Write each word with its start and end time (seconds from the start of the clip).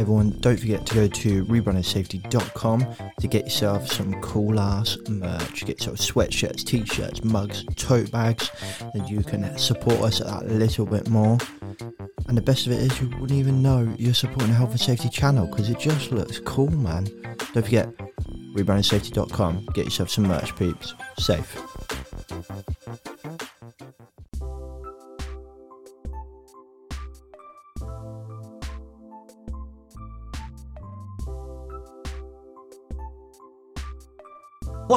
Everyone, 0.00 0.30
don't 0.40 0.58
forget 0.58 0.86
to 0.86 0.94
go 0.94 1.08
to 1.08 1.44
rebrandingsafety.com 1.44 2.86
to 3.20 3.28
get 3.28 3.44
yourself 3.44 3.86
some 3.86 4.18
cool 4.22 4.58
ass 4.58 4.96
merch. 5.10 5.66
Get 5.66 5.78
yourself 5.78 5.98
sweatshirts, 5.98 6.64
t 6.64 6.86
shirts, 6.86 7.22
mugs, 7.22 7.66
tote 7.76 8.10
bags, 8.10 8.50
and 8.94 9.06
you 9.10 9.22
can 9.22 9.58
support 9.58 10.00
us 10.00 10.20
a 10.20 10.42
little 10.44 10.86
bit 10.86 11.10
more. 11.10 11.36
And 12.28 12.34
the 12.34 12.40
best 12.40 12.66
of 12.66 12.72
it 12.72 12.78
is, 12.78 12.98
you 12.98 13.10
wouldn't 13.20 13.38
even 13.38 13.60
know 13.60 13.94
you're 13.98 14.14
supporting 14.14 14.48
a 14.48 14.54
health 14.54 14.70
and 14.70 14.80
safety 14.80 15.10
channel 15.10 15.46
because 15.46 15.68
it 15.68 15.78
just 15.78 16.12
looks 16.12 16.38
cool, 16.40 16.70
man. 16.70 17.04
Don't 17.52 17.62
forget, 17.62 17.94
rebrandingsafety.com. 18.56 19.66
Get 19.74 19.84
yourself 19.84 20.08
some 20.08 20.24
merch, 20.24 20.56
peeps. 20.56 20.94
Safe. 21.18 21.69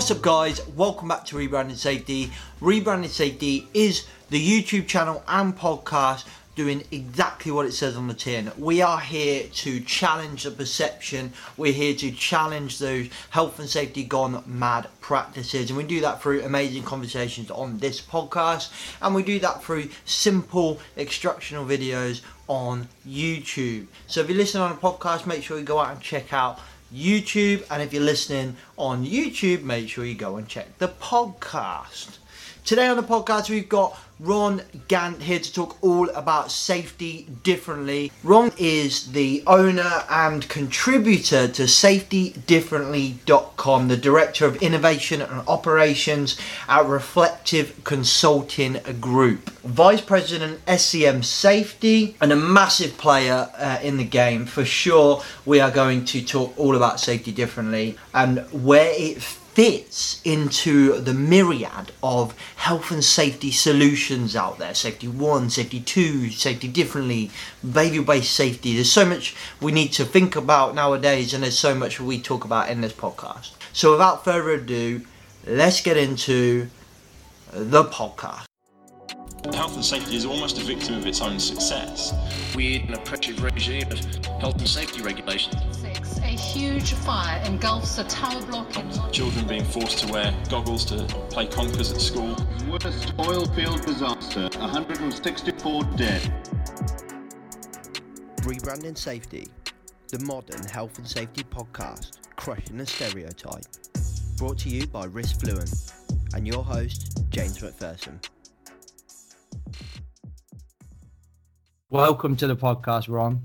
What's 0.03 0.11
up, 0.11 0.21
guys? 0.21 0.67
Welcome 0.75 1.07
back 1.07 1.23
to 1.27 1.37
Rebranding 1.37 1.77
Safety. 1.77 2.29
Rebranding 2.59 3.07
Safety 3.07 3.69
is 3.73 4.05
the 4.29 4.61
YouTube 4.61 4.85
channel 4.85 5.23
and 5.29 5.57
podcast 5.57 6.27
doing 6.55 6.83
exactly 6.91 7.53
what 7.53 7.65
it 7.65 7.71
says 7.71 7.95
on 7.95 8.09
the 8.09 8.13
tin. 8.13 8.51
We 8.57 8.81
are 8.81 8.99
here 8.99 9.47
to 9.47 9.79
challenge 9.79 10.43
the 10.43 10.51
perception. 10.51 11.31
We're 11.55 11.71
here 11.71 11.95
to 11.95 12.11
challenge 12.11 12.79
those 12.79 13.07
health 13.29 13.59
and 13.59 13.69
safety 13.69 14.03
gone 14.03 14.43
mad 14.45 14.89
practices. 14.99 15.69
And 15.69 15.77
we 15.77 15.85
do 15.85 16.01
that 16.01 16.21
through 16.21 16.43
amazing 16.43 16.83
conversations 16.83 17.49
on 17.49 17.77
this 17.77 18.01
podcast. 18.01 18.73
And 19.01 19.15
we 19.15 19.23
do 19.23 19.39
that 19.39 19.63
through 19.63 19.87
simple 20.03 20.81
instructional 20.97 21.63
videos 21.63 22.19
on 22.49 22.89
YouTube. 23.07 23.87
So 24.07 24.19
if 24.19 24.27
you're 24.27 24.37
listening 24.37 24.63
on 24.63 24.73
a 24.73 24.75
podcast, 24.75 25.25
make 25.25 25.43
sure 25.43 25.57
you 25.57 25.63
go 25.63 25.79
out 25.79 25.91
and 25.91 26.01
check 26.01 26.33
out 26.33 26.59
YouTube. 26.93 27.65
And 27.69 27.81
if 27.81 27.93
you're 27.93 28.03
listening 28.03 28.55
on 28.77 29.05
YouTube, 29.05 29.63
make 29.63 29.89
sure 29.89 30.05
you 30.05 30.15
go 30.15 30.37
and 30.37 30.47
check 30.47 30.77
the 30.77 30.87
podcast. 30.87 32.17
Today 32.65 32.87
on 32.87 32.95
the 32.95 33.03
podcast, 33.03 33.49
we've 33.49 33.67
got 33.67 33.99
Ron 34.21 34.61
Gantt 34.87 35.23
here 35.23 35.39
to 35.39 35.53
talk 35.53 35.75
all 35.81 36.07
about 36.11 36.49
safety 36.49 37.27
differently. 37.43 38.09
Ron 38.23 38.53
is 38.57 39.11
the 39.11 39.43
owner 39.45 40.05
and 40.09 40.47
contributor 40.47 41.49
to 41.49 41.63
safetydifferently.com, 41.63 43.89
the 43.89 43.97
director 43.97 44.45
of 44.45 44.61
innovation 44.61 45.21
and 45.21 45.45
operations 45.45 46.39
at 46.69 46.85
Reflective 46.85 47.83
Consulting 47.83 48.79
Group, 49.01 49.49
vice 49.59 49.99
president 49.99 50.65
SCM 50.65 51.25
Safety, 51.25 52.15
and 52.21 52.31
a 52.31 52.37
massive 52.37 52.97
player 52.97 53.51
uh, 53.57 53.79
in 53.83 53.97
the 53.97 54.05
game. 54.05 54.45
For 54.45 54.63
sure, 54.63 55.21
we 55.45 55.59
are 55.59 55.69
going 55.69 56.05
to 56.05 56.23
talk 56.23 56.57
all 56.57 56.77
about 56.77 57.01
safety 57.01 57.33
differently 57.33 57.97
and 58.13 58.39
where 58.53 58.93
it 58.95 59.21
fits 59.53 60.19
into 60.23 60.99
the 60.99 61.13
myriad 61.13 61.91
of 62.01 62.35
health 62.55 62.89
and 62.89 63.03
safety 63.03 63.51
solutions 63.51 64.35
out 64.35 64.57
there 64.57 64.73
safety 64.73 65.07
one 65.07 65.47
safety 65.47 65.79
two 65.79 66.29
safety 66.31 66.67
differently 66.67 67.29
behavior 67.71 68.01
based 68.01 68.33
safety 68.33 68.73
there's 68.73 68.91
so 68.91 69.05
much 69.05 69.35
we 69.61 69.71
need 69.71 69.89
to 69.89 70.03
think 70.03 70.35
about 70.35 70.73
nowadays 70.73 71.33
and 71.33 71.43
there's 71.43 71.57
so 71.57 71.75
much 71.75 71.99
we 71.99 72.19
talk 72.19 72.43
about 72.43 72.67
in 72.69 72.81
this 72.81 72.93
podcast 72.93 73.51
so 73.73 73.91
without 73.91 74.23
further 74.23 74.51
ado 74.51 75.01
let's 75.45 75.81
get 75.81 75.97
into 75.97 76.67
the 77.51 77.83
podcast 77.83 78.45
Health 79.53 79.75
and 79.75 79.83
safety 79.83 80.15
is 80.15 80.25
almost 80.25 80.57
a 80.57 80.63
victim 80.63 80.95
of 80.95 81.05
its 81.05 81.21
own 81.21 81.37
success. 81.37 82.13
We're 82.55 82.81
in 82.81 82.93
a 82.93 82.97
oppressive 82.97 83.43
regime 83.43 83.91
of 83.91 83.99
health 84.39 84.57
and 84.57 84.67
safety 84.67 85.01
regulations. 85.01 85.55
Six, 85.77 86.12
huge 86.35 86.93
fire 86.93 87.41
engulfs 87.45 87.97
a 87.97 88.03
tower 88.05 88.41
block 88.45 88.77
in 88.77 88.89
Children 89.11 89.47
being 89.47 89.63
forced 89.63 89.99
to 89.99 90.11
wear 90.11 90.33
goggles 90.49 90.85
to 90.85 91.03
play 91.29 91.47
conkers 91.47 91.91
at 91.91 92.01
school. 92.01 92.35
Worst 92.69 93.13
oil 93.19 93.45
field 93.47 93.85
disaster, 93.85 94.49
164 94.59 95.83
dead. 95.95 96.21
rebranding 98.43 98.97
safety 98.97 99.47
the 100.09 100.19
modern 100.25 100.61
health 100.67 100.97
and 100.97 101.07
safety 101.07 101.43
podcast 101.43 102.17
crushing 102.35 102.75
the 102.75 102.85
stereotype 102.85 103.63
brought 104.37 104.57
to 104.57 104.67
you 104.67 104.85
by 104.87 105.05
risk 105.05 105.39
fluent 105.39 105.93
and 106.35 106.45
your 106.45 106.61
host 106.61 107.23
james 107.29 107.59
mcpherson 107.59 108.21
Welcome 111.89 112.35
to 112.37 112.47
the 112.47 112.55
podcast, 112.55 113.07
Ron. 113.07 113.43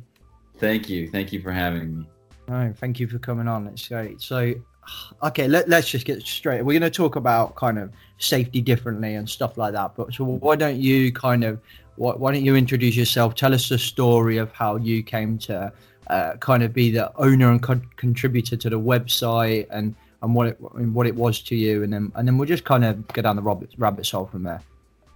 Thank 0.56 0.88
you. 0.88 1.10
Thank 1.10 1.34
you 1.34 1.42
for 1.42 1.52
having 1.52 1.98
me. 1.98 2.08
No, 2.48 2.72
thank 2.76 2.98
you 2.98 3.06
for 3.06 3.18
coming 3.18 3.46
on. 3.46 3.66
It's 3.66 3.88
great. 3.88 4.20
So, 4.22 4.54
okay, 5.22 5.48
let, 5.48 5.68
let's 5.68 5.88
just 5.90 6.06
get 6.06 6.22
straight. 6.22 6.62
We're 6.62 6.78
going 6.78 6.90
to 6.90 6.96
talk 6.96 7.16
about 7.16 7.54
kind 7.56 7.78
of 7.78 7.92
safety 8.18 8.60
differently 8.60 9.14
and 9.14 9.28
stuff 9.28 9.58
like 9.58 9.72
that. 9.74 9.94
But 9.96 10.14
so, 10.14 10.24
why 10.24 10.56
don't 10.56 10.80
you 10.80 11.12
kind 11.12 11.44
of 11.44 11.60
why, 11.96 12.14
why 12.14 12.32
don't 12.32 12.44
you 12.44 12.56
introduce 12.56 12.96
yourself? 12.96 13.34
Tell 13.34 13.52
us 13.52 13.68
the 13.68 13.78
story 13.78 14.38
of 14.38 14.52
how 14.52 14.76
you 14.76 15.02
came 15.02 15.36
to 15.38 15.72
uh, 16.08 16.36
kind 16.36 16.62
of 16.62 16.72
be 16.72 16.90
the 16.90 17.14
owner 17.16 17.50
and 17.50 17.62
co- 17.62 17.80
contributor 17.96 18.56
to 18.56 18.70
the 18.70 18.80
website 18.80 19.66
and 19.70 19.94
and 20.22 20.34
what 20.34 20.48
it 20.48 20.58
and 20.74 20.94
what 20.94 21.06
it 21.06 21.14
was 21.14 21.40
to 21.42 21.54
you, 21.54 21.82
and 21.82 21.92
then 21.92 22.10
and 22.14 22.26
then 22.26 22.38
we'll 22.38 22.48
just 22.48 22.64
kind 22.64 22.84
of 22.84 23.06
go 23.08 23.22
down 23.22 23.36
the 23.36 23.42
rabbit 23.42 23.70
rabbit 23.78 24.08
hole 24.08 24.26
from 24.26 24.42
there. 24.42 24.62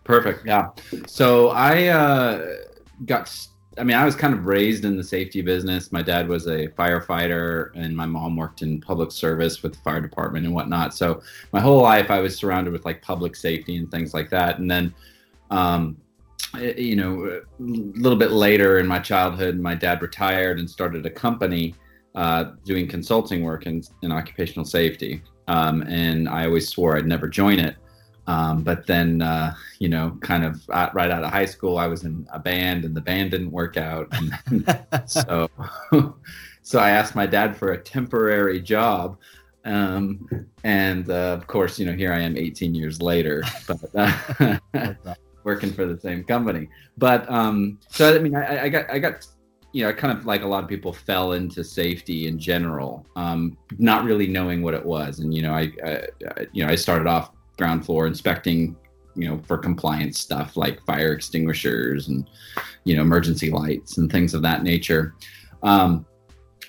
Perfect. 0.04 0.44
Yeah. 0.46 0.70
So 1.06 1.48
I 1.50 1.86
uh, 1.86 2.56
got. 3.06 3.34
I 3.78 3.84
mean, 3.84 3.96
I 3.96 4.04
was 4.04 4.14
kind 4.14 4.34
of 4.34 4.44
raised 4.44 4.84
in 4.84 4.96
the 4.96 5.04
safety 5.04 5.40
business. 5.40 5.92
My 5.92 6.02
dad 6.02 6.28
was 6.28 6.46
a 6.46 6.68
firefighter, 6.68 7.70
and 7.74 7.96
my 7.96 8.04
mom 8.04 8.36
worked 8.36 8.62
in 8.62 8.80
public 8.80 9.10
service 9.10 9.62
with 9.62 9.72
the 9.72 9.78
fire 9.78 10.00
department 10.00 10.44
and 10.44 10.54
whatnot. 10.54 10.94
So 10.94 11.22
my 11.52 11.60
whole 11.60 11.82
life, 11.82 12.10
I 12.10 12.20
was 12.20 12.36
surrounded 12.36 12.72
with 12.72 12.84
like 12.84 13.00
public 13.00 13.34
safety 13.34 13.76
and 13.76 13.90
things 13.90 14.12
like 14.12 14.28
that. 14.30 14.58
And 14.58 14.70
then, 14.70 14.94
um, 15.50 15.96
eh, 16.58 16.74
you 16.76 16.96
know, 16.96 17.24
a 17.24 17.40
little 17.58 18.18
bit 18.18 18.32
later 18.32 18.78
in 18.78 18.86
my 18.86 18.98
childhood, 18.98 19.58
my 19.58 19.74
dad 19.74 20.02
retired 20.02 20.58
and 20.58 20.68
started 20.68 21.06
a 21.06 21.10
company 21.10 21.74
uh, 22.14 22.52
doing 22.64 22.86
consulting 22.86 23.42
work 23.42 23.66
in, 23.66 23.82
in 24.02 24.12
occupational 24.12 24.66
safety. 24.66 25.22
Um, 25.48 25.82
and 25.82 26.28
I 26.28 26.44
always 26.44 26.68
swore 26.68 26.96
I'd 26.96 27.06
never 27.06 27.26
join 27.26 27.58
it. 27.58 27.76
Um, 28.26 28.62
but 28.62 28.86
then, 28.86 29.20
uh, 29.20 29.54
you 29.78 29.88
know, 29.88 30.16
kind 30.20 30.44
of 30.44 30.62
right 30.68 31.10
out 31.10 31.24
of 31.24 31.30
high 31.30 31.44
school, 31.44 31.78
I 31.78 31.86
was 31.86 32.04
in 32.04 32.26
a 32.32 32.38
band, 32.38 32.84
and 32.84 32.94
the 32.94 33.00
band 33.00 33.32
didn't 33.32 33.50
work 33.50 33.76
out. 33.76 34.08
And 34.12 34.78
so, 35.06 35.50
so 36.62 36.78
I 36.78 36.90
asked 36.90 37.14
my 37.14 37.26
dad 37.26 37.56
for 37.56 37.72
a 37.72 37.78
temporary 37.78 38.60
job, 38.60 39.18
um, 39.64 40.46
and 40.64 41.08
uh, 41.10 41.36
of 41.38 41.46
course, 41.46 41.78
you 41.78 41.86
know, 41.86 41.92
here 41.92 42.12
I 42.12 42.20
am 42.20 42.36
18 42.36 42.74
years 42.74 43.02
later, 43.02 43.42
but 43.66 43.80
uh, 43.94 44.58
working 45.44 45.72
for 45.72 45.86
the 45.86 45.98
same 46.00 46.24
company. 46.24 46.68
But 46.98 47.28
um, 47.30 47.78
so 47.88 48.14
I 48.14 48.18
mean, 48.18 48.36
I, 48.36 48.64
I 48.64 48.68
got, 48.68 48.90
I 48.90 48.98
got 48.98 49.26
you 49.72 49.84
know, 49.84 49.92
kind 49.92 50.16
of 50.16 50.26
like 50.26 50.42
a 50.42 50.46
lot 50.46 50.62
of 50.62 50.68
people 50.68 50.92
fell 50.92 51.32
into 51.32 51.64
safety 51.64 52.26
in 52.26 52.38
general, 52.38 53.06
um, 53.16 53.56
not 53.78 54.04
really 54.04 54.26
knowing 54.26 54.62
what 54.62 54.74
it 54.74 54.84
was. 54.84 55.20
And 55.20 55.34
you 55.34 55.42
know, 55.42 55.54
I, 55.54 55.72
I, 55.84 56.06
you 56.52 56.64
know, 56.64 56.70
I 56.70 56.74
started 56.74 57.06
off 57.06 57.32
ground 57.62 57.84
floor 57.86 58.06
inspecting, 58.06 58.76
you 59.14 59.28
know, 59.28 59.40
for 59.46 59.56
compliance 59.56 60.18
stuff 60.18 60.56
like 60.56 60.84
fire 60.84 61.12
extinguishers 61.12 62.08
and 62.08 62.28
you 62.84 62.96
know 62.96 63.02
emergency 63.02 63.50
lights 63.50 63.98
and 63.98 64.10
things 64.10 64.34
of 64.34 64.42
that 64.42 64.62
nature. 64.62 65.14
Um, 65.62 66.04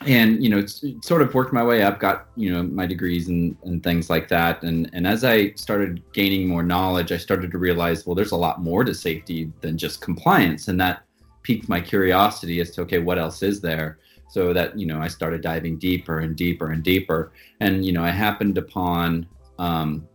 and 0.06 0.44
you 0.44 0.50
know, 0.50 0.66
sort 1.02 1.22
of 1.24 1.34
worked 1.34 1.54
my 1.54 1.64
way 1.64 1.82
up, 1.82 2.00
got 2.00 2.28
you 2.36 2.54
know 2.54 2.62
my 2.64 2.86
degrees 2.86 3.28
and 3.30 3.58
and 3.64 3.82
things 3.82 4.10
like 4.10 4.28
that. 4.28 4.62
And 4.64 4.90
and 4.94 5.08
as 5.08 5.24
I 5.24 5.54
started 5.54 6.04
gaining 6.14 6.48
more 6.48 6.64
knowledge, 6.64 7.12
I 7.12 7.18
started 7.18 7.50
to 7.52 7.58
realize, 7.58 8.06
well, 8.06 8.16
there's 8.16 8.34
a 8.34 8.44
lot 8.48 8.62
more 8.62 8.84
to 8.84 8.94
safety 8.94 9.52
than 9.62 9.78
just 9.78 10.02
compliance, 10.02 10.68
and 10.68 10.80
that 10.80 11.04
piqued 11.44 11.68
my 11.70 11.82
curiosity 11.82 12.62
as 12.62 12.72
to 12.72 12.82
okay 12.82 13.00
what 13.00 13.20
else 13.20 13.44
is 13.44 13.60
there 13.62 14.00
so 14.30 14.54
that 14.54 14.80
you 14.80 14.86
know 14.86 15.00
i 15.00 15.10
started 15.10 15.42
diving 15.42 15.78
deeper 15.78 16.20
and 16.20 16.38
deeper 16.38 16.72
and 16.72 16.84
deeper 16.84 17.34
and 17.60 17.86
you 17.86 17.92
know 17.92 18.04
i 18.04 18.10
happened 18.10 18.58
upon 18.58 19.28
um, 19.60 20.08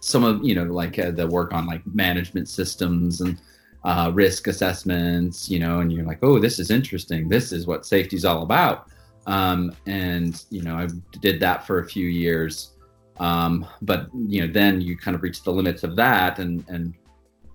some 0.00 0.24
of 0.24 0.44
you 0.44 0.54
know 0.54 0.64
like 0.64 0.98
uh, 0.98 1.10
the 1.10 1.26
work 1.26 1.52
on 1.52 1.66
like 1.66 1.82
management 1.86 2.48
systems 2.48 3.20
and 3.20 3.40
uh, 3.84 4.10
risk 4.14 4.46
assessments 4.46 5.50
you 5.50 5.58
know 5.58 5.80
and 5.80 5.92
you're 5.92 6.04
like 6.04 6.18
oh 6.22 6.38
this 6.38 6.58
is 6.58 6.70
interesting. 6.70 7.28
This 7.28 7.52
is 7.52 7.66
what 7.66 7.86
safety 7.86 8.16
is 8.16 8.24
all 8.24 8.42
about. 8.42 8.86
Um, 9.26 9.76
and 9.86 10.42
you 10.50 10.62
know 10.62 10.76
i 10.76 10.88
did 11.20 11.40
that 11.40 11.66
for 11.66 11.80
a 11.80 11.86
few 11.86 12.06
years. 12.06 12.76
Um, 13.18 13.66
but 13.82 14.08
you 14.14 14.46
know 14.46 14.52
then 14.52 14.80
you 14.80 14.96
kind 14.96 15.14
of 15.14 15.22
reach 15.22 15.42
the 15.42 15.52
limits 15.52 15.82
of 15.82 15.96
that 15.96 16.38
and 16.38 16.64
and 16.68 16.94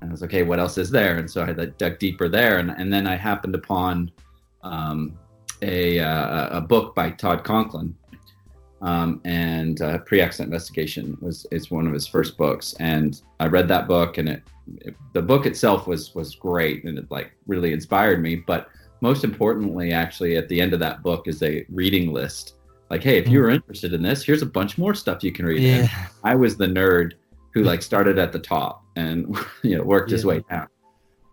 and 0.02 0.12
I 0.12 0.14
was 0.14 0.24
okay, 0.24 0.44
what 0.44 0.60
else 0.60 0.78
is 0.78 0.92
there? 0.92 1.18
And 1.18 1.30
so 1.30 1.42
I 1.42 1.46
had 1.46 1.58
to 1.58 1.68
dug 1.68 1.98
deeper 2.00 2.30
there, 2.30 2.60
and, 2.60 2.70
and 2.70 2.94
then 2.94 3.08
I 3.08 3.16
happened 3.16 3.56
upon 3.56 4.12
um, 4.62 5.18
a, 5.62 6.00
uh, 6.00 6.58
a 6.58 6.62
book 6.62 6.94
by 6.94 7.10
Todd 7.12 7.44
Conklin, 7.44 7.96
um, 8.86 9.20
and 9.26 9.82
uh, 9.82 9.98
Pre-Accident 9.98 10.54
Investigation 10.54 11.18
was 11.20 11.48
is 11.50 11.72
one 11.72 11.88
of 11.88 11.94
his 11.94 12.06
first 12.06 12.38
books, 12.38 12.76
and 12.80 13.20
I 13.40 13.48
read 13.48 13.68
that 13.68 13.88
book, 13.88 14.20
and 14.20 14.30
it, 14.30 14.44
it, 14.82 14.96
the 15.14 15.24
book 15.24 15.48
itself 15.48 15.88
was 15.88 16.14
was 16.14 16.36
great, 16.36 16.84
and 16.84 17.00
it 17.00 17.10
like 17.10 17.32
really 17.48 17.74
inspired 17.74 18.22
me. 18.22 18.36
But 18.36 18.70
most 19.02 19.24
importantly, 19.24 19.92
actually, 19.92 20.38
at 20.38 20.48
the 20.50 20.62
end 20.62 20.74
of 20.74 20.80
that 20.82 21.02
book 21.02 21.28
is 21.28 21.42
a 21.42 21.66
reading 21.70 22.14
list. 22.14 22.58
Like, 22.92 23.02
hey, 23.02 23.18
if 23.18 23.28
you 23.28 23.40
were 23.40 23.50
interested 23.50 23.92
in 23.92 24.04
this, 24.04 24.24
here's 24.24 24.44
a 24.44 24.46
bunch 24.46 24.78
more 24.78 24.94
stuff 24.94 25.24
you 25.24 25.32
can 25.32 25.48
read. 25.48 25.64
Yeah. 25.64 26.08
I 26.24 26.36
was 26.36 26.56
the 26.56 26.68
nerd 26.68 27.14
who 27.56 27.64
like 27.64 27.82
started 27.82 28.20
at 28.20 28.32
the 28.32 28.40
top 28.40 28.84
and 28.96 29.36
you 29.64 29.76
know 29.76 29.84
worked 29.84 30.12
his 30.12 30.28
way 30.28 30.44
down, 30.48 30.68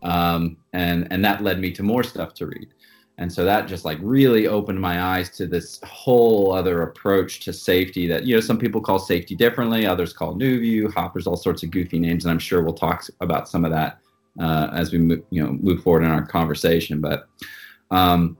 um, 0.02 0.56
and 0.72 1.06
and 1.10 1.22
that 1.22 1.42
led 1.42 1.60
me 1.60 1.70
to 1.72 1.82
more 1.82 2.02
stuff 2.02 2.32
to 2.34 2.46
read. 2.46 2.68
And 3.18 3.32
so 3.32 3.44
that 3.44 3.68
just 3.68 3.84
like 3.84 3.98
really 4.00 4.46
opened 4.46 4.80
my 4.80 5.02
eyes 5.02 5.30
to 5.36 5.46
this 5.46 5.80
whole 5.84 6.52
other 6.52 6.82
approach 6.82 7.40
to 7.40 7.52
safety 7.52 8.06
that 8.06 8.24
you 8.24 8.34
know 8.34 8.40
some 8.40 8.58
people 8.58 8.80
call 8.80 8.98
safety 8.98 9.34
differently, 9.34 9.86
others 9.86 10.12
call 10.12 10.34
New 10.34 10.60
View, 10.60 10.90
Hoppers, 10.90 11.26
all 11.26 11.36
sorts 11.36 11.62
of 11.62 11.70
goofy 11.70 11.98
names, 11.98 12.24
and 12.24 12.32
I'm 12.32 12.38
sure 12.38 12.62
we'll 12.62 12.72
talk 12.72 13.04
about 13.20 13.48
some 13.48 13.64
of 13.64 13.70
that 13.70 13.98
uh, 14.40 14.70
as 14.72 14.92
we 14.92 14.98
move, 14.98 15.22
you 15.30 15.44
know 15.44 15.52
move 15.52 15.82
forward 15.82 16.04
in 16.04 16.10
our 16.10 16.26
conversation. 16.26 17.00
But 17.00 17.28
um, 17.90 18.38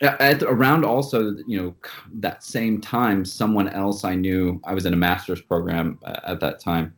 at, 0.00 0.42
around 0.44 0.84
also 0.84 1.36
you 1.46 1.60
know 1.60 1.74
that 2.14 2.44
same 2.44 2.80
time, 2.80 3.24
someone 3.24 3.68
else 3.68 4.04
I 4.04 4.14
knew 4.14 4.60
I 4.64 4.72
was 4.72 4.86
in 4.86 4.94
a 4.94 4.96
master's 4.96 5.42
program 5.42 5.98
uh, 6.04 6.20
at 6.24 6.38
that 6.40 6.60
time, 6.60 6.94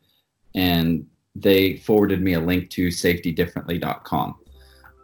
and 0.55 1.07
they 1.35 1.79
forwarded 1.79 2.21
me 2.21 2.35
a 2.35 2.41
link 2.41 2.69
to 2.71 2.89
safetydifferently.com 2.89 4.37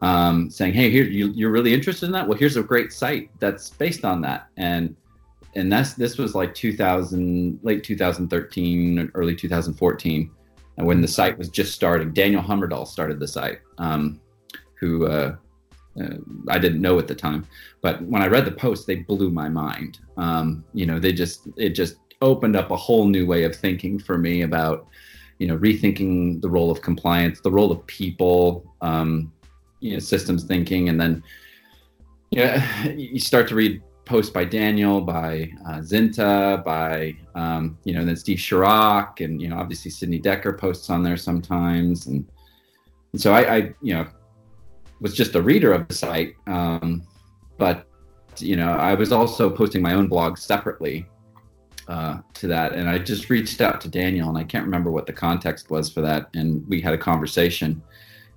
um, 0.02 0.50
saying, 0.50 0.74
"Hey, 0.74 0.90
here 0.90 1.04
you, 1.04 1.28
you're 1.28 1.50
really 1.50 1.72
interested 1.72 2.06
in 2.06 2.12
that? 2.12 2.26
Well, 2.26 2.38
here's 2.38 2.56
a 2.56 2.62
great 2.62 2.92
site 2.92 3.30
that's 3.40 3.70
based 3.70 4.04
on 4.04 4.20
that." 4.22 4.48
And 4.56 4.96
and 5.56 5.72
that's 5.72 5.94
this 5.94 6.18
was 6.18 6.34
like 6.34 6.54
2000, 6.54 7.60
late 7.62 7.84
2013, 7.84 9.10
early 9.14 9.36
2014, 9.36 10.30
and 10.76 10.86
when 10.86 11.00
the 11.00 11.08
site 11.08 11.38
was 11.38 11.48
just 11.48 11.72
starting. 11.72 12.12
Daniel 12.12 12.42
Hummerdal 12.42 12.86
started 12.86 13.20
the 13.20 13.28
site, 13.28 13.60
um, 13.78 14.20
who 14.80 15.06
uh, 15.06 15.36
uh, 16.00 16.16
I 16.48 16.58
didn't 16.58 16.80
know 16.80 16.98
at 16.98 17.06
the 17.06 17.14
time, 17.14 17.46
but 17.80 18.02
when 18.02 18.22
I 18.22 18.26
read 18.26 18.44
the 18.44 18.52
post, 18.52 18.86
they 18.86 18.96
blew 18.96 19.30
my 19.30 19.48
mind. 19.48 20.00
Um, 20.16 20.64
you 20.74 20.86
know, 20.86 20.98
they 20.98 21.12
just 21.12 21.46
it 21.56 21.70
just 21.70 21.96
opened 22.20 22.56
up 22.56 22.70
a 22.70 22.76
whole 22.76 23.06
new 23.06 23.26
way 23.26 23.44
of 23.44 23.54
thinking 23.54 23.98
for 23.98 24.18
me 24.18 24.42
about 24.42 24.88
you 25.38 25.46
know 25.46 25.56
rethinking 25.56 26.40
the 26.40 26.48
role 26.48 26.70
of 26.70 26.82
compliance, 26.82 27.40
the 27.40 27.50
role 27.50 27.70
of 27.70 27.86
people. 27.86 28.74
Um, 28.80 29.32
you 29.84 29.92
know 29.92 29.98
systems 29.98 30.44
thinking. 30.44 30.88
And 30.88 30.98
then 30.98 31.22
yeah 32.30 32.84
you 32.96 33.20
start 33.20 33.46
to 33.48 33.54
read 33.54 33.82
posts 34.06 34.30
by 34.30 34.44
daniel 34.44 35.00
by 35.00 35.50
uh, 35.66 35.78
zinta 35.78 36.62
by 36.62 37.16
um, 37.34 37.78
you 37.84 37.94
know 37.94 38.04
then 38.04 38.16
steve 38.16 38.38
Shorrock 38.38 39.24
and 39.24 39.40
you 39.40 39.48
know 39.48 39.56
obviously 39.56 39.90
Sidney 39.90 40.20
Dekker 40.20 40.58
posts 40.58 40.90
on 40.90 41.02
there 41.02 41.16
sometimes. 41.16 42.06
And, 42.06 42.26
and 43.12 43.20
so 43.20 43.32
I, 43.32 43.56
I 43.56 43.74
you 43.82 43.94
know 43.94 44.06
was 45.00 45.14
just 45.14 45.34
a 45.34 45.42
reader 45.42 45.72
of 45.72 45.86
the 45.88 45.94
site. 45.94 46.34
Um, 46.46 47.02
but 47.58 47.86
you 48.38 48.56
know 48.56 48.72
i 48.72 48.94
was 48.94 49.12
also 49.12 49.48
posting 49.48 49.80
my 49.80 49.94
own 49.94 50.08
blog 50.08 50.36
separately 50.38 51.06
uh, 51.86 52.18
to 52.32 52.46
that. 52.48 52.72
And 52.72 52.88
i 52.88 52.98
just 52.98 53.28
reached 53.28 53.60
out 53.60 53.80
to 53.82 53.88
daniel 53.88 54.28
and 54.30 54.38
i 54.38 54.44
can't 54.44 54.64
remember 54.64 54.90
what 54.90 55.06
the 55.06 55.12
context 55.12 55.70
was 55.70 55.92
for 55.92 56.00
that. 56.00 56.30
And 56.34 56.66
we 56.68 56.80
had 56.80 56.94
a 56.94 56.98
conversation 56.98 57.82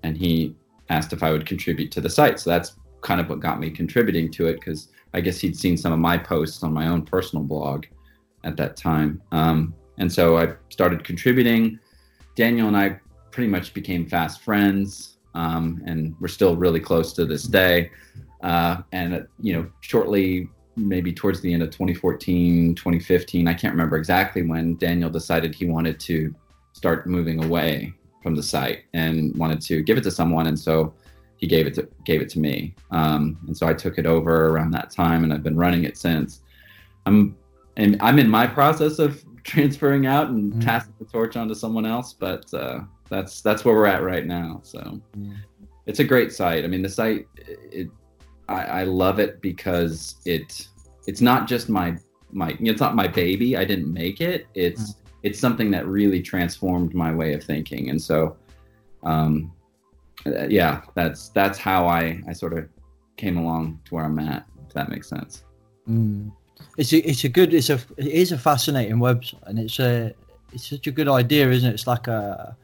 and 0.04 0.18
he 0.18 0.56
asked 0.89 1.13
if 1.13 1.24
I 1.24 1.31
would 1.31 1.45
contribute 1.45 1.92
to 1.92 2.01
the 2.01 2.10
site. 2.10 2.39
So 2.39 2.50
that's 2.50 2.75
kind 3.01 3.22
of 3.22 3.30
what 3.30 3.39
got 3.39 3.60
me 3.60 3.69
contributing 3.69 4.31
to 4.31 4.48
it 4.48 4.56
because 4.56 4.89
I 5.13 5.22
guess 5.22 5.39
he'd 5.39 5.57
seen 5.57 5.78
some 5.78 5.94
of 5.94 6.00
my 6.00 6.18
posts 6.18 6.63
on 6.63 6.74
my 6.74 6.88
own 6.88 7.04
personal 7.04 7.44
blog 7.44 7.86
at 8.44 8.57
that 8.57 8.75
time. 8.78 9.22
Um, 9.31 9.74
and 9.98 10.12
so 10.12 10.38
I 10.38 10.54
started 10.69 11.04
contributing. 11.04 11.80
Daniel 12.36 12.68
and 12.68 12.78
I 12.78 13.00
pretty 13.31 13.50
much 13.50 13.74
became 13.74 14.06
fast 14.07 14.42
friends, 14.42 15.18
um, 15.34 15.81
and 15.86 16.16
we're 16.19 16.28
still 16.28 16.56
really 16.56 16.80
close 16.80 17.13
to 17.13 17.25
this 17.25 17.44
day. 17.44 17.92
Uh, 18.42 18.78
and, 18.92 19.16
uh, 19.16 19.22
you 19.40 19.54
know, 19.54 19.69
shortly, 19.81 20.50
maybe 20.75 21.12
towards 21.12 21.42
the 21.42 21.51
end 21.51 21.63
of 21.63 21.72
2014, 21.72 22.75
2015, 22.75 23.48
I 23.48 23.54
can't 23.54 23.74
remember 23.74 23.98
exactly 23.98 24.44
when 24.44 24.75
Daniel 24.78 25.10
decided 25.10 25.56
he 25.56 25.66
wanted 25.66 26.00
to 26.01 26.33
start 26.74 27.07
moving 27.07 27.44
away 27.44 27.94
from 28.24 28.36
the 28.36 28.44
site 28.44 28.80
and 28.94 29.36
wanted 29.38 29.62
to 29.62 29.81
give 29.84 29.98
it 29.98 30.04
to 30.04 30.12
someone 30.12 30.48
and 30.48 30.60
so 30.60 30.94
he 31.38 31.46
gave 31.48 31.68
it 31.68 31.74
to 31.75 31.88
gave 32.04 32.22
it 32.22 32.30
to 32.30 32.40
me. 32.40 32.74
Um, 32.92 33.38
and 33.48 33.56
so 33.56 33.68
i 33.68 33.74
took 33.74 33.98
it 34.00 34.06
over 34.06 34.48
around 34.50 34.72
that 34.72 34.90
time 34.92 35.24
and 35.24 35.31
i've 35.34 35.44
been 35.44 35.56
running 35.58 35.84
it 35.84 35.98
since. 35.98 36.42
I'm 37.06 37.36
and 37.78 37.98
i'm 38.02 38.19
in 38.19 38.30
my 38.30 38.48
process 38.48 39.00
of 39.00 39.24
transferring 39.44 40.06
out 40.08 40.30
and 40.30 40.52
Mm. 40.54 40.66
passing 40.66 40.94
the 41.00 41.06
torch 41.06 41.38
on 41.38 41.48
to 41.48 41.56
someone 41.56 41.86
else 41.86 42.14
but 42.14 42.52
uh, 42.54 42.80
that's 43.10 43.42
that's 43.42 43.64
where 43.64 43.75
we're 43.75 43.86
at 43.88 44.04
right 44.04 44.25
now 44.25 44.60
so. 44.64 45.00
Yeah. 45.16 45.34
it's 45.86 46.00
a 46.00 46.04
great 46.04 46.34
site. 46.34 46.64
I 46.66 46.68
mean 46.68 46.81
the 46.81 46.90
site 46.90 47.28
it 47.72 47.88
I, 48.50 48.62
I 48.80 48.84
love 48.84 49.19
it 49.19 49.42
because 49.42 50.16
it 50.25 50.68
it's 51.06 51.22
not 51.22 51.48
just 51.48 51.69
my 51.69 51.98
my 52.34 52.58
it's 52.60 52.81
not 52.81 52.96
my 52.96 53.08
baby. 53.08 53.56
I 53.56 53.64
didn't 53.64 53.92
make 53.94 54.19
it. 54.22 54.48
It's 54.54 54.96
it's 55.28 55.40
something 55.46 55.70
that 55.76 55.84
really 56.00 56.22
transformed 56.32 56.92
my 57.04 57.12
way 57.20 57.30
of 57.38 57.42
thinking 57.52 57.84
and 57.92 58.00
so 58.10 58.18
um 59.12 59.52
uh, 60.26 60.48
yeah 60.60 60.74
that's 60.96 61.22
that's 61.40 61.58
how 61.70 61.82
i 62.00 62.02
i 62.30 62.34
sort 62.44 62.54
of 62.58 62.64
came 63.24 63.38
along 63.44 63.64
to 63.86 63.90
where 63.96 64.06
i'm 64.06 64.20
at 64.20 64.42
if 64.66 64.72
that 64.74 64.88
makes 64.90 65.08
sense 65.10 65.44
Mm. 65.90 66.32
It's 66.78 66.92
a, 66.92 66.98
it's 67.10 67.24
a 67.24 67.30
good 67.30 67.54
it's 67.54 67.70
a 67.70 67.80
it 67.98 68.08
is 68.24 68.32
a 68.34 68.38
fascinating 68.38 68.98
website 68.98 69.44
and 69.48 69.58
it's 69.58 69.80
a 69.80 70.14
it's 70.54 70.70
such 70.70 70.88
a 70.88 70.92
good 70.92 71.08
idea, 71.08 71.50
isn't 71.50 71.70
it? 71.70 71.74
It's 71.74 71.88
like 71.88 72.08
a 72.08 72.56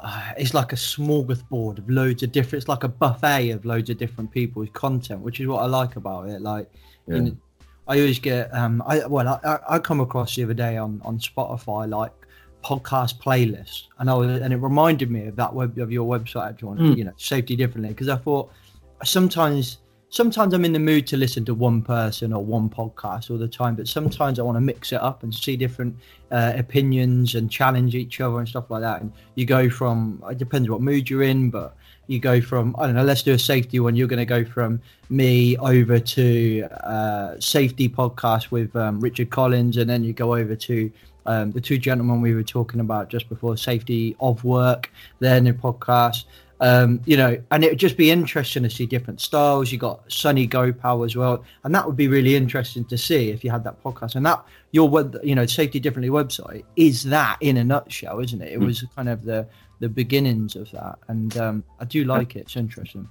uh, 0.00 0.32
it's 0.36 0.54
like 0.54 0.72
a 0.72 0.76
smorgasbord 0.76 1.78
of 1.78 1.90
loads 1.90 2.22
of 2.22 2.30
different. 2.32 2.62
It's 2.62 2.68
like 2.68 2.84
a 2.84 2.88
buffet 3.02 3.50
of 3.50 3.64
loads 3.64 3.90
of 3.90 3.98
different 3.98 4.30
people's 4.30 4.68
content, 4.72 5.20
which 5.20 5.40
is 5.40 5.46
what 5.46 5.62
I 5.62 5.66
like 5.66 5.96
about 5.96 6.28
it. 6.28 6.40
Like, 6.40 6.70
you 7.06 7.14
Yeah. 7.14 7.20
know, 7.22 7.36
I 7.90 7.98
always 8.00 8.20
get 8.20 8.44
um 8.54 8.82
I 8.86 9.04
well 9.06 9.28
I, 9.44 9.58
I- 9.74 9.78
come 9.88 10.00
across 10.00 10.36
the 10.36 10.44
other 10.44 10.54
day 10.66 10.76
on 10.76 11.00
on 11.04 11.18
Spotify 11.18 11.82
like 11.88 12.12
podcast 12.62 13.12
playlists 13.24 13.78
and 13.98 14.10
I 14.10 14.14
was, 14.14 14.28
and 14.42 14.52
it 14.52 14.58
reminded 14.58 15.10
me 15.10 15.26
of 15.26 15.36
that 15.36 15.52
web 15.58 15.78
of 15.78 15.90
your 15.90 16.06
website 16.14 16.48
actually 16.50 16.78
Mm. 16.78 16.96
you 16.98 17.04
know 17.04 17.12
safety 17.16 17.56
differently 17.56 17.88
because 17.94 18.08
I 18.08 18.16
thought 18.16 18.46
sometimes 19.04 19.78
sometimes 20.10 20.52
I'm 20.54 20.64
in 20.64 20.72
the 20.72 20.78
mood 20.90 21.06
to 21.08 21.16
listen 21.16 21.44
to 21.46 21.54
one 21.54 21.82
person 21.82 22.32
or 22.32 22.44
one 22.44 22.68
podcast 22.68 23.30
all 23.30 23.38
the 23.38 23.46
time, 23.46 23.76
but 23.76 23.86
sometimes 23.86 24.38
I 24.40 24.42
want 24.42 24.56
to 24.56 24.60
mix 24.60 24.92
it 24.92 25.00
up 25.00 25.22
and 25.22 25.32
see 25.32 25.56
different 25.56 25.94
uh, 26.32 26.52
opinions 26.56 27.36
and 27.36 27.48
challenge 27.48 27.94
each 27.94 28.20
other 28.20 28.40
and 28.40 28.48
stuff 28.48 28.70
like 28.70 28.82
that. 28.82 29.02
And 29.02 29.12
you 29.36 29.46
go 29.46 29.70
from 29.70 30.22
it 30.28 30.36
depends 30.38 30.68
what 30.68 30.80
mood 30.80 31.08
you're 31.08 31.22
in, 31.22 31.48
but 31.50 31.76
you 32.10 32.18
go 32.18 32.40
from 32.40 32.74
I 32.78 32.86
don't 32.86 32.94
know. 32.96 33.04
Let's 33.04 33.22
do 33.22 33.32
a 33.32 33.38
safety 33.38 33.78
one. 33.80 33.94
You're 33.96 34.08
going 34.08 34.18
to 34.18 34.24
go 34.26 34.44
from 34.44 34.80
me 35.08 35.56
over 35.58 35.98
to 35.98 36.62
uh, 36.82 37.38
safety 37.40 37.88
podcast 37.88 38.50
with 38.50 38.74
um, 38.76 39.00
Richard 39.00 39.30
Collins, 39.30 39.76
and 39.76 39.88
then 39.88 40.02
you 40.02 40.12
go 40.12 40.34
over 40.34 40.56
to 40.56 40.90
um, 41.26 41.52
the 41.52 41.60
two 41.60 41.78
gentlemen 41.78 42.20
we 42.20 42.34
were 42.34 42.42
talking 42.42 42.80
about 42.80 43.08
just 43.10 43.28
before 43.28 43.56
safety 43.56 44.16
of 44.20 44.42
work. 44.44 44.90
Then 45.20 45.46
a 45.46 45.52
podcast 45.52 46.24
um, 46.62 47.00
you 47.06 47.16
know, 47.16 47.40
and 47.50 47.64
it 47.64 47.70
would 47.70 47.78
just 47.78 47.96
be 47.96 48.10
interesting 48.10 48.62
to 48.64 48.70
see 48.70 48.84
different 48.84 49.20
styles. 49.20 49.72
You 49.72 49.78
got 49.78 50.00
Sunny 50.12 50.46
Gopal 50.46 51.04
as 51.04 51.16
well, 51.16 51.42
and 51.64 51.74
that 51.74 51.86
would 51.86 51.96
be 51.96 52.06
really 52.08 52.36
interesting 52.36 52.84
to 52.86 52.98
see 52.98 53.30
if 53.30 53.42
you 53.42 53.50
had 53.50 53.64
that 53.64 53.82
podcast. 53.82 54.14
And 54.14 54.26
that 54.26 54.44
your 54.72 54.86
web, 54.88 55.18
you 55.24 55.34
know, 55.34 55.46
Safety 55.46 55.80
Differently 55.80 56.10
website 56.10 56.64
is 56.76 57.02
that 57.04 57.38
in 57.40 57.56
a 57.56 57.64
nutshell, 57.64 58.20
isn't 58.20 58.42
it? 58.42 58.52
It 58.52 58.60
Mm. 58.60 58.66
was 58.66 58.84
kind 58.94 59.08
of 59.08 59.24
the 59.24 59.46
the 59.80 59.88
beginnings 59.88 60.56
of 60.56 60.70
that, 60.72 60.98
and 61.08 61.36
um, 61.38 61.64
I 61.80 61.84
do 61.84 62.04
like 62.04 62.36
it. 62.36 62.40
It's 62.40 62.56
interesting. 62.56 63.08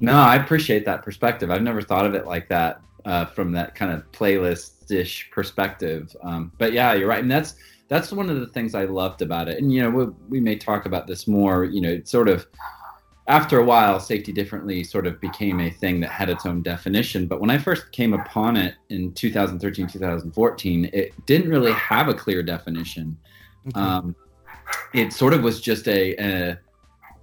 no 0.00 0.12
i 0.12 0.36
appreciate 0.36 0.84
that 0.84 1.02
perspective 1.02 1.50
i've 1.50 1.62
never 1.62 1.80
thought 1.80 2.04
of 2.04 2.14
it 2.14 2.26
like 2.26 2.48
that 2.50 2.82
uh, 3.06 3.24
from 3.24 3.50
that 3.52 3.74
kind 3.74 3.90
of 3.90 4.02
playlist-ish 4.12 5.30
perspective 5.30 6.14
um, 6.22 6.52
but 6.58 6.72
yeah 6.72 6.92
you're 6.92 7.08
right 7.08 7.22
and 7.22 7.30
that's 7.30 7.54
that's 7.88 8.12
one 8.12 8.28
of 8.28 8.38
the 8.38 8.46
things 8.48 8.74
i 8.74 8.84
loved 8.84 9.22
about 9.22 9.48
it 9.48 9.58
and 9.58 9.72
you 9.72 9.80
know 9.82 9.88
we, 9.88 10.04
we 10.28 10.40
may 10.40 10.54
talk 10.54 10.84
about 10.84 11.06
this 11.06 11.26
more 11.26 11.64
you 11.64 11.80
know 11.80 11.88
it's 11.88 12.10
sort 12.10 12.28
of 12.28 12.46
after 13.28 13.58
a 13.58 13.64
while, 13.64 13.98
safety 13.98 14.32
differently 14.32 14.84
sort 14.84 15.06
of 15.06 15.20
became 15.20 15.60
a 15.60 15.70
thing 15.70 16.00
that 16.00 16.10
had 16.10 16.28
its 16.28 16.46
own 16.46 16.62
definition. 16.62 17.26
But 17.26 17.40
when 17.40 17.50
I 17.50 17.58
first 17.58 17.90
came 17.90 18.12
upon 18.12 18.56
it 18.56 18.74
in 18.88 19.12
2013, 19.14 19.88
2014, 19.88 20.90
it 20.92 21.26
didn't 21.26 21.50
really 21.50 21.72
have 21.72 22.08
a 22.08 22.14
clear 22.14 22.42
definition. 22.42 23.16
Um, 23.74 24.14
it 24.94 25.12
sort 25.12 25.32
of 25.34 25.42
was 25.42 25.60
just 25.60 25.88
a, 25.88 26.14
a 26.16 26.58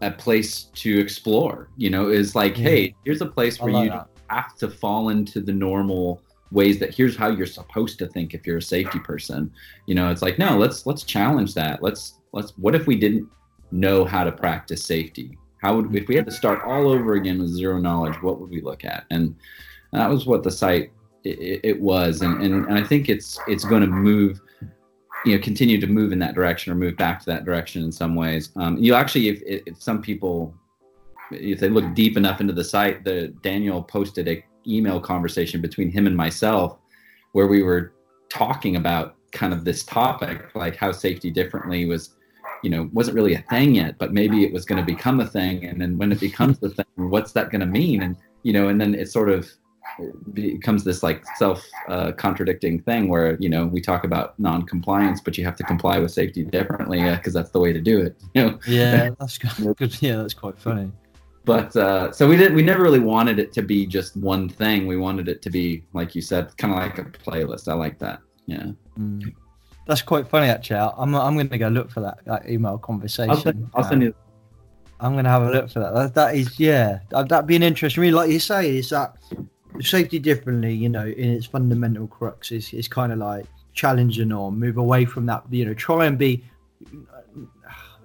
a 0.01 0.11
place 0.11 0.63
to 0.75 0.99
explore. 0.99 1.69
You 1.77 1.89
know, 1.89 2.09
is 2.09 2.35
like, 2.35 2.57
Yeah. 2.57 2.63
hey, 2.63 2.87
mm-hmm. 2.87 2.99
here's 3.05 3.21
a 3.21 3.25
place 3.25 3.59
where 3.59 3.83
you 3.83 3.89
that. 3.89 4.07
have 4.27 4.55
to 4.57 4.69
fall 4.69 5.09
into 5.09 5.39
the 5.41 5.53
normal 5.53 6.21
ways 6.51 6.77
that 6.79 6.93
here's 6.93 7.15
how 7.15 7.29
you're 7.29 7.47
supposed 7.47 7.97
to 7.99 8.07
think 8.07 8.33
if 8.33 8.45
you're 8.45 8.57
a 8.57 8.61
safety 8.61 8.99
person. 8.99 9.51
You 9.87 9.95
know, 9.95 10.11
it's 10.11 10.21
like, 10.21 10.37
no, 10.37 10.57
let's 10.57 10.85
let's 10.85 11.03
challenge 11.03 11.53
that. 11.55 11.81
Let's 11.81 12.19
let's 12.31 12.51
what 12.57 12.75
if 12.75 12.87
we 12.87 12.95
didn't 12.95 13.27
know 13.71 14.05
how 14.05 14.23
to 14.23 14.31
practice 14.31 14.83
safety? 14.83 15.37
How 15.61 15.75
would 15.75 15.95
if 15.95 16.07
we 16.07 16.15
had 16.15 16.25
to 16.25 16.31
start 16.31 16.61
all 16.63 16.87
over 16.89 17.13
again 17.13 17.39
with 17.39 17.49
zero 17.49 17.79
knowledge? 17.79 18.21
What 18.21 18.39
would 18.39 18.49
we 18.49 18.61
look 18.61 18.85
at? 18.85 19.05
And 19.09 19.35
that 19.91 20.09
was 20.09 20.25
what 20.25 20.43
the 20.43 20.51
site 20.51 20.91
it, 21.23 21.61
it 21.63 21.81
was, 21.81 22.21
and, 22.21 22.41
and 22.41 22.65
and 22.65 22.77
I 22.77 22.83
think 22.83 23.09
it's 23.09 23.39
it's 23.47 23.63
going 23.63 23.81
to 23.81 23.87
move, 23.87 24.41
you 25.25 25.35
know, 25.35 25.41
continue 25.41 25.79
to 25.79 25.87
move 25.87 26.11
in 26.11 26.19
that 26.19 26.35
direction 26.35 26.71
or 26.71 26.75
move 26.75 26.97
back 26.97 27.19
to 27.19 27.25
that 27.27 27.45
direction 27.45 27.83
in 27.83 27.91
some 27.91 28.15
ways. 28.15 28.49
Um, 28.55 28.77
you 28.77 28.93
actually, 28.93 29.29
if, 29.29 29.41
if 29.67 29.81
some 29.81 30.01
people 30.01 30.53
if 31.31 31.59
they 31.59 31.69
look 31.69 31.93
deep 31.93 32.17
enough 32.17 32.41
into 32.41 32.53
the 32.53 32.63
site, 32.63 33.03
the 33.03 33.27
Daniel 33.41 33.81
posted 33.81 34.27
a 34.27 34.43
email 34.67 34.99
conversation 34.99 35.61
between 35.61 35.91
him 35.91 36.07
and 36.07 36.15
myself 36.15 36.77
where 37.33 37.47
we 37.47 37.63
were 37.63 37.93
talking 38.29 38.75
about 38.75 39.15
kind 39.31 39.53
of 39.53 39.65
this 39.65 39.83
topic, 39.83 40.53
like 40.55 40.75
how 40.75 40.91
safety 40.91 41.31
differently 41.31 41.85
was, 41.85 42.15
you 42.63 42.69
know, 42.69 42.89
wasn't 42.93 43.15
really 43.15 43.33
a 43.33 43.41
thing 43.49 43.75
yet, 43.75 43.97
but 43.97 44.13
maybe 44.13 44.43
it 44.43 44.53
was 44.53 44.65
going 44.65 44.79
to 44.79 44.85
become 44.85 45.19
a 45.19 45.27
thing. 45.27 45.65
And 45.65 45.81
then 45.81 45.97
when 45.97 46.11
it 46.11 46.19
becomes 46.19 46.59
the 46.59 46.69
thing, 46.69 46.85
what's 46.95 47.31
that 47.33 47.49
going 47.49 47.61
to 47.61 47.67
mean? 47.67 48.03
And 48.03 48.15
you 48.43 48.53
know, 48.53 48.67
and 48.67 48.79
then 48.79 48.93
it 48.93 49.09
sort 49.09 49.29
of 49.29 49.49
becomes 50.33 50.83
this 50.83 51.03
like 51.03 51.23
self 51.37 51.65
uh, 51.87 52.11
contradicting 52.13 52.81
thing 52.81 53.07
where 53.07 53.37
you 53.39 53.49
know 53.49 53.65
we 53.65 53.81
talk 53.81 54.03
about 54.03 54.37
non-compliance 54.39 55.21
but 55.21 55.37
you 55.37 55.43
have 55.45 55.55
to 55.55 55.63
comply 55.63 55.99
with 55.99 56.11
safety 56.11 56.43
differently 56.43 57.01
because 57.15 57.33
that's 57.33 57.51
the 57.51 57.59
way 57.59 57.71
to 57.73 57.81
do 57.81 57.99
it 58.01 58.15
you 58.33 58.43
know 58.43 58.59
Yeah, 58.67 59.09
that's 59.19 59.37
good. 59.37 60.01
Yeah, 60.01 60.17
that's 60.17 60.33
quite 60.33 60.57
funny. 60.57 60.91
but 61.45 61.75
uh, 61.75 62.11
so 62.11 62.27
we 62.27 62.35
didn't 62.37 62.55
we 62.55 62.63
never 62.63 62.81
really 62.83 62.99
wanted 62.99 63.37
it 63.39 63.51
to 63.53 63.61
be 63.61 63.85
just 63.85 64.15
one 64.17 64.47
thing 64.49 64.87
we 64.87 64.97
wanted 64.97 65.27
it 65.27 65.41
to 65.41 65.49
be 65.49 65.83
like 65.93 66.15
you 66.15 66.21
said 66.21 66.55
kind 66.57 66.73
of 66.73 66.79
like 66.79 66.97
a 66.99 67.03
playlist 67.03 67.67
i 67.67 67.73
like 67.73 67.97
that 67.99 68.19
yeah 68.45 68.67
Mm. 68.99 69.33
That's 69.87 70.01
quite 70.03 70.27
funny, 70.29 70.47
actually. 70.47 70.77
I'm 70.79 71.13
I'm 71.15 71.33
going 71.33 71.49
to 71.49 71.57
go 71.57 71.67
look 71.67 71.89
for 71.91 71.99
that, 72.01 72.19
that 72.25 72.47
email 72.49 72.77
conversation. 72.77 73.31
i'll 73.31 73.37
send, 73.37 73.69
I'll 73.73 73.83
send 73.83 74.01
Uh, 74.03 74.05
you 74.05 74.15
I'm 75.01 75.11
going 75.13 75.25
to 75.25 75.29
have 75.31 75.41
a 75.43 75.51
look 75.51 75.69
for 75.71 75.79
that. 75.79 75.93
That, 75.93 76.13
that 76.13 76.35
is, 76.35 76.57
yeah, 76.57 76.99
that, 77.09 77.27
that'd 77.27 77.47
be 77.47 77.57
an 77.57 77.63
interesting. 77.63 77.99
Really, 78.01 78.13
like 78.13 78.29
you 78.29 78.39
say, 78.39 78.77
is 78.77 78.89
that 78.91 79.15
safety 79.81 80.19
differently, 80.19 80.73
you 80.73 80.89
know, 80.89 81.05
in 81.05 81.29
its 81.31 81.45
fundamental 81.45 82.07
crux 82.07 82.51
is, 82.51 82.73
is 82.73 82.87
kind 82.87 83.11
of 83.11 83.19
like 83.19 83.45
challenge 83.73 84.17
the 84.17 84.25
norm, 84.25 84.59
move 84.59 84.77
away 84.77 85.05
from 85.05 85.25
that, 85.25 85.43
you 85.49 85.65
know, 85.65 85.73
try 85.73 86.05
and 86.05 86.17
be 86.17 86.43
uh, 86.85 87.41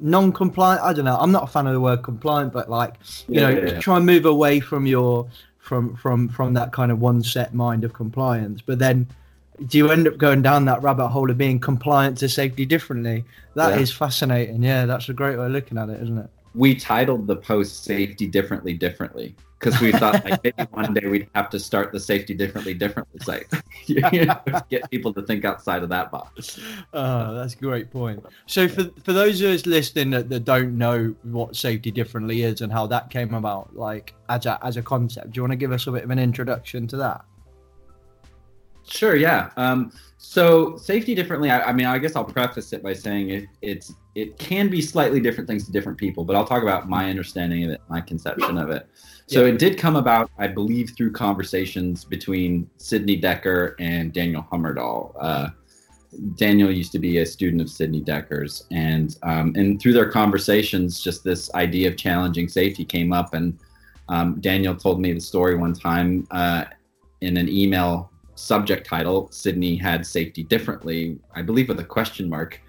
non-compliant. 0.01 0.83
I 0.83 0.93
don't 0.93 1.05
know. 1.05 1.17
I'm 1.17 1.33
not 1.33 1.45
a 1.45 1.47
fan 1.47 1.67
of 1.67 1.73
the 1.73 1.81
word 1.81 2.03
compliant, 2.03 2.53
but 2.53 2.71
like, 2.71 2.95
you 3.29 3.41
Yeah, 3.41 3.51
know, 3.51 3.59
yeah, 3.61 3.73
yeah. 3.73 3.81
try 3.81 3.97
and 3.97 4.07
move 4.07 4.25
away 4.27 4.61
from 4.61 4.87
your 4.87 5.29
from 5.59 5.95
from 5.97 6.29
from 6.31 6.55
that 6.55 6.73
kind 6.73 6.91
of 6.91 6.99
one 7.01 7.23
set 7.23 7.53
mind 7.53 7.85
of 7.85 7.93
compliance. 7.93 8.63
But 8.65 8.79
then, 8.79 9.07
do 9.67 9.77
you 9.77 9.91
end 9.91 10.09
up 10.09 10.17
going 10.17 10.41
down 10.41 10.65
that 10.65 10.83
rabbit 10.83 11.09
hole 11.09 11.31
of 11.31 11.37
being 11.37 11.59
compliant 11.61 12.17
to 12.19 12.29
safety 12.29 12.65
differently? 12.65 13.25
That 13.55 13.79
is 13.79 13.93
fascinating. 13.93 14.63
Yeah, 14.63 14.87
that's 14.87 15.09
a 15.11 15.13
great 15.13 15.39
way 15.39 15.45
of 15.47 15.53
looking 15.53 15.77
at 15.77 15.89
it, 15.91 16.03
isn't 16.03 16.19
it? 16.19 16.31
we 16.55 16.75
titled 16.75 17.27
the 17.27 17.37
post 17.37 17.85
safety 17.85 18.27
differently 18.27 18.73
differently 18.73 19.37
because 19.59 19.81
we 19.81 19.93
thought 19.93 20.25
like 20.25 20.43
maybe 20.45 20.63
one 20.71 20.95
day 20.95 21.07
we'd 21.09 21.29
have 21.35 21.51
to 21.51 21.59
start 21.59 21.93
the 21.93 22.01
safety 22.01 22.35
differently 22.35 22.75
differently 22.75 23.19
site 23.21 23.47
you 23.87 24.27
know, 24.27 24.41
get 24.71 24.89
people 24.91 25.13
to 25.13 25.23
think 25.23 25.45
outside 25.45 25.83
of 25.83 25.89
that 25.89 26.11
box 26.11 26.59
Oh, 26.93 27.35
that's 27.35 27.55
a 27.55 27.59
great 27.59 27.91
point. 27.91 28.25
So 28.47 28.69
for 28.69 28.85
for 29.05 29.13
those 29.13 29.41
of 29.41 29.51
us 29.51 29.67
listening 29.67 30.11
that, 30.11 30.29
that 30.29 30.45
don't 30.45 30.77
know 30.77 31.15
what 31.23 31.57
safety 31.57 31.91
differently 31.91 32.43
is 32.43 32.61
and 32.61 32.73
how 32.73 32.87
that 32.89 33.11
came 33.11 33.35
about, 33.35 33.77
like 33.77 34.15
as 34.29 34.47
a 34.47 34.59
as 34.65 34.77
a 34.77 34.83
concept, 34.83 35.33
do 35.33 35.39
you 35.39 35.43
want 35.43 35.53
to 35.53 35.57
give 35.57 35.73
us 35.73 35.87
a 35.87 35.93
bit 35.93 36.05
of 36.05 36.11
an 36.11 36.19
introduction 36.19 36.87
to 36.89 36.97
that? 36.99 37.25
Sure, 38.89 39.17
yeah. 39.17 39.51
Um, 39.57 39.93
so 40.17 40.77
safety 40.77 41.15
differently. 41.15 41.51
I, 41.51 41.63
I 41.63 41.73
mean, 41.73 41.87
I 41.87 41.99
guess 41.99 42.17
I'll 42.17 42.25
preface 42.25 42.73
it 42.73 42.83
by 42.83 42.93
saying 42.93 43.31
it, 43.31 43.47
it's 43.63 43.95
it 44.15 44.37
can 44.37 44.69
be 44.69 44.83
slightly 44.83 45.21
different 45.21 45.49
things 45.49 45.65
to 45.67 45.73
different 45.73 45.97
people, 45.97 46.25
but 46.25 46.35
I'll 46.35 46.47
talk 46.47 46.63
about 46.63 46.89
my 46.89 47.09
understanding 47.09 47.65
of 47.65 47.71
it, 47.71 47.81
my 47.89 48.01
conception 48.01 48.59
of 48.59 48.69
it. 48.71 48.89
So 49.27 49.45
it 49.45 49.59
did 49.59 49.79
come 49.79 49.95
about, 49.95 50.31
I 50.39 50.49
believe, 50.49 50.95
through 50.97 51.13
conversations 51.13 52.05
between 52.05 52.69
Sidney 52.79 53.21
Dekker 53.21 53.75
and 53.79 54.13
Daniel 54.13 54.45
Hummerdal. 54.51 55.15
Uh, 55.21 55.51
Daniel 56.35 56.71
used 56.71 56.91
to 56.93 56.99
be 56.99 57.19
a 57.19 57.27
student 57.27 57.61
of 57.61 57.71
Sidney 57.71 58.01
Dekker's, 58.01 58.67
and 58.71 59.17
um, 59.23 59.53
and 59.55 59.81
through 59.81 59.93
their 59.93 60.11
conversations, 60.11 61.01
just 61.01 61.23
this 61.23 61.53
idea 61.55 61.89
of 61.89 61.97
challenging 61.97 62.49
safety 62.49 62.85
came 62.85 63.13
up, 63.13 63.35
and 63.35 63.59
um, 64.09 64.41
Daniel 64.41 64.75
told 64.75 65.01
me 65.01 65.13
the 65.13 65.21
story 65.21 65.55
one 65.55 65.75
time 65.75 66.27
uh, 66.31 66.65
in 67.21 67.37
an 67.37 67.49
email 67.49 68.11
subject 68.39 68.87
title. 68.87 69.29
Sidney 69.31 69.77
had 69.77 70.07
safety 70.07 70.45
differently, 70.45 71.19
I 71.35 71.43
believe, 71.43 71.69
with 71.69 71.81
a 71.81 71.85
question 71.85 72.29
mark 72.29 72.61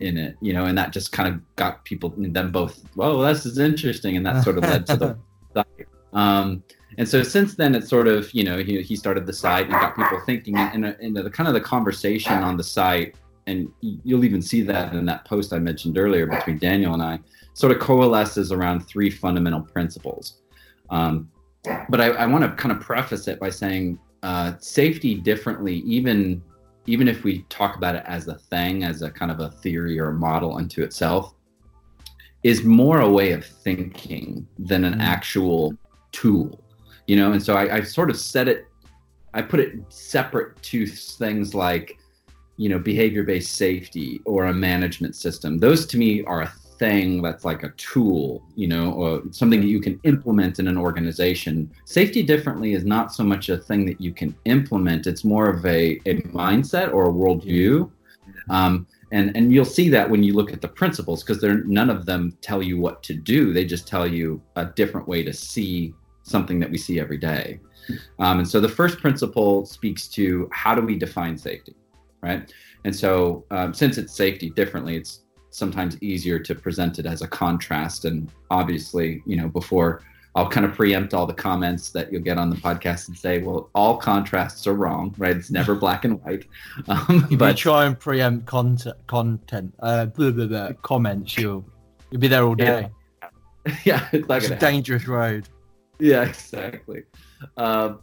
in 0.00 0.16
it, 0.16 0.36
you 0.40 0.52
know, 0.52 0.66
and 0.66 0.76
that 0.76 0.92
just 0.92 1.12
kind 1.12 1.28
of 1.28 1.56
got 1.56 1.84
people 1.84 2.12
them 2.16 2.50
both. 2.50 2.82
Whoa, 2.94 3.22
this 3.22 3.46
is 3.46 3.58
interesting, 3.58 4.16
and 4.16 4.26
that 4.26 4.42
sort 4.42 4.58
of 4.58 4.64
led 4.64 4.86
to 4.86 4.96
the 4.96 5.18
site. 5.54 5.88
Um, 6.12 6.62
and 6.96 7.08
so 7.08 7.22
since 7.22 7.54
then, 7.54 7.74
it's 7.74 7.88
sort 7.88 8.08
of 8.08 8.32
you 8.32 8.44
know 8.44 8.58
he, 8.58 8.82
he 8.82 8.96
started 8.96 9.26
the 9.26 9.32
site 9.32 9.64
and 9.64 9.72
got 9.72 9.96
people 9.96 10.20
thinking, 10.26 10.56
and, 10.56 10.84
and 10.84 11.16
the 11.16 11.30
kind 11.30 11.48
of 11.48 11.54
the 11.54 11.60
conversation 11.60 12.32
on 12.32 12.56
the 12.56 12.64
site, 12.64 13.14
and 13.46 13.70
you'll 13.80 14.24
even 14.24 14.42
see 14.42 14.62
that 14.62 14.94
in 14.94 15.04
that 15.06 15.24
post 15.24 15.52
I 15.52 15.58
mentioned 15.58 15.98
earlier 15.98 16.26
between 16.26 16.58
Daniel 16.58 16.94
and 16.94 17.02
I, 17.02 17.20
sort 17.52 17.72
of 17.72 17.78
coalesces 17.78 18.52
around 18.52 18.80
three 18.86 19.10
fundamental 19.10 19.60
principles. 19.60 20.40
Um, 20.90 21.30
but 21.88 22.00
I, 22.00 22.08
I 22.10 22.26
want 22.26 22.44
to 22.44 22.50
kind 22.50 22.72
of 22.72 22.80
preface 22.80 23.28
it 23.28 23.38
by 23.38 23.50
saying 23.50 23.98
uh, 24.22 24.54
safety 24.58 25.14
differently, 25.14 25.76
even 25.80 26.42
even 26.86 27.06
if 27.06 27.22
we 27.22 27.42
talk 27.50 27.76
about 27.76 27.94
it 27.94 28.02
as 28.06 28.28
a 28.28 28.34
thing, 28.34 28.82
as 28.82 29.02
a 29.02 29.10
kind 29.10 29.30
of 29.30 29.40
a 29.40 29.50
theory 29.50 29.98
or 30.00 30.08
a 30.08 30.14
model 30.14 30.56
unto 30.56 30.82
itself, 30.82 31.34
is 32.42 32.64
more 32.64 33.00
a 33.00 33.10
way 33.10 33.32
of 33.32 33.44
thinking 33.44 34.46
than 34.58 34.84
an 34.84 34.98
actual 35.00 35.76
tool, 36.12 36.64
you 37.06 37.16
know. 37.16 37.32
And 37.32 37.42
so 37.42 37.54
I, 37.54 37.76
I 37.76 37.80
sort 37.82 38.08
of 38.08 38.16
set 38.16 38.48
it, 38.48 38.66
I 39.34 39.42
put 39.42 39.60
it 39.60 39.74
separate 39.90 40.60
to 40.62 40.86
things 40.86 41.54
like, 41.54 41.98
you 42.56 42.70
know, 42.70 42.78
behavior-based 42.78 43.52
safety 43.52 44.22
or 44.24 44.46
a 44.46 44.54
management 44.54 45.14
system. 45.14 45.58
Those 45.58 45.84
to 45.88 45.98
me 45.98 46.24
are 46.24 46.40
a 46.42 46.52
thing 46.78 47.22
that's 47.22 47.44
like 47.44 47.62
a 47.62 47.70
tool, 47.70 48.42
you 48.54 48.68
know, 48.68 48.92
or 48.92 49.22
something 49.30 49.60
that 49.60 49.66
you 49.66 49.80
can 49.80 49.98
implement 50.04 50.58
in 50.58 50.68
an 50.68 50.78
organization. 50.78 51.70
Safety 51.84 52.22
differently 52.22 52.74
is 52.74 52.84
not 52.84 53.12
so 53.12 53.24
much 53.24 53.48
a 53.48 53.56
thing 53.56 53.84
that 53.86 54.00
you 54.00 54.12
can 54.12 54.34
implement, 54.44 55.06
it's 55.06 55.24
more 55.24 55.48
of 55.48 55.64
a, 55.66 56.00
a 56.06 56.22
mindset 56.32 56.92
or 56.92 57.08
a 57.08 57.12
worldview. 57.12 57.90
Um, 58.50 58.86
and, 59.10 59.34
and 59.36 59.52
you'll 59.52 59.64
see 59.64 59.88
that 59.88 60.08
when 60.08 60.22
you 60.22 60.34
look 60.34 60.52
at 60.52 60.60
the 60.60 60.68
principles 60.68 61.22
because 61.22 61.40
they're 61.40 61.64
none 61.64 61.90
of 61.90 62.04
them 62.06 62.36
tell 62.40 62.62
you 62.62 62.78
what 62.78 63.02
to 63.04 63.14
do 63.14 63.52
they 63.52 63.64
just 63.64 63.86
tell 63.88 64.06
you 64.06 64.40
a 64.56 64.66
different 64.66 65.08
way 65.08 65.22
to 65.22 65.32
see 65.32 65.94
something 66.22 66.60
that 66.60 66.70
we 66.70 66.78
see 66.78 67.00
every 67.00 67.16
day 67.16 67.58
um, 68.18 68.38
and 68.38 68.48
so 68.48 68.60
the 68.60 68.68
first 68.68 68.98
principle 68.98 69.64
speaks 69.64 70.08
to 70.08 70.48
how 70.52 70.74
do 70.74 70.82
we 70.82 70.96
define 70.96 71.38
safety 71.38 71.74
right 72.22 72.52
and 72.84 72.94
so 72.94 73.44
um, 73.50 73.72
since 73.72 73.96
it's 73.98 74.14
safety 74.14 74.50
differently 74.50 74.96
it's 74.96 75.22
sometimes 75.58 76.00
easier 76.02 76.38
to 76.38 76.54
present 76.54 76.98
it 76.98 77.06
as 77.06 77.20
a 77.22 77.28
contrast 77.28 78.04
and 78.04 78.30
obviously 78.50 79.22
you 79.26 79.36
know 79.36 79.48
before 79.48 80.02
i'll 80.36 80.48
kind 80.48 80.64
of 80.64 80.72
preempt 80.74 81.12
all 81.14 81.26
the 81.26 81.34
comments 81.34 81.90
that 81.90 82.12
you'll 82.12 82.22
get 82.22 82.38
on 82.38 82.48
the 82.50 82.56
podcast 82.56 83.08
and 83.08 83.16
say 83.16 83.42
well 83.42 83.68
all 83.74 83.96
contrasts 83.96 84.66
are 84.66 84.74
wrong 84.74 85.14
right 85.18 85.36
it's 85.36 85.50
never 85.50 85.74
black 85.84 86.04
and 86.04 86.22
white 86.22 86.46
um, 86.88 87.04
If 87.24 87.30
you 87.32 87.36
but 87.36 87.56
try 87.56 87.86
and 87.86 87.98
preempt 87.98 88.46
content, 88.46 88.96
content, 89.06 89.74
uh, 89.80 90.06
blah, 90.06 90.30
blah, 90.30 90.46
blah, 90.46 90.72
comments, 90.82 91.36
you'll 91.36 91.64
you'll 92.10 92.20
be 92.20 92.28
there 92.28 92.44
all 92.44 92.54
day. 92.54 92.88
yeah 93.84 94.08
it's 94.12 94.28
not 94.28 94.36
It's 94.38 94.46
a 94.46 94.54
happen. 94.54 94.58
dangerous 94.58 95.06
road. 95.08 95.48
yeah 95.98 96.24
exactly 96.24 97.02
uh, 97.56 97.94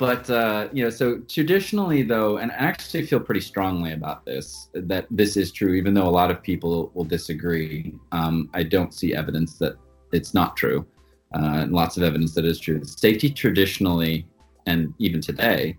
but 0.00 0.28
uh, 0.30 0.66
you 0.72 0.82
know 0.82 0.88
so 0.90 1.18
traditionally 1.28 2.02
though 2.02 2.38
and 2.38 2.50
i 2.52 2.54
actually 2.54 3.04
feel 3.04 3.20
pretty 3.20 3.40
strongly 3.40 3.92
about 3.92 4.24
this 4.24 4.70
that 4.72 5.06
this 5.10 5.36
is 5.36 5.52
true 5.52 5.74
even 5.74 5.92
though 5.92 6.08
a 6.08 6.16
lot 6.20 6.30
of 6.30 6.42
people 6.42 6.90
will 6.94 7.04
disagree. 7.04 7.94
Um, 8.10 8.48
i 8.54 8.62
don't 8.62 8.92
see 8.94 9.14
evidence 9.14 9.58
that 9.58 9.76
it's 10.12 10.34
not 10.34 10.56
true. 10.56 10.86
Uh, 11.34 11.62
and 11.62 11.72
lots 11.72 11.96
of 11.96 12.02
evidence 12.02 12.34
that 12.34 12.44
is 12.44 12.58
true. 12.58 12.82
Safety 12.84 13.30
traditionally 13.30 14.26
and 14.66 14.92
even 14.98 15.20
today 15.20 15.76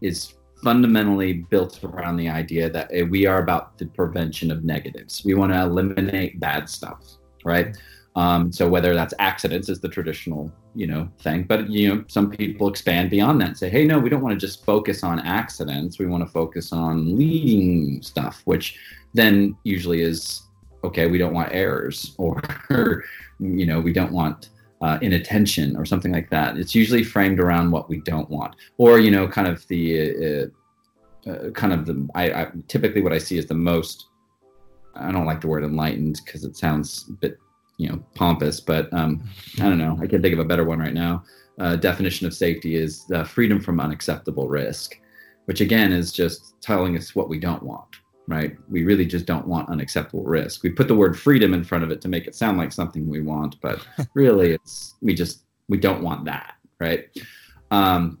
is 0.00 0.34
fundamentally 0.64 1.32
built 1.32 1.82
around 1.84 2.16
the 2.16 2.28
idea 2.28 2.68
that 2.68 2.90
uh, 2.92 3.06
we 3.06 3.24
are 3.24 3.40
about 3.40 3.78
the 3.78 3.86
prevention 3.86 4.50
of 4.50 4.64
negatives. 4.64 5.22
We 5.24 5.34
want 5.34 5.52
to 5.52 5.60
eliminate 5.60 6.40
bad 6.40 6.68
stuff 6.68 7.02
right 7.44 7.76
um, 8.16 8.52
so 8.52 8.68
whether 8.68 8.94
that's 8.94 9.14
accidents 9.18 9.68
is 9.68 9.80
the 9.80 9.88
traditional, 9.88 10.52
you 10.74 10.86
know, 10.86 11.08
thing, 11.20 11.44
but 11.44 11.70
you 11.70 11.94
know, 11.94 12.04
some 12.08 12.30
people 12.30 12.68
expand 12.68 13.08
beyond 13.10 13.40
that 13.40 13.48
and 13.48 13.58
say, 13.58 13.70
hey, 13.70 13.84
no, 13.84 13.98
we 13.98 14.08
don't 14.08 14.22
want 14.22 14.38
to 14.38 14.46
just 14.46 14.64
focus 14.64 15.04
on 15.04 15.20
accidents. 15.20 15.98
We 15.98 16.06
want 16.06 16.24
to 16.24 16.30
focus 16.30 16.72
on 16.72 17.16
leading 17.16 18.02
stuff, 18.02 18.42
which 18.46 18.78
then 19.14 19.56
usually 19.62 20.02
is 20.02 20.42
okay. 20.82 21.06
We 21.06 21.18
don't 21.18 21.34
want 21.34 21.52
errors, 21.52 22.14
or 22.18 22.42
you 23.38 23.66
know, 23.66 23.80
we 23.80 23.92
don't 23.92 24.12
want 24.12 24.50
uh, 24.80 24.98
inattention 25.02 25.76
or 25.76 25.84
something 25.84 26.12
like 26.12 26.30
that. 26.30 26.56
It's 26.56 26.74
usually 26.74 27.04
framed 27.04 27.38
around 27.38 27.70
what 27.70 27.88
we 27.88 28.00
don't 28.00 28.28
want, 28.28 28.56
or 28.76 28.98
you 28.98 29.12
know, 29.12 29.28
kind 29.28 29.46
of 29.46 29.66
the 29.68 30.50
uh, 31.26 31.30
uh, 31.30 31.50
kind 31.50 31.72
of 31.72 31.86
the 31.86 32.08
I, 32.16 32.32
I 32.32 32.50
typically 32.66 33.02
what 33.02 33.12
I 33.12 33.18
see 33.18 33.38
is 33.38 33.46
the 33.46 33.54
most. 33.54 34.06
I 34.96 35.12
don't 35.12 35.26
like 35.26 35.40
the 35.40 35.46
word 35.46 35.62
enlightened 35.62 36.20
because 36.24 36.42
it 36.42 36.56
sounds 36.56 37.06
a 37.08 37.12
bit 37.12 37.38
you 37.80 37.88
know 37.88 38.02
pompous 38.14 38.60
but 38.60 38.92
um, 38.92 39.22
i 39.60 39.64
don't 39.64 39.78
know 39.78 39.98
i 40.02 40.06
can't 40.06 40.22
think 40.22 40.34
of 40.34 40.38
a 40.38 40.44
better 40.44 40.64
one 40.64 40.78
right 40.78 40.94
now 40.94 41.22
uh, 41.58 41.76
definition 41.76 42.26
of 42.26 42.34
safety 42.34 42.76
is 42.76 43.04
uh, 43.14 43.24
freedom 43.24 43.60
from 43.60 43.80
unacceptable 43.80 44.48
risk 44.48 45.00
which 45.46 45.60
again 45.60 45.92
is 45.92 46.12
just 46.12 46.60
telling 46.60 46.96
us 46.96 47.14
what 47.14 47.28
we 47.28 47.38
don't 47.38 47.62
want 47.62 47.96
right? 48.30 48.56
We 48.70 48.84
really 48.84 49.06
just 49.06 49.26
don't 49.26 49.46
want 49.46 49.68
unacceptable 49.68 50.22
risk. 50.22 50.62
We 50.62 50.70
put 50.70 50.86
the 50.86 50.94
word 50.94 51.18
freedom 51.18 51.52
in 51.52 51.64
front 51.64 51.82
of 51.82 51.90
it 51.90 52.00
to 52.02 52.08
make 52.08 52.28
it 52.28 52.36
sound 52.36 52.58
like 52.58 52.72
something 52.72 53.08
we 53.08 53.20
want, 53.20 53.60
but 53.60 53.84
really 54.14 54.52
it's 54.52 54.94
we 55.02 55.14
just 55.14 55.42
we 55.68 55.78
don't 55.78 56.02
want 56.02 56.24
that, 56.26 56.54
right? 56.78 57.08
Um, 57.72 58.18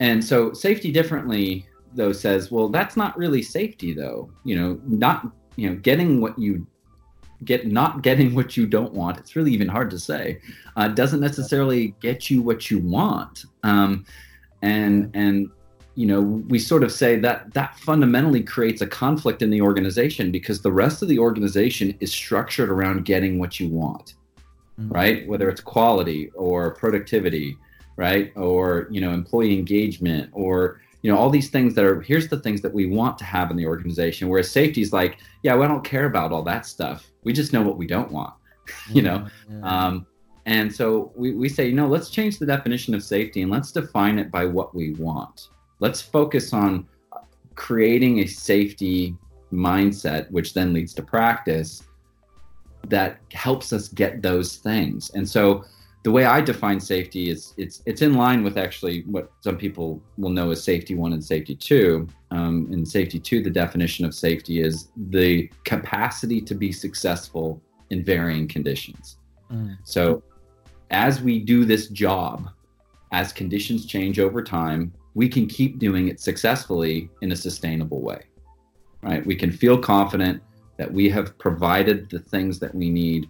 and 0.00 0.24
so 0.24 0.52
safety 0.52 0.92
differently 0.92 1.66
though 1.94 2.12
says, 2.12 2.52
well, 2.52 2.68
that's 2.68 2.96
not 2.96 3.18
really 3.18 3.42
safety 3.42 3.92
though. 3.92 4.30
You 4.44 4.56
know, 4.56 4.80
not 4.86 5.26
you 5.56 5.68
know 5.68 5.76
getting 5.76 6.20
what 6.20 6.38
you 6.38 6.64
get 7.44 7.66
not 7.66 8.02
getting 8.02 8.34
what 8.34 8.56
you 8.56 8.66
don't 8.66 8.92
want 8.92 9.16
it's 9.16 9.36
really 9.36 9.52
even 9.52 9.68
hard 9.68 9.90
to 9.90 9.98
say 9.98 10.40
uh, 10.76 10.88
doesn't 10.88 11.20
necessarily 11.20 11.94
get 12.00 12.30
you 12.30 12.40
what 12.40 12.70
you 12.70 12.78
want. 12.78 13.44
Um, 13.62 14.04
and 14.62 15.10
and 15.14 15.50
you 15.94 16.06
know 16.06 16.20
we 16.20 16.58
sort 16.58 16.84
of 16.84 16.92
say 16.92 17.16
that 17.16 17.52
that 17.54 17.76
fundamentally 17.78 18.42
creates 18.42 18.80
a 18.80 18.86
conflict 18.86 19.42
in 19.42 19.50
the 19.50 19.60
organization 19.60 20.30
because 20.30 20.62
the 20.62 20.72
rest 20.72 21.02
of 21.02 21.08
the 21.08 21.18
organization 21.18 21.96
is 22.00 22.12
structured 22.12 22.70
around 22.70 23.04
getting 23.04 23.38
what 23.38 23.58
you 23.58 23.68
want 23.68 24.14
mm-hmm. 24.80 24.92
right? 24.92 25.28
Whether 25.28 25.48
it's 25.48 25.60
quality 25.60 26.30
or 26.34 26.74
productivity 26.74 27.56
right? 27.96 28.32
Or 28.36 28.86
you 28.90 29.00
know 29.00 29.10
employee 29.10 29.58
engagement 29.58 30.30
or 30.32 30.80
you 31.02 31.10
know 31.10 31.18
all 31.18 31.30
these 31.30 31.50
things 31.50 31.74
that 31.74 31.84
are 31.84 32.00
here's 32.00 32.28
the 32.28 32.38
things 32.38 32.60
that 32.62 32.72
we 32.72 32.86
want 32.86 33.18
to 33.18 33.24
have 33.24 33.50
in 33.50 33.56
the 33.56 33.66
organization 33.66 34.28
whereas 34.28 34.50
safety 34.50 34.80
is 34.80 34.92
like 34.92 35.18
yeah 35.44 35.54
well, 35.54 35.62
i 35.62 35.68
don't 35.68 35.84
care 35.84 36.06
about 36.06 36.32
all 36.32 36.42
that 36.42 36.66
stuff 36.66 37.10
we 37.28 37.34
just 37.34 37.52
know 37.52 37.60
what 37.60 37.76
we 37.76 37.86
don't 37.86 38.10
want 38.10 38.32
you 38.92 39.02
know? 39.02 39.26
Yeah. 39.50 39.60
um, 39.86 40.06
and 40.46 40.74
so 40.74 41.12
we, 41.14 41.34
we 41.34 41.48
say 41.48 41.66
you 41.66 41.74
know 41.74 41.86
let's 41.86 42.08
change 42.08 42.38
the 42.38 42.46
definition 42.46 42.94
of 42.94 43.02
safety 43.02 43.42
and 43.42 43.50
let's 43.50 43.70
define 43.70 44.18
it 44.18 44.30
by 44.30 44.46
what 44.46 44.74
we 44.74 44.94
want. 44.94 45.48
Let's 45.78 46.00
focus 46.00 46.54
on 46.54 46.88
creating 47.54 48.20
a 48.20 48.26
safety 48.26 49.14
mindset 49.52 50.30
which 50.30 50.54
then 50.54 50.72
leads 50.72 50.94
to 50.94 51.02
practice 51.02 51.82
that 52.88 53.20
helps 53.32 53.74
us 53.74 53.88
get 53.88 54.22
those 54.22 54.56
things. 54.56 55.10
And 55.14 55.28
so 55.28 55.64
the 56.04 56.12
way 56.12 56.24
I 56.24 56.40
define 56.40 56.80
safety 56.80 57.28
is 57.28 57.54
it's 57.56 57.82
it's 57.84 58.02
in 58.02 58.14
line 58.14 58.42
with 58.42 58.56
actually 58.56 59.02
what 59.02 59.30
some 59.40 59.56
people 59.56 60.00
will 60.16 60.30
know 60.30 60.50
as 60.50 60.62
safety 60.62 60.94
one 60.94 61.12
and 61.12 61.24
safety 61.24 61.54
two. 61.54 62.06
Um, 62.30 62.68
in 62.72 62.86
safety 62.86 63.18
two, 63.18 63.42
the 63.42 63.50
definition 63.50 64.04
of 64.04 64.14
safety 64.14 64.60
is 64.60 64.88
the 65.10 65.50
capacity 65.64 66.40
to 66.42 66.54
be 66.54 66.72
successful 66.72 67.60
in 67.90 68.04
varying 68.04 68.46
conditions. 68.46 69.18
Mm. 69.50 69.78
So, 69.84 70.22
as 70.90 71.20
we 71.20 71.40
do 71.40 71.64
this 71.64 71.88
job, 71.88 72.50
as 73.12 73.32
conditions 73.32 73.86
change 73.86 74.20
over 74.20 74.42
time, 74.42 74.92
we 75.14 75.28
can 75.28 75.46
keep 75.46 75.78
doing 75.78 76.08
it 76.08 76.20
successfully 76.20 77.10
in 77.22 77.32
a 77.32 77.36
sustainable 77.36 78.02
way. 78.02 78.22
Right? 79.02 79.24
We 79.24 79.34
can 79.34 79.50
feel 79.50 79.78
confident 79.78 80.42
that 80.76 80.92
we 80.92 81.08
have 81.10 81.36
provided 81.38 82.08
the 82.08 82.18
things 82.18 82.58
that 82.60 82.74
we 82.74 82.88
need 82.88 83.28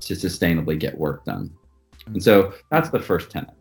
to 0.00 0.14
sustainably 0.14 0.78
get 0.78 0.96
work 0.96 1.24
done. 1.24 1.50
And 2.12 2.22
so 2.22 2.54
that's 2.70 2.90
the 2.90 3.00
first 3.00 3.30
tenet. 3.30 3.54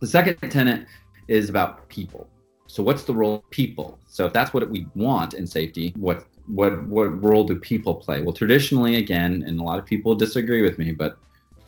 The 0.00 0.06
second 0.06 0.50
tenet 0.50 0.86
is 1.28 1.48
about 1.48 1.88
people. 1.88 2.28
So 2.66 2.82
what's 2.82 3.04
the 3.04 3.14
role 3.14 3.36
of 3.36 3.50
people? 3.50 3.98
So 4.08 4.26
if 4.26 4.32
that's 4.32 4.52
what 4.52 4.68
we 4.68 4.86
want 4.94 5.34
in 5.34 5.46
safety, 5.46 5.94
what 5.96 6.26
what 6.46 6.84
what 6.86 7.22
role 7.22 7.44
do 7.44 7.56
people 7.56 7.94
play? 7.94 8.20
Well, 8.20 8.32
traditionally, 8.32 8.96
again, 8.96 9.44
and 9.46 9.60
a 9.60 9.62
lot 9.62 9.78
of 9.78 9.86
people 9.86 10.14
disagree 10.14 10.62
with 10.62 10.78
me, 10.78 10.92
but 10.92 11.16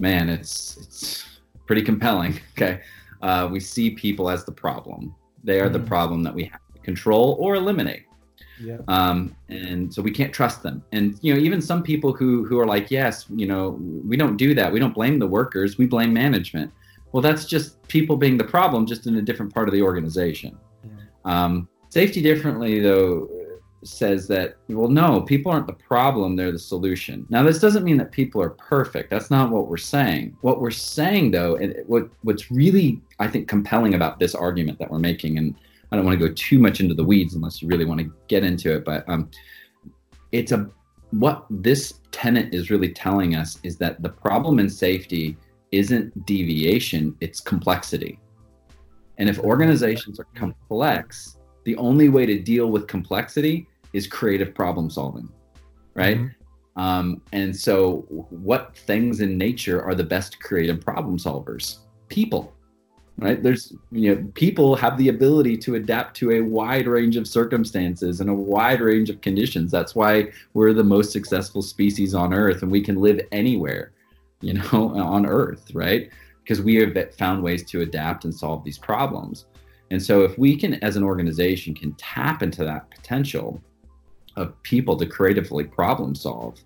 man, 0.01 0.29
it's 0.29 0.77
it's 0.79 1.41
pretty 1.67 1.83
compelling. 1.83 2.41
Okay, 2.53 2.81
uh, 3.23 3.49
we 3.51 3.61
see 3.61 3.91
people 3.91 4.31
as 4.31 4.45
the 4.45 4.53
problem. 4.53 5.15
They 5.45 5.61
are 5.61 5.65
mm-hmm. 5.65 5.75
the 5.75 5.89
problem 5.89 6.23
that 6.25 6.35
we 6.35 6.45
have 6.45 6.61
to 6.75 6.81
control 6.81 7.37
or 7.39 7.55
eliminate. 7.55 8.06
Yeah. 8.61 8.79
Um, 8.89 9.37
and 9.49 9.93
so 9.93 10.03
we 10.03 10.11
can't 10.11 10.33
trust 10.33 10.63
them. 10.63 10.83
And 10.93 11.19
you 11.23 11.35
know, 11.35 11.41
even 11.41 11.61
some 11.61 11.83
people 11.83 12.13
who 12.13 12.45
who 12.45 12.59
are 12.59 12.67
like, 12.67 12.91
yes, 12.91 13.27
you 13.35 13.47
know, 13.47 13.79
we 13.81 14.17
don't 14.17 14.37
do 14.37 14.55
that. 14.55 14.73
We 14.73 14.79
don't 14.79 14.95
blame 14.95 15.19
the 15.19 15.27
workers. 15.27 15.79
We 15.79 15.87
blame 15.87 16.13
management. 16.13 16.73
Well, 17.13 17.23
that's 17.23 17.47
just 17.47 17.83
people 17.89 18.17
being 18.17 18.37
the 18.37 18.45
problem, 18.45 18.87
just 18.87 19.07
in 19.07 19.17
a 19.17 19.23
different 19.23 19.55
part 19.55 19.69
of 19.69 19.73
the 19.73 19.83
organization. 19.83 20.59
Yeah. 20.85 20.91
Um, 21.25 21.69
safety 21.91 22.21
differently 22.21 22.81
though 22.81 23.29
says 23.85 24.27
that 24.29 24.57
well 24.69 24.89
no 24.89 25.21
people 25.21 25.51
aren't 25.53 25.67
the 25.67 25.73
problem 25.73 26.37
they're 26.37 26.53
the 26.53 26.59
solution 26.59 27.27
now 27.31 27.43
this 27.43 27.59
doesn't 27.59 27.85
mean 27.85 27.97
that 27.97 28.11
people 28.11 28.43
are 28.43 28.51
perfect 28.51 29.11
that's 29.11 29.31
not 29.31 29.51
what 29.51 29.69
we're 29.69 29.77
saying 29.77 30.37
what 30.41 30.61
we're 30.61 30.71
saying 30.71 31.31
though 31.31 31.57
and 31.57 31.75
what 31.87 32.09
what's 32.23 32.51
really 32.51 33.01
i 33.19 33.27
think 33.27 33.49
compelling 33.49 33.95
about 33.95 34.19
this 34.19 34.35
argument 34.35 34.79
that 34.79 34.91
we're 34.91 34.99
making 34.99 35.39
and 35.39 35.55
I 35.91 35.97
don't 35.97 36.05
want 36.05 36.19
to 36.19 36.29
go 36.29 36.35
too 36.35 36.59
much 36.59 36.81
into 36.81 36.95
the 36.95 37.05
weeds 37.05 37.35
unless 37.35 37.63
you 37.63 37.69
really 37.69 37.85
want 37.85 38.01
to 38.01 38.13
get 38.29 38.45
into 38.45 38.75
it, 38.75 38.85
but 38.85 39.09
um, 39.09 39.31
it's 40.33 40.53
a 40.53 40.69
what 41.11 41.47
this 41.49 42.01
tenant 42.11 42.53
is 42.53 42.71
really 42.71 42.93
telling 42.93 43.37
us 43.37 43.59
is 43.63 43.77
that 43.79 44.03
the 44.03 44.09
problem 44.09 44.59
in 44.59 44.69
safety 44.69 45.37
isn't 45.73 46.27
deviation, 46.27 47.17
it's 47.21 47.41
complexity. 47.41 48.19
And 49.19 49.29
if 49.29 49.39
organizations 49.39 50.21
are 50.21 50.27
complex, 50.35 51.39
the 51.65 51.77
only 51.77 52.09
way 52.09 52.27
to 52.27 52.39
deal 52.39 52.71
with 52.71 52.87
complexity 52.87 53.67
is 53.93 54.07
creative 54.07 54.55
problem 54.55 54.91
solving, 54.91 55.29
right? 55.95 56.19
Mm-hmm. 56.19 56.81
Um, 56.81 57.23
and 57.33 57.57
so, 57.57 58.05
what 58.31 58.77
things 58.77 59.21
in 59.21 59.39
nature 59.39 59.83
are 59.83 59.95
the 59.95 60.05
best 60.05 60.39
creative 60.41 60.81
problem 60.83 61.17
solvers? 61.19 61.79
People 62.09 62.53
right? 63.19 63.43
There's 63.43 63.73
you 63.91 64.15
know 64.15 64.31
people 64.35 64.77
have 64.77 64.99
the 64.99 65.09
ability 65.09 65.57
to 65.59 65.77
adapt 65.77 66.17
to 66.19 66.33
a 66.33 66.41
wide 66.41 66.87
range 66.87 67.17
of 67.17 67.27
circumstances 67.27 68.21
and 68.21 68.29
a 68.29 68.35
wide 68.35 68.81
range 68.81 69.11
of 69.11 69.21
conditions. 69.21 69.71
That's 69.71 69.95
why 69.95 70.33
we're 70.55 70.73
the 70.73 70.85
most 70.85 71.13
successful 71.13 71.63
species 71.63 72.15
on 72.15 72.35
earth 72.35 72.63
and 72.63 72.71
we 72.71 72.83
can 72.83 72.97
live 72.97 73.21
anywhere 73.33 73.93
you 74.41 74.55
know 74.73 74.95
on 74.95 75.27
earth 75.27 75.71
right? 75.75 76.11
Because 76.43 76.61
we 76.61 76.77
have 76.77 77.15
found 77.15 77.43
ways 77.43 77.65
to 77.71 77.81
adapt 77.81 78.25
and 78.25 78.35
solve 78.35 78.63
these 78.65 78.79
problems. 78.79 79.47
And 79.91 80.03
so 80.03 80.23
if 80.23 80.37
we 80.39 80.57
can 80.57 80.75
as 80.85 80.97
an 80.97 81.03
organization 81.03 81.75
can 81.75 81.93
tap 81.95 82.43
into 82.43 82.65
that 82.65 82.91
potential 82.91 83.61
of 84.37 84.61
people 84.63 84.97
to 84.97 85.07
creatively 85.07 85.65
problem 85.65 86.15
solve 86.15 86.59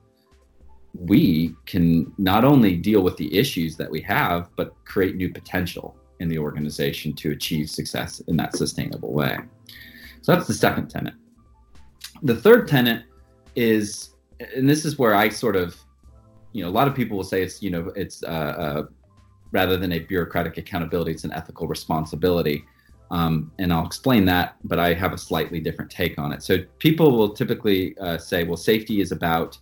we 0.98 1.54
can 1.66 2.12
not 2.18 2.44
only 2.44 2.74
deal 2.76 3.00
with 3.02 3.16
the 3.16 3.32
issues 3.36 3.76
that 3.76 3.88
we 3.88 4.00
have 4.00 4.48
but 4.56 4.74
create 4.84 5.14
new 5.14 5.32
potential 5.32 5.94
in 6.20 6.28
the 6.28 6.38
organization 6.38 7.12
to 7.14 7.32
achieve 7.32 7.68
success 7.68 8.20
in 8.28 8.36
that 8.36 8.56
sustainable 8.56 9.12
way. 9.12 9.38
So 10.22 10.32
that's 10.32 10.46
the 10.46 10.54
second 10.54 10.88
tenet. 10.88 11.14
The 12.22 12.36
third 12.36 12.68
tenet 12.68 13.04
is, 13.56 14.10
and 14.54 14.68
this 14.68 14.84
is 14.84 14.98
where 14.98 15.14
I 15.14 15.28
sort 15.28 15.56
of, 15.56 15.76
you 16.52 16.62
know, 16.62 16.68
a 16.68 16.76
lot 16.80 16.88
of 16.88 16.94
people 16.94 17.16
will 17.16 17.24
say 17.24 17.42
it's, 17.42 17.62
you 17.62 17.70
know, 17.70 17.92
it's 17.96 18.22
uh, 18.22 18.26
uh, 18.26 18.82
rather 19.52 19.76
than 19.76 19.92
a 19.92 19.98
bureaucratic 19.98 20.58
accountability, 20.58 21.12
it's 21.12 21.24
an 21.24 21.32
ethical 21.32 21.66
responsibility. 21.66 22.64
Um, 23.10 23.50
and 23.58 23.72
I'll 23.72 23.86
explain 23.86 24.24
that, 24.26 24.56
but 24.64 24.78
I 24.78 24.94
have 24.94 25.12
a 25.12 25.18
slightly 25.18 25.58
different 25.58 25.90
take 25.90 26.18
on 26.18 26.32
it. 26.32 26.42
So 26.42 26.58
people 26.78 27.16
will 27.16 27.30
typically 27.30 27.98
uh, 27.98 28.18
say, 28.18 28.44
well, 28.44 28.56
safety 28.56 29.00
is 29.00 29.10
about 29.10 29.58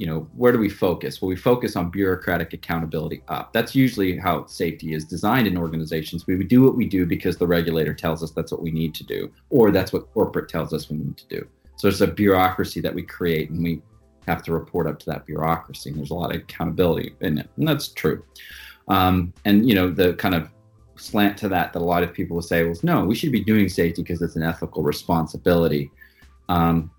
you 0.00 0.06
know, 0.06 0.20
where 0.34 0.50
do 0.50 0.58
we 0.58 0.70
focus? 0.70 1.20
Well, 1.20 1.28
we 1.28 1.36
focus 1.36 1.76
on 1.76 1.90
bureaucratic 1.90 2.54
accountability 2.54 3.22
up. 3.28 3.52
That's 3.52 3.74
usually 3.74 4.16
how 4.16 4.46
safety 4.46 4.94
is 4.94 5.04
designed 5.04 5.46
in 5.46 5.58
organizations. 5.58 6.26
We 6.26 6.42
do 6.42 6.62
what 6.62 6.74
we 6.74 6.86
do 6.86 7.04
because 7.04 7.36
the 7.36 7.46
regulator 7.46 7.92
tells 7.92 8.22
us 8.22 8.30
that's 8.30 8.50
what 8.50 8.62
we 8.62 8.70
need 8.70 8.94
to 8.94 9.04
do, 9.04 9.30
or 9.50 9.70
that's 9.70 9.92
what 9.92 10.10
corporate 10.14 10.48
tells 10.48 10.72
us 10.72 10.88
we 10.88 10.96
need 10.96 11.18
to 11.18 11.26
do. 11.26 11.46
So 11.76 11.88
there's 11.88 12.00
a 12.00 12.06
bureaucracy 12.06 12.80
that 12.80 12.94
we 12.94 13.02
create, 13.02 13.50
and 13.50 13.62
we 13.62 13.82
have 14.26 14.42
to 14.44 14.52
report 14.52 14.86
up 14.86 14.98
to 15.00 15.06
that 15.10 15.26
bureaucracy. 15.26 15.90
And 15.90 15.98
there's 15.98 16.12
a 16.12 16.14
lot 16.14 16.34
of 16.34 16.40
accountability 16.40 17.14
in 17.20 17.36
it, 17.36 17.50
and 17.58 17.68
that's 17.68 17.88
true. 17.88 18.24
Um, 18.88 19.34
and 19.44 19.68
you 19.68 19.74
know, 19.74 19.90
the 19.90 20.14
kind 20.14 20.34
of 20.34 20.48
slant 20.96 21.36
to 21.38 21.48
that 21.50 21.74
that 21.74 21.78
a 21.78 21.84
lot 21.84 22.02
of 22.02 22.14
people 22.14 22.36
will 22.36 22.42
say 22.42 22.64
was, 22.64 22.82
no, 22.82 23.04
we 23.04 23.14
should 23.14 23.32
be 23.32 23.44
doing 23.44 23.68
safety 23.68 24.00
because 24.00 24.22
it's 24.22 24.36
an 24.36 24.44
ethical 24.44 24.82
responsibility. 24.82 25.90
Um, 26.48 26.90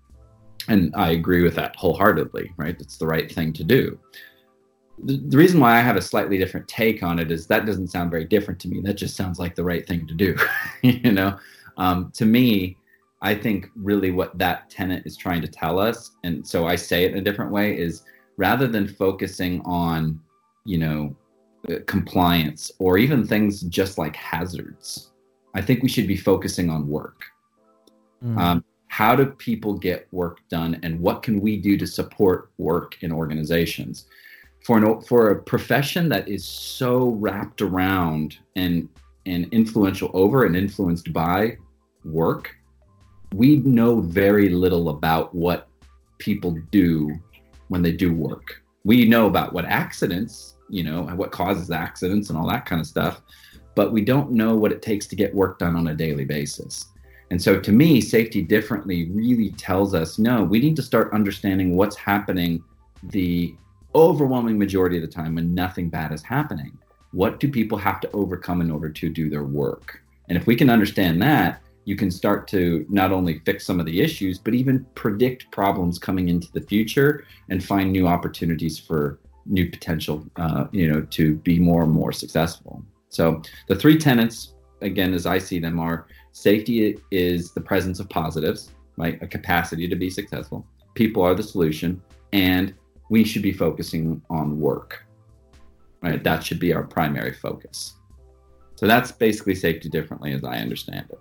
and 0.68 0.94
I 0.96 1.10
agree 1.10 1.42
with 1.42 1.54
that 1.56 1.76
wholeheartedly, 1.76 2.52
right? 2.56 2.76
It's 2.78 2.96
the 2.96 3.06
right 3.06 3.30
thing 3.30 3.52
to 3.54 3.64
do. 3.64 3.98
The, 5.04 5.16
the, 5.16 5.36
reason 5.36 5.58
why 5.58 5.76
I 5.76 5.80
have 5.80 5.96
a 5.96 6.02
slightly 6.02 6.38
different 6.38 6.68
take 6.68 7.02
on 7.02 7.18
it 7.18 7.30
is 7.30 7.46
that 7.46 7.66
doesn't 7.66 7.88
sound 7.88 8.10
very 8.10 8.24
different 8.24 8.60
to 8.60 8.68
me. 8.68 8.80
That 8.80 8.94
just 8.94 9.16
sounds 9.16 9.38
like 9.38 9.54
the 9.54 9.64
right 9.64 9.86
thing 9.86 10.06
to 10.06 10.14
do. 10.14 10.36
you 10.82 11.12
know, 11.12 11.36
um, 11.76 12.12
to 12.14 12.24
me, 12.24 12.76
I 13.20 13.34
think 13.34 13.68
really 13.76 14.10
what 14.10 14.36
that 14.38 14.68
tenant 14.70 15.06
is 15.06 15.16
trying 15.16 15.42
to 15.42 15.48
tell 15.48 15.78
us, 15.78 16.12
and 16.24 16.46
so 16.46 16.66
I 16.66 16.76
say 16.76 17.04
it 17.04 17.12
in 17.12 17.18
a 17.18 17.22
different 17.22 17.52
way, 17.52 17.76
is 17.76 18.02
rather 18.36 18.66
than 18.66 18.86
focusing 18.86 19.60
on, 19.62 20.20
you 20.64 20.78
know, 20.78 21.16
uh, 21.70 21.76
compliance 21.86 22.72
or 22.80 22.98
even 22.98 23.24
things 23.24 23.60
just 23.62 23.96
like 23.96 24.16
hazards, 24.16 25.12
I 25.54 25.62
think 25.62 25.82
we 25.82 25.88
should 25.88 26.08
be 26.08 26.16
focusing 26.16 26.70
on 26.70 26.88
work. 26.88 27.24
Mm. 28.24 28.38
Um, 28.38 28.64
how 28.92 29.16
do 29.16 29.24
people 29.26 29.72
get 29.74 30.06
work 30.12 30.40
done 30.50 30.78
and 30.82 31.00
what 31.00 31.22
can 31.22 31.40
we 31.40 31.56
do 31.56 31.76
to 31.76 31.86
support 31.86 32.50
work 32.58 32.96
in 33.02 33.10
organizations 33.10 34.06
for 34.64 34.76
an 34.76 35.00
for 35.02 35.30
a 35.30 35.42
profession 35.42 36.08
that 36.08 36.28
is 36.28 36.44
so 36.44 37.08
wrapped 37.24 37.62
around 37.62 38.38
and 38.56 38.88
and 39.26 39.46
influential 39.52 40.10
over 40.12 40.44
and 40.44 40.56
influenced 40.56 41.12
by 41.12 41.56
work 42.04 42.56
we 43.34 43.56
know 43.56 44.00
very 44.00 44.48
little 44.48 44.90
about 44.90 45.34
what 45.34 45.68
people 46.18 46.56
do 46.70 47.18
when 47.68 47.82
they 47.82 47.92
do 47.92 48.12
work. 48.12 48.62
We 48.84 49.06
know 49.06 49.26
about 49.26 49.52
what 49.52 49.64
accidents, 49.64 50.54
you 50.68 50.84
know, 50.84 51.02
what 51.02 51.32
causes 51.32 51.70
accidents 51.70 52.28
and 52.28 52.38
all 52.38 52.48
that 52.48 52.66
kind 52.66 52.80
of 52.80 52.86
stuff, 52.86 53.22
but 53.74 53.92
we 53.92 54.04
don't 54.04 54.32
know 54.32 54.54
what 54.56 54.72
it 54.72 54.82
takes 54.82 55.06
to 55.08 55.16
get 55.16 55.34
work 55.34 55.58
done 55.58 55.76
on 55.76 55.88
a 55.88 55.94
daily 55.94 56.24
basis. 56.24 56.86
And 57.32 57.40
so 57.40 57.58
to 57.58 57.72
me, 57.72 58.02
safety 58.02 58.42
differently 58.42 59.08
really 59.08 59.52
tells 59.52 59.94
us 59.94 60.18
no, 60.18 60.44
we 60.44 60.60
need 60.60 60.76
to 60.76 60.82
start 60.82 61.14
understanding 61.14 61.74
what's 61.74 61.96
happening 61.96 62.62
the 63.04 63.56
overwhelming 63.94 64.58
majority 64.58 64.96
of 64.96 65.02
the 65.02 65.08
time 65.08 65.36
when 65.36 65.54
nothing 65.54 65.88
bad 65.88 66.12
is 66.12 66.22
happening. 66.22 66.76
What 67.12 67.40
do 67.40 67.50
people 67.50 67.78
have 67.78 68.00
to 68.00 68.10
overcome 68.12 68.60
in 68.60 68.70
order 68.70 68.90
to 68.90 69.08
do 69.08 69.30
their 69.30 69.44
work? 69.44 70.02
And 70.28 70.36
if 70.36 70.46
we 70.46 70.54
can 70.54 70.68
understand 70.68 71.22
that, 71.22 71.62
you 71.86 71.96
can 71.96 72.10
start 72.10 72.46
to 72.48 72.84
not 72.90 73.12
only 73.12 73.38
fix 73.46 73.64
some 73.64 73.80
of 73.80 73.86
the 73.86 74.02
issues, 74.02 74.38
but 74.38 74.52
even 74.52 74.84
predict 74.94 75.50
problems 75.50 75.98
coming 75.98 76.28
into 76.28 76.52
the 76.52 76.60
future 76.60 77.24
and 77.48 77.64
find 77.64 77.90
new 77.90 78.06
opportunities 78.06 78.78
for 78.78 79.18
new 79.46 79.70
potential, 79.70 80.22
uh, 80.36 80.66
you 80.70 80.86
know, 80.86 81.00
to 81.12 81.36
be 81.36 81.58
more 81.58 81.82
and 81.82 81.92
more 81.92 82.12
successful. 82.12 82.84
So 83.08 83.40
the 83.68 83.76
three 83.76 83.96
tenets, 83.96 84.52
again, 84.82 85.14
as 85.14 85.24
I 85.24 85.38
see 85.38 85.58
them, 85.58 85.80
are 85.80 86.06
safety 86.32 86.98
is 87.10 87.52
the 87.52 87.60
presence 87.60 88.00
of 88.00 88.08
positives, 88.08 88.70
right? 88.96 89.22
A 89.22 89.26
capacity 89.26 89.88
to 89.88 89.96
be 89.96 90.10
successful. 90.10 90.66
People 90.94 91.22
are 91.22 91.34
the 91.34 91.42
solution, 91.42 92.02
and 92.32 92.74
we 93.10 93.24
should 93.24 93.42
be 93.42 93.52
focusing 93.52 94.20
on 94.30 94.58
work, 94.58 95.04
right? 96.02 96.22
That 96.22 96.42
should 96.44 96.58
be 96.58 96.72
our 96.72 96.82
primary 96.82 97.32
focus. 97.32 97.94
So 98.74 98.86
that's 98.86 99.12
basically 99.12 99.54
safety 99.54 99.88
differently, 99.88 100.32
as 100.32 100.42
I 100.42 100.58
understand 100.58 101.06
it. 101.10 101.20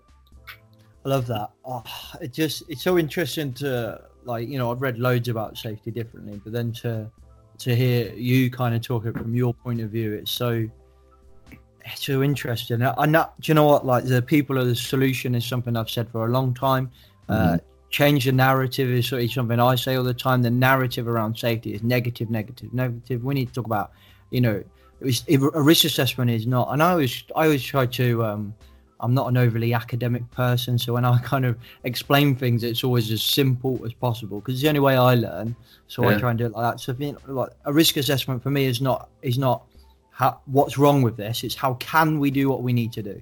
I 1.05 1.09
love 1.09 1.27
that. 1.27 1.51
Oh, 1.65 1.83
it 2.21 2.31
just 2.31 2.63
it's 2.69 2.83
so 2.83 2.97
interesting 2.97 3.53
to 3.55 4.01
like 4.23 4.47
you 4.47 4.57
know 4.57 4.71
I've 4.71 4.81
read 4.81 4.99
loads 4.99 5.29
about 5.29 5.57
safety 5.57 5.91
differently, 5.91 6.39
but 6.43 6.53
then 6.53 6.71
to 6.73 7.11
to 7.59 7.75
hear 7.75 8.13
you 8.13 8.49
kind 8.49 8.73
of 8.73 8.81
talk 8.81 9.05
it 9.05 9.17
from 9.17 9.35
your 9.35 9.53
point 9.53 9.81
of 9.81 9.91
view, 9.91 10.13
it's 10.13 10.31
so 10.31 10.67
it's 11.85 12.05
so 12.05 12.23
interesting. 12.23 12.81
I 12.83 13.05
know, 13.05 13.29
do 13.39 13.49
you 13.51 13.53
know 13.53 13.65
what? 13.65 13.85
Like 13.85 14.05
the 14.05 14.21
people 14.21 14.57
are 14.57 14.63
the 14.63 14.75
solution 14.75 15.35
is 15.35 15.45
something 15.45 15.75
I've 15.75 15.89
said 15.89 16.09
for 16.09 16.25
a 16.25 16.29
long 16.29 16.53
time. 16.53 16.91
Uh, 17.29 17.57
change 17.89 18.25
the 18.25 18.31
narrative 18.31 18.89
is 18.89 19.07
sort 19.07 19.23
of 19.23 19.31
something 19.31 19.59
I 19.59 19.75
say 19.75 19.95
all 19.95 20.03
the 20.03 20.13
time. 20.13 20.41
The 20.41 20.49
narrative 20.49 21.07
around 21.07 21.37
safety 21.37 21.73
is 21.73 21.83
negative, 21.83 22.29
negative, 22.29 22.73
negative. 22.73 23.23
We 23.23 23.33
need 23.33 23.49
to 23.49 23.53
talk 23.53 23.65
about, 23.65 23.91
you 24.31 24.41
know, 24.41 24.63
it 24.99 25.05
was, 25.05 25.23
a 25.29 25.61
risk 25.61 25.85
assessment 25.85 26.31
is 26.31 26.47
not. 26.47 26.69
And 26.71 26.81
I 26.81 26.91
always, 26.91 27.23
I 27.35 27.45
always 27.45 27.63
try 27.63 27.85
to. 27.85 28.23
Um, 28.23 28.55
I'm 29.03 29.15
not 29.15 29.27
an 29.27 29.35
overly 29.35 29.73
academic 29.73 30.29
person, 30.29 30.77
so 30.77 30.93
when 30.93 31.05
I 31.05 31.17
kind 31.23 31.43
of 31.43 31.57
explain 31.83 32.35
things, 32.35 32.63
it's 32.63 32.83
always 32.83 33.11
as 33.11 33.23
simple 33.23 33.83
as 33.83 33.93
possible 33.93 34.39
because 34.39 34.53
it's 34.53 34.61
the 34.61 34.69
only 34.69 34.79
way 34.79 34.95
I 34.95 35.15
learn. 35.15 35.55
So 35.87 36.07
I 36.07 36.17
try 36.17 36.29
and 36.29 36.37
do 36.37 36.45
it 36.45 36.51
like 36.51 36.73
that. 36.73 36.79
So, 36.79 36.95
you 36.97 37.13
know, 37.13 37.33
like 37.33 37.49
a 37.65 37.73
risk 37.73 37.97
assessment 37.97 38.43
for 38.43 38.51
me 38.51 38.65
is 38.65 38.79
not 38.79 39.09
is 39.23 39.37
not 39.37 39.65
how, 40.21 40.39
what's 40.45 40.77
wrong 40.77 41.01
with 41.01 41.17
this. 41.17 41.43
It's 41.43 41.55
how 41.55 41.73
can 41.75 42.19
we 42.19 42.29
do 42.29 42.47
what 42.47 42.61
we 42.61 42.73
need 42.73 42.93
to 42.93 43.01
do. 43.01 43.19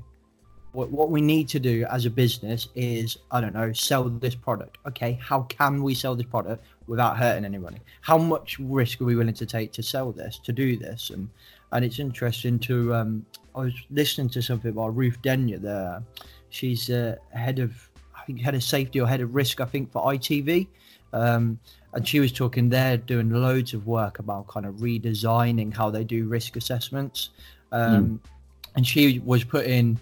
What 0.74 0.92
what 0.92 1.10
we 1.10 1.22
need 1.22 1.48
to 1.50 1.60
do 1.60 1.86
as 1.90 2.06
a 2.06 2.10
business 2.10 2.68
is 2.76 3.18
I 3.32 3.40
don't 3.40 3.54
know 3.54 3.72
sell 3.72 4.04
this 4.10 4.36
product. 4.36 4.80
Okay, 4.86 5.18
how 5.22 5.44
can 5.44 5.82
we 5.82 5.96
sell 5.96 6.14
this 6.14 6.28
product 6.28 6.66
without 6.88 7.18
hurting 7.18 7.46
anybody? 7.46 7.78
How 8.02 8.18
much 8.18 8.60
risk 8.60 9.00
are 9.00 9.06
we 9.06 9.16
willing 9.16 9.34
to 9.36 9.46
take 9.46 9.72
to 9.74 9.82
sell 9.82 10.12
this 10.12 10.40
to 10.40 10.52
do 10.52 10.76
this? 10.76 11.10
And 11.10 11.30
and 11.72 11.86
it's 11.86 12.00
interesting 12.00 12.60
to 12.60 12.94
um, 12.94 13.26
I 13.56 13.60
was 13.60 13.74
listening 13.90 14.30
to 14.32 14.42
something 14.42 14.72
about 14.72 14.94
Ruth 14.94 15.22
Denyer 15.22 15.58
there. 15.58 16.04
She's 16.50 16.90
uh, 16.90 17.16
head 17.32 17.60
of 17.60 17.72
I 18.14 18.26
think 18.26 18.42
head 18.42 18.56
of 18.56 18.64
safety 18.64 19.00
or 19.00 19.08
head 19.08 19.22
of 19.22 19.34
risk 19.34 19.62
I 19.62 19.66
think 19.66 19.90
for 19.90 20.04
ITV. 20.04 20.68
Um, 21.14 21.60
and 21.94 22.08
she 22.08 22.20
was 22.20 22.32
talking 22.32 22.70
there 22.70 22.98
doing 22.98 23.30
loads 23.30 23.74
of 23.74 23.88
work 23.88 24.20
about 24.20 24.48
kind 24.48 24.66
of 24.66 24.76
redesigning 24.76 25.74
how 25.74 25.90
they 25.90 26.04
do 26.04 26.28
risk 26.28 26.56
assessments. 26.56 27.30
Um, 27.72 28.22
and 28.76 28.86
she 28.86 29.20
was 29.20 29.44
putting 29.44 30.00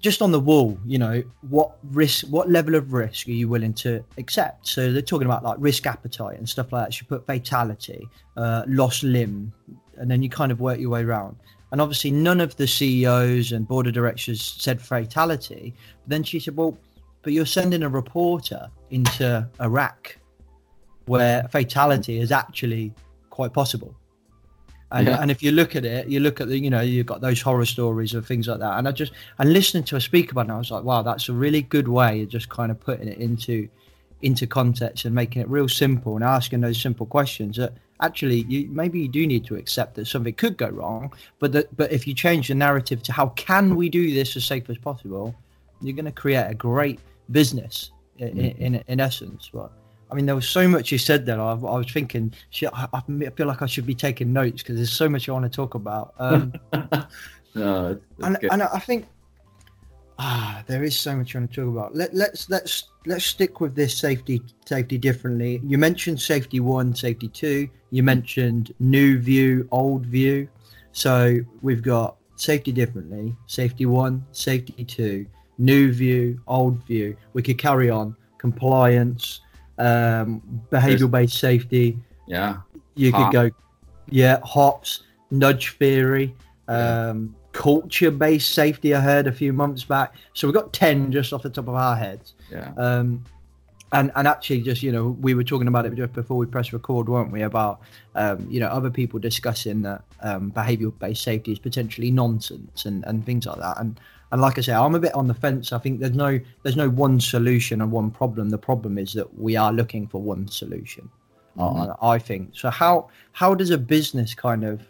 just 0.00 0.22
on 0.22 0.32
the 0.32 0.40
wall 0.40 0.78
you 0.86 0.98
know 0.98 1.22
what 1.50 1.76
risk 1.90 2.26
what 2.28 2.48
level 2.48 2.74
of 2.74 2.94
risk 2.94 3.28
are 3.28 3.32
you 3.32 3.48
willing 3.48 3.74
to 3.74 4.04
accept? 4.18 4.66
So 4.66 4.92
they're 4.92 5.02
talking 5.02 5.26
about 5.26 5.44
like 5.44 5.56
risk 5.58 5.86
appetite 5.86 6.38
and 6.38 6.48
stuff 6.48 6.72
like 6.72 6.86
that. 6.86 6.94
She 6.94 7.04
put 7.04 7.26
fatality 7.26 8.08
uh, 8.36 8.64
lost 8.66 9.02
limb 9.02 9.52
and 9.96 10.10
then 10.10 10.22
you 10.22 10.28
kind 10.28 10.50
of 10.50 10.60
work 10.60 10.78
your 10.78 10.90
way 10.90 11.02
around. 11.02 11.36
And 11.70 11.80
obviously 11.80 12.10
none 12.10 12.40
of 12.40 12.56
the 12.56 12.66
ceos 12.66 13.52
and 13.52 13.68
board 13.68 13.86
of 13.86 13.92
directors 13.92 14.42
said 14.42 14.80
fatality. 14.80 15.74
But 16.02 16.10
then 16.10 16.22
she 16.24 16.40
said 16.40 16.56
well 16.56 16.76
but 17.22 17.34
you're 17.34 17.46
sending 17.46 17.82
a 17.82 17.88
reporter 17.88 18.68
into 18.90 19.46
iraq 19.60 20.16
where 21.10 21.48
fatality 21.48 22.20
is 22.24 22.30
actually 22.30 22.92
quite 23.30 23.52
possible. 23.52 23.92
And, 24.92 25.06
Yeah. 25.06 25.20
and 25.20 25.28
if 25.30 25.42
you 25.42 25.52
look 25.60 25.74
at 25.74 25.84
it, 25.84 26.08
you 26.08 26.20
look 26.20 26.40
at 26.40 26.48
the, 26.48 26.58
you 26.58 26.70
know, 26.70 26.82
you've 26.82 27.06
got 27.06 27.20
those 27.20 27.40
horror 27.40 27.66
stories 27.66 28.14
of 28.14 28.26
things 28.26 28.46
like 28.46 28.60
that. 28.60 28.78
And 28.78 28.86
I 28.86 28.92
just, 28.92 29.12
and 29.38 29.52
listening 29.52 29.84
to 29.84 29.96
a 29.96 30.00
speaker 30.00 30.32
about 30.32 30.46
it, 30.48 30.52
I 30.52 30.58
was 30.58 30.70
like, 30.70 30.84
wow, 30.84 31.02
that's 31.02 31.28
a 31.28 31.32
really 31.32 31.62
good 31.62 31.88
way 31.88 32.22
of 32.22 32.28
just 32.28 32.48
kind 32.48 32.70
of 32.72 32.78
putting 32.78 33.08
it 33.08 33.18
into, 33.18 33.68
into 34.22 34.46
context 34.46 35.04
and 35.04 35.14
making 35.14 35.42
it 35.42 35.48
real 35.48 35.68
simple 35.68 36.14
and 36.14 36.24
asking 36.24 36.60
those 36.60 36.80
simple 36.80 37.06
questions 37.06 37.56
that 37.56 37.72
actually 38.02 38.40
you 38.48 38.68
maybe 38.70 39.00
you 39.00 39.08
do 39.08 39.26
need 39.26 39.44
to 39.46 39.56
accept 39.56 39.94
that 39.96 40.06
something 40.06 40.34
could 40.34 40.56
go 40.56 40.68
wrong, 40.68 41.12
but 41.40 41.50
that, 41.52 41.66
but 41.76 41.90
if 41.92 42.06
you 42.06 42.14
change 42.14 42.48
the 42.48 42.54
narrative 42.54 43.02
to 43.02 43.12
how 43.12 43.28
can 43.30 43.74
we 43.74 43.88
do 43.88 44.14
this 44.14 44.36
as 44.36 44.44
safe 44.44 44.70
as 44.70 44.78
possible, 44.78 45.34
you're 45.82 45.96
going 45.96 46.12
to 46.14 46.20
create 46.22 46.48
a 46.48 46.54
great 46.54 47.00
business 47.30 47.90
in, 48.18 48.28
mm-hmm. 48.28 48.62
in, 48.64 48.84
in 48.86 49.00
essence. 49.00 49.50
But 49.52 49.70
I 50.10 50.14
mean, 50.14 50.26
there 50.26 50.34
was 50.34 50.48
so 50.48 50.66
much 50.66 50.90
you 50.90 50.98
said 50.98 51.24
there. 51.26 51.40
I, 51.40 51.52
I 51.52 51.54
was 51.54 51.90
thinking, 51.90 52.32
shit, 52.50 52.70
I, 52.72 52.88
I 52.92 53.30
feel 53.30 53.46
like 53.46 53.62
I 53.62 53.66
should 53.66 53.86
be 53.86 53.94
taking 53.94 54.32
notes 54.32 54.62
because 54.62 54.76
there's 54.76 54.92
so 54.92 55.08
much 55.08 55.28
I 55.28 55.32
want 55.32 55.44
to 55.44 55.48
talk 55.50 55.74
about. 55.74 56.14
Um, 56.18 56.52
No, 57.54 57.98
and, 58.22 58.38
and 58.50 58.62
I 58.62 58.78
think 58.78 59.06
ah, 60.18 60.62
there 60.66 60.84
is 60.84 60.98
so 60.98 61.16
much 61.16 61.34
I 61.34 61.40
want 61.40 61.52
to 61.52 61.60
talk 61.60 61.68
about. 61.68 61.94
Let, 61.94 62.14
let's 62.14 62.48
let's 62.48 62.84
let's 63.06 63.24
stick 63.24 63.60
with 63.60 63.74
this 63.74 63.96
safety 63.96 64.42
safety 64.66 64.98
differently. 64.98 65.60
You 65.64 65.78
mentioned 65.78 66.20
safety 66.20 66.60
one, 66.60 66.94
safety 66.94 67.28
two. 67.28 67.68
You 67.90 68.02
mentioned 68.02 68.72
new 68.78 69.18
view, 69.18 69.68
old 69.72 70.06
view. 70.06 70.48
So 70.92 71.40
we've 71.62 71.82
got 71.82 72.16
safety 72.36 72.72
differently, 72.72 73.36
safety 73.46 73.86
one, 73.86 74.24
safety 74.32 74.84
two, 74.84 75.26
new 75.58 75.92
view, 75.92 76.40
old 76.46 76.84
view. 76.84 77.16
We 77.32 77.42
could 77.42 77.58
carry 77.58 77.90
on 77.90 78.16
compliance, 78.38 79.40
um, 79.80 80.42
behavioral 80.70 81.10
based 81.10 81.38
safety. 81.38 81.98
yeah. 82.26 82.58
You 82.96 83.12
Hop. 83.12 83.32
could 83.32 83.50
go, 83.50 83.56
yeah, 84.10 84.40
hops, 84.44 85.02
nudge 85.30 85.76
theory, 85.78 86.34
Yeah. 86.68 87.08
um, 87.10 87.34
culture 87.52 88.10
based 88.10 88.50
safety. 88.50 88.94
I 88.94 89.00
heard 89.00 89.26
a 89.26 89.32
few 89.32 89.52
months 89.52 89.84
back. 89.84 90.14
So 90.34 90.46
we've 90.46 90.54
got 90.54 90.72
ten 90.72 91.10
just 91.10 91.32
off 91.32 91.42
the 91.42 91.50
top 91.50 91.68
of 91.68 91.74
our 91.74 91.96
heads. 91.96 92.34
Yeah. 92.50 92.72
Um, 92.76 93.24
and 93.92 94.12
and 94.16 94.28
actually, 94.28 94.60
just 94.62 94.82
you 94.82 94.92
know, 94.92 95.16
we 95.20 95.34
were 95.34 95.44
talking 95.44 95.66
about 95.68 95.86
it 95.86 95.94
just 95.94 96.12
before 96.12 96.36
we 96.36 96.46
press 96.46 96.72
record, 96.72 97.08
weren't 97.08 97.32
we? 97.32 97.42
About 97.42 97.80
um, 98.14 98.46
you 98.50 98.60
know 98.60 98.68
other 98.68 98.90
people 98.90 99.18
discussing 99.18 99.82
that 99.82 100.02
um, 100.20 100.50
behavioural 100.52 100.96
based 100.98 101.22
safety 101.22 101.52
is 101.52 101.58
potentially 101.58 102.10
nonsense 102.10 102.84
and, 102.84 103.04
and 103.06 103.24
things 103.24 103.46
like 103.46 103.58
that. 103.58 103.80
And 103.80 103.98
and 104.32 104.40
like 104.40 104.58
I 104.58 104.60
say, 104.60 104.72
I'm 104.72 104.94
a 104.94 105.00
bit 105.00 105.14
on 105.14 105.26
the 105.26 105.34
fence. 105.34 105.72
I 105.72 105.78
think 105.78 106.00
there's 106.00 106.14
no 106.14 106.38
there's 106.62 106.76
no 106.76 106.88
one 106.88 107.20
solution 107.20 107.80
and 107.80 107.90
one 107.90 108.10
problem. 108.10 108.50
The 108.50 108.58
problem 108.58 108.98
is 108.98 109.12
that 109.14 109.38
we 109.38 109.56
are 109.56 109.72
looking 109.72 110.06
for 110.06 110.20
one 110.20 110.46
solution. 110.48 111.10
uh, 111.58 111.94
I 112.00 112.18
think 112.18 112.50
so. 112.54 112.70
How 112.70 113.08
how 113.32 113.54
does 113.54 113.70
a 113.70 113.78
business 113.78 114.34
kind 114.34 114.64
of 114.64 114.82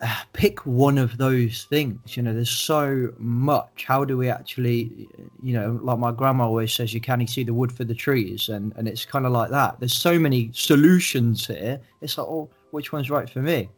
uh, 0.00 0.22
pick 0.32 0.66
one 0.66 0.98
of 0.98 1.16
those 1.16 1.64
things? 1.64 2.16
You 2.16 2.24
know, 2.24 2.34
there's 2.34 2.50
so 2.50 3.12
much. 3.18 3.84
How 3.86 4.04
do 4.04 4.16
we 4.16 4.28
actually, 4.28 5.08
you 5.40 5.52
know, 5.52 5.78
like 5.82 5.98
my 5.98 6.10
grandma 6.10 6.46
always 6.46 6.72
says, 6.72 6.92
you 6.92 7.00
can't 7.00 7.28
see 7.30 7.44
the 7.44 7.54
wood 7.54 7.70
for 7.70 7.84
the 7.84 7.94
trees, 7.94 8.48
and 8.48 8.72
and 8.76 8.88
it's 8.88 9.04
kind 9.04 9.26
of 9.26 9.32
like 9.32 9.50
that. 9.50 9.78
There's 9.78 9.94
so 9.94 10.18
many 10.18 10.50
solutions 10.52 11.46
here. 11.46 11.80
It's 12.00 12.18
like, 12.18 12.26
oh, 12.26 12.48
which 12.72 12.92
one's 12.92 13.10
right 13.10 13.30
for 13.30 13.42
me? 13.42 13.68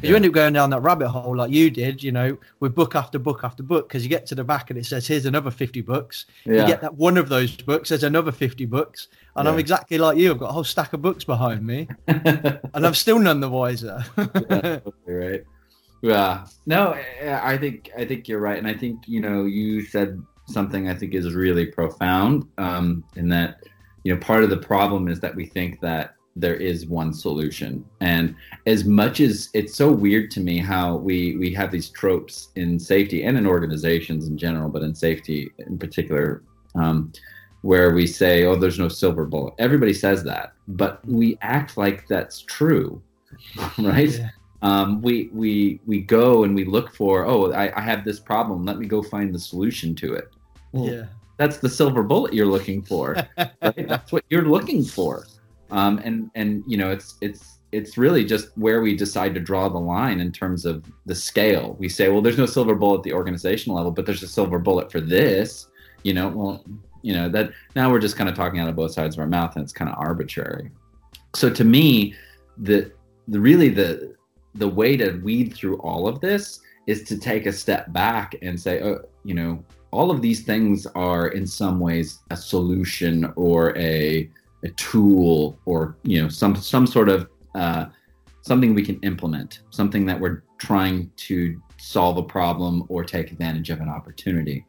'Cause 0.00 0.08
You 0.10 0.14
end 0.16 0.26
up 0.26 0.32
going 0.32 0.52
down 0.52 0.70
that 0.70 0.80
rabbit 0.80 1.08
hole 1.08 1.36
like 1.36 1.50
you 1.50 1.70
did, 1.70 2.02
you 2.02 2.12
know, 2.12 2.38
with 2.60 2.74
book 2.74 2.94
after 2.94 3.18
book 3.18 3.40
after 3.42 3.62
book, 3.64 3.88
because 3.88 4.04
you 4.04 4.08
get 4.08 4.26
to 4.26 4.34
the 4.36 4.44
back 4.44 4.70
and 4.70 4.78
it 4.78 4.86
says, 4.86 5.06
"Here's 5.08 5.26
another 5.26 5.50
50 5.50 5.80
books." 5.80 6.26
You 6.62 6.66
get 6.68 6.80
that 6.82 6.94
one 6.94 7.16
of 7.18 7.28
those 7.28 7.56
books, 7.56 7.88
there's 7.88 8.04
another 8.04 8.30
50 8.30 8.64
books, 8.64 9.08
and 9.34 9.48
I'm 9.48 9.58
exactly 9.58 9.98
like 9.98 10.16
you. 10.16 10.30
I've 10.30 10.38
got 10.38 10.50
a 10.50 10.52
whole 10.52 10.62
stack 10.64 10.92
of 10.92 11.02
books 11.02 11.24
behind 11.24 11.66
me, 11.66 11.88
and 12.06 12.86
I'm 12.86 12.94
still 12.94 13.18
none 13.18 13.40
the 13.40 13.48
wiser. 13.50 14.04
yeah, 14.50 14.78
right. 15.06 15.42
Yeah. 16.00 16.46
No, 16.66 16.94
I 17.24 17.54
I 17.54 17.58
think 17.58 17.90
I 17.98 18.04
think 18.04 18.28
you're 18.28 18.38
right, 18.40 18.58
and 18.58 18.68
I 18.68 18.74
think 18.74 19.00
you 19.08 19.20
know 19.20 19.44
you 19.46 19.82
said 19.82 20.22
something 20.46 20.88
I 20.88 20.94
think 20.94 21.14
is 21.14 21.34
really 21.34 21.66
profound. 21.66 22.44
Um, 22.56 23.02
in 23.16 23.28
that 23.30 23.64
you 24.04 24.14
know 24.14 24.20
part 24.20 24.44
of 24.44 24.50
the 24.50 24.58
problem 24.58 25.08
is 25.08 25.18
that 25.20 25.34
we 25.34 25.46
think 25.46 25.80
that 25.80 26.14
there 26.40 26.54
is 26.54 26.86
one 26.86 27.12
solution, 27.12 27.84
and 28.00 28.34
as 28.66 28.84
much 28.84 29.20
as 29.20 29.48
it's 29.54 29.74
so 29.74 29.90
weird 29.90 30.30
to 30.32 30.40
me 30.40 30.58
how 30.58 30.96
we 30.96 31.36
we 31.36 31.52
have 31.54 31.70
these 31.70 31.88
tropes 31.88 32.48
in 32.56 32.78
safety 32.78 33.24
and 33.24 33.36
in 33.36 33.46
organizations 33.46 34.28
in 34.28 34.38
general, 34.38 34.68
but 34.68 34.82
in 34.82 34.94
safety 34.94 35.50
in 35.58 35.78
particular. 35.78 36.42
Um, 36.74 37.12
where 37.62 37.92
we 37.92 38.06
say, 38.06 38.44
"Oh, 38.44 38.54
there's 38.54 38.78
no 38.78 38.88
silver 38.88 39.26
bullet." 39.26 39.54
Everybody 39.58 39.92
says 39.92 40.22
that, 40.24 40.52
but 40.68 41.04
we 41.06 41.36
act 41.42 41.76
like 41.76 42.06
that's 42.06 42.42
true, 42.42 43.02
right? 43.78 44.10
Yeah. 44.10 44.28
Um, 44.62 45.00
we 45.02 45.30
we 45.32 45.80
we 45.86 46.00
go 46.00 46.44
and 46.44 46.54
we 46.54 46.64
look 46.64 46.94
for, 46.94 47.26
"Oh, 47.26 47.52
I, 47.52 47.76
I 47.76 47.80
have 47.80 48.04
this 48.04 48.20
problem. 48.20 48.64
Let 48.64 48.78
me 48.78 48.86
go 48.86 49.02
find 49.02 49.34
the 49.34 49.38
solution 49.38 49.94
to 49.96 50.14
it." 50.14 50.30
Well, 50.72 50.92
yeah. 50.92 51.04
that's 51.36 51.58
the 51.58 51.68
silver 51.68 52.02
bullet 52.02 52.32
you're 52.32 52.46
looking 52.46 52.82
for. 52.82 53.16
right? 53.38 53.88
That's 53.88 54.12
what 54.12 54.24
you're 54.28 54.48
looking 54.48 54.84
for. 54.84 55.26
Um, 55.70 55.98
and 56.04 56.30
and 56.34 56.64
you 56.66 56.76
know, 56.76 56.90
it's 56.90 57.16
it's 57.20 57.58
it's 57.72 57.98
really 57.98 58.24
just 58.24 58.56
where 58.56 58.80
we 58.80 58.96
decide 58.96 59.34
to 59.34 59.40
draw 59.40 59.68
the 59.68 59.78
line 59.78 60.20
in 60.20 60.32
terms 60.32 60.64
of 60.64 60.84
the 61.04 61.14
scale. 61.14 61.76
We 61.78 61.88
say, 61.88 62.08
well, 62.08 62.22
there's 62.22 62.38
no 62.38 62.46
silver 62.46 62.74
bullet 62.74 62.98
at 62.98 63.02
the 63.04 63.12
organizational 63.12 63.76
level, 63.76 63.92
but 63.92 64.06
there's 64.06 64.22
a 64.22 64.28
silver 64.28 64.58
bullet 64.58 64.90
for 64.90 65.00
this. 65.00 65.68
You 66.02 66.14
know, 66.14 66.28
well, 66.28 66.64
you 67.02 67.12
know 67.12 67.28
that 67.28 67.52
now 67.76 67.90
we're 67.90 68.00
just 68.00 68.16
kind 68.16 68.30
of 68.30 68.36
talking 68.36 68.60
out 68.60 68.68
of 68.68 68.76
both 68.76 68.92
sides 68.92 69.16
of 69.16 69.20
our 69.20 69.26
mouth, 69.26 69.56
and 69.56 69.62
it's 69.62 69.72
kind 69.72 69.90
of 69.90 69.98
arbitrary. 69.98 70.70
So 71.34 71.50
to 71.50 71.64
me, 71.64 72.14
the 72.56 72.90
the 73.28 73.40
really 73.40 73.68
the 73.68 74.14
the 74.54 74.68
way 74.68 74.96
to 74.96 75.20
weed 75.22 75.54
through 75.54 75.76
all 75.78 76.08
of 76.08 76.20
this 76.20 76.60
is 76.86 77.02
to 77.04 77.18
take 77.18 77.46
a 77.46 77.52
step 77.52 77.92
back 77.92 78.34
and 78.40 78.58
say, 78.58 78.80
oh, 78.80 79.02
you 79.24 79.34
know, 79.34 79.62
all 79.90 80.10
of 80.10 80.22
these 80.22 80.42
things 80.42 80.86
are 80.94 81.28
in 81.28 81.46
some 81.46 81.78
ways 81.80 82.20
a 82.30 82.36
solution 82.36 83.30
or 83.36 83.76
a 83.76 84.30
a 84.64 84.68
tool 84.70 85.58
or 85.64 85.96
you 86.02 86.22
know 86.22 86.28
some 86.28 86.56
some 86.56 86.86
sort 86.86 87.08
of 87.08 87.28
uh, 87.54 87.86
something 88.42 88.74
we 88.74 88.84
can 88.84 88.98
implement, 89.00 89.60
something 89.70 90.06
that 90.06 90.18
we're 90.18 90.42
trying 90.58 91.10
to 91.16 91.60
solve 91.78 92.16
a 92.16 92.22
problem 92.22 92.84
or 92.88 93.04
take 93.04 93.30
advantage 93.30 93.70
of 93.70 93.80
an 93.80 93.88
opportunity. 93.88 94.64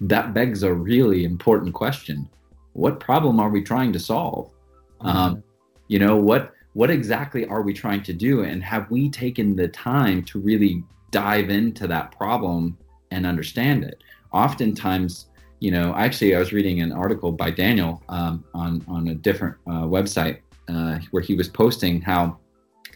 That 0.00 0.34
begs 0.34 0.62
a 0.62 0.72
really 0.72 1.24
important 1.24 1.74
question: 1.74 2.28
What 2.72 3.00
problem 3.00 3.40
are 3.40 3.50
we 3.50 3.62
trying 3.62 3.92
to 3.92 3.98
solve? 3.98 4.52
Um, 5.00 5.42
you 5.88 5.98
know 5.98 6.16
what 6.16 6.52
what 6.74 6.90
exactly 6.90 7.46
are 7.46 7.62
we 7.62 7.72
trying 7.72 8.02
to 8.04 8.12
do, 8.12 8.42
and 8.42 8.62
have 8.62 8.90
we 8.90 9.10
taken 9.10 9.56
the 9.56 9.68
time 9.68 10.22
to 10.24 10.38
really 10.38 10.84
dive 11.10 11.50
into 11.50 11.86
that 11.88 12.16
problem 12.16 12.78
and 13.10 13.26
understand 13.26 13.84
it? 13.84 14.02
Oftentimes, 14.32 15.26
you 15.60 15.70
know, 15.70 15.94
actually, 15.94 16.34
I 16.34 16.38
was 16.38 16.52
reading 16.52 16.80
an 16.80 16.90
article 16.90 17.30
by 17.30 17.50
Daniel 17.50 18.02
um, 18.08 18.44
on 18.54 18.82
on 18.88 19.08
a 19.08 19.14
different 19.14 19.56
uh, 19.66 19.82
website 19.82 20.38
uh, 20.68 20.98
where 21.10 21.22
he 21.22 21.34
was 21.34 21.48
posting 21.48 22.00
how 22.00 22.38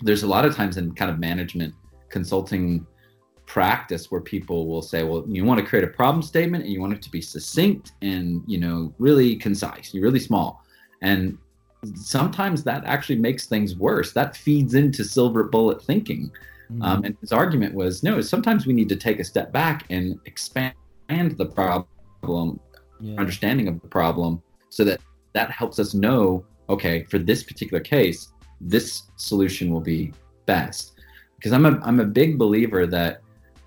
there's 0.01 0.23
a 0.23 0.27
lot 0.27 0.45
of 0.47 0.57
times 0.57 0.79
in 0.79 0.95
kind 0.95 1.11
of 1.11 1.19
management 1.19 1.75
consulting 2.09 2.87
practice 3.47 4.11
where 4.11 4.23
people 4.23 4.67
will 4.67 4.81
say, 4.81 5.05
well, 5.05 5.25
you 5.29 5.45
want 5.45 5.61
to 5.61 5.67
create 5.67 5.85
a 5.85 5.89
problem 5.89 6.23
statement 6.23 6.65
and 6.65 6.73
you 6.73 6.81
want 6.81 6.95
it 6.95 7.03
to 7.03 7.11
be 7.11 7.21
succinct 7.21 7.93
and 8.01 8.43
you 8.47 8.59
know 8.59 8.95
really 8.99 9.37
concise, 9.37 9.93
you're 9.93 10.03
really 10.03 10.19
small, 10.19 10.65
and 11.03 11.37
sometimes 11.95 12.65
that 12.65 12.83
actually 12.87 13.17
makes 13.17 13.45
things 13.45 13.77
worse. 13.77 14.13
That 14.13 14.39
feeds 14.39 14.75
into 14.75 15.05
silver 15.05 15.45
bullet 15.45 15.83
thinking. 15.83 16.33
Um, 16.81 17.05
and 17.05 17.15
his 17.21 17.31
argument 17.31 17.75
was 17.75 18.03
no, 18.03 18.23
sometimes 18.23 18.67
we 18.67 18.73
need 18.73 18.89
to 18.89 18.97
take 18.97 19.21
a 19.21 19.25
step 19.25 19.53
back 19.53 19.85
and 19.91 20.19
expand 20.25 20.75
the 21.09 21.45
problem 21.45 21.87
Yeah. 23.01 23.21
understanding 23.21 23.69
of 23.69 23.81
the 23.83 23.89
problem 23.89 24.41
so 24.71 24.85
that 24.85 25.01
that 25.33 25.51
helps 25.51 25.79
us 25.79 25.95
know 25.95 26.47
okay 26.69 27.05
for 27.05 27.19
this 27.19 27.43
particular 27.43 27.83
case 27.83 28.29
this 28.61 29.03
solution 29.17 29.71
will 29.71 29.81
be 29.81 30.13
best 30.47 30.93
because 31.37 31.53
i'm 31.53 31.67
a 31.67 31.81
i'm 31.83 32.01
a 32.01 32.05
big 32.05 32.39
believer 32.39 32.87
that 32.87 33.21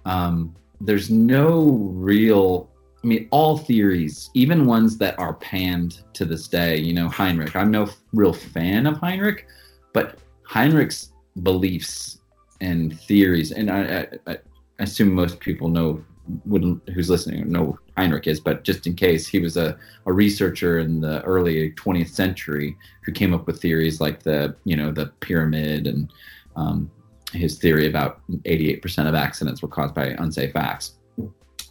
um, 0.06 0.56
there's 0.80 1.10
no 1.10 1.92
real 1.94 2.70
i 3.04 3.08
mean 3.08 3.28
all 3.32 3.58
theories 3.58 4.30
even 4.34 4.66
ones 4.66 4.98
that 4.98 5.20
are 5.20 5.34
panned 5.36 6.02
to 6.14 6.24
this 6.24 6.48
day 6.48 6.78
you 6.78 6.94
know 6.94 7.10
heinrich 7.10 7.56
i'm 7.56 7.70
no 7.70 7.90
real 8.14 8.34
fan 8.34 8.88
of 8.88 8.98
heinrich 8.98 9.46
but 9.94 10.20
heinrich's 10.44 11.12
beliefs 11.44 12.22
and 12.62 12.98
theories 13.02 13.52
and 13.52 13.70
i, 13.70 14.08
I, 14.26 14.32
I 14.34 14.38
assume 14.80 15.14
most 15.14 15.40
people 15.40 15.68
know 15.68 16.04
wouldn't 16.46 16.88
who's 16.90 17.10
listening 17.10 17.52
know 17.52 17.78
Heinrich 17.98 18.28
is, 18.28 18.40
but 18.40 18.64
just 18.64 18.88
in 18.88 18.96
case, 18.96 19.28
he 19.28 19.40
was 19.40 19.58
a, 19.58 19.78
a 20.06 20.14
researcher 20.14 20.80
in 20.80 21.00
the 21.00 21.22
early 21.24 21.72
20th 21.72 22.10
century 22.10 22.76
who 23.04 23.12
came 23.12 23.34
up 23.34 23.48
with 23.48 23.62
theories 23.62 24.02
like 24.02 24.24
the 24.24 24.56
you 24.64 24.76
know 24.76 24.92
the 24.92 25.08
pyramid 25.20 25.88
and 25.88 26.12
um, 26.56 26.92
his 27.34 27.58
theory 27.58 27.88
about 27.88 28.22
88% 28.44 29.08
of 29.08 29.16
accidents 29.16 29.62
were 29.62 29.68
caused 29.68 29.94
by 29.94 30.08
unsafe 30.20 30.56
acts. 30.56 30.96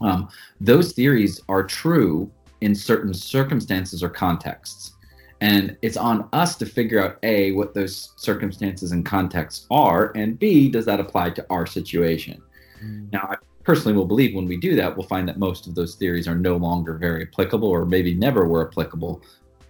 Um, 0.01 0.29
those 0.61 0.93
theories 0.93 1.41
are 1.49 1.65
true 1.65 2.31
in 2.61 2.75
certain 2.75 3.15
circumstances 3.15 4.03
or 4.03 4.09
contexts. 4.09 4.93
And 5.41 5.77
it's 5.83 5.97
on 5.97 6.29
us 6.33 6.57
to 6.57 6.67
figure 6.67 7.03
out 7.03 7.19
A, 7.23 7.53
what 7.53 7.75
those 7.75 8.15
circumstances 8.17 8.93
and 8.93 9.05
contexts 9.05 9.67
are, 9.71 10.13
and 10.15 10.39
B, 10.39 10.71
does 10.71 10.87
that 10.87 11.01
apply 11.01 11.31
to 11.31 11.47
our 11.51 11.67
situation? 11.67 12.43
Now, 13.13 13.29
I 13.31 13.37
personally 13.67 13.97
will 13.97 14.07
believe 14.07 14.33
when 14.33 14.47
we 14.47 14.57
do 14.57 14.77
that, 14.77 14.97
we'll 14.97 15.09
find 15.09 15.29
that 15.29 15.41
most 15.41 15.67
of 15.67 15.75
those 15.75 15.97
theories 15.97 16.29
are 16.29 16.37
no 16.37 16.57
longer 16.57 16.97
very 16.97 17.25
applicable 17.25 17.69
or 17.69 17.85
maybe 17.85 18.15
never 18.15 18.47
were 18.47 18.69
applicable 18.69 19.21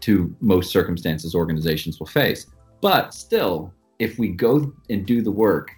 to 0.00 0.36
most 0.42 0.70
circumstances 0.70 1.34
organizations 1.34 1.98
will 1.98 2.06
face. 2.06 2.46
But 2.82 3.14
still, 3.14 3.72
if 3.98 4.18
we 4.18 4.28
go 4.28 4.70
and 4.90 5.06
do 5.06 5.22
the 5.22 5.30
work 5.30 5.70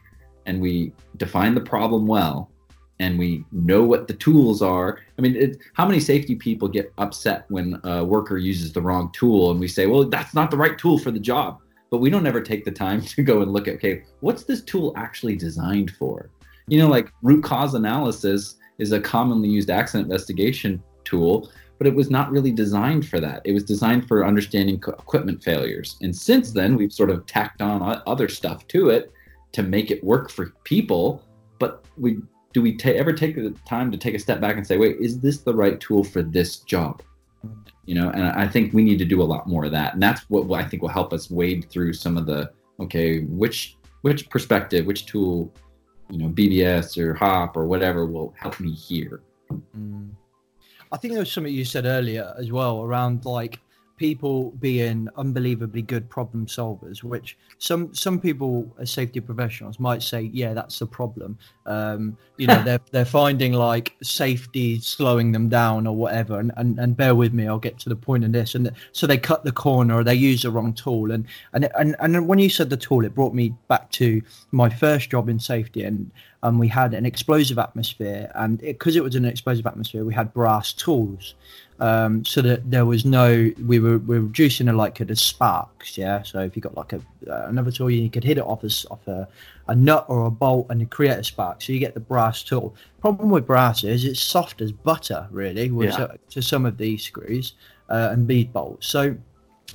and 0.46 0.60
we 0.60 0.92
define 1.16 1.54
the 1.54 1.60
problem 1.60 2.08
well 2.08 2.50
and 2.98 3.16
we 3.16 3.44
know 3.52 3.84
what 3.84 4.08
the 4.08 4.14
tools 4.14 4.62
are, 4.62 4.98
I 5.16 5.22
mean, 5.22 5.36
it, 5.36 5.58
how 5.74 5.86
many 5.86 6.00
safety 6.00 6.34
people 6.34 6.66
get 6.66 6.92
upset 6.98 7.44
when 7.50 7.80
a 7.84 8.04
worker 8.04 8.36
uses 8.36 8.72
the 8.72 8.82
wrong 8.82 9.12
tool 9.12 9.52
and 9.52 9.60
we 9.60 9.68
say, 9.68 9.86
well, 9.86 10.02
that's 10.02 10.34
not 10.34 10.50
the 10.50 10.56
right 10.56 10.76
tool 10.76 10.98
for 10.98 11.12
the 11.12 11.20
job? 11.20 11.60
But 11.88 11.98
we 11.98 12.10
don't 12.10 12.26
ever 12.26 12.40
take 12.40 12.64
the 12.64 12.72
time 12.72 13.00
to 13.14 13.22
go 13.22 13.42
and 13.42 13.52
look 13.52 13.68
at, 13.68 13.74
okay, 13.74 14.02
what's 14.18 14.42
this 14.42 14.64
tool 14.64 14.92
actually 14.96 15.36
designed 15.36 15.92
for? 15.92 16.30
You 16.68 16.78
know 16.78 16.88
like 16.88 17.12
root 17.22 17.42
cause 17.42 17.74
analysis 17.74 18.56
is 18.78 18.92
a 18.92 19.00
commonly 19.00 19.48
used 19.48 19.70
accident 19.70 20.10
investigation 20.10 20.82
tool 21.04 21.50
but 21.78 21.86
it 21.86 21.94
was 21.94 22.10
not 22.10 22.30
really 22.30 22.50
designed 22.50 23.06
for 23.06 23.20
that. 23.20 23.40
It 23.44 23.52
was 23.52 23.62
designed 23.62 24.08
for 24.08 24.26
understanding 24.26 24.80
co- 24.80 24.92
equipment 24.92 25.42
failures. 25.42 25.96
And 26.02 26.14
since 26.14 26.50
then 26.50 26.76
we've 26.76 26.92
sort 26.92 27.08
of 27.08 27.24
tacked 27.26 27.62
on 27.62 28.02
other 28.06 28.28
stuff 28.28 28.66
to 28.68 28.90
it 28.90 29.12
to 29.52 29.62
make 29.62 29.90
it 29.90 30.02
work 30.04 30.30
for 30.30 30.52
people 30.64 31.22
but 31.58 31.84
we 31.96 32.18
do 32.52 32.62
we 32.62 32.78
ever 32.84 33.12
take 33.12 33.34
the 33.34 33.50
time 33.66 33.90
to 33.90 33.98
take 33.98 34.14
a 34.14 34.18
step 34.18 34.40
back 34.40 34.56
and 34.56 34.66
say 34.66 34.76
wait 34.76 34.96
is 35.00 35.20
this 35.20 35.38
the 35.38 35.54
right 35.54 35.80
tool 35.80 36.04
for 36.04 36.22
this 36.22 36.58
job? 36.58 37.02
You 37.86 37.94
know 37.94 38.10
and 38.10 38.24
i 38.24 38.46
think 38.46 38.74
we 38.74 38.84
need 38.84 38.98
to 38.98 39.06
do 39.06 39.22
a 39.22 39.24
lot 39.24 39.48
more 39.48 39.64
of 39.64 39.72
that. 39.72 39.94
And 39.94 40.02
that's 40.02 40.22
what 40.28 40.50
i 40.58 40.64
think 40.64 40.82
will 40.82 40.90
help 40.90 41.12
us 41.12 41.30
wade 41.30 41.70
through 41.70 41.94
some 41.94 42.18
of 42.18 42.26
the 42.26 42.50
okay 42.78 43.20
which 43.20 43.76
which 44.02 44.28
perspective 44.28 44.84
which 44.84 45.06
tool 45.06 45.52
you 46.10 46.18
know 46.18 46.28
bbs 46.28 46.96
or 46.98 47.14
hop 47.14 47.56
or 47.56 47.66
whatever 47.66 48.06
will 48.06 48.34
help 48.38 48.58
me 48.60 48.72
here 48.72 49.22
Mm. 49.76 50.10
I 50.90 50.96
think 50.96 51.12
there 51.12 51.20
was 51.20 51.32
something 51.32 51.52
you 51.52 51.64
said 51.64 51.84
earlier 51.84 52.34
as 52.38 52.50
well 52.50 52.82
around 52.82 53.24
like 53.24 53.60
people 53.98 54.52
being 54.52 55.08
unbelievably 55.16 55.82
good 55.82 56.08
problem 56.08 56.46
solvers, 56.46 57.02
which 57.02 57.36
some 57.58 57.94
some 57.94 58.18
people 58.18 58.74
as 58.78 58.90
safety 58.90 59.20
professionals 59.20 59.78
might 59.78 60.02
say, 60.02 60.30
yeah, 60.32 60.54
that's 60.54 60.78
the 60.78 60.86
problem. 60.86 61.36
Um, 61.66 62.16
you 62.38 62.46
know, 62.46 62.62
they're 62.64 62.80
they're 62.92 63.04
finding 63.04 63.52
like 63.52 63.94
safety 64.02 64.80
slowing 64.80 65.32
them 65.32 65.48
down 65.48 65.86
or 65.86 65.94
whatever. 65.94 66.38
And, 66.38 66.52
and 66.56 66.78
and 66.78 66.96
bear 66.96 67.14
with 67.14 67.34
me, 67.34 67.46
I'll 67.46 67.58
get 67.58 67.78
to 67.80 67.88
the 67.88 67.96
point 67.96 68.24
in 68.24 68.32
this. 68.32 68.54
And 68.54 68.70
so 68.92 69.06
they 69.06 69.18
cut 69.18 69.44
the 69.44 69.52
corner 69.52 69.96
or 69.96 70.04
they 70.04 70.14
use 70.14 70.42
the 70.42 70.50
wrong 70.50 70.72
tool. 70.72 71.10
And 71.10 71.26
and 71.52 71.68
and 71.78 71.96
and 71.98 72.28
when 72.28 72.38
you 72.38 72.48
said 72.48 72.70
the 72.70 72.76
tool, 72.76 73.04
it 73.04 73.14
brought 73.14 73.34
me 73.34 73.54
back 73.68 73.90
to 73.92 74.22
my 74.52 74.70
first 74.70 75.10
job 75.10 75.28
in 75.28 75.38
safety 75.38 75.82
and 75.82 76.10
and 76.42 76.58
we 76.58 76.68
had 76.68 76.94
an 76.94 77.04
explosive 77.04 77.58
atmosphere 77.58 78.30
and 78.34 78.58
because 78.58 78.96
it, 78.96 79.02
was 79.02 79.14
an 79.14 79.24
explosive 79.24 79.66
atmosphere 79.66 80.04
we 80.04 80.14
had 80.14 80.32
brass 80.32 80.72
tools 80.72 81.34
um, 81.80 82.24
so 82.24 82.42
that 82.42 82.70
there 82.70 82.84
was 82.84 83.04
no 83.04 83.50
we 83.66 83.78
were, 83.78 83.98
we 83.98 84.18
were 84.18 84.26
reducing 84.26 84.66
the 84.66 84.72
likelihood 84.72 85.10
of 85.10 85.18
sparks 85.18 85.96
yeah? 85.96 86.22
So 86.22 86.40
if 86.40 86.56
you 86.56 86.62
got 86.62 86.76
like 86.76 86.92
a 86.92 87.00
uh, 87.30 87.46
another 87.48 87.70
tool 87.70 87.90
you 87.90 88.10
could 88.10 88.24
hit 88.24 88.38
it 88.38 88.44
off 88.44 88.64
a, 88.64 88.70
off 88.90 89.06
a, 89.06 89.28
a 89.68 89.74
nut 89.74 90.04
or 90.08 90.26
a 90.26 90.30
bolt 90.30 90.66
and 90.70 90.80
you 90.80 90.86
create 90.86 91.18
a 91.18 91.24
spark. 91.24 91.62
So 91.62 91.72
you 91.72 91.78
get 91.78 91.94
the 91.94 92.00
brass 92.00 92.42
tool. 92.42 92.74
Problem 93.00 93.30
with 93.30 93.46
brass 93.46 93.84
is 93.84 94.04
it's 94.04 94.20
soft 94.22 94.60
as 94.60 94.72
butter 94.72 95.28
really 95.30 95.70
with, 95.70 95.90
Yeah. 95.90 95.96
so- 95.96 96.16
to 96.30 96.42
some 96.42 96.66
of 96.66 96.78
these 96.78 97.02
screws 97.02 97.54
uh, 97.90 98.08
and 98.12 98.26
bead 98.26 98.52
bolts. 98.52 98.86
So 98.88 99.16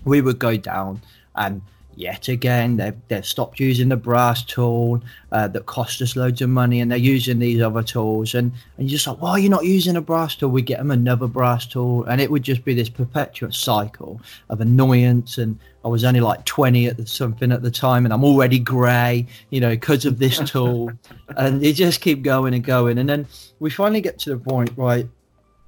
we 0.06 0.22
would 0.22 0.40
go 0.40 0.58
down 0.58 1.02
and 1.36 1.62
yet 1.96 2.28
again. 2.28 2.78
They've, 2.78 2.96
they've 3.08 3.26
stopped 3.26 3.60
using 3.60 3.90
the 3.90 3.98
brass 3.98 4.44
tool 4.44 5.02
uh, 5.32 5.48
that 5.50 5.66
cost 5.66 6.02
us 6.02 6.16
loads 6.16 6.42
of 6.42 6.50
money 6.50 6.80
and 6.80 6.92
they're 6.92 6.98
using 6.98 7.40
these 7.40 7.62
other 7.62 7.84
tools. 7.84 8.34
And, 8.34 8.52
and 8.78 8.90
you're 8.90 8.98
just 8.98 9.08
like 9.08 9.22
why 9.22 9.32
are 9.32 9.40
you 9.40 9.50
not 9.50 9.66
using 9.66 9.96
a 9.96 10.02
brass 10.02 10.36
tool? 10.36 10.50
We 10.50 10.62
get 10.62 10.80
them 10.80 10.92
another 10.92 11.28
brass 11.28 11.66
tool 11.66 12.04
and 12.06 12.20
it 12.22 12.32
would 12.32 12.44
just 12.44 12.64
be 12.64 12.74
this 12.74 12.90
perpetual 12.90 13.52
cycle 13.52 14.22
of 14.50 14.62
annoyance. 14.62 15.38
And 15.38 15.60
i 15.86 15.88
was 15.88 16.04
only 16.04 16.22
like 16.22 16.46
20 16.46 16.88
at 16.88 16.98
the, 16.98 17.06
something 17.06 17.52
at 17.52 17.62
the 17.62 17.70
time 17.70 18.06
and 18.06 18.14
i'm 18.14 18.24
already 18.24 18.58
grey 18.58 19.28
you 19.50 19.60
know 19.60 19.72
because 19.72 20.06
of 20.06 20.20
this 20.20 20.40
tool. 20.50 20.92
And 21.36 21.64
you 21.64 21.74
just 21.74 22.02
keep 22.02 22.22
going 22.22 22.54
and 22.54 22.64
going. 22.64 23.00
And 23.00 23.10
then 23.10 23.26
we 23.60 23.72
finally 23.72 24.02
get 24.02 24.20
to 24.20 24.30
the 24.30 24.38
point 24.38 24.72
right 24.76 25.08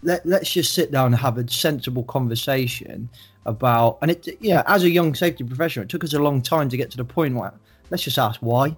let, 0.03 0.25
let's 0.25 0.51
just 0.51 0.73
sit 0.73 0.91
down 0.91 1.07
and 1.07 1.15
have 1.15 1.37
a 1.37 1.49
sensible 1.49 2.03
conversation 2.03 3.09
about 3.45 3.97
and 4.01 4.11
it 4.11 4.27
yeah 4.39 4.63
as 4.65 4.83
a 4.83 4.89
young 4.89 5.13
safety 5.13 5.43
professional 5.43 5.83
it 5.83 5.89
took 5.89 6.03
us 6.03 6.13
a 6.13 6.19
long 6.19 6.41
time 6.41 6.67
to 6.67 6.77
get 6.77 6.89
to 6.89 6.97
the 6.97 7.05
point 7.05 7.35
where 7.35 7.53
let's 7.89 8.03
just 8.03 8.17
ask 8.17 8.39
why. 8.41 8.75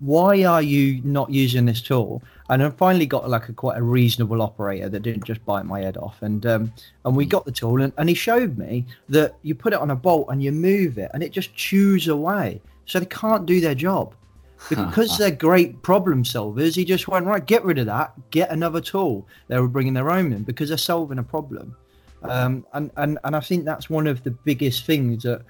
Why 0.00 0.44
are 0.44 0.60
you 0.60 1.00
not 1.04 1.30
using 1.30 1.64
this 1.64 1.80
tool? 1.80 2.22
And 2.50 2.62
i 2.62 2.68
finally 2.68 3.06
got 3.06 3.30
like 3.30 3.48
a 3.48 3.54
quite 3.54 3.78
a 3.78 3.82
reasonable 3.82 4.42
operator 4.42 4.90
that 4.90 5.00
didn't 5.00 5.24
just 5.24 5.42
bite 5.46 5.64
my 5.64 5.80
head 5.80 5.96
off. 5.96 6.20
And 6.20 6.44
um 6.44 6.72
and 7.04 7.16
we 7.16 7.24
got 7.24 7.46
the 7.46 7.52
tool 7.52 7.80
and, 7.80 7.92
and 7.96 8.10
he 8.10 8.14
showed 8.14 8.58
me 8.58 8.84
that 9.08 9.36
you 9.42 9.54
put 9.54 9.72
it 9.72 9.78
on 9.78 9.90
a 9.90 9.96
bolt 9.96 10.28
and 10.30 10.42
you 10.42 10.52
move 10.52 10.98
it 10.98 11.10
and 11.14 11.22
it 11.22 11.32
just 11.32 11.54
chews 11.54 12.08
away. 12.08 12.60
So 12.84 13.00
they 13.00 13.06
can't 13.06 13.46
do 13.46 13.60
their 13.60 13.74
job. 13.74 14.14
Because 14.68 15.16
they're 15.16 15.30
great 15.30 15.82
problem 15.82 16.24
solvers 16.24 16.74
he 16.74 16.84
just 16.84 17.08
went 17.08 17.24
right 17.24 17.46
get 17.46 17.64
rid 17.64 17.78
of 17.78 17.86
that. 17.86 18.12
Get 18.30 18.50
another 18.50 18.82
tool. 18.82 19.26
They 19.46 19.58
were 19.58 19.68
bringing 19.68 19.94
their 19.94 20.10
own 20.10 20.32
in 20.32 20.42
because 20.42 20.68
they're 20.68 20.78
solving 20.78 21.18
a 21.18 21.22
problem 21.22 21.74
um, 22.22 22.66
and, 22.72 22.90
and 22.96 23.18
and 23.24 23.36
i 23.36 23.40
think 23.40 23.64
that's 23.64 23.88
one 23.88 24.06
of 24.06 24.22
the 24.24 24.30
biggest 24.30 24.84
things 24.84 25.22
that 25.22 25.42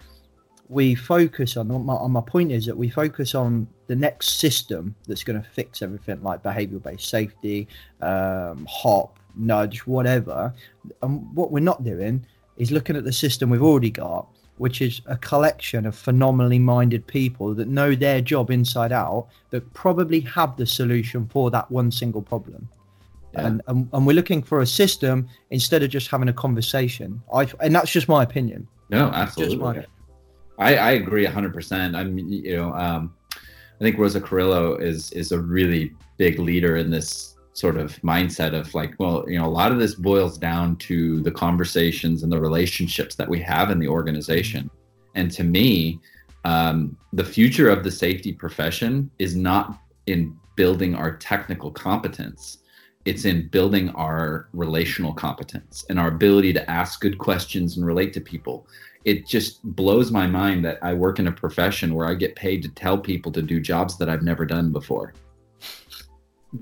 we 0.69 0.95
focus 0.95 1.57
on. 1.57 1.69
My, 1.69 1.95
on 1.95 2.13
my 2.13 2.21
point 2.21 2.53
is 2.53 2.67
that 2.67 2.77
we 2.77 2.91
focus 2.91 3.35
on 3.35 3.67
the 3.87 3.97
next 3.97 4.39
system 4.39 4.95
that's 5.07 5.25
going 5.25 5.41
to 5.43 5.49
fix 5.49 5.83
everything 5.83 6.23
like 6.23 6.43
behavioral 6.43 6.83
based 6.83 7.09
safety 7.09 7.67
um, 8.03 8.67
hop 8.69 9.19
nudge 9.35 9.81
whatever. 9.81 10.53
And 11.03 11.35
what 11.35 11.51
we're 11.51 11.61
not 11.61 11.85
doing 11.85 12.25
is 12.57 12.71
looking 12.71 12.97
at 12.97 13.05
the 13.05 13.13
system 13.13 13.51
we've 13.51 13.63
already 13.63 13.91
got 13.91 14.29
which 14.59 14.83
is 14.83 15.01
a 15.07 15.17
collection 15.19 15.87
of 15.87 15.95
phenomenally 15.95 16.59
minded 16.59 17.07
people 17.07 17.55
that 17.55 17.69
know 17.69 17.95
their 17.95 18.21
job 18.21 18.51
inside 18.51 18.91
out 18.91 19.29
that 19.51 19.73
probably 19.73 20.19
have 20.19 20.57
the 20.57 20.67
solution 20.67 21.29
for 21.29 21.49
that 21.49 21.71
one 21.71 21.93
single 21.93 22.21
problem 22.21 22.69
Yeah. 23.39 23.47
and, 23.47 23.63
and 23.67 23.89
and 23.93 24.07
we're 24.07 24.15
looking 24.15 24.43
for 24.43 24.61
a 24.61 24.67
system 24.67 25.29
instead 25.51 25.83
of 25.83 25.91
just 25.91 26.09
having 26.09 26.29
a 26.29 26.33
conversation 26.33 27.23
i 27.35 27.47
and 27.61 27.75
that's 27.75 27.91
just 27.91 28.09
my 28.09 28.23
opinion 28.23 28.69
No, 28.91 29.09
absolutely. 29.09 29.57
my 29.57 29.85
I, 30.59 30.77
I 30.77 30.91
agree 30.93 31.25
100%. 31.25 31.95
I 31.95 32.05
mean, 32.05 32.29
you 32.29 32.57
know, 32.57 32.73
um, 32.75 33.15
I 33.37 33.85
think 33.85 33.97
Rosa 33.97 34.21
Carrillo 34.21 34.75
is 34.77 35.13
is 35.13 35.31
a 35.33 35.39
really 35.39 35.95
big 36.17 36.41
leader 36.41 36.77
in 36.77 36.91
this 36.91 37.37
sort 37.53 37.77
of 37.77 37.97
mindset 38.03 38.55
of 38.55 38.73
like, 38.75 38.95
well, 38.99 39.25
you 39.29 39.39
know, 39.39 39.47
a 39.47 39.49
lot 39.49 39.73
of 39.73 39.79
this 39.79 39.95
boils 39.95 40.39
down 40.39 40.77
to 40.77 41.21
the 41.23 41.31
conversations 41.31 42.23
and 42.23 42.31
the 42.31 42.41
relationships 42.41 43.15
that 43.17 43.29
we 43.29 43.41
have 43.41 43.71
in 43.71 43.79
the 43.79 43.89
organization. 43.89 44.71
And 45.15 45.31
to 45.33 45.45
me, 45.45 46.01
um, 46.45 46.97
the 47.13 47.25
future 47.25 47.69
of 47.69 47.83
the 47.83 47.91
safety 47.91 48.33
profession 48.33 49.11
is 49.19 49.35
not 49.35 49.81
in 50.07 50.37
building 50.57 50.95
our 50.95 51.17
technical 51.17 51.71
competence. 51.71 52.59
It's 53.09 53.25
in 53.25 53.49
building 53.49 53.89
our 53.91 54.49
relational 54.53 55.13
competence 55.13 55.85
and 55.89 55.99
our 55.99 56.09
ability 56.09 56.53
to 56.53 56.71
ask 56.71 57.01
good 57.01 57.17
questions 57.19 57.77
and 57.77 57.87
relate 57.87 58.13
to 58.15 58.21
people 58.21 58.67
it 59.09 59.27
just 59.27 59.63
blows 59.65 60.11
my 60.11 60.27
mind 60.27 60.65
that 60.65 60.79
I 60.83 60.93
work 60.93 61.19
in 61.19 61.29
a 61.29 61.33
profession 61.33 61.95
where 61.95 62.07
I 62.07 62.15
get 62.15 62.37
paid 62.37 62.63
to 62.65 62.69
tell 62.69 62.99
people 62.99 63.33
to 63.33 63.41
do 63.41 63.59
jobs 63.59 63.97
that 63.99 64.09
I've 64.11 64.23
never 64.23 64.45
done 64.45 64.71
before. 64.71 65.15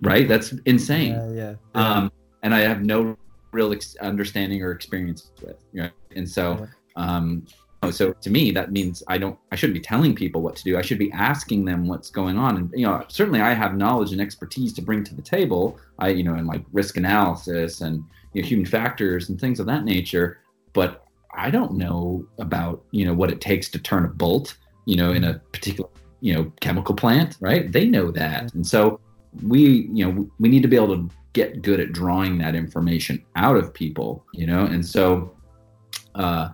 Right? 0.00 0.28
That's 0.28 0.52
insane. 0.64 1.12
yeah 1.12 1.32
yeah 1.32 1.54
Um, 1.74 2.12
and 2.44 2.54
I 2.54 2.60
have 2.60 2.82
no 2.82 3.16
real 3.52 3.72
ex- 3.72 3.96
understanding 3.96 4.62
or 4.62 4.70
experience 4.70 5.32
with. 5.42 5.56
Know? 5.72 5.88
And 6.14 6.28
so, 6.28 6.68
um, 6.94 7.46
so 7.90 8.12
to 8.12 8.30
me, 8.30 8.50
that 8.52 8.72
means 8.72 9.02
I 9.08 9.18
don't, 9.18 9.38
I 9.52 9.56
shouldn't 9.56 9.74
be 9.74 9.80
telling 9.80 10.14
people 10.14 10.42
what 10.42 10.56
to 10.56 10.64
do. 10.64 10.78
I 10.78 10.82
should 10.82 10.98
be 10.98 11.12
asking 11.12 11.64
them 11.64 11.86
what's 11.86 12.10
going 12.10 12.38
on. 12.38 12.56
And, 12.56 12.70
you 12.74 12.86
know, 12.86 13.04
certainly 13.08 13.40
I 13.40 13.52
have 13.52 13.76
knowledge 13.76 14.12
and 14.12 14.20
expertise 14.20 14.72
to 14.74 14.82
bring 14.82 15.04
to 15.04 15.14
the 15.14 15.22
table. 15.22 15.78
I, 15.98 16.08
you 16.08 16.24
know, 16.24 16.34
in 16.34 16.46
like 16.46 16.64
risk 16.72 16.96
analysis 16.96 17.82
and 17.82 18.02
you 18.32 18.42
know, 18.42 18.48
human 18.48 18.66
factors 18.66 19.28
and 19.28 19.40
things 19.40 19.60
of 19.60 19.66
that 19.66 19.84
nature. 19.84 20.38
But 20.72 21.04
I 21.34 21.50
don't 21.50 21.72
know 21.72 22.26
about, 22.38 22.82
you 22.90 23.04
know, 23.04 23.14
what 23.14 23.30
it 23.30 23.40
takes 23.40 23.68
to 23.70 23.78
turn 23.78 24.04
a 24.04 24.08
bolt, 24.08 24.56
you 24.86 24.96
know, 24.96 25.12
in 25.12 25.24
a 25.24 25.34
particular, 25.52 25.90
you 26.20 26.34
know, 26.34 26.52
chemical 26.60 26.94
plant, 26.94 27.36
right? 27.40 27.70
They 27.70 27.86
know 27.86 28.10
that. 28.10 28.54
And 28.54 28.66
so 28.66 29.00
we, 29.42 29.88
you 29.92 30.06
know, 30.06 30.30
we 30.38 30.48
need 30.48 30.62
to 30.62 30.68
be 30.68 30.76
able 30.76 30.96
to 30.96 31.10
get 31.34 31.60
good 31.60 31.78
at 31.78 31.92
drawing 31.92 32.38
that 32.38 32.54
information 32.54 33.22
out 33.36 33.56
of 33.56 33.74
people, 33.74 34.24
you 34.32 34.46
know? 34.46 34.64
And 34.64 34.84
so, 34.84 35.36
uh, 36.14 36.48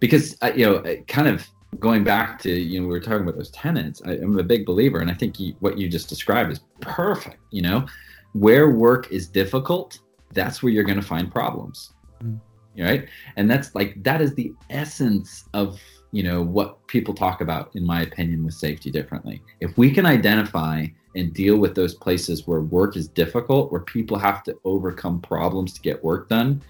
because, 0.00 0.36
you 0.56 0.66
know, 0.66 0.96
kind 1.06 1.28
of 1.28 1.46
going 1.78 2.02
back 2.02 2.38
to, 2.40 2.50
you 2.50 2.80
know, 2.80 2.86
we 2.86 2.92
were 2.92 3.00
talking 3.00 3.22
about 3.22 3.36
those 3.36 3.50
tenants, 3.50 4.02
I, 4.04 4.12
I'm 4.12 4.38
a 4.38 4.42
big 4.42 4.66
believer. 4.66 4.98
And 4.98 5.10
I 5.10 5.14
think 5.14 5.38
you, 5.38 5.54
what 5.60 5.78
you 5.78 5.88
just 5.88 6.08
described 6.08 6.50
is 6.50 6.60
perfect, 6.80 7.38
you 7.50 7.62
know, 7.62 7.86
where 8.32 8.70
work 8.70 9.12
is 9.12 9.28
difficult, 9.28 10.00
that's 10.32 10.62
where 10.62 10.72
you're 10.72 10.84
going 10.84 11.00
to 11.00 11.06
find 11.06 11.30
problems 11.30 11.92
mm-hmm. 12.24 12.82
right? 12.82 13.08
And 13.36 13.50
that's 13.50 13.74
like 13.74 14.02
that 14.02 14.20
is 14.20 14.34
the 14.34 14.54
essence 14.68 15.44
of 15.54 15.80
you 16.12 16.22
know 16.22 16.42
what 16.42 16.86
people 16.88 17.14
talk 17.14 17.40
about 17.40 17.74
in 17.74 17.86
my 17.86 18.02
opinion 18.02 18.44
with 18.44 18.54
safety 18.54 18.90
differently. 18.90 19.42
If 19.60 19.76
we 19.78 19.92
can 19.92 20.06
identify 20.06 20.86
and 21.16 21.32
deal 21.34 21.56
with 21.56 21.74
those 21.74 21.94
places 21.94 22.46
where 22.46 22.60
work 22.60 22.96
is 22.96 23.08
difficult 23.08 23.72
where 23.72 23.80
people 23.80 24.16
have 24.18 24.42
to 24.44 24.56
overcome 24.64 25.20
problems 25.20 25.72
to 25.74 25.80
get 25.80 26.02
work 26.04 26.28
done 26.28 26.62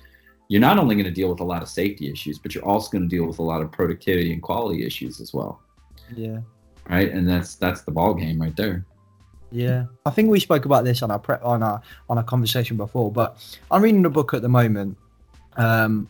you're 0.51 0.61
not 0.61 0.79
only 0.79 0.97
going 0.97 1.05
to 1.05 1.13
deal 1.13 1.31
with 1.31 1.41
a 1.41 1.45
lot 1.45 1.63
of 1.63 1.69
safety 1.69 2.11
issues 2.11 2.39
but 2.39 2.55
you're 2.55 2.65
also 2.65 2.91
going 2.91 3.09
to 3.09 3.09
deal 3.09 3.27
with 3.27 3.39
a 3.39 3.43
lot 3.43 3.63
of 3.63 3.71
productivity 3.71 4.33
and 4.33 4.43
quality 4.43 4.85
issues 4.85 5.21
as 5.21 5.33
well 5.33 5.61
yeah 6.17 6.39
right 6.89 7.13
and 7.13 7.29
that's 7.29 7.55
that's 7.55 7.83
the 7.83 7.91
ball 7.91 8.13
game 8.15 8.41
right 8.41 8.57
there 8.57 8.85
Yeah, 9.53 9.87
I 10.07 10.11
think 10.11 10.31
we 10.31 10.41
spoke 10.41 10.65
about 10.65 10.85
this 10.85 11.03
on 11.03 11.11
our 11.11 11.19
pre- 11.19 11.43
on 11.43 11.63
our 11.63 11.83
on 12.09 12.19
our 12.19 12.25
conversation 12.25 12.77
before. 12.77 13.11
But 13.11 13.37
I'm 13.71 13.83
reading 13.83 14.05
a 14.07 14.11
book 14.11 14.33
at 14.33 14.43
the 14.43 14.49
moment 14.49 14.97
um, 15.57 16.09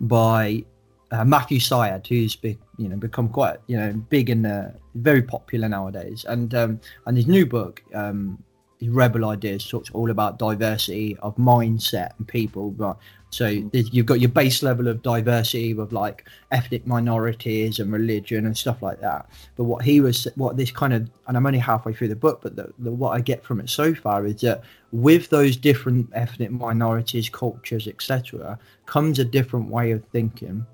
by 0.00 0.64
uh, 1.10 1.24
Matthew 1.24 1.58
Syed, 1.58 2.06
who's 2.06 2.36
be, 2.36 2.58
you 2.76 2.88
know 2.88 2.96
become 2.96 3.28
quite 3.28 3.58
you 3.66 3.78
know 3.78 3.92
big 4.10 4.28
and 4.28 4.46
uh, 4.46 4.68
very 4.94 5.22
popular 5.22 5.68
nowadays. 5.68 6.26
And 6.28 6.54
um, 6.54 6.80
and 7.06 7.16
his 7.16 7.26
new 7.26 7.46
book, 7.46 7.82
um, 7.94 8.42
his 8.78 8.90
Rebel 8.90 9.24
Ideas, 9.24 9.66
talks 9.66 9.90
all 9.92 10.10
about 10.10 10.38
diversity 10.38 11.16
of 11.22 11.34
mindset 11.36 12.10
and 12.18 12.28
people. 12.28 12.72
Right. 12.72 12.96
So 13.32 13.46
mm. 13.46 13.88
you've 13.92 14.06
got 14.06 14.20
your 14.20 14.28
base 14.28 14.62
level 14.62 14.88
of 14.88 15.02
diversity 15.02 15.72
with 15.74 15.90
like 15.90 16.28
ethnic 16.50 16.86
minorities 16.86 17.80
and 17.80 17.90
religion 17.92 18.44
and 18.46 18.56
stuff 18.56 18.82
like 18.82 19.00
that. 19.00 19.26
But 19.56 19.64
what 19.64 19.82
he 19.82 20.00
was, 20.00 20.28
what 20.36 20.56
this 20.56 20.70
kind 20.70 20.92
of, 20.92 21.10
and 21.26 21.36
I'm 21.36 21.46
only 21.46 21.58
halfway 21.58 21.94
through 21.94 22.08
the 22.08 22.16
book, 22.16 22.40
but 22.42 22.56
the, 22.56 22.72
the, 22.78 22.92
what 22.92 23.16
I 23.16 23.20
get 23.20 23.42
from 23.42 23.58
it 23.58 23.70
so 23.70 23.94
far 23.94 24.26
is 24.26 24.42
that 24.42 24.62
with 24.92 25.30
those 25.30 25.56
different 25.56 26.10
ethnic 26.12 26.50
minorities, 26.50 27.30
cultures, 27.30 27.88
etc., 27.88 28.58
comes 28.84 29.18
a 29.18 29.24
different 29.24 29.68
way 29.68 29.92
of 29.92 30.04
thinking. 30.12 30.66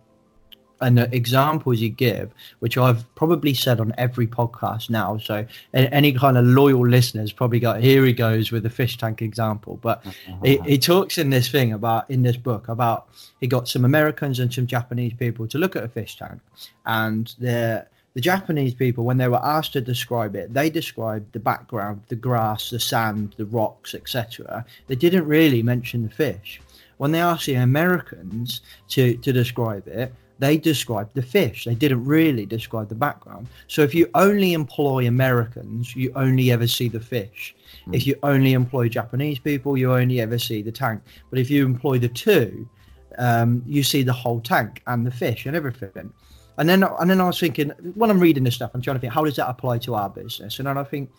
And 0.81 0.97
the 0.97 1.15
examples 1.15 1.81
you 1.81 1.89
give, 1.89 2.33
which 2.61 2.79
I've 2.79 3.13
probably 3.17 3.53
said 3.53 3.81
on 3.81 3.93
every 3.99 4.27
podcast 4.27 4.91
now, 4.91 5.19
so 5.19 5.45
any 5.75 6.13
kind 6.13 6.39
of 6.39 6.47
loyal 6.47 6.87
listeners 6.87 7.33
probably 7.33 7.59
got 7.59 7.81
here 7.81 8.05
he 8.05 8.13
goes 8.13 8.53
with 8.53 8.63
the 8.63 8.71
fish 8.71 8.97
tank 8.97 9.21
example. 9.21 9.79
But 9.83 10.05
he, 10.45 10.53
he 10.53 10.59
uh-huh. 10.59 10.77
talks 10.77 11.19
in 11.19 11.31
this 11.31 11.49
thing 11.49 11.73
about 11.73 12.09
in 12.11 12.23
this 12.23 12.37
book 12.37 12.69
about 12.69 13.09
he 13.41 13.47
got 13.47 13.69
some 13.69 13.85
Americans 13.85 14.39
and 14.39 14.53
some 14.53 14.67
Japanese 14.67 15.15
people 15.15 15.49
to 15.49 15.59
look 15.59 15.75
at 15.75 15.83
a 15.83 15.89
fish 15.89 16.17
tank, 16.17 16.41
and 16.87 17.35
the 17.39 17.87
the 18.15 18.21
Japanese 18.21 18.75
people 18.75 19.05
when 19.05 19.19
they 19.19 19.29
were 19.29 19.45
asked 19.45 19.75
to 19.75 19.81
describe 19.81 20.35
it, 20.35 20.53
they 20.53 20.71
described 20.71 21.33
the 21.33 21.39
background, 21.39 22.03
the 22.09 22.17
grass, 22.17 22.71
the 22.71 22.81
sand, 22.81 23.35
the 23.37 23.45
rocks, 23.47 23.95
etc. 23.95 24.65
They 24.89 24.97
didn't 24.97 25.27
really 25.27 25.63
mention 25.63 26.03
the 26.03 26.11
fish. 26.11 26.61
When 26.97 27.13
they 27.13 27.21
asked 27.21 27.47
the 27.47 27.55
Americans 27.55 28.61
to 28.89 29.17
to 29.19 29.33
describe 29.33 29.87
it, 29.87 30.13
they 30.39 30.57
described 30.57 31.15
the 31.15 31.23
fish. 31.23 31.65
They 31.65 31.75
didn't 31.75 32.05
really 32.05 32.47
describe 32.47 32.89
the 32.89 32.95
background. 32.95 33.49
So 33.67 33.83
if 33.83 33.95
you 33.95 34.09
only 34.15 34.53
employ 34.53 35.07
Americans, 35.07 35.97
you 35.97 36.13
only 36.15 36.53
ever 36.53 36.67
see 36.67 36.89
the 36.89 37.01
fish. 37.01 37.55
If 37.93 38.07
you 38.07 38.17
only 38.23 38.53
employ 38.53 38.89
Japanese 38.89 39.39
people, 39.39 39.77
you 39.77 39.93
only 39.93 40.21
ever 40.21 40.39
see 40.39 40.63
the 40.63 40.73
tank. 40.73 41.03
But 41.31 41.39
if 41.39 41.51
you 41.51 41.65
employ 41.65 41.99
the 41.99 42.09
two, 42.09 42.69
um, 43.19 43.63
you 43.67 43.83
see 43.83 44.03
the 44.03 44.13
whole 44.13 44.41
tank 44.41 44.83
and 44.87 45.07
the 45.07 45.11
fish 45.11 45.47
and 45.47 45.57
everything. 45.57 46.13
And 46.57 46.69
then 46.69 46.83
and 46.83 47.11
then 47.11 47.21
I 47.21 47.27
was 47.27 47.39
thinking 47.39 47.71
when 47.95 48.11
I'm 48.11 48.21
reading 48.21 48.45
this 48.45 48.57
stuff, 48.57 48.73
I'm 48.75 48.83
trying 48.83 48.97
to 48.97 49.01
think 49.01 49.13
how 49.13 49.25
does 49.25 49.37
that 49.37 49.49
apply 49.49 49.79
to 49.79 49.95
our 49.95 50.11
business? 50.11 50.59
And 50.59 50.67
then 50.67 50.77
I 50.77 50.85
think, 50.85 51.11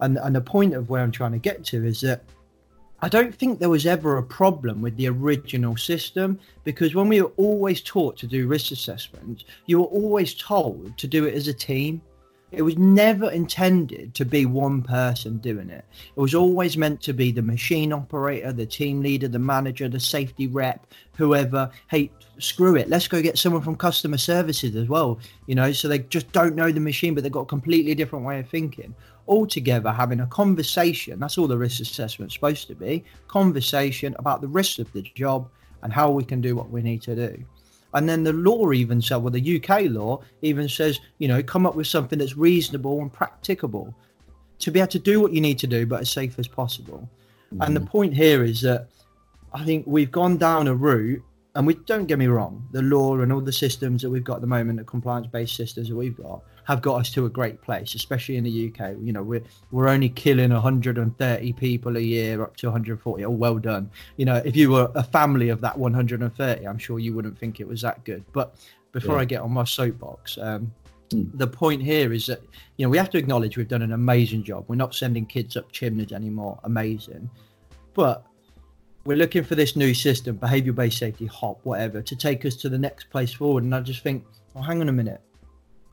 and 0.00 0.18
and 0.18 0.36
the 0.36 0.40
point 0.40 0.74
of 0.74 0.90
where 0.90 1.02
I'm 1.02 1.10
trying 1.10 1.32
to 1.32 1.38
get 1.38 1.64
to 1.66 1.84
is 1.84 2.00
that 2.02 2.24
I 3.04 3.08
don't 3.10 3.34
think 3.34 3.58
there 3.58 3.68
was 3.68 3.84
ever 3.84 4.16
a 4.16 4.22
problem 4.22 4.80
with 4.80 4.96
the 4.96 5.08
original 5.08 5.76
system 5.76 6.40
because 6.64 6.94
when 6.94 7.06
we 7.06 7.20
were 7.20 7.32
always 7.36 7.82
taught 7.82 8.16
to 8.16 8.26
do 8.26 8.48
risk 8.48 8.72
assessments, 8.72 9.44
you 9.66 9.80
were 9.80 9.88
always 9.88 10.32
told 10.32 10.96
to 10.96 11.06
do 11.06 11.26
it 11.26 11.34
as 11.34 11.46
a 11.46 11.52
team. 11.52 12.00
It 12.50 12.62
was 12.62 12.78
never 12.78 13.30
intended 13.30 14.14
to 14.14 14.24
be 14.24 14.46
one 14.46 14.80
person 14.80 15.36
doing 15.36 15.68
it. 15.68 15.84
It 16.16 16.18
was 16.18 16.34
always 16.34 16.78
meant 16.78 17.02
to 17.02 17.12
be 17.12 17.30
the 17.30 17.42
machine 17.42 17.92
operator, 17.92 18.54
the 18.54 18.64
team 18.64 19.02
leader, 19.02 19.28
the 19.28 19.38
manager, 19.38 19.86
the 19.86 20.00
safety 20.00 20.46
rep, 20.46 20.86
whoever. 21.14 21.70
Hey, 21.90 22.10
screw 22.38 22.74
it. 22.76 22.88
Let's 22.88 23.06
go 23.06 23.20
get 23.20 23.36
someone 23.36 23.60
from 23.60 23.76
customer 23.76 24.16
services 24.16 24.76
as 24.76 24.88
well. 24.88 25.18
You 25.46 25.56
know, 25.56 25.72
so 25.72 25.88
they 25.88 25.98
just 25.98 26.32
don't 26.32 26.56
know 26.56 26.72
the 26.72 26.80
machine, 26.80 27.12
but 27.12 27.22
they've 27.22 27.30
got 27.30 27.40
a 27.40 27.46
completely 27.46 27.94
different 27.94 28.24
way 28.24 28.38
of 28.38 28.48
thinking. 28.48 28.94
All 29.26 29.46
together 29.46 29.90
having 29.90 30.20
a 30.20 30.26
conversation. 30.26 31.18
That's 31.18 31.38
all 31.38 31.46
the 31.46 31.58
risk 31.58 31.80
assessment's 31.80 32.34
supposed 32.34 32.68
to 32.68 32.74
be. 32.74 33.04
Conversation 33.28 34.14
about 34.18 34.40
the 34.40 34.48
risks 34.48 34.78
of 34.78 34.92
the 34.92 35.02
job 35.02 35.48
and 35.82 35.92
how 35.92 36.10
we 36.10 36.24
can 36.24 36.40
do 36.40 36.56
what 36.56 36.70
we 36.70 36.82
need 36.82 37.02
to 37.02 37.14
do. 37.14 37.44
And 37.94 38.08
then 38.08 38.24
the 38.24 38.32
law 38.32 38.72
even 38.72 39.00
said, 39.00 39.16
well, 39.16 39.30
the 39.30 39.62
UK 39.62 39.82
law 39.84 40.20
even 40.42 40.68
says, 40.68 40.98
you 41.18 41.28
know, 41.28 41.42
come 41.42 41.64
up 41.64 41.76
with 41.76 41.86
something 41.86 42.18
that's 42.18 42.36
reasonable 42.36 43.00
and 43.00 43.12
practicable 43.12 43.94
to 44.58 44.70
be 44.70 44.80
able 44.80 44.88
to 44.88 44.98
do 44.98 45.20
what 45.20 45.32
you 45.32 45.40
need 45.40 45.58
to 45.60 45.66
do, 45.66 45.86
but 45.86 46.00
as 46.00 46.10
safe 46.10 46.38
as 46.38 46.48
possible. 46.48 47.08
And 47.60 47.76
the 47.76 47.80
mm. 47.80 47.86
point 47.86 48.14
here 48.14 48.42
is 48.42 48.60
that 48.62 48.88
I 49.52 49.64
think 49.64 49.84
we've 49.86 50.10
gone 50.10 50.36
down 50.38 50.66
a 50.66 50.74
route, 50.74 51.22
and 51.54 51.66
we 51.66 51.74
don't 51.74 52.06
get 52.06 52.18
me 52.18 52.26
wrong, 52.26 52.66
the 52.72 52.82
law 52.82 53.20
and 53.20 53.32
all 53.32 53.40
the 53.40 53.52
systems 53.52 54.02
that 54.02 54.10
we've 54.10 54.24
got 54.24 54.36
at 54.36 54.40
the 54.40 54.48
moment, 54.48 54.78
the 54.78 54.84
compliance-based 54.84 55.54
systems 55.54 55.88
that 55.88 55.94
we've 55.94 56.16
got, 56.16 56.42
have 56.64 56.82
got 56.82 56.96
us 57.00 57.10
to 57.12 57.26
a 57.26 57.30
great 57.30 57.60
place, 57.62 57.94
especially 57.94 58.36
in 58.36 58.44
the 58.44 58.68
UK. 58.72 58.96
You 59.00 59.12
know, 59.12 59.22
we're 59.22 59.42
we're 59.70 59.88
only 59.88 60.08
killing 60.08 60.50
130 60.52 61.52
people 61.54 61.96
a 61.96 62.00
year, 62.00 62.42
up 62.42 62.56
to 62.58 62.66
140. 62.66 63.24
Oh, 63.24 63.30
well 63.30 63.58
done. 63.58 63.90
You 64.16 64.24
know, 64.24 64.42
if 64.44 64.56
you 64.56 64.70
were 64.70 64.90
a 64.94 65.02
family 65.02 65.50
of 65.50 65.60
that 65.60 65.78
130, 65.78 66.66
I'm 66.66 66.78
sure 66.78 66.98
you 66.98 67.14
wouldn't 67.14 67.38
think 67.38 67.60
it 67.60 67.68
was 67.68 67.82
that 67.82 68.04
good. 68.04 68.24
But 68.32 68.54
before 68.92 69.16
Yeah. 69.16 69.22
I 69.22 69.24
get 69.24 69.40
on 69.42 69.52
my 69.52 69.64
soapbox, 69.64 70.38
um, 70.38 70.72
Hmm. 71.12 71.24
the 71.34 71.46
point 71.46 71.82
here 71.82 72.14
is 72.14 72.26
that 72.26 72.40
you 72.78 72.86
know 72.86 72.88
we 72.88 72.96
have 72.96 73.10
to 73.10 73.18
acknowledge 73.18 73.58
we've 73.58 73.68
done 73.68 73.82
an 73.82 73.92
amazing 73.92 74.42
job. 74.42 74.64
We're 74.68 74.76
not 74.76 74.94
sending 74.94 75.26
kids 75.26 75.54
up 75.54 75.70
chimneys 75.70 76.12
anymore. 76.12 76.58
Amazing, 76.64 77.28
but 77.92 78.24
we're 79.04 79.18
looking 79.18 79.44
for 79.44 79.54
this 79.54 79.76
new 79.76 79.92
system, 79.92 80.36
behavior-based 80.36 80.96
safety, 80.96 81.26
HOP, 81.26 81.60
whatever, 81.64 82.00
to 82.00 82.16
take 82.16 82.46
us 82.46 82.56
to 82.56 82.70
the 82.70 82.78
next 82.78 83.10
place 83.10 83.34
forward. 83.34 83.64
And 83.64 83.74
I 83.74 83.80
just 83.80 84.02
think, 84.02 84.24
oh, 84.56 84.62
hang 84.62 84.80
on 84.80 84.88
a 84.88 84.92
minute. 84.92 85.20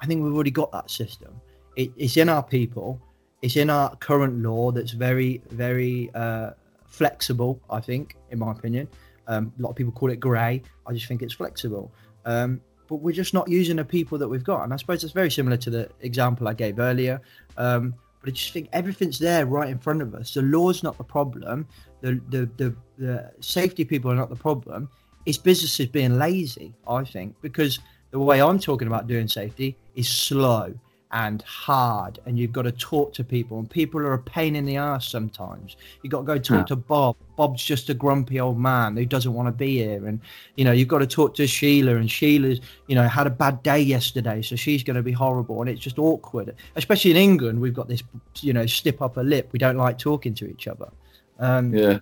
I 0.02 0.06
think 0.06 0.24
we've 0.24 0.34
already 0.34 0.52
got 0.52 0.72
that 0.72 0.90
system. 0.90 1.40
It, 1.76 1.92
it's 1.96 2.18
in 2.18 2.28
our 2.28 2.44
people. 2.44 3.00
It's 3.42 3.56
in 3.56 3.70
our 3.70 3.96
current 3.98 4.42
law 4.42 4.72
that's 4.72 4.92
very, 4.92 5.42
very 5.50 6.12
uh, 6.16 6.52
flexible. 6.86 7.62
I 7.70 7.80
think, 7.80 8.16
in 8.30 8.40
my 8.40 8.52
opinion, 8.52 8.88
um, 9.28 9.54
a 9.58 9.62
lot 9.62 9.70
of 9.70 9.76
people 9.76 9.92
call 9.92 10.12
it 10.12 10.20
grey. 10.20 10.62
I 10.88 10.94
just 10.94 11.08
think 11.08 11.22
it's 11.22 11.34
flexible. 11.34 11.92
Um, 12.26 12.62
but 12.88 12.98
we're 12.98 13.14
just 13.14 13.34
not 13.34 13.48
using 13.48 13.78
the 13.78 13.86
people 13.86 14.18
that 14.18 14.28
we've 14.28 14.44
got. 14.44 14.64
And 14.64 14.74
I 14.74 14.78
suppose 14.78 15.04
it's 15.04 15.14
very 15.14 15.32
similar 15.32 15.58
to 15.58 15.70
the 15.70 15.90
example 16.02 16.48
I 16.48 16.54
gave 16.54 16.78
earlier. 16.78 17.22
Um, 17.58 17.96
but 18.20 18.30
I 18.30 18.32
just 18.34 18.54
think 18.54 18.70
everything's 18.74 19.18
there 19.18 19.46
right 19.46 19.70
in 19.70 19.80
front 19.80 20.02
of 20.02 20.14
us. 20.14 20.34
The 20.34 20.42
law's 20.42 20.84
not 20.84 20.98
the 20.98 21.04
problem. 21.04 21.68
The 22.02 22.22
the 22.30 22.50
the, 22.58 22.76
the 22.98 23.32
safety 23.40 23.86
people 23.86 24.12
are 24.12 24.16
not 24.16 24.30
the 24.30 24.36
problem. 24.36 24.90
It's 25.26 25.38
businesses 25.38 25.88
being 25.88 26.18
lazy, 26.18 26.74
I 26.88 27.04
think, 27.04 27.36
because 27.42 27.80
the 28.12 28.20
way 28.20 28.42
I'm 28.42 28.60
talking 28.60 28.88
about 28.88 29.08
doing 29.08 29.28
safety 29.28 29.78
is 29.96 30.08
slow 30.08 30.74
and 31.14 31.42
hard, 31.42 32.20
and 32.26 32.40
you've 32.40 32.54
got 32.54 32.62
to 32.62 32.72
talk 32.72 33.12
to 33.14 33.22
people, 33.22 33.60
and 33.60 33.70
people 33.70 34.00
are 34.00 34.14
a 34.14 34.20
pain 34.20 34.56
in 34.56 34.64
the 34.64 34.78
ass 34.78 35.10
sometimes. 35.10 35.76
You've 36.02 36.12
got 36.12 36.20
to 36.20 36.24
go 36.26 36.38
talk 36.38 36.58
Yeah. 36.60 36.64
to 36.68 36.76
Bob. 36.78 37.18
Bob's 37.36 37.62
just 37.66 37.90
a 37.90 37.94
grumpy 37.94 38.40
old 38.40 38.58
man 38.58 38.96
who 38.96 39.06
doesn't 39.06 39.34
want 39.34 39.48
to 39.50 39.52
be 39.52 39.80
here, 39.80 40.06
and 40.08 40.22
you 40.56 40.64
know 40.64 40.72
you've 40.72 40.88
got 40.88 41.00
to 41.00 41.08
talk 41.08 41.36
to 41.36 41.48
Sheila, 41.48 41.96
and 41.96 42.10
Sheila's 42.10 42.62
you 42.88 42.96
know 42.96 43.06
had 43.10 43.28
a 43.28 43.30
bad 43.30 43.62
day 43.62 43.80
yesterday, 43.82 44.42
so 44.42 44.56
she's 44.56 44.84
going 44.84 44.96
to 44.96 45.04
be 45.04 45.12
horrible, 45.12 45.60
and 45.60 45.70
it's 45.70 45.82
just 45.82 46.00
awkward. 46.00 46.56
Especially 46.78 47.12
in 47.12 47.18
England, 47.18 47.60
we've 47.60 47.74
got 47.74 47.90
this 47.90 48.04
you 48.40 48.54
know 48.54 48.66
stip 48.66 49.02
upper 49.02 49.24
lip. 49.24 49.50
We 49.52 49.60
don't 49.60 49.78
like 49.78 49.98
talking 49.98 50.34
to 50.36 50.50
each 50.50 50.68
other. 50.70 50.88
Um, 51.40 51.74
Yeah. 51.74 52.00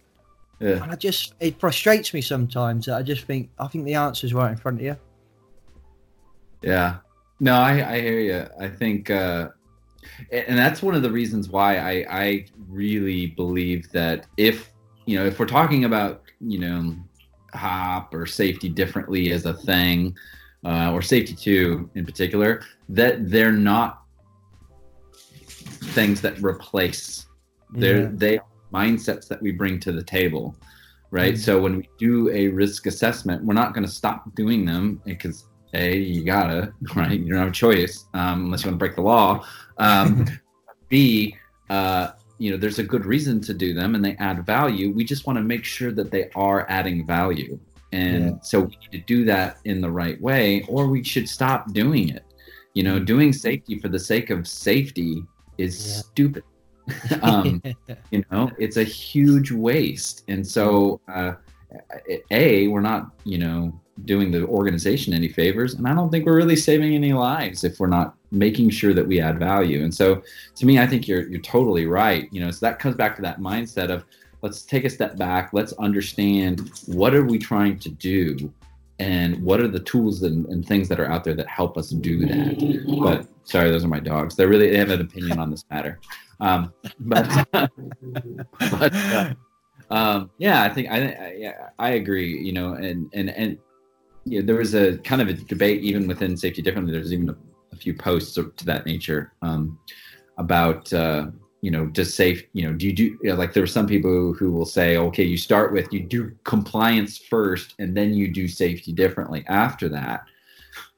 Yeah. 0.60 0.84
and 0.84 0.92
I 0.92 0.96
just 0.96 1.34
it 1.40 1.60
frustrates 1.60 2.14
me 2.14 2.22
sometimes. 2.22 2.86
that 2.86 2.98
I 2.98 3.02
just 3.02 3.26
think 3.26 3.50
I 3.58 3.66
think 3.68 3.86
the 3.86 3.96
answer's 3.96 4.36
right 4.36 4.52
in 4.52 4.58
front 4.58 4.80
of 4.82 4.86
you. 4.86 4.98
Yeah. 6.62 6.98
No, 7.40 7.54
I, 7.54 7.94
I 7.94 8.02
hear 8.02 8.20
you. 8.20 8.46
I 8.60 8.68
think, 8.68 9.10
uh, 9.10 9.50
and 10.32 10.58
that's 10.58 10.82
one 10.82 10.96
of 10.96 11.02
the 11.02 11.12
reasons 11.12 11.50
why 11.50 11.78
I, 11.78 12.06
I 12.10 12.46
really 12.68 13.28
believe 13.28 13.90
that 13.92 14.28
if, 14.38 14.70
you 15.06 15.18
know, 15.18 15.26
if 15.26 15.40
we're 15.40 15.46
talking 15.46 15.86
about, 15.86 16.24
you 16.42 16.60
know, 16.60 16.96
hop 17.54 18.14
or 18.14 18.26
safety 18.26 18.70
differently 18.70 19.32
as 19.32 19.46
a 19.46 19.54
thing, 19.54 20.16
uh, 20.66 20.92
or 20.92 21.02
safety 21.02 21.34
two 21.34 21.90
in 21.96 22.06
particular, 22.06 22.62
that 22.90 23.30
they're 23.30 23.54
not 23.54 24.04
things 25.96 26.22
that 26.22 26.42
replace. 26.44 27.28
They're, 27.72 28.02
Yeah. 28.04 28.10
they 28.14 28.38
are 28.40 28.46
mindsets 28.74 29.28
that 29.30 29.42
we 29.42 29.52
bring 29.52 29.80
to 29.80 29.92
the 29.92 30.04
table. 30.04 30.56
Right. 31.12 31.34
Mhm. 31.36 31.40
So 31.40 31.62
when 31.62 31.78
we 31.78 31.90
do 31.98 32.30
a 32.30 32.50
risk 32.50 32.86
assessment, 32.86 33.44
we're 33.44 33.56
not 33.56 33.74
going 33.74 33.86
to 33.86 33.92
stop 33.92 34.36
doing 34.36 34.66
them 34.66 35.02
because 35.06 35.46
a 35.74 35.98
you 35.98 36.24
gotta 36.24 36.74
right? 36.96 37.20
You 37.20 37.30
don't 37.30 37.40
have 37.40 37.48
a 37.50 37.52
choice 37.52 38.06
um, 38.14 38.46
unless 38.46 38.64
you 38.64 38.70
want 38.70 38.76
to 38.80 38.84
break 38.86 38.96
the 38.96 39.02
law. 39.02 39.46
Um, 39.78 40.26
b 40.90 41.36
uh, 41.70 42.12
you 42.40 42.52
know 42.52 42.58
there's 42.58 42.80
a 42.80 42.84
good 42.84 43.06
reason 43.06 43.40
to 43.42 43.54
do 43.54 43.74
them 43.74 43.96
and 43.96 44.04
they 44.04 44.16
add 44.16 44.46
value. 44.46 44.92
We 44.92 45.04
just 45.04 45.28
want 45.28 45.38
to 45.38 45.44
make 45.44 45.64
sure 45.64 45.92
that 45.92 46.10
they 46.12 46.30
are 46.36 46.66
adding 46.70 47.06
value. 47.06 47.60
And 47.92 48.24
Yeah. 48.26 48.40
so 48.42 48.60
we 48.62 48.78
need 48.82 48.92
to 49.00 49.06
do 49.06 49.26
that 49.26 49.58
in 49.66 49.82
the 49.82 49.90
right 49.90 50.20
way 50.22 50.64
or 50.68 50.88
we 50.88 51.04
should 51.04 51.28
stop 51.30 51.74
doing 51.74 52.10
it. 52.10 52.24
You 52.74 52.84
know 52.84 53.00
doing 53.00 53.34
safety 53.34 53.78
for 53.80 53.90
the 53.90 54.00
sake 54.00 54.30
of 54.30 54.48
safety 54.48 55.24
is 55.58 55.74
Yeah. 55.78 56.02
stupid. 56.12 56.44
Um, 57.22 57.62
you 58.12 58.24
know 58.32 58.52
it's 58.58 58.78
a 58.78 58.84
huge 58.84 59.52
waste. 59.52 60.24
And 60.28 60.46
so 60.46 61.00
uh, 61.14 61.34
a 62.32 62.68
we're 62.68 62.82
not 62.82 63.12
you 63.26 63.38
know 63.38 63.80
doing 64.06 64.32
the 64.32 64.46
organization 64.48 65.14
any 65.14 65.28
favors 65.28 65.74
and 65.74 65.88
i 65.88 65.94
don't 65.94 66.10
think 66.10 66.26
we're 66.26 66.36
really 66.36 66.56
saving 66.56 66.94
any 66.94 67.14
lives 67.14 67.64
if 67.64 67.80
we're 67.80 67.88
not 67.88 68.16
making 68.32 68.70
sure 68.70 68.94
that 68.94 69.08
we 69.08 69.20
add 69.20 69.40
value. 69.40 69.84
And 69.84 69.94
so 69.94 70.22
to 70.56 70.66
me 70.66 70.80
i 70.80 70.88
think 70.88 71.08
you're 71.08 71.28
you're 71.28 71.42
totally 71.42 71.86
right. 71.86 72.28
You 72.32 72.42
know 72.42 72.52
so 72.52 72.66
that 72.66 72.80
comes 72.80 72.96
back 72.96 73.16
to 73.18 73.22
that 73.24 73.40
mindset 73.40 73.90
of 73.90 74.06
let's 74.42 74.62
take 74.62 74.86
a 74.86 74.90
step 74.90 75.18
back 75.18 75.52
let's 75.54 75.74
understand 75.74 76.72
what 76.86 77.14
are 77.14 77.26
we 77.26 77.38
trying 77.38 77.78
to 77.80 77.90
do 77.90 78.52
and 79.00 79.42
what 79.42 79.62
are 79.62 79.68
the 79.68 79.80
tools 79.80 80.24
and, 80.24 80.46
and 80.48 80.66
things 80.66 80.90
that 80.90 81.00
are 81.00 81.10
out 81.10 81.24
there 81.24 81.34
that 81.34 81.48
help 81.48 81.78
us 81.78 81.90
do 81.90 82.20
that. 82.26 83.00
But 83.02 83.28
sorry 83.46 83.72
those 83.72 83.86
are 83.86 83.90
my 83.90 84.02
dogs. 84.02 84.36
They 84.36 84.46
really 84.46 84.70
they 84.70 84.78
have 84.78 84.90
an 84.90 85.02
opinion 85.02 85.40
on 85.40 85.50
this 85.50 85.66
matter. 85.70 86.00
Um, 86.42 86.74
but 87.00 87.48
but 87.52 88.96
uh, 88.96 89.34
um, 89.90 90.30
yeah, 90.38 90.64
I 90.64 90.70
think 90.70 90.90
I, 90.90 90.98
I 90.98 91.36
yeah 91.38 91.70
I 91.80 91.92
agree. 91.92 92.38
You 92.40 92.54
know, 92.54 92.74
and 92.74 93.10
and 93.14 93.30
and 93.30 93.58
know, 94.26 94.42
there 94.46 94.56
was 94.56 94.76
a 94.76 94.98
kind 95.00 95.22
of 95.22 95.28
a 95.28 95.34
debate 95.34 95.82
even 95.84 96.08
within 96.08 96.38
safety 96.38 96.62
differently. 96.62 96.94
There's 96.94 97.14
even 97.14 97.30
a, 97.30 97.36
a 97.72 97.76
few 97.76 97.94
posts 97.94 98.34
to 98.36 98.66
that 98.66 98.86
nature 98.86 99.34
um, 99.42 99.80
about 100.38 100.92
uh, 100.94 101.28
you 101.62 101.72
know 101.72 101.86
does 101.88 102.14
safe 102.14 102.44
you 102.54 102.66
know 102.66 102.74
do 102.74 102.86
you 102.88 102.94
do 102.94 103.04
you 103.04 103.20
know, 103.24 103.36
like 103.36 103.54
there 103.54 103.64
are 103.64 103.68
some 103.68 103.88
people 103.88 104.34
who 104.34 104.52
will 104.52 104.66
say 104.66 104.98
okay 104.98 105.24
you 105.24 105.38
start 105.38 105.74
with 105.74 105.92
you 105.92 106.00
do 106.00 106.32
compliance 106.44 107.18
first 107.18 107.76
and 107.80 107.96
then 107.96 108.14
you 108.14 108.32
do 108.32 108.48
safety 108.48 108.94
differently 108.94 109.44
after 109.48 109.90
that. 109.90 110.22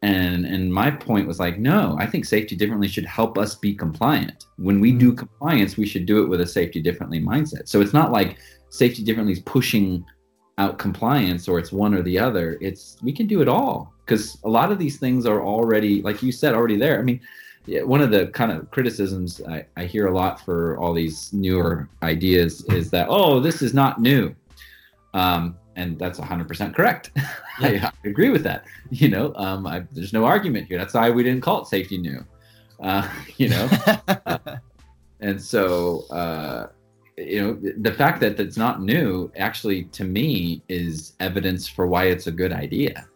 And 0.04 0.46
and 0.46 0.72
my 0.74 0.92
point 0.92 1.28
was 1.28 1.40
like 1.40 1.58
no 1.58 1.96
i 2.00 2.06
think 2.06 2.26
safety 2.26 2.56
differently 2.56 2.88
should 2.88 3.06
help 3.06 3.38
us 3.38 3.56
be 3.56 3.74
compliant. 3.74 4.46
When 4.58 4.80
we 4.80 4.92
do 4.92 5.14
compliance 5.14 5.78
we 5.78 5.88
should 5.88 6.06
do 6.06 6.24
it 6.24 6.28
with 6.28 6.42
a 6.42 6.48
safety 6.48 6.82
differently 6.82 7.20
mindset. 7.20 7.68
So 7.68 7.82
it's 7.82 7.94
not 7.94 8.12
like 8.12 8.38
safety 8.70 9.04
differently 9.04 9.34
is 9.34 9.40
pushing 9.40 10.06
out 10.62 10.78
compliance 10.78 11.48
or 11.48 11.60
it's 11.60 11.72
one 11.72 11.94
or 11.94 12.02
the 12.02 12.18
other 12.18 12.58
it's 12.62 12.98
we 13.02 13.12
can 13.12 13.28
do 13.28 13.42
it 13.42 13.48
all. 13.48 13.94
Because 14.06 14.38
a 14.44 14.50
lot 14.50 14.72
of 14.72 14.78
these 14.80 14.98
things 14.98 15.26
are 15.26 15.42
already 15.42 16.02
like 16.02 16.22
you 16.22 16.32
said 16.32 16.54
already 16.54 16.78
there. 16.78 17.00
I 17.00 17.04
mean 17.04 17.20
one 17.96 18.02
of 18.02 18.12
the 18.12 18.28
kind 18.28 18.52
of 18.52 18.70
criticisms 18.72 19.42
I, 19.48 19.66
I 19.78 19.86
hear 19.86 20.08
a 20.08 20.14
lot 20.14 20.44
for 20.44 20.78
all 20.80 20.94
these 20.94 21.32
newer 21.32 21.88
ideas 22.02 22.66
is 22.70 22.90
that 22.92 23.08
oh 23.10 23.40
this 23.40 23.62
is 23.62 23.74
not 23.74 24.02
new. 24.02 24.36
Um, 25.14 25.58
and 25.78 25.98
that's 25.98 26.20
100% 26.20 26.76
correct. 26.76 27.12
I, 27.60 27.78
I 27.78 27.92
agree 28.08 28.30
with 28.30 28.44
that 28.44 28.66
you 28.90 29.10
know 29.10 29.34
um, 29.36 29.68
I, 29.68 29.84
there's 29.92 30.14
no 30.14 30.26
argument 30.26 30.68
here. 30.68 30.78
That's 30.78 30.94
why 30.94 31.10
we 31.10 31.24
didn't 31.24 31.42
call 31.42 31.62
it 31.62 31.68
safety 31.68 31.98
new 31.98 32.26
uh, 32.82 33.08
you 33.38 33.50
know? 33.50 33.70
And 35.24 35.40
so 35.40 36.06
uh, 36.10 36.68
you 37.26 37.42
know 37.42 37.72
the 37.78 37.92
fact 37.94 38.20
that 38.22 38.40
it's 38.40 38.58
not 38.58 38.82
new 38.82 39.32
actually 39.38 39.84
to 39.86 40.04
me 40.04 40.62
is 40.68 41.14
evidence 41.20 41.68
for 41.68 41.88
why 41.88 42.06
it's 42.06 42.28
a 42.28 42.32
good 42.32 42.54
idea. 42.54 43.08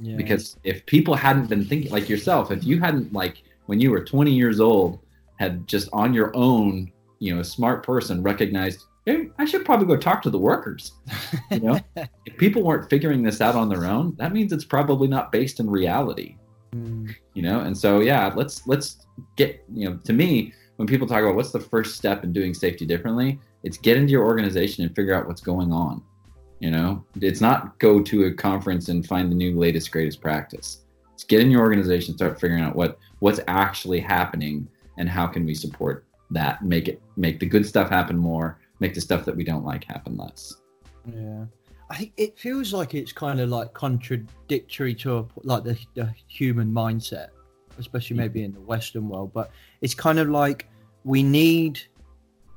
Yeah. 0.00 0.16
because 0.16 0.58
if 0.62 0.84
people 0.84 1.14
hadn't 1.14 1.48
been 1.48 1.64
thinking 1.64 1.90
like 1.90 2.06
yourself 2.06 2.50
if 2.50 2.62
you 2.62 2.78
hadn't 2.78 3.14
like 3.14 3.42
when 3.64 3.80
you 3.80 3.90
were 3.90 4.04
20 4.04 4.30
years 4.30 4.60
old 4.60 5.00
had 5.38 5.66
just 5.66 5.88
on 5.92 6.12
your 6.12 6.36
own 6.36 6.92
you 7.18 7.34
know 7.34 7.40
a 7.40 7.44
smart 7.44 7.82
person 7.82 8.22
recognized 8.22 8.84
hey 9.06 9.30
i 9.38 9.46
should 9.46 9.64
probably 9.64 9.86
go 9.86 9.96
talk 9.96 10.20
to 10.22 10.30
the 10.30 10.38
workers. 10.38 10.92
You 11.50 11.60
know? 11.60 11.80
If 12.26 12.36
people 12.36 12.62
weren't 12.62 12.90
figuring 12.90 13.22
this 13.22 13.40
out 13.40 13.54
on 13.54 13.70
their 13.70 13.86
own 13.86 14.14
that 14.18 14.34
means 14.34 14.52
it's 14.52 14.64
probably 14.66 15.08
not 15.08 15.32
based 15.32 15.60
in 15.60 15.70
reality. 15.70 16.36
Mm, 16.74 17.14
you 17.32 17.42
know? 17.42 17.60
And 17.60 17.76
so 17.76 18.00
yeah 18.00 18.32
let's 18.36 18.66
let's 18.66 19.06
get 19.36 19.64
you 19.72 19.88
know 19.88 19.96
to 20.04 20.12
me 20.12 20.52
when 20.76 20.86
people 20.86 21.06
talk 21.06 21.22
about 21.22 21.34
what's 21.34 21.52
the 21.52 21.60
first 21.60 21.96
step 21.96 22.24
in 22.24 22.32
doing 22.32 22.54
safety 22.54 22.86
differently 22.86 23.38
it's 23.62 23.78
get 23.78 23.96
into 23.96 24.12
your 24.12 24.24
organization 24.24 24.84
and 24.84 24.94
figure 24.94 25.14
out 25.14 25.26
what's 25.26 25.40
going 25.40 25.72
on 25.72 26.02
you 26.58 26.70
know? 26.70 27.04
It's 27.20 27.40
not 27.40 27.78
go 27.78 28.02
to 28.02 28.24
a 28.24 28.32
conference 28.32 28.88
and 28.88 29.06
find 29.06 29.30
the 29.30 29.34
new 29.34 29.58
latest 29.58 29.90
greatest 29.90 30.20
practice. 30.20 30.82
It's 31.14 31.24
get 31.24 31.40
in 31.40 31.50
your 31.50 31.60
organization 31.60 32.14
start 32.14 32.40
figuring 32.40 32.62
out 32.62 32.76
what 32.76 32.98
what's 33.20 33.40
actually 33.48 34.00
happening 34.00 34.68
and 34.98 35.08
how 35.08 35.26
can 35.26 35.44
we 35.44 35.54
support 35.54 36.04
that 36.30 36.62
make 36.62 36.88
it 36.88 37.00
make 37.16 37.38
the 37.38 37.46
good 37.46 37.66
stuff 37.66 37.88
happen 37.88 38.16
more 38.16 38.58
make 38.80 38.94
the 38.94 39.00
stuff 39.00 39.24
that 39.24 39.36
we 39.36 39.44
don't 39.44 39.64
like 39.64 39.84
happen 39.84 40.16
less. 40.16 40.54
Yeah, 41.10 41.44
I 41.88 41.96
think 41.96 42.12
it 42.16 42.38
feels 42.38 42.72
like 42.72 42.94
it's 42.94 43.12
kind 43.12 43.40
of 43.40 43.48
like 43.48 43.72
contradictory 43.72 44.94
to 44.96 45.18
a, 45.18 45.26
like 45.44 45.64
the, 45.64 45.78
the 45.94 46.12
human 46.28 46.72
mindset, 46.72 47.28
especially 47.78 48.16
maybe 48.16 48.42
in 48.42 48.52
the 48.52 48.60
Western 48.60 49.08
world. 49.08 49.32
But 49.32 49.50
it's 49.80 49.94
kind 49.94 50.18
of 50.18 50.28
like 50.28 50.66
we 51.04 51.22
need, 51.22 51.80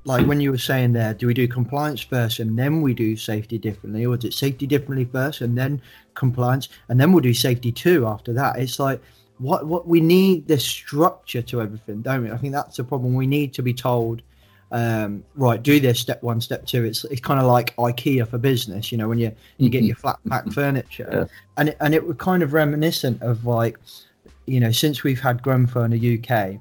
like 0.04 0.26
when 0.26 0.42
you 0.42 0.52
were 0.52 0.58
saying 0.58 0.94
there, 0.94 1.14
do 1.14 1.28
we 1.28 1.34
do 1.34 1.48
compliance 1.48 2.02
first 2.02 2.40
and 2.40 2.58
then 2.58 2.82
we 2.82 2.94
do 2.94 3.16
safety 3.16 3.58
differently, 3.58 4.06
or 4.06 4.16
is 4.18 4.24
it 4.24 4.34
safety 4.34 4.66
differently 4.68 5.06
first 5.06 5.42
and 5.42 5.58
then 5.58 5.82
compliance 6.14 6.70
and 6.90 7.00
then 7.00 7.12
we'll 7.12 7.22
do 7.22 7.34
safety 7.34 7.72
too 7.72 8.08
after 8.08 8.34
that? 8.34 8.58
It's 8.58 8.80
like 8.80 9.02
what 9.38 9.68
what 9.68 9.88
we 9.88 10.02
need 10.02 10.48
this 10.48 10.66
structure 10.66 11.42
to 11.44 11.62
everything, 11.62 12.02
don't 12.02 12.24
we? 12.24 12.32
I 12.32 12.38
think 12.38 12.54
that's 12.54 12.78
the 12.78 12.84
problem. 12.84 13.14
We 13.14 13.28
need 13.28 13.54
to 13.54 13.62
be 13.64 13.74
told 13.74 14.22
um, 14.72 15.24
right, 15.36 15.62
do 15.62 15.80
this 15.80 16.00
step 16.00 16.22
one, 16.22 16.42
step 16.42 16.66
two. 16.66 16.84
It's 16.84 17.04
it's 17.06 17.22
kind 17.22 17.40
of 17.40 17.48
like 17.48 17.76
IKEA 17.78 18.28
for 18.28 18.38
business, 18.38 18.92
you 18.92 18.98
know, 18.98 19.08
when 19.08 19.18
you 19.18 19.32
you 19.58 19.70
get 19.70 19.84
your 19.84 19.96
flat 19.96 20.20
pack 20.28 20.48
furniture, 20.52 21.10
Yeah. 21.12 21.26
and 21.58 21.70
it, 21.70 21.78
and 21.80 21.94
it 21.96 22.06
was 22.06 22.18
kind 22.18 22.44
of 22.44 22.54
reminiscent 22.54 23.22
of 23.22 23.46
like, 23.46 23.80
you 24.50 24.60
know, 24.60 24.72
since 24.72 25.04
we've 25.04 25.20
had 25.20 25.42
Grenfell 25.42 25.84
in 25.84 25.92
the 25.92 26.20
UK, 26.20 26.60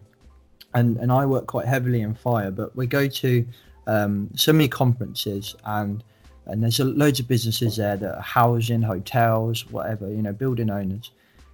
and 0.75 0.97
and 0.99 1.11
I 1.11 1.27
work 1.27 1.47
quite 1.47 1.67
heavily 1.67 2.03
in 2.03 2.15
fire, 2.15 2.51
but 2.51 2.75
we 2.77 2.87
go 2.87 3.09
to 3.09 3.47
um, 3.87 4.29
so 4.35 4.53
many 4.53 4.69
conferences 4.69 5.57
and 5.65 6.05
and 6.49 6.63
there's 6.63 6.81
loads 6.81 7.21
of 7.21 7.29
businesses 7.29 7.77
there 7.77 7.97
that 7.97 8.17
are 8.17 8.23
housing, 8.23 8.81
hotels, 8.81 9.67
whatever, 9.71 10.11
you 10.11 10.23
know, 10.23 10.33
building 10.33 10.71
owners. 10.71 11.11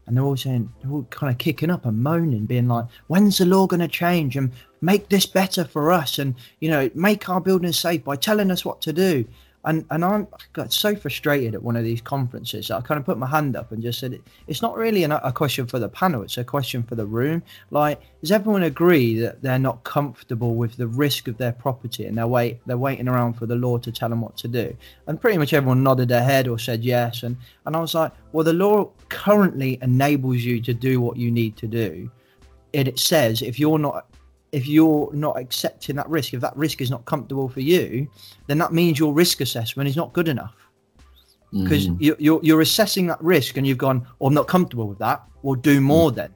And 0.06 0.16
they're 0.16 0.24
all 0.24 0.36
saying, 0.36 0.72
they're 0.80 0.92
all 0.92 1.02
kind 1.10 1.32
of 1.32 1.38
kicking 1.38 1.70
up 1.70 1.84
and 1.84 2.00
moaning, 2.00 2.46
being 2.46 2.68
like, 2.68 2.84
when's 3.08 3.38
the 3.38 3.46
law 3.46 3.66
going 3.66 3.80
to 3.80 3.88
change 3.88 4.36
and 4.36 4.52
make 4.82 5.08
this 5.08 5.26
better 5.26 5.64
for 5.64 5.90
us 5.90 6.18
and, 6.18 6.36
you 6.60 6.70
know, 6.70 6.90
make 6.94 7.28
our 7.28 7.40
buildings 7.40 7.78
safe 7.78 8.04
by 8.04 8.14
telling 8.14 8.52
us 8.52 8.64
what 8.64 8.80
to 8.82 8.92
do? 8.92 9.24
And, 9.66 9.86
and 9.90 10.04
I 10.04 10.26
got 10.52 10.72
so 10.72 10.94
frustrated 10.94 11.54
at 11.54 11.62
one 11.62 11.76
of 11.76 11.84
these 11.84 12.00
conferences. 12.00 12.68
that 12.68 12.76
I 12.76 12.80
kind 12.82 12.98
of 12.98 13.06
put 13.06 13.16
my 13.16 13.26
hand 13.26 13.56
up 13.56 13.72
and 13.72 13.82
just 13.82 13.98
said, 13.98 14.20
it's 14.46 14.60
not 14.60 14.76
really 14.76 15.04
an, 15.04 15.12
a 15.12 15.32
question 15.32 15.66
for 15.66 15.78
the 15.78 15.88
panel, 15.88 16.22
it's 16.22 16.36
a 16.36 16.44
question 16.44 16.82
for 16.82 16.96
the 16.96 17.06
room. 17.06 17.42
Like, 17.70 18.00
does 18.20 18.30
everyone 18.30 18.64
agree 18.64 19.18
that 19.20 19.40
they're 19.40 19.58
not 19.58 19.82
comfortable 19.84 20.54
with 20.54 20.76
the 20.76 20.86
risk 20.86 21.28
of 21.28 21.38
their 21.38 21.52
property 21.52 22.04
and 22.04 22.18
they're, 22.18 22.26
wait, 22.26 22.60
they're 22.66 22.76
waiting 22.76 23.08
around 23.08 23.34
for 23.34 23.46
the 23.46 23.56
law 23.56 23.78
to 23.78 23.90
tell 23.90 24.10
them 24.10 24.20
what 24.20 24.36
to 24.38 24.48
do? 24.48 24.76
And 25.06 25.20
pretty 25.20 25.38
much 25.38 25.54
everyone 25.54 25.82
nodded 25.82 26.08
their 26.08 26.24
head 26.24 26.46
or 26.46 26.58
said 26.58 26.84
yes. 26.84 27.22
And, 27.22 27.36
and 27.64 27.74
I 27.74 27.80
was 27.80 27.94
like, 27.94 28.12
well, 28.32 28.44
the 28.44 28.52
law 28.52 28.90
currently 29.08 29.78
enables 29.80 30.38
you 30.38 30.60
to 30.60 30.74
do 30.74 31.00
what 31.00 31.16
you 31.16 31.30
need 31.30 31.56
to 31.56 31.66
do. 31.66 32.10
It 32.74 32.98
says 32.98 33.40
if 33.40 33.58
you're 33.58 33.78
not 33.78 34.06
if 34.54 34.66
you're 34.68 35.10
not 35.12 35.34
accepting 35.38 35.96
that 35.96 36.08
risk, 36.08 36.32
if 36.34 36.40
that 36.40 36.56
risk 36.56 36.80
is 36.80 36.90
not 36.90 37.04
comfortable 37.04 37.48
for 37.48 37.60
you, 37.60 38.08
then 38.46 38.58
that 38.58 38.72
means 38.72 38.98
your 38.98 39.12
risk 39.12 39.40
assessment 39.40 39.88
is 39.88 39.96
not 39.96 40.12
good 40.12 40.28
enough 40.28 40.54
because 41.52 41.88
Mhm. 41.88 41.96
you, 42.00 42.16
you're 42.18 42.40
you're 42.42 42.60
assessing 42.60 43.06
that 43.08 43.20
risk 43.22 43.56
and 43.56 43.66
you've 43.66 43.78
gone, 43.88 44.06
oh, 44.20 44.26
I'm 44.28 44.34
not 44.34 44.48
comfortable 44.48 44.88
with 44.88 44.98
that. 44.98 45.22
Well, 45.42 45.54
do 45.70 45.80
more 45.80 46.10
then. 46.10 46.32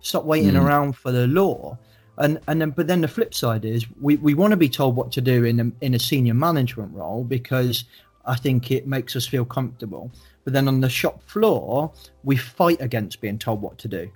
Stop 0.00 0.24
waiting 0.24 0.52
Mm. 0.54 0.62
around 0.64 0.96
for 0.96 1.12
the 1.12 1.26
law. 1.26 1.78
And 2.18 2.38
and 2.48 2.60
then 2.60 2.70
but 2.70 2.86
then 2.86 3.00
the 3.00 3.08
flip 3.16 3.32
side 3.34 3.64
is 3.64 3.86
we, 4.00 4.16
we 4.16 4.34
want 4.34 4.50
to 4.52 4.56
be 4.56 4.68
told 4.68 4.96
what 4.96 5.10
to 5.12 5.20
do 5.20 5.44
in 5.44 5.60
a, 5.60 5.84
in 5.86 5.94
a 5.94 5.98
senior 5.98 6.34
management 6.34 6.92
role 6.94 7.24
because 7.24 7.84
I 8.26 8.36
think 8.36 8.70
it 8.70 8.86
makes 8.86 9.16
us 9.16 9.26
feel 9.26 9.44
comfortable. 9.44 10.10
But 10.44 10.52
then 10.52 10.68
on 10.68 10.80
the 10.80 10.88
shop 10.90 11.22
floor, 11.22 11.92
we 12.24 12.36
fight 12.36 12.80
against 12.80 13.20
being 13.20 13.38
told 13.38 13.62
what 13.62 13.78
to 13.78 13.88
do. 13.88 14.10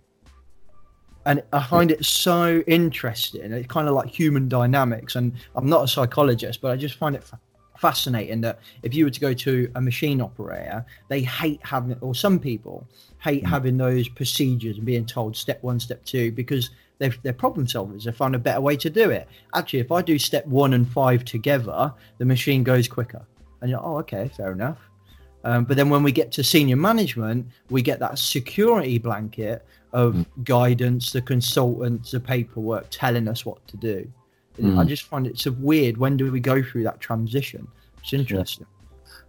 And 1.26 1.42
I 1.52 1.62
find 1.62 1.90
it 1.90 2.04
so 2.04 2.62
interesting. 2.66 3.52
It's 3.52 3.66
kind 3.66 3.88
of 3.88 3.94
like 3.94 4.08
human 4.08 4.48
dynamics. 4.48 5.16
And 5.16 5.32
I'm 5.54 5.68
not 5.68 5.84
a 5.84 5.88
psychologist, 5.88 6.60
but 6.60 6.70
I 6.70 6.76
just 6.76 6.96
find 6.96 7.16
it 7.16 7.24
fa- 7.24 7.40
fascinating 7.78 8.42
that 8.42 8.60
if 8.82 8.94
you 8.94 9.04
were 9.04 9.10
to 9.10 9.20
go 9.20 9.32
to 9.32 9.70
a 9.74 9.80
machine 9.80 10.20
operator, 10.20 10.84
they 11.08 11.22
hate 11.22 11.60
having, 11.62 11.96
or 12.00 12.14
some 12.14 12.38
people 12.38 12.86
hate 13.22 13.46
having 13.46 13.78
those 13.78 14.08
procedures 14.08 14.76
and 14.76 14.84
being 14.84 15.06
told 15.06 15.34
step 15.34 15.62
one, 15.62 15.80
step 15.80 16.04
two, 16.04 16.30
because 16.32 16.70
they're, 16.98 17.14
they're 17.22 17.32
problem 17.32 17.66
solvers. 17.66 18.04
They 18.04 18.12
find 18.12 18.34
a 18.34 18.38
better 18.38 18.60
way 18.60 18.76
to 18.76 18.90
do 18.90 19.10
it. 19.10 19.26
Actually, 19.54 19.80
if 19.80 19.90
I 19.92 20.02
do 20.02 20.18
step 20.18 20.46
one 20.46 20.74
and 20.74 20.86
five 20.86 21.24
together, 21.24 21.92
the 22.18 22.24
machine 22.26 22.62
goes 22.62 22.86
quicker. 22.86 23.24
And 23.62 23.70
you're, 23.70 23.82
oh, 23.82 23.96
okay, 24.00 24.30
fair 24.36 24.52
enough. 24.52 24.78
Um, 25.42 25.64
but 25.64 25.76
then 25.76 25.90
when 25.90 26.02
we 26.02 26.12
get 26.12 26.32
to 26.32 26.44
senior 26.44 26.76
management, 26.76 27.46
we 27.70 27.82
get 27.82 27.98
that 28.00 28.18
security 28.18 28.98
blanket 28.98 29.64
of 29.94 30.26
guidance, 30.42 31.12
the 31.12 31.22
consultants, 31.22 32.10
the 32.10 32.20
paperwork 32.20 32.88
telling 32.90 33.28
us 33.28 33.46
what 33.46 33.66
to 33.68 33.76
do. 33.76 34.10
Mm. 34.60 34.78
I 34.78 34.84
just 34.84 35.04
find 35.04 35.26
it 35.26 35.38
so 35.38 35.52
weird. 35.52 35.96
When 35.96 36.16
do 36.16 36.30
we 36.30 36.40
go 36.40 36.62
through 36.62 36.82
that 36.82 37.00
transition? 37.00 37.66
It's 38.02 38.12
interesting. 38.12 38.66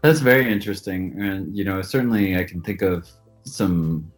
That's 0.02 0.20
very 0.20 0.52
interesting, 0.52 1.20
and 1.22 1.56
you 1.56 1.64
know, 1.64 1.82
certainly 1.82 2.38
I 2.38 2.44
can 2.44 2.62
think 2.62 2.82
of 2.82 3.08
some 3.44 4.12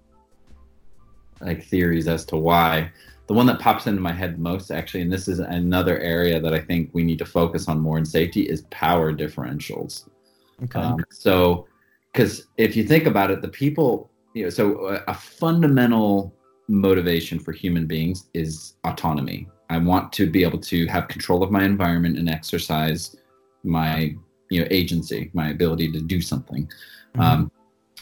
like 1.40 1.64
theories 1.64 2.08
as 2.08 2.26
to 2.26 2.38
why. 2.38 2.92
The 3.28 3.34
one 3.34 3.46
that 3.48 3.60
pops 3.60 3.88
into 3.88 4.02
my 4.02 4.14
head 4.14 4.40
most, 4.40 4.72
actually, 4.72 5.02
and 5.02 5.12
this 5.12 5.28
is 5.28 5.40
another 5.40 6.00
area 6.00 6.40
that 6.40 6.54
I 6.54 6.60
think 6.60 6.90
we 6.94 7.04
need 7.04 7.20
to 7.20 7.26
focus 7.26 7.68
on 7.68 7.80
more 7.80 7.98
in 7.98 8.06
safety, 8.06 8.44
is 8.44 8.62
power 8.70 9.14
differentials. 9.14 10.08
Okay. 10.64 10.80
Um, 10.80 11.04
so, 11.12 11.68
because 12.12 12.48
if 12.58 12.76
you 12.78 12.86
think 12.86 13.06
about 13.06 13.32
it, 13.32 13.42
the 13.42 13.50
people, 13.50 14.10
you 14.34 14.44
know, 14.44 14.50
so 14.50 14.88
a, 14.88 15.04
a 15.12 15.14
fundamental 15.14 16.34
motivation 16.68 17.40
for 17.40 17.52
human 17.52 17.86
beings 17.86 18.30
is 18.34 18.76
autonomy. 18.86 19.48
I 19.70 19.78
want 19.78 20.14
to 20.14 20.30
be 20.30 20.44
able 20.44 20.60
to 20.60 20.86
have 20.88 21.08
control 21.08 21.44
of 21.44 21.52
my 21.52 21.64
environment 21.64 22.18
and 22.18 22.30
exercise 22.30 23.16
my, 23.64 24.16
you 24.50 24.62
know, 24.62 24.68
agency, 24.72 25.30
my 25.34 25.50
ability 25.50 25.92
to 25.92 26.00
do 26.00 26.22
something. 26.22 26.70
Um, 27.20 27.52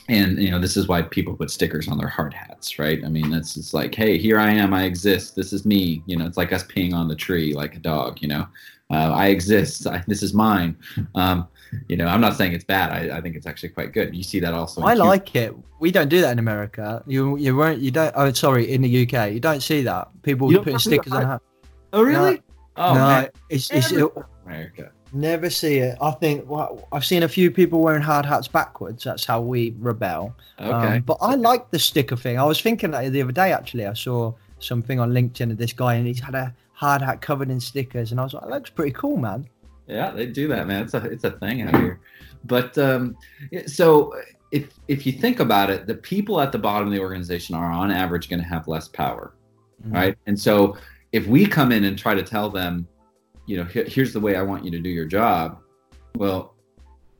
and 0.07 0.41
you 0.41 0.51
know, 0.51 0.59
this 0.59 0.77
is 0.77 0.87
why 0.87 1.01
people 1.01 1.35
put 1.35 1.49
stickers 1.49 1.87
on 1.87 1.97
their 1.97 2.07
hard 2.07 2.33
hats, 2.33 2.77
right? 2.77 3.03
I 3.03 3.07
mean, 3.07 3.31
that's 3.31 3.55
just 3.55 3.73
like, 3.73 3.95
hey, 3.95 4.17
here 4.17 4.39
I 4.39 4.51
am, 4.51 4.73
I 4.73 4.83
exist. 4.83 5.35
This 5.35 5.51
is 5.51 5.65
me. 5.65 6.03
You 6.05 6.17
know, 6.17 6.25
it's 6.25 6.37
like 6.37 6.53
us 6.53 6.63
peeing 6.63 6.93
on 6.93 7.07
the 7.07 7.15
tree 7.15 7.53
like 7.53 7.75
a 7.75 7.79
dog. 7.79 8.21
You 8.21 8.27
know, 8.27 8.47
uh, 8.91 9.11
I 9.13 9.27
exist. 9.27 9.87
I, 9.87 10.03
this 10.07 10.21
is 10.23 10.33
mine. 10.33 10.77
Um, 11.15 11.47
you 11.87 11.97
know, 11.97 12.07
I'm 12.07 12.21
not 12.21 12.35
saying 12.35 12.53
it's 12.53 12.63
bad. 12.63 12.91
I, 13.11 13.17
I 13.17 13.21
think 13.21 13.35
it's 13.35 13.45
actually 13.47 13.69
quite 13.69 13.91
good. 13.93 14.15
You 14.15 14.23
see 14.23 14.39
that 14.39 14.53
also. 14.53 14.81
I 14.83 14.95
hu- 14.95 15.03
like 15.03 15.35
it. 15.35 15.53
We 15.79 15.91
don't 15.91 16.09
do 16.09 16.21
that 16.21 16.31
in 16.31 16.39
America. 16.39 17.03
You 17.07 17.37
you 17.37 17.55
won't. 17.55 17.79
You 17.79 17.91
don't. 17.91 18.13
Oh, 18.15 18.31
sorry. 18.33 18.71
In 18.71 18.81
the 18.81 19.03
UK, 19.07 19.31
you 19.33 19.39
don't 19.39 19.61
see 19.61 19.81
that. 19.83 20.09
People 20.23 20.51
You 20.51 20.59
putting 20.59 20.79
stickers 20.79 21.13
on. 21.13 21.25
hat. 21.25 21.41
Oh, 21.93 22.01
really? 22.03 22.41
oh, 22.77 22.93
no, 22.93 22.99
man. 22.99 23.29
it's 23.49 23.69
it's 23.71 23.91
Never- 23.91 24.05
it, 24.07 24.25
America. 24.45 24.91
never 25.13 25.49
see 25.49 25.77
it. 25.77 25.97
I 26.01 26.11
think 26.11 26.49
well, 26.49 26.87
I've 26.91 27.05
seen 27.05 27.23
a 27.23 27.27
few 27.29 27.49
people 27.51 27.79
wearing 27.81 28.01
hard 28.01 28.25
hats 28.25 28.47
backwards. 28.47 29.03
That's 29.03 29.25
how 29.25 29.41
we 29.41 29.73
rebel. 29.79 30.35
Okay. 30.59 30.97
Um, 30.97 31.01
but 31.01 31.17
I 31.21 31.35
like 31.35 31.71
the 31.71 31.79
sticker 31.79 32.15
thing. 32.17 32.37
I 32.39 32.43
was 32.43 32.61
thinking 32.61 32.91
that 32.91 33.11
the 33.11 33.21
other 33.21 33.31
day. 33.31 33.51
Actually, 33.53 33.85
I 33.85 33.93
saw 33.93 34.33
something 34.59 34.99
on 34.99 35.11
LinkedIn 35.11 35.51
of 35.51 35.57
this 35.57 35.73
guy, 35.73 35.95
and 35.95 36.07
he's 36.07 36.19
had 36.19 36.35
a 36.35 36.53
hard 36.73 37.01
hat 37.01 37.21
covered 37.21 37.49
in 37.49 37.59
stickers, 37.59 38.11
and 38.11 38.19
I 38.19 38.23
was 38.23 38.33
like, 38.33 38.43
that 38.43 38.49
looks 38.49 38.69
pretty 38.69 38.91
cool, 38.91 39.15
man. 39.17 39.47
Yeah, 39.87 40.11
they 40.11 40.25
do 40.25 40.47
that, 40.49 40.67
man. 40.67 40.83
It's 40.83 40.93
a 40.93 41.03
it's 41.05 41.23
a 41.23 41.31
thing 41.31 41.61
out 41.61 41.75
here. 41.75 41.99
But 42.45 42.77
um, 42.77 43.17
so 43.67 44.13
if 44.51 44.69
if 44.87 45.05
you 45.05 45.11
think 45.11 45.39
about 45.39 45.69
it, 45.69 45.87
the 45.87 45.95
people 45.95 46.41
at 46.41 46.51
the 46.51 46.59
bottom 46.59 46.87
of 46.87 46.93
the 46.93 46.99
organization 46.99 47.55
are 47.55 47.71
on 47.71 47.91
average 47.91 48.29
going 48.29 48.39
to 48.41 48.45
have 48.45 48.67
less 48.67 48.87
power, 48.87 49.33
right? 49.85 50.17
And 50.25 50.39
so 50.39 50.77
if 51.11 51.27
we 51.27 51.45
come 51.45 51.71
in 51.71 51.83
and 51.83 51.97
try 51.97 52.13
to 52.13 52.23
tell 52.23 52.49
them, 52.49 52.87
you 53.45 53.57
know, 53.57 53.63
"Here- 53.63 53.85
here's 53.85 54.13
the 54.13 54.19
way 54.19 54.35
I 54.35 54.41
want 54.41 54.63
you 54.65 54.71
to 54.71 54.79
do 54.79 54.89
your 54.89 55.05
job, 55.05 55.59
well, 56.15 56.55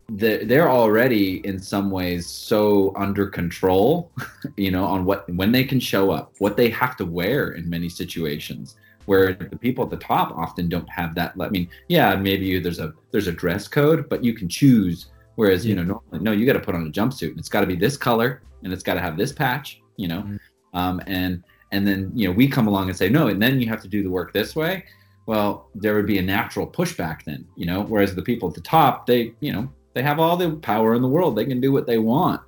they're, 0.10 0.46
they're 0.46 0.70
already 0.70 1.46
in 1.48 1.60
some 1.60 1.90
ways 1.90 2.28
so 2.28 2.94
under 2.96 3.28
control, 3.28 4.12
you 4.58 4.72
know, 4.72 4.86
on 4.86 5.06
what 5.06 5.30
when 5.34 5.52
they 5.52 5.64
can 5.64 5.80
show 5.80 6.12
up, 6.12 6.34
what 6.40 6.58
they 6.58 6.70
have 6.70 6.96
to 6.98 7.06
wear 7.06 7.52
in 7.52 7.70
many 7.70 7.90
situations 7.90 8.76
where 9.06 9.34
the 9.34 9.58
people 9.58 9.84
at 9.84 9.90
the 9.90 9.98
top 9.98 10.32
often 10.38 10.68
don't 10.70 10.90
have 10.90 11.16
that. 11.16 11.34
I 11.40 11.50
mean 11.50 11.68
yeah 11.88 12.16
maybe 12.16 12.60
there's 12.60 12.80
a 12.80 12.94
there's 13.12 13.28
a 13.28 13.32
dress 13.32 13.68
code 13.68 14.10
but 14.10 14.24
you 14.24 14.34
can 14.34 14.50
choose. 14.50 15.08
Whereas 15.36 15.66
you 15.66 15.76
know 15.76 15.84
normally 15.84 16.20
no 16.20 16.32
you 16.32 16.46
got 16.46 16.54
to 16.54 16.60
put 16.60 16.76
on 16.76 16.88
a 16.88 16.90
jumpsuit. 16.92 17.30
And 17.32 17.40
it's 17.40 17.50
got 17.50 17.62
to 17.62 17.68
be 17.68 17.76
this 17.76 17.98
color 17.98 18.42
and 18.64 18.74
it's 18.74 18.84
got 18.84 18.96
to 18.96 19.02
have 19.02 19.18
this 19.18 19.32
patch 19.32 19.82
you 19.98 20.08
know? 20.08 20.22
Mhm. 20.22 20.40
um, 20.74 21.02
and 21.08 21.44
and 21.72 21.88
then 21.88 22.12
you 22.14 22.28
know 22.28 22.34
we 22.34 22.48
come 22.48 22.68
along 22.68 22.90
and 22.90 22.98
say 22.98 23.10
no 23.10 23.28
and 23.28 23.42
then 23.42 23.60
you 23.62 23.68
have 23.68 23.82
to 23.82 23.88
do 23.88 24.04
the 24.04 24.10
work 24.10 24.34
this 24.34 24.56
way. 24.56 24.84
Well 25.26 25.70
there 25.76 25.96
would 25.96 26.08
be 26.08 26.20
a 26.20 26.22
natural 26.22 26.68
pushback 26.68 27.24
then 27.26 27.46
you 27.56 27.66
know? 27.66 27.84
Whereas 27.84 28.16
the 28.16 28.22
people 28.22 28.50
at 28.50 28.56
the 28.56 28.62
top 28.62 29.06
they 29.06 29.34
you 29.40 29.52
know 29.54 29.70
they 29.94 30.04
have 30.04 30.20
all 30.20 30.36
the 30.36 30.52
power 30.58 30.96
in 30.96 31.02
the 31.02 31.08
world. 31.08 31.36
They 31.36 31.46
can 31.46 31.62
do 31.62 31.72
what 31.72 31.88
they 31.88 31.98
want 32.00 32.42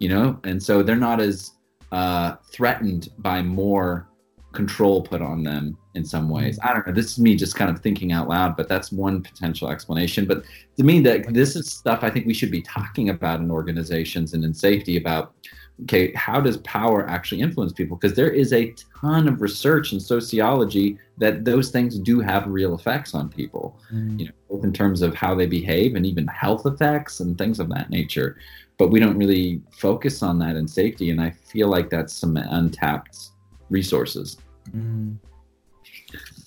you 0.00 0.08
know? 0.08 0.38
And 0.44 0.62
so 0.62 0.82
they're 0.82 0.96
not 0.96 1.20
as 1.20 1.52
uh, 1.92 2.34
threatened 2.50 3.10
by 3.18 3.40
more 3.40 4.08
control 4.54 5.02
put 5.02 5.20
on 5.20 5.42
them 5.42 5.76
in 5.94 6.04
some 6.04 6.28
ways. 6.28 6.58
I 6.62 6.72
don't 6.72 6.86
know. 6.86 6.92
This 6.92 7.12
is 7.12 7.18
me 7.18 7.36
just 7.36 7.56
kind 7.56 7.70
of 7.70 7.80
thinking 7.80 8.12
out 8.12 8.28
loud, 8.28 8.56
but 8.56 8.68
that's 8.68 8.92
one 8.92 9.22
potential 9.22 9.70
explanation. 9.70 10.26
But 10.26 10.44
to 10.76 10.84
me, 10.84 11.00
that 11.00 11.32
this 11.32 11.56
is 11.56 11.70
stuff 11.70 12.00
I 12.02 12.10
think 12.10 12.26
we 12.26 12.34
should 12.34 12.50
be 12.50 12.62
talking 12.62 13.10
about 13.10 13.40
in 13.40 13.50
organizations 13.50 14.34
and 14.34 14.44
in 14.44 14.54
safety 14.54 14.96
about 14.96 15.34
okay, 15.82 16.12
how 16.14 16.40
does 16.40 16.58
power 16.58 17.08
actually 17.08 17.40
influence 17.40 17.72
people? 17.72 17.96
Because 17.96 18.16
there 18.16 18.30
is 18.30 18.52
a 18.52 18.72
ton 19.00 19.26
of 19.26 19.40
research 19.40 19.92
in 19.92 19.98
sociology 19.98 20.98
that 21.18 21.44
those 21.44 21.70
things 21.70 21.98
do 21.98 22.20
have 22.20 22.46
real 22.46 22.76
effects 22.76 23.12
on 23.14 23.28
people, 23.28 23.76
Mm. 23.92 24.20
you 24.20 24.26
know, 24.26 24.32
both 24.48 24.64
in 24.64 24.72
terms 24.72 25.02
of 25.02 25.14
how 25.14 25.34
they 25.34 25.46
behave 25.46 25.96
and 25.96 26.06
even 26.06 26.28
health 26.28 26.64
effects 26.64 27.18
and 27.20 27.36
things 27.36 27.58
of 27.58 27.68
that 27.70 27.90
nature. 27.90 28.36
But 28.78 28.90
we 28.90 29.00
don't 29.00 29.16
really 29.16 29.62
focus 29.72 30.22
on 30.22 30.38
that 30.38 30.56
in 30.56 30.68
safety, 30.68 31.10
and 31.10 31.20
I 31.20 31.30
feel 31.30 31.68
like 31.68 31.90
that's 31.90 32.12
some 32.12 32.36
untapped 32.36 33.30
resources. 33.70 34.36
Mm. 34.70 35.16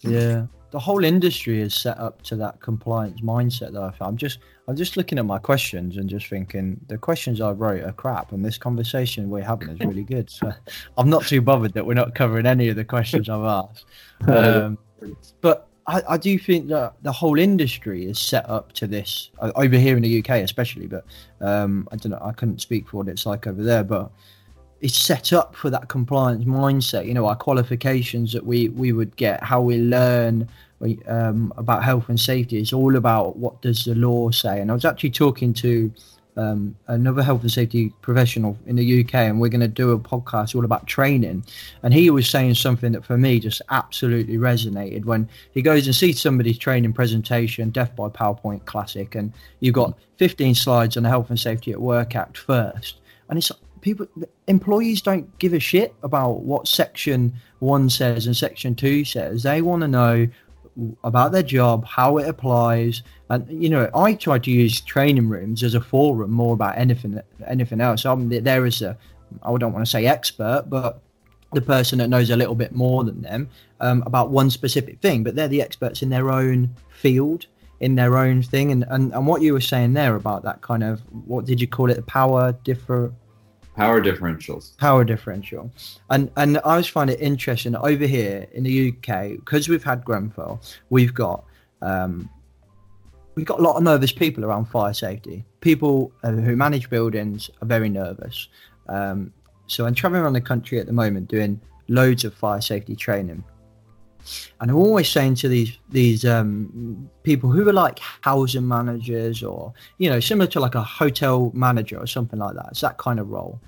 Yeah, 0.02 0.46
the 0.72 0.80
whole 0.80 1.04
industry 1.04 1.62
is 1.62 1.74
set 1.74 1.98
up 1.98 2.22
to 2.24 2.36
that 2.38 2.60
compliance 2.60 3.22
mindset. 3.22 3.74
That 3.74 3.84
I 3.84 3.92
found. 3.92 4.10
I'm 4.10 4.18
just, 4.18 4.40
I'm 4.68 4.76
just 4.76 4.98
looking 4.98 5.18
at 5.18 5.26
my 5.26 5.40
questions 5.40 5.98
and 5.98 6.10
just 6.10 6.28
thinking 6.28 6.80
the 6.88 6.98
questions 6.98 7.42
I 7.42 7.52
wrote 7.52 7.84
are 7.84 7.94
crap, 7.94 8.32
and 8.32 8.44
this 8.44 8.58
conversation 8.58 9.30
we're 9.30 9.44
having 9.44 9.70
is 9.70 9.80
really 9.80 10.04
good. 10.04 10.30
So 10.30 10.52
I'm 10.98 11.10
not 11.10 11.26
too 11.26 11.42
bothered 11.42 11.74
that 11.74 11.86
we're 11.86 11.94
not 11.94 12.16
covering 12.16 12.46
any 12.46 12.70
of 12.70 12.76
the 12.76 12.86
questions 12.86 13.30
I've 13.30 13.44
asked. 13.44 13.86
Um, 14.28 14.80
but 15.42 15.68
I, 15.88 16.02
I 16.10 16.18
do 16.18 16.38
think 16.38 16.68
that 16.68 16.96
the 17.02 17.12
whole 17.12 17.40
industry 17.40 18.06
is 18.06 18.20
set 18.20 18.50
up 18.50 18.74
to 18.74 18.88
this 18.88 19.32
uh, 19.40 19.52
over 19.56 19.78
here 19.78 19.96
in 19.96 20.04
the 20.04 20.20
UK, 20.20 20.42
especially. 20.42 20.88
But 20.88 21.06
um, 21.40 21.88
I 21.92 21.96
don't 21.96 22.12
know. 22.12 22.22
I 22.22 22.34
couldn't 22.34 22.60
speak 22.60 22.90
for 22.90 22.98
what 22.98 23.08
it's 23.08 23.26
like 23.26 23.48
over 23.48 23.64
there, 23.64 23.84
but 23.84 24.12
it's 24.82 24.98
set 24.98 25.34
up 25.34 25.56
for 25.56 25.70
that 25.70 25.88
compliance 25.88 26.46
mindset. 26.46 27.06
You 27.06 27.14
know, 27.14 27.26
our 27.26 27.36
qualifications 27.36 28.34
that 28.34 28.46
we 28.46 28.70
we 28.70 28.92
would 28.92 29.16
get, 29.16 29.44
how 29.44 29.62
we 29.62 29.78
learn 29.78 30.48
um, 31.08 31.54
about 31.58 31.84
health 31.84 32.10
and 32.10 32.20
safety. 32.20 32.58
It's 32.58 32.74
all 32.74 32.96
about 32.96 33.38
what 33.38 33.62
does 33.62 33.86
the 33.86 33.96
law 33.96 34.32
say. 34.32 34.62
And 34.62 34.70
I 34.70 34.74
was 34.74 34.86
actually 34.86 35.12
talking 35.12 35.54
to 35.56 35.92
um, 36.38 36.76
another 36.88 37.24
health 37.24 37.42
and 37.42 37.52
safety 37.52 37.92
professional 38.02 38.58
in 38.68 38.76
the 38.76 39.04
UK, 39.04 39.16
and 39.16 39.42
we're 39.42 39.50
going 39.50 39.60
to 39.62 39.68
do 39.68 39.92
a 39.92 40.00
podcast 40.00 40.56
all 40.56 40.66
about 40.66 40.86
training. 40.86 41.44
And 41.82 41.94
he 41.94 42.10
was 42.12 42.30
saying 42.30 42.54
something 42.54 42.92
that 42.92 43.04
for 43.04 43.18
me 43.18 43.40
just 43.40 43.62
absolutely 43.70 44.38
resonated 44.38 45.06
when 45.06 45.28
he 45.52 45.64
goes 45.64 45.88
and 45.88 45.96
sees 45.96 46.22
somebody's 46.22 46.60
training 46.60 46.94
presentation, 46.94 47.72
Death 47.72 47.96
by 47.96 48.10
PowerPoint 48.10 48.66
classic, 48.66 49.16
and 49.16 49.34
you've 49.60 49.74
got 49.74 49.98
15 50.18 50.54
slides 50.54 50.96
on 50.96 51.04
the 51.04 51.10
Health 51.10 51.32
and 51.32 51.40
Safety 51.40 51.72
at 51.72 51.82
Work 51.82 52.16
Act 52.16 52.38
first. 52.38 53.00
And 53.30 53.38
it's 53.38 53.52
people, 53.88 54.08
employees 54.48 55.02
don't 55.02 55.38
give 55.40 55.54
a 55.54 55.60
shit 55.60 55.96
about 56.04 56.42
what 56.42 56.68
section 56.68 57.34
one 57.60 57.90
says 57.90 58.26
and 58.26 58.36
section 58.36 58.76
two 58.76 59.06
says. 59.06 59.44
They 59.44 59.62
want 59.62 59.82
to 59.82 59.88
know 59.88 60.28
about 61.04 61.32
their 61.32 61.44
job, 61.44 61.86
how 61.86 62.18
it 62.18 62.28
applies, 62.28 63.02
and 63.30 63.64
you 63.64 63.70
know, 63.70 63.90
I 63.96 64.14
try 64.14 64.40
to 64.40 64.52
use 64.52 64.82
training 64.82 65.30
rooms 65.30 65.64
as 65.64 65.74
a 65.74 65.82
forum 65.82 66.32
more 66.32 66.54
about 66.54 66.78
anything 66.78 67.20
anything 67.48 67.82
else. 67.82 68.06
I'm 68.06 68.30
there 68.30 68.66
as 68.66 68.82
a, 68.82 68.98
I 69.42 69.58
don't 69.58 69.74
want 69.74 69.86
to 69.86 69.90
say 69.90 70.06
expert, 70.06 70.66
but 70.68 71.02
the 71.54 71.62
person 71.62 72.00
that 72.00 72.10
knows 72.10 72.30
a 72.30 72.36
little 72.36 72.56
bit 72.56 72.74
more 72.76 73.06
than 73.06 73.22
them 73.22 73.50
um, 73.80 74.04
about 74.06 74.32
one 74.32 74.50
specific 74.50 75.00
thing, 75.00 75.24
but 75.24 75.36
they're 75.36 75.48
the 75.48 75.62
experts 75.62 76.02
in 76.02 76.10
their 76.10 76.30
own 76.30 76.76
field, 76.90 77.48
in 77.80 77.96
their 77.96 78.18
own 78.18 78.44
thing. 78.44 78.72
And, 78.72 78.86
and, 78.90 79.14
and 79.14 79.26
what 79.26 79.42
you 79.42 79.54
were 79.54 79.62
saying 79.62 79.94
there 79.94 80.16
about 80.16 80.44
that 80.44 80.62
kind 80.62 80.84
of, 80.84 81.00
what 81.26 81.46
did 81.46 81.62
you 81.62 81.68
call 81.68 81.90
it? 81.90 81.96
The 81.96 82.02
power 82.04 82.52
differ, 82.64 83.14
Power 83.78 84.02
differentials. 84.02 84.76
power 84.78 85.04
differential. 85.04 85.72
And 86.10 86.32
and 86.36 86.58
I 86.58 86.62
always 86.62 86.88
find 86.88 87.10
it 87.10 87.20
interesting 87.22 87.76
over 87.76 88.06
here 88.06 88.48
in 88.52 88.64
the 88.64 88.90
UK 88.90 89.38
because 89.38 89.70
we've 89.70 89.84
had 89.84 90.04
Grenfell, 90.04 90.60
we've 90.90 91.14
got 91.14 91.46
um, 91.82 92.30
we've 93.36 93.46
got 93.46 93.60
a 93.60 93.62
lot 93.62 93.78
of 93.78 93.84
nervous 93.84 94.12
people 94.12 94.44
around 94.44 94.66
fire 94.66 94.94
safety. 94.94 95.46
People 95.62 96.12
uh, 96.24 96.32
who 96.32 96.56
manage 96.56 96.90
buildings 96.90 97.52
are 97.62 97.68
very 97.68 97.88
nervous. 97.88 98.48
Um, 98.90 99.32
so 99.68 99.86
I'm 99.86 99.94
traveling 99.94 100.24
around 100.24 100.34
the 100.34 100.42
country 100.42 100.80
at 100.80 100.88
the 100.88 100.94
moment 100.94 101.28
doing 101.28 101.62
loads 101.88 102.26
of 102.26 102.34
fire 102.34 102.62
safety 102.62 102.96
training. 102.96 103.44
And 104.60 104.72
I'm 104.72 104.78
always 104.78 105.10
saying 105.10 105.36
to 105.36 105.48
these 105.48 105.78
these 105.90 106.26
um, 106.26 107.10
people 107.24 107.50
who 107.50 107.68
are 107.68 107.74
like 107.74 108.00
housing 108.22 108.68
managers 108.68 109.44
or 109.44 109.74
you 109.98 110.10
know 110.10 110.20
similar 110.20 110.48
to 110.52 110.60
like 110.60 110.76
a 110.76 110.82
hotel 110.84 111.52
manager 111.54 111.98
or 111.98 112.08
something 112.08 112.40
like 112.40 112.56
that. 112.56 112.68
It's 112.72 112.82
that 112.82 112.98
kind 112.98 113.20
of 113.20 113.30
role. 113.30 113.60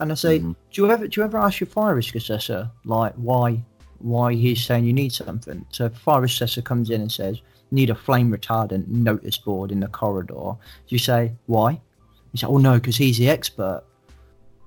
And 0.00 0.12
I 0.12 0.14
say, 0.14 0.40
Mhm. 0.40 0.54
do 0.72 0.82
you 0.82 0.90
ever 0.90 1.08
do 1.08 1.20
you 1.20 1.24
ever 1.24 1.38
ask 1.38 1.60
your 1.60 1.68
fire 1.68 1.94
risk 1.94 2.14
assessor 2.14 2.70
like 2.84 3.14
why 3.14 3.62
why 3.98 4.34
he's 4.34 4.62
saying 4.64 4.84
you 4.84 4.92
need 4.92 5.12
something? 5.12 5.64
So 5.70 5.88
fire 5.88 6.20
risk 6.20 6.36
assessor 6.36 6.62
comes 6.62 6.90
in 6.90 7.00
and 7.00 7.10
says 7.10 7.40
need 7.70 7.90
a 7.90 7.94
flame 7.94 8.30
retardant 8.30 8.86
notice 8.88 9.38
board 9.38 9.72
in 9.72 9.80
the 9.80 9.88
corridor, 9.88 10.34
do 10.86 10.94
you 10.94 10.98
say 10.98 11.32
why? 11.46 11.80
You 12.32 12.38
say, 12.38 12.46
oh 12.46 12.58
no, 12.58 12.74
because 12.74 12.96
he's 12.96 13.18
the 13.18 13.28
expert. 13.28 13.82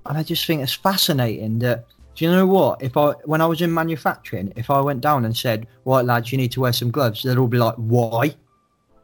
And 0.05 0.17
I 0.17 0.23
just 0.23 0.45
think 0.45 0.61
it's 0.61 0.73
fascinating 0.73 1.59
that 1.59 1.85
do 2.20 2.26
you 2.26 2.32
know 2.32 2.45
what? 2.45 2.82
If 2.82 2.97
I 2.97 3.11
when 3.24 3.39
I 3.39 3.45
was 3.45 3.61
in 3.61 3.74
manufacturing, 3.74 4.51
if 4.57 4.70
I 4.70 4.82
went 4.82 4.99
down 4.99 5.24
and 5.24 5.36
said, 5.36 5.67
Right 5.86 6.03
lads, 6.03 6.34
you 6.34 6.38
need 6.38 6.51
to 6.51 6.59
wear 6.59 6.74
some 6.74 6.91
gloves, 6.91 7.24
they'd 7.24 7.38
all 7.38 7.47
be 7.47 7.57
like, 7.57 7.76
Why? 7.76 8.36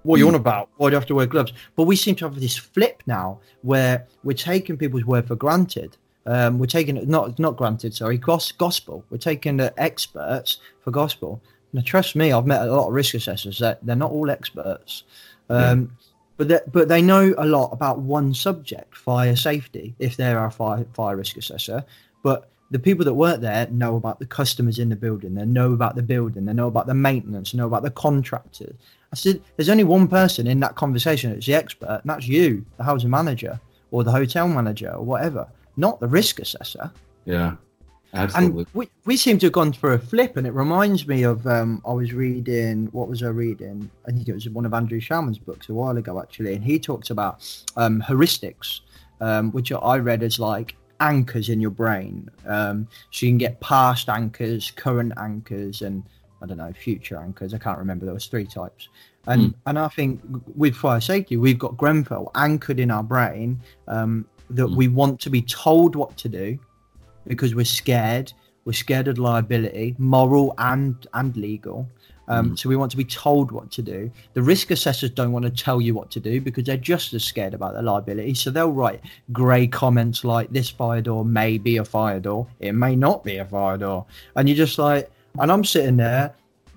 What 0.03 0.18
are 0.18 0.20
you 0.20 0.28
on 0.28 0.36
about? 0.36 0.70
Why 0.76 0.89
do 0.89 0.95
you 0.95 0.99
have 0.99 1.07
to 1.07 1.16
wear 1.16 1.26
gloves? 1.26 1.53
But 1.78 1.84
we 1.84 1.95
seem 1.95 2.16
to 2.16 2.26
have 2.26 2.38
this 2.38 2.57
flip 2.57 3.01
now 3.07 3.39
where 3.61 4.05
we're 4.26 4.34
taking 4.34 4.76
people's 4.76 5.05
word 5.05 5.30
for 5.30 5.38
granted. 5.38 5.95
Um, 6.26 6.59
we're 6.59 6.66
taking 6.66 6.97
it 6.97 7.07
not 7.07 7.39
not 7.39 7.55
granted, 7.55 7.93
sorry, 7.93 8.18
gos- 8.18 8.51
gospel. 8.51 9.05
We're 9.09 9.18
taking 9.18 9.55
the 9.55 9.74
experts 9.82 10.57
for 10.82 10.91
gospel. 10.91 11.41
Now, 11.72 11.84
trust 11.86 12.18
me, 12.18 12.34
I've 12.34 12.45
met 12.45 12.63
a 12.63 12.66
lot 12.66 12.89
of 12.89 12.93
risk 12.93 13.13
assessors 13.13 13.59
that 13.59 13.80
they're 13.86 13.95
not 13.95 14.11
all 14.11 14.30
experts, 14.30 15.03
um, 15.49 15.95
but 16.36 16.49
they, 16.49 16.59
but 16.68 16.89
they 16.89 17.01
know 17.01 17.34
a 17.38 17.45
lot 17.45 17.70
about 17.72 17.99
one 17.99 18.34
subject, 18.34 18.97
fire 18.97 19.38
safety, 19.38 19.95
if 19.99 20.18
they're 20.18 20.43
a 20.43 20.51
fire 20.51 20.86
fire 20.93 21.16
risk 21.16 21.38
assessor. 21.38 21.86
But 22.22 22.49
the 22.72 22.80
people 22.80 23.05
that 23.05 23.13
work 23.13 23.41
there 23.41 23.68
know 23.68 23.95
about 23.95 24.20
the 24.20 24.26
customers 24.26 24.80
in 24.80 24.89
the 24.89 24.95
building. 24.95 25.36
They 25.36 25.45
know 25.45 25.74
about 25.74 25.95
the 25.95 26.01
building. 26.01 26.45
They 26.45 26.53
know 26.53 26.68
about 26.68 26.88
the 26.88 26.93
maintenance. 26.93 27.51
They 27.51 27.57
know 27.57 27.68
about 27.68 27.84
the 27.84 27.91
contractors. 27.91 28.76
I 29.11 29.16
said, 29.16 29.41
there's 29.55 29.70
only 29.70 29.84
one 29.84 30.07
person 30.07 30.47
in 30.47 30.59
that 30.61 30.76
conversation 30.76 31.32
that's 31.32 31.45
the 31.45 31.53
expert, 31.53 32.01
and 32.01 32.09
that's 32.09 32.28
you, 32.28 32.66
the 32.78 32.84
housing 32.84 33.09
manager 33.09 33.59
or 33.91 34.03
the 34.03 34.11
hotel 34.11 34.47
manager 34.47 34.91
or 34.91 35.05
whatever, 35.05 35.47
not 35.78 35.99
the 35.99 36.07
risk 36.07 36.39
assessor. 36.39 36.91
Yeah, 37.26 37.55
absolutely. 38.13 38.61
And 38.63 38.68
we, 38.74 38.89
we 39.05 39.16
seem 39.16 39.38
to 39.39 39.45
have 39.45 39.53
gone 39.53 39.72
through 39.72 39.93
a 39.93 39.99
flip, 39.99 40.36
and 40.36 40.45
it 40.45 40.51
reminds 40.51 41.07
me 41.07 41.24
of 41.24 41.45
um, 41.47 41.82
I 41.88 41.93
was 41.93 42.13
reading 42.13 42.88
what 42.91 43.07
was 43.07 43.24
I 43.24 43.28
reading? 43.28 43.89
I 44.07 44.11
think 44.11 44.28
it 44.28 44.34
was 44.34 44.49
one 44.49 44.66
of 44.66 44.74
Andrew 44.74 44.99
Shalman's 44.99 45.39
books 45.39 45.70
a 45.70 45.74
while 45.74 45.95
ago 45.97 46.20
actually, 46.20 46.55
and 46.55 46.63
he 46.63 46.80
talks 46.80 47.09
about 47.09 47.47
um, 47.78 48.01
heuristics, 48.01 48.82
um, 49.22 49.51
which 49.51 49.72
I 49.72 49.97
read 49.97 50.24
as 50.24 50.39
like 50.39 50.76
anchors 50.99 51.49
in 51.49 51.61
your 51.61 51.71
brain. 51.71 52.29
Um, 52.45 52.87
so 53.11 53.25
you 53.25 53.31
can 53.31 53.37
get 53.37 53.59
past 53.59 54.09
anchors, 54.09 54.71
current 54.71 55.13
anchors, 55.17 55.81
and 55.81 56.03
I 56.41 56.45
don't 56.45 56.57
know 56.57 56.73
future 56.73 57.17
anchors. 57.17 57.53
I 57.53 57.57
can't 57.57 57.79
remember. 57.79 58.05
There 58.05 58.13
was 58.13 58.27
three 58.27 58.45
types. 58.45 58.89
And, 59.27 59.55
and 59.65 59.79
I 59.79 59.87
think 59.87 60.21
with 60.55 60.75
fire 60.75 61.01
safety, 61.01 61.35
we've 61.37 61.57
got 61.57 61.75
Grenfell 61.77 62.31
anchored 62.35 62.79
in 62.79 62.91
our 62.91 63.01
brain 63.01 63.59
um, 63.87 64.25
that 64.51 64.67
we 64.67 64.87
want 64.87 65.19
to 65.21 65.29
be 65.29 65.41
told 65.41 65.95
what 65.95 66.15
to 66.17 66.29
do, 66.29 66.59
because 67.25 67.55
we're 67.55 67.65
scared. 67.65 68.31
We're 68.65 68.73
scared 68.73 69.07
of 69.07 69.17
liability, 69.17 69.95
moral 69.97 70.53
and 70.57 70.95
and 71.13 71.35
legal. 71.37 71.89
Um, 72.28 72.57
So 72.57 72.69
we 72.69 72.76
want 72.76 72.91
to 72.91 72.97
be 72.97 73.05
told 73.05 73.51
what 73.51 73.71
to 73.71 73.82
do. 73.82 74.11
The 74.34 74.41
risk 74.41 74.71
assessors 74.71 75.11
don't 75.11 75.32
want 75.32 75.45
to 75.45 75.51
tell 75.51 75.82
you 75.82 75.93
what 75.93 76.09
to 76.11 76.19
do 76.19 76.41
because 76.41 76.63
they're 76.63 76.78
just 76.78 77.13
as 77.13 77.23
scared 77.23 77.53
about 77.53 77.73
the 77.73 77.82
liability. 77.82 78.34
So 78.34 78.49
they'll 78.49 78.71
write 78.71 79.01
grey 79.32 79.67
comments 79.67 80.23
like 80.23 80.49
this 80.51 80.69
fire 80.69 81.01
door 81.01 81.23
may 81.23 81.57
be 81.57 81.78
a 81.78 81.86
fire 81.86 82.19
door, 82.19 82.47
it 82.59 82.73
may 82.73 82.95
not 82.95 83.23
be 83.23 83.38
a 83.38 83.45
fire 83.45 83.78
door, 83.78 84.05
and 84.36 84.49
you're 84.49 84.57
just 84.57 84.80
like, 84.80 85.09
and 85.39 85.51
I'm 85.51 85.63
sitting 85.63 85.97
there. 85.97 86.34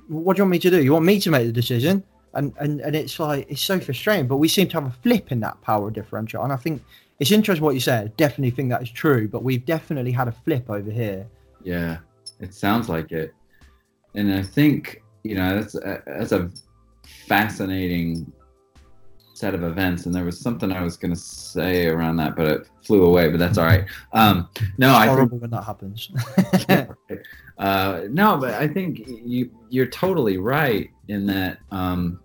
What 0.08 0.36
do 0.36 0.40
you 0.40 0.44
want 0.44 0.52
me 0.52 0.58
to 0.60 0.70
do? 0.70 0.82
You 0.82 0.92
want 0.92 1.04
me 1.04 1.20
to 1.20 1.30
make 1.30 1.46
the 1.46 1.52
decision? 1.52 2.02
And 2.34 2.52
and 2.58 2.80
and 2.80 2.94
it's 2.96 3.18
like 3.18 3.46
it's 3.50 3.62
so 3.62 3.78
frustrating. 3.80 4.26
But 4.26 4.36
we 4.36 4.48
seem 4.48 4.68
to 4.68 4.80
have 4.80 4.86
a 4.86 4.96
flip 5.02 5.32
in 5.32 5.40
that 5.40 5.60
power 5.62 5.90
differential, 5.90 6.42
and 6.44 6.52
I 6.52 6.56
think 6.56 6.82
it's 7.20 7.30
interesting 7.30 7.64
what 7.64 7.74
you 7.74 7.80
said. 7.80 8.16
Definitely 8.16 8.50
think 8.50 8.70
that 8.70 8.82
is 8.82 8.90
true, 8.90 9.28
but 9.28 9.42
we've 9.42 9.64
definitely 9.64 10.12
had 10.12 10.28
a 10.28 10.32
flip 10.32 10.70
over 10.70 10.90
here. 10.90 11.26
Yeah, 11.62 11.98
it 12.40 12.54
sounds 12.54 12.88
like 12.88 13.12
it, 13.12 13.34
and 14.14 14.32
I 14.32 14.42
think 14.42 15.02
you 15.24 15.34
know 15.34 15.56
that's 15.56 15.74
a, 15.74 16.02
that's 16.06 16.32
a 16.32 16.50
fascinating 17.26 18.32
set 19.38 19.54
of 19.54 19.62
events. 19.62 20.06
And 20.06 20.14
there 20.14 20.24
was 20.24 20.40
something 20.40 20.72
I 20.72 20.82
was 20.82 20.96
going 20.96 21.14
to 21.14 21.20
say 21.20 21.86
around 21.86 22.16
that, 22.16 22.34
but 22.34 22.46
it 22.46 22.68
flew 22.82 23.04
away. 23.04 23.30
But 23.30 23.38
that's 23.38 23.56
all 23.56 23.66
right. 23.66 23.84
Um, 24.12 24.48
no, 24.78 24.94
I 24.94 25.06
think 25.06 25.10
Horrible 25.10 25.38
when 25.38 25.50
that 25.50 25.62
happens. 25.62 26.10
uh, 27.58 28.00
no, 28.10 28.36
but 28.36 28.54
I 28.54 28.66
think 28.66 29.02
you 29.06 29.50
you're 29.70 29.86
totally 29.86 30.38
right 30.38 30.90
in 31.06 31.24
that. 31.26 31.58
Um, 31.70 32.20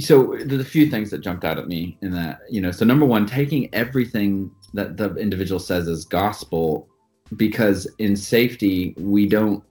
so 0.00 0.36
there's 0.42 0.62
a 0.62 0.64
few 0.64 0.90
things 0.90 1.10
that 1.10 1.18
jumped 1.18 1.44
out 1.44 1.58
at 1.58 1.68
me 1.68 1.98
in 2.00 2.10
that. 2.12 2.40
You 2.48 2.62
know, 2.62 2.70
so 2.70 2.86
number 2.86 3.04
one, 3.04 3.26
taking 3.26 3.72
everything 3.74 4.50
that 4.72 4.96
the 4.96 5.14
individual 5.16 5.60
says 5.60 5.88
as 5.88 6.04
gospel, 6.06 6.88
because 7.36 7.86
in 7.98 8.16
safety 8.16 8.94
we 8.98 9.28
don't. 9.28 9.62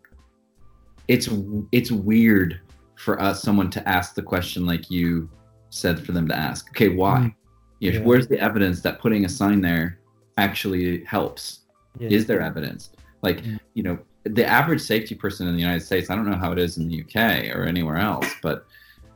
It's 1.10 1.28
it's 1.72 1.92
weird 1.92 2.62
for 2.96 3.20
us 3.20 3.42
someone 3.42 3.70
to 3.72 3.90
ask 3.90 4.14
the 4.14 4.22
question 4.22 4.66
like 4.66 4.90
you 4.92 5.30
said 5.72 6.00
for 6.06 6.12
them 6.14 6.28
to 6.28 6.36
ask. 6.36 6.70
Okay, 6.70 6.90
why? 6.90 7.20
Mm. 7.20 7.36
Yeah. 7.80 8.00
Where's 8.02 8.28
the 8.28 8.40
evidence 8.40 8.82
that 8.82 9.00
putting 9.00 9.26
a 9.26 9.30
sign 9.30 9.60
there 9.62 10.00
actually 10.38 11.04
helps? 11.06 11.62
Yeah. 11.98 12.10
Is 12.10 12.26
there 12.26 12.42
evidence? 12.42 12.92
Like, 13.22 13.42
Mm. 13.44 13.60
you 13.74 13.84
know, 13.84 13.98
the 14.24 14.46
average 14.46 14.82
safety 14.82 15.16
person 15.16 15.48
in 15.48 15.56
the 15.56 15.62
United 15.62 15.82
States, 15.82 16.10
I 16.10 16.16
don't 16.16 16.30
know 16.30 16.38
how 16.38 16.52
it 16.52 16.60
is 16.60 16.78
in 16.78 16.88
the 16.88 16.94
UK 17.02 17.50
or 17.56 17.64
anywhere 17.64 17.98
else, 17.98 18.28
but 18.44 18.66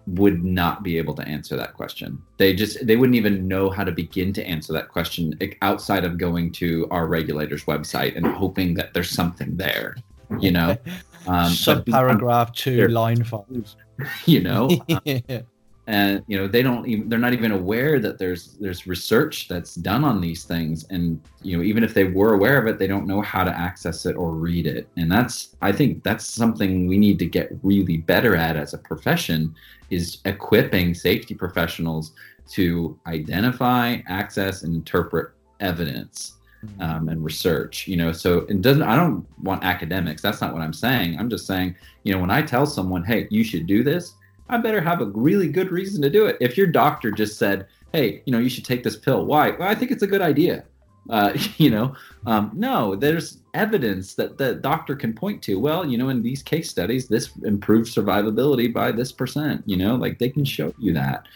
would 0.08 0.44
not 0.44 0.84
be 0.84 0.98
able 0.98 1.14
to 1.14 1.26
answer 1.28 1.56
that 1.56 1.74
question. 1.74 2.22
They 2.38 2.56
just 2.56 2.86
they 2.88 2.96
wouldn't 2.96 3.16
even 3.16 3.48
know 3.48 3.70
how 3.70 3.84
to 3.84 3.92
begin 3.92 4.34
to 4.34 4.46
answer 4.46 4.74
that 4.74 4.90
question 4.90 5.38
outside 5.62 6.04
of 6.06 6.18
going 6.18 6.52
to 6.54 6.88
our 6.90 7.06
regulator's 7.08 7.66
website 7.66 8.16
and 8.18 8.26
hoping 8.26 8.74
that 8.76 8.94
there's 8.94 9.12
something 9.12 9.56
there, 9.58 9.96
you 10.40 10.52
know. 10.52 10.76
Um, 11.28 11.50
Sub 11.52 11.86
paragraph 11.86 12.52
two, 12.54 12.88
line 12.88 13.24
five. 13.32 13.76
you 14.26 14.42
know, 14.42 14.70
yeah. 15.06 15.42
and 15.88 16.24
you 16.28 16.38
know 16.38 16.48
they 16.48 16.62
don't 16.62 16.88
even 16.88 17.10
they're 17.10 17.20
not 17.20 17.34
even 17.34 17.52
aware 17.52 18.00
that 18.00 18.18
there's 18.18 18.54
there's 18.60 18.88
research 18.88 19.50
that's 19.50 19.76
done 19.76 20.06
on 20.06 20.22
these 20.22 20.46
things 20.46 20.86
and 20.86 21.20
you 21.42 21.58
know 21.58 21.64
even 21.64 21.84
if 21.84 21.94
they 21.94 22.06
were 22.06 22.36
aware 22.36 22.58
of 22.58 22.68
it 22.68 22.80
they 22.80 22.88
don't 22.88 23.06
know 23.06 23.22
how 23.22 23.44
to 23.44 23.52
access 23.52 24.06
it 24.06 24.16
or 24.16 24.32
read 24.32 24.66
it 24.66 24.88
and 24.96 25.12
that's 25.12 25.58
i 25.62 25.74
think 25.74 26.02
that's 26.02 26.26
something 26.26 26.88
we 26.88 26.98
need 26.98 27.20
to 27.20 27.26
get 27.26 27.52
really 27.64 27.98
better 27.98 28.34
at 28.36 28.56
as 28.56 28.74
a 28.74 28.78
profession 28.78 29.54
is 29.90 30.20
equipping 30.24 30.94
safety 30.94 31.36
professionals 31.36 32.14
to 32.50 32.98
identify 33.08 33.98
access 34.08 34.64
and 34.64 34.74
interpret 34.76 35.32
evidence 35.60 36.38
um, 36.80 37.10
and 37.10 37.24
research 37.24 37.88
you 37.88 37.98
know 37.98 38.12
so 38.12 38.40
it 38.50 38.62
doesn't 38.62 38.84
i 38.84 38.96
don't 38.96 39.26
want 39.42 39.64
academics 39.64 40.22
that's 40.22 40.42
not 40.42 40.54
what 40.54 40.62
i'm 40.62 40.74
saying. 40.74 41.18
I'm 41.20 41.30
just 41.30 41.46
saying 41.46 41.76
you 42.04 42.14
know 42.14 42.20
when 42.20 42.32
i 42.32 42.42
tell 42.42 42.66
someone 42.66 43.04
hey 43.04 43.28
you 43.30 43.44
should 43.44 43.68
do 43.68 43.84
this 43.84 44.14
i 44.50 44.58
better 44.58 44.82
have 44.82 45.02
a 45.02 45.06
really 45.06 45.48
good 45.48 45.72
reason 45.72 46.02
to 46.02 46.10
do 46.10 46.26
it. 46.26 46.38
If 46.40 46.58
your 46.58 46.68
doctor 46.68 47.12
just 47.12 47.38
said 47.38 47.68
hey 47.92 48.22
you 48.26 48.32
know 48.32 48.40
you 48.40 48.50
should 48.50 48.66
take 48.66 48.84
this 48.84 48.96
pill 48.96 49.26
why? 49.26 49.52
Well 49.52 49.68
i 49.68 49.76
think 49.76 49.92
it's 49.92 50.04
a 50.04 50.08
good 50.08 50.22
idea 50.22 50.64
uh, 51.10 51.38
you 51.58 51.70
know? 51.70 51.96
Um, 52.26 52.52
no 52.54 52.96
there's 52.96 53.40
evidence 53.54 54.16
that 54.16 54.38
the 54.38 54.56
doctor 54.56 54.96
can 54.96 55.14
point 55.14 55.42
to 55.44 55.60
well 55.60 55.86
you 55.86 55.98
know 55.98 56.10
in 56.10 56.22
these 56.22 56.42
case 56.42 56.70
studies 56.70 57.08
this 57.08 57.32
improved 57.44 57.94
survivability 57.94 58.74
by 58.74 58.92
this 58.92 59.12
percent 59.12 59.64
you 59.66 59.78
know? 59.78 59.96
Like 59.96 60.20
they 60.20 60.30
can 60.30 60.46
show 60.46 60.74
you 60.78 60.94
that. 60.94 61.28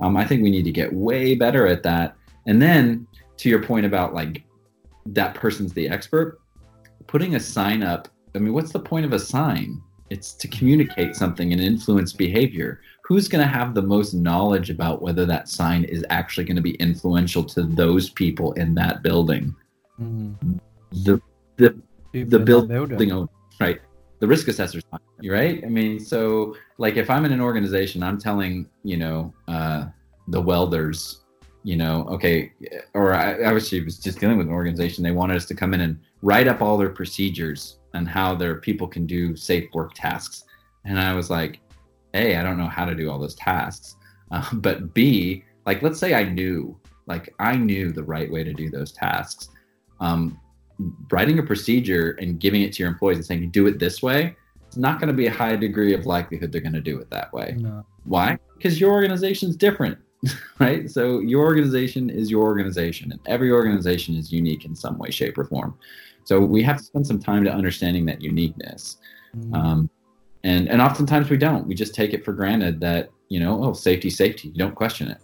Um, 0.00 0.16
i 0.16 0.24
think 0.24 0.42
we 0.42 0.50
need 0.50 0.64
to 0.64 0.72
get 0.72 0.92
way 0.92 1.34
better 1.34 1.66
at 1.66 1.82
that. 1.82 2.16
And 2.46 2.60
then 2.60 3.06
to 3.40 3.48
your 3.48 3.62
point 3.62 3.86
about 3.86 4.14
like 4.14 4.42
that 5.06 5.34
person's 5.34 5.72
the 5.72 5.88
expert 5.88 6.40
putting 7.06 7.34
a 7.34 7.40
sign 7.40 7.82
up 7.82 8.08
i 8.34 8.38
mean 8.38 8.52
what's 8.52 8.72
the 8.72 8.78
point 8.78 9.04
of 9.04 9.12
a 9.12 9.18
sign 9.18 9.80
it's 10.10 10.32
to 10.34 10.48
communicate 10.48 11.14
something 11.14 11.52
and 11.52 11.60
influence 11.60 12.12
behavior 12.12 12.80
who's 13.04 13.26
going 13.28 13.42
to 13.44 13.50
have 13.52 13.74
the 13.74 13.82
most 13.82 14.12
knowledge 14.14 14.70
about 14.70 15.02
whether 15.02 15.24
that 15.26 15.48
sign 15.48 15.84
is 15.84 16.04
actually 16.10 16.44
going 16.44 16.56
to 16.56 16.62
be 16.62 16.74
influential 16.74 17.42
to 17.44 17.62
those 17.62 18.10
people 18.10 18.52
in 18.52 18.74
that 18.74 19.02
building 19.02 19.54
Mm. 20.00 20.58
the 21.04 21.20
the 21.58 21.76
People 22.12 22.30
the 22.30 22.36
in 22.38 22.44
building. 22.44 22.68
building 22.88 23.12
owner, 23.12 23.28
right? 23.60 23.80
The 24.20 24.26
risk 24.26 24.48
assessor's 24.48 24.82
not, 24.90 25.02
right? 25.24 25.62
I 25.62 25.68
mean, 25.68 26.00
so 26.00 26.56
like 26.78 26.96
if 26.96 27.10
I'm 27.10 27.24
in 27.26 27.32
an 27.32 27.40
organization, 27.40 28.02
I'm 28.02 28.18
telling 28.18 28.66
you 28.82 28.96
know 28.96 29.32
uh, 29.46 29.86
the 30.28 30.40
welders, 30.40 31.20
you 31.62 31.76
know, 31.76 32.06
okay, 32.10 32.52
or 32.94 33.14
I, 33.14 33.34
I 33.34 33.54
actually 33.54 33.84
was 33.84 33.98
just 33.98 34.18
dealing 34.18 34.38
with 34.38 34.46
an 34.46 34.52
organization. 34.52 35.04
They 35.04 35.10
wanted 35.10 35.36
us 35.36 35.46
to 35.46 35.54
come 35.54 35.74
in 35.74 35.80
and 35.82 35.98
write 36.22 36.48
up 36.48 36.62
all 36.62 36.76
their 36.78 36.88
procedures 36.90 37.78
and 37.94 38.08
how 38.08 38.34
their 38.34 38.56
people 38.56 38.86
can 38.88 39.06
do 39.06 39.36
safe 39.36 39.68
work 39.74 39.92
tasks, 39.94 40.44
and 40.84 40.98
I 40.98 41.14
was 41.14 41.28
like, 41.30 41.60
a, 42.14 42.36
I 42.36 42.42
don't 42.42 42.58
know 42.58 42.66
how 42.68 42.84
to 42.84 42.94
do 42.94 43.10
all 43.10 43.18
those 43.18 43.34
tasks, 43.34 43.96
uh, 44.30 44.48
but 44.54 44.94
b, 44.94 45.44
like 45.66 45.82
let's 45.82 45.98
say 45.98 46.14
I 46.14 46.24
knew, 46.24 46.78
like 47.06 47.34
I 47.38 47.56
knew 47.56 47.92
the 47.92 48.02
right 48.04 48.30
way 48.30 48.42
to 48.44 48.52
do 48.52 48.70
those 48.70 48.92
tasks. 48.92 49.48
Um, 50.00 50.40
writing 51.10 51.38
a 51.38 51.42
procedure 51.42 52.12
and 52.20 52.40
giving 52.40 52.62
it 52.62 52.72
to 52.72 52.82
your 52.82 52.88
employees 52.90 53.18
and 53.18 53.26
saying 53.26 53.50
do 53.50 53.66
it 53.66 53.78
this 53.78 54.02
way 54.02 54.34
it's 54.66 54.78
not 54.78 54.98
going 54.98 55.08
to 55.08 55.12
be 55.14 55.26
a 55.26 55.30
high 55.30 55.54
degree 55.54 55.92
of 55.92 56.06
likelihood 56.06 56.50
they're 56.50 56.60
going 56.62 56.72
to 56.72 56.80
do 56.80 56.98
it 56.98 57.10
that 57.10 57.30
way 57.34 57.54
No. 57.58 57.84
why 58.04 58.38
because 58.56 58.80
your 58.80 58.90
organization's 58.92 59.56
different 59.56 59.98
right? 60.58 60.90
So 60.90 61.20
your 61.20 61.42
organization 61.44 62.10
is 62.10 62.30
your 62.30 62.42
organization 62.44 63.12
and 63.12 63.20
every 63.26 63.50
organization 63.50 64.14
is 64.14 64.32
unique 64.32 64.64
in 64.64 64.74
some 64.74 64.98
way 64.98 65.10
shape 65.10 65.38
or 65.38 65.44
form. 65.44 65.78
So 66.24 66.40
we 66.40 66.62
have 66.62 66.76
to 66.76 66.82
spend 66.82 67.06
some 67.06 67.18
time 67.18 67.44
to 67.44 67.52
understanding 67.52 68.04
that 68.06 68.20
uniqueness. 68.20 68.98
Mm. 69.36 69.54
um, 69.54 69.90
and 70.42 70.68
and 70.68 70.80
oftentimes 70.80 71.28
we 71.30 71.36
don't. 71.36 71.66
We 71.66 71.74
just 71.74 71.94
take 71.94 72.14
it 72.14 72.24
for 72.24 72.32
granted 72.32 72.80
that 72.80 73.10
you 73.28 73.38
know 73.40 73.62
oh 73.62 73.72
safety 73.74 74.08
safety. 74.10 74.48
You 74.48 74.54
don't 74.54 74.74
question 74.74 75.08
it. 75.08 75.18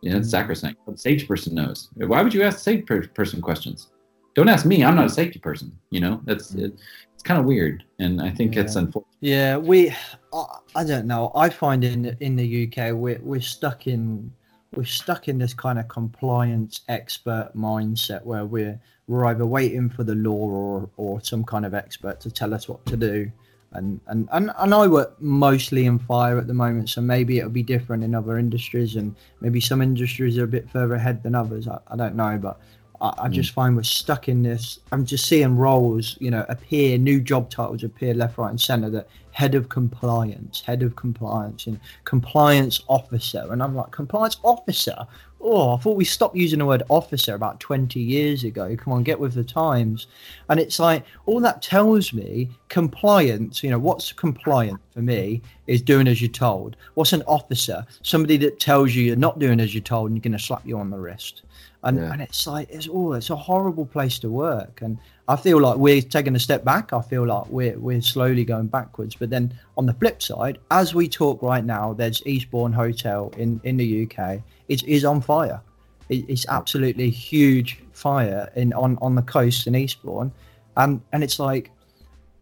You 0.00 0.10
know 0.12 0.18
it's 0.18 0.28
Mhm. 0.28 0.30
sacrosanct. 0.30 0.86
The 0.86 0.96
safety 0.96 1.26
person 1.26 1.54
knows. 1.54 1.88
Why 1.96 2.22
would 2.22 2.32
you 2.32 2.42
ask 2.42 2.58
the 2.58 2.62
safety 2.62 2.82
per- 2.82 3.08
person 3.08 3.40
questions? 3.42 3.88
Don't 4.36 4.48
ask 4.48 4.64
me. 4.64 4.84
I'm 4.84 4.94
not 4.94 5.06
a 5.06 5.10
safety 5.10 5.40
person 5.40 5.72
you 5.90 6.00
know? 6.00 6.20
That's 6.24 6.54
it, 6.54 6.72
it's 7.14 7.22
kind 7.24 7.38
of 7.40 7.44
weird 7.46 7.82
and 7.98 8.22
i 8.22 8.30
think 8.30 8.56
it's 8.56 8.74
Yeah. 8.76 8.82
unfortunate. 8.82 9.16
Yeah, 9.20 9.56
we. 9.56 9.90
I, 10.32 10.44
I 10.76 10.84
don't 10.84 11.06
know. 11.06 11.32
I 11.34 11.50
find 11.50 11.82
in 11.84 12.16
in 12.20 12.36
the 12.36 12.48
UK 12.68 12.92
we're 12.92 13.20
we're 13.22 13.40
stuck 13.40 13.86
in 13.88 14.32
we're 14.74 14.84
stuck 14.84 15.28
in 15.28 15.38
this 15.38 15.54
kind 15.54 15.78
of 15.78 15.88
compliance 15.88 16.82
expert 16.88 17.50
mindset 17.56 18.24
where 18.24 18.44
we're 18.44 18.80
we're 19.08 19.24
either 19.26 19.44
waiting 19.44 19.88
for 19.90 20.04
the 20.04 20.14
law 20.14 20.48
or 20.48 20.90
or 20.96 21.20
some 21.20 21.44
kind 21.44 21.66
of 21.66 21.74
expert 21.74 22.20
to 22.20 22.30
tell 22.30 22.54
us 22.54 22.68
what 22.68 22.84
to 22.86 22.96
do. 22.96 23.30
And, 23.72 24.00
and, 24.08 24.28
and, 24.32 24.50
and 24.58 24.74
I 24.74 24.88
work 24.88 25.14
mostly 25.22 25.86
in 25.86 26.00
fire 26.00 26.38
at 26.38 26.48
the 26.48 26.54
moment, 26.54 26.90
so 26.90 27.00
maybe 27.00 27.38
it'll 27.38 27.50
be 27.50 27.62
different 27.62 28.02
in 28.02 28.16
other 28.16 28.36
industries, 28.36 28.96
and 28.96 29.14
maybe 29.40 29.60
some 29.60 29.80
industries 29.80 30.36
are 30.38 30.44
a 30.44 30.48
bit 30.48 30.68
further 30.68 30.94
ahead 30.94 31.22
than 31.22 31.36
others. 31.36 31.68
I, 31.68 31.78
I 31.86 31.94
don't 31.94 32.16
know, 32.16 32.36
but 32.36 32.58
I, 33.00 33.14
I 33.18 33.28
just 33.28 33.52
mm. 33.52 33.54
find 33.54 33.76
we're 33.76 33.82
stuck 33.82 34.28
in 34.28 34.42
this. 34.42 34.80
I'm 34.92 35.04
just 35.04 35.26
seeing 35.26 35.56
roles, 35.56 36.16
you 36.20 36.30
know, 36.30 36.44
appear, 36.48 36.98
new 36.98 37.20
job 37.20 37.50
titles 37.50 37.84
appear 37.84 38.14
left, 38.14 38.38
right, 38.38 38.50
and 38.50 38.60
centre. 38.60 38.90
That 38.90 39.08
head 39.32 39.54
of 39.54 39.68
compliance, 39.68 40.60
head 40.60 40.82
of 40.82 40.96
compliance, 40.96 41.66
and 41.66 41.80
compliance 42.04 42.82
officer, 42.88 43.46
and 43.50 43.62
I'm 43.62 43.74
like, 43.74 43.90
compliance 43.90 44.38
officer. 44.42 45.06
Oh, 45.42 45.74
I 45.74 45.78
thought 45.78 45.96
we 45.96 46.04
stopped 46.04 46.36
using 46.36 46.58
the 46.58 46.66
word 46.66 46.82
officer 46.90 47.34
about 47.34 47.60
20 47.60 47.98
years 47.98 48.44
ago. 48.44 48.76
Come 48.76 48.92
on, 48.92 49.02
get 49.02 49.18
with 49.18 49.32
the 49.32 49.42
times. 49.42 50.06
And 50.50 50.60
it's 50.60 50.78
like 50.78 51.02
all 51.24 51.40
that 51.40 51.62
tells 51.62 52.12
me 52.12 52.50
compliance. 52.68 53.62
You 53.62 53.70
know, 53.70 53.78
what's 53.78 54.12
compliant 54.12 54.80
for 54.92 55.00
me 55.00 55.40
is 55.66 55.80
doing 55.80 56.08
as 56.08 56.20
you're 56.20 56.30
told. 56.30 56.76
What's 56.92 57.14
an 57.14 57.22
officer? 57.22 57.86
Somebody 58.02 58.36
that 58.36 58.60
tells 58.60 58.94
you 58.94 59.02
you're 59.02 59.16
not 59.16 59.38
doing 59.38 59.60
as 59.60 59.74
you're 59.74 59.80
told 59.80 60.10
and 60.10 60.18
you're 60.18 60.30
going 60.30 60.38
to 60.38 60.44
slap 60.44 60.66
you 60.66 60.78
on 60.78 60.90
the 60.90 60.98
wrist 60.98 61.40
and 61.82 61.98
Yeah. 61.98 62.12
and 62.12 62.22
it's 62.22 62.46
like 62.46 62.68
it's 62.70 62.88
oh 62.90 63.12
it's 63.12 63.30
a 63.30 63.36
horrible 63.36 63.86
place 63.86 64.18
to 64.18 64.30
work 64.30 64.80
and 64.82 64.98
i 65.28 65.36
feel 65.36 65.58
like 65.60 65.76
we're 65.76 66.02
taking 66.02 66.36
a 66.36 66.38
step 66.38 66.64
back 66.64 66.92
i 66.92 67.00
feel 67.00 67.26
like 67.26 67.46
we're 67.48 67.78
we're 67.78 68.02
slowly 68.02 68.44
going 68.44 68.66
backwards 68.66 69.14
but 69.14 69.30
then 69.30 69.52
on 69.78 69.86
the 69.86 69.94
flip 69.94 70.22
side 70.22 70.58
as 70.70 70.94
we 70.94 71.08
talk 71.08 71.42
right 71.42 71.64
now 71.64 71.94
there's 71.94 72.22
eastbourne 72.26 72.72
hotel 72.72 73.32
in 73.38 73.60
in 73.64 73.76
the 73.76 74.02
uk 74.04 74.40
it 74.68 74.82
is 74.84 75.04
on 75.04 75.20
fire 75.20 75.60
it, 76.10 76.24
it's 76.28 76.46
absolutely 76.48 77.08
huge 77.08 77.80
fire 77.92 78.50
in 78.56 78.72
on 78.74 78.98
on 79.00 79.14
the 79.14 79.22
coast 79.22 79.66
in 79.66 79.74
eastbourne 79.74 80.30
and 80.76 81.00
and 81.12 81.24
it's 81.24 81.38
like 81.38 81.70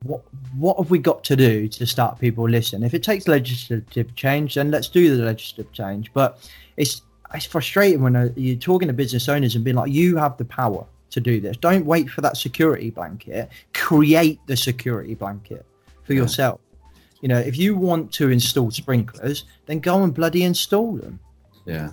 what 0.04 0.22
what 0.56 0.76
have 0.78 0.90
we 0.90 0.98
got 0.98 1.24
to 1.24 1.36
do 1.36 1.66
to 1.68 1.86
start 1.86 2.18
people 2.20 2.48
listening? 2.48 2.84
If 2.84 2.94
it 2.94 3.02
takes 3.02 3.26
legislative 3.26 4.14
change, 4.14 4.54
then 4.54 4.70
let's 4.70 4.88
do 4.88 5.16
the 5.16 5.24
legislative 5.24 5.72
change. 5.72 6.12
But 6.12 6.38
it's 6.76 7.02
it's 7.34 7.44
frustrating 7.46 8.02
when 8.02 8.16
uh, 8.16 8.28
you're 8.36 8.56
talking 8.56 8.88
to 8.88 8.94
business 8.94 9.28
owners 9.28 9.54
and 9.54 9.64
being 9.64 9.76
like, 9.76 9.92
you 9.92 10.16
have 10.16 10.36
the 10.36 10.44
power 10.44 10.86
to 11.10 11.20
do 11.20 11.40
this. 11.40 11.56
Don't 11.56 11.84
wait 11.86 12.08
for 12.10 12.20
that 12.20 12.36
security 12.36 12.90
blanket. 12.90 13.48
Create 13.74 14.40
the 14.46 14.56
security 14.56 15.14
blanket 15.14 15.64
for 16.04 16.12
Yeah. 16.14 16.22
yourself. 16.22 16.60
You 17.20 17.28
know, 17.28 17.38
if 17.38 17.56
you 17.58 17.76
want 17.76 18.12
to 18.12 18.30
install 18.30 18.70
sprinklers, 18.70 19.44
then 19.66 19.80
go 19.80 20.02
and 20.04 20.14
bloody 20.14 20.44
install 20.44 20.96
them. 20.96 21.18
yeah 21.66 21.90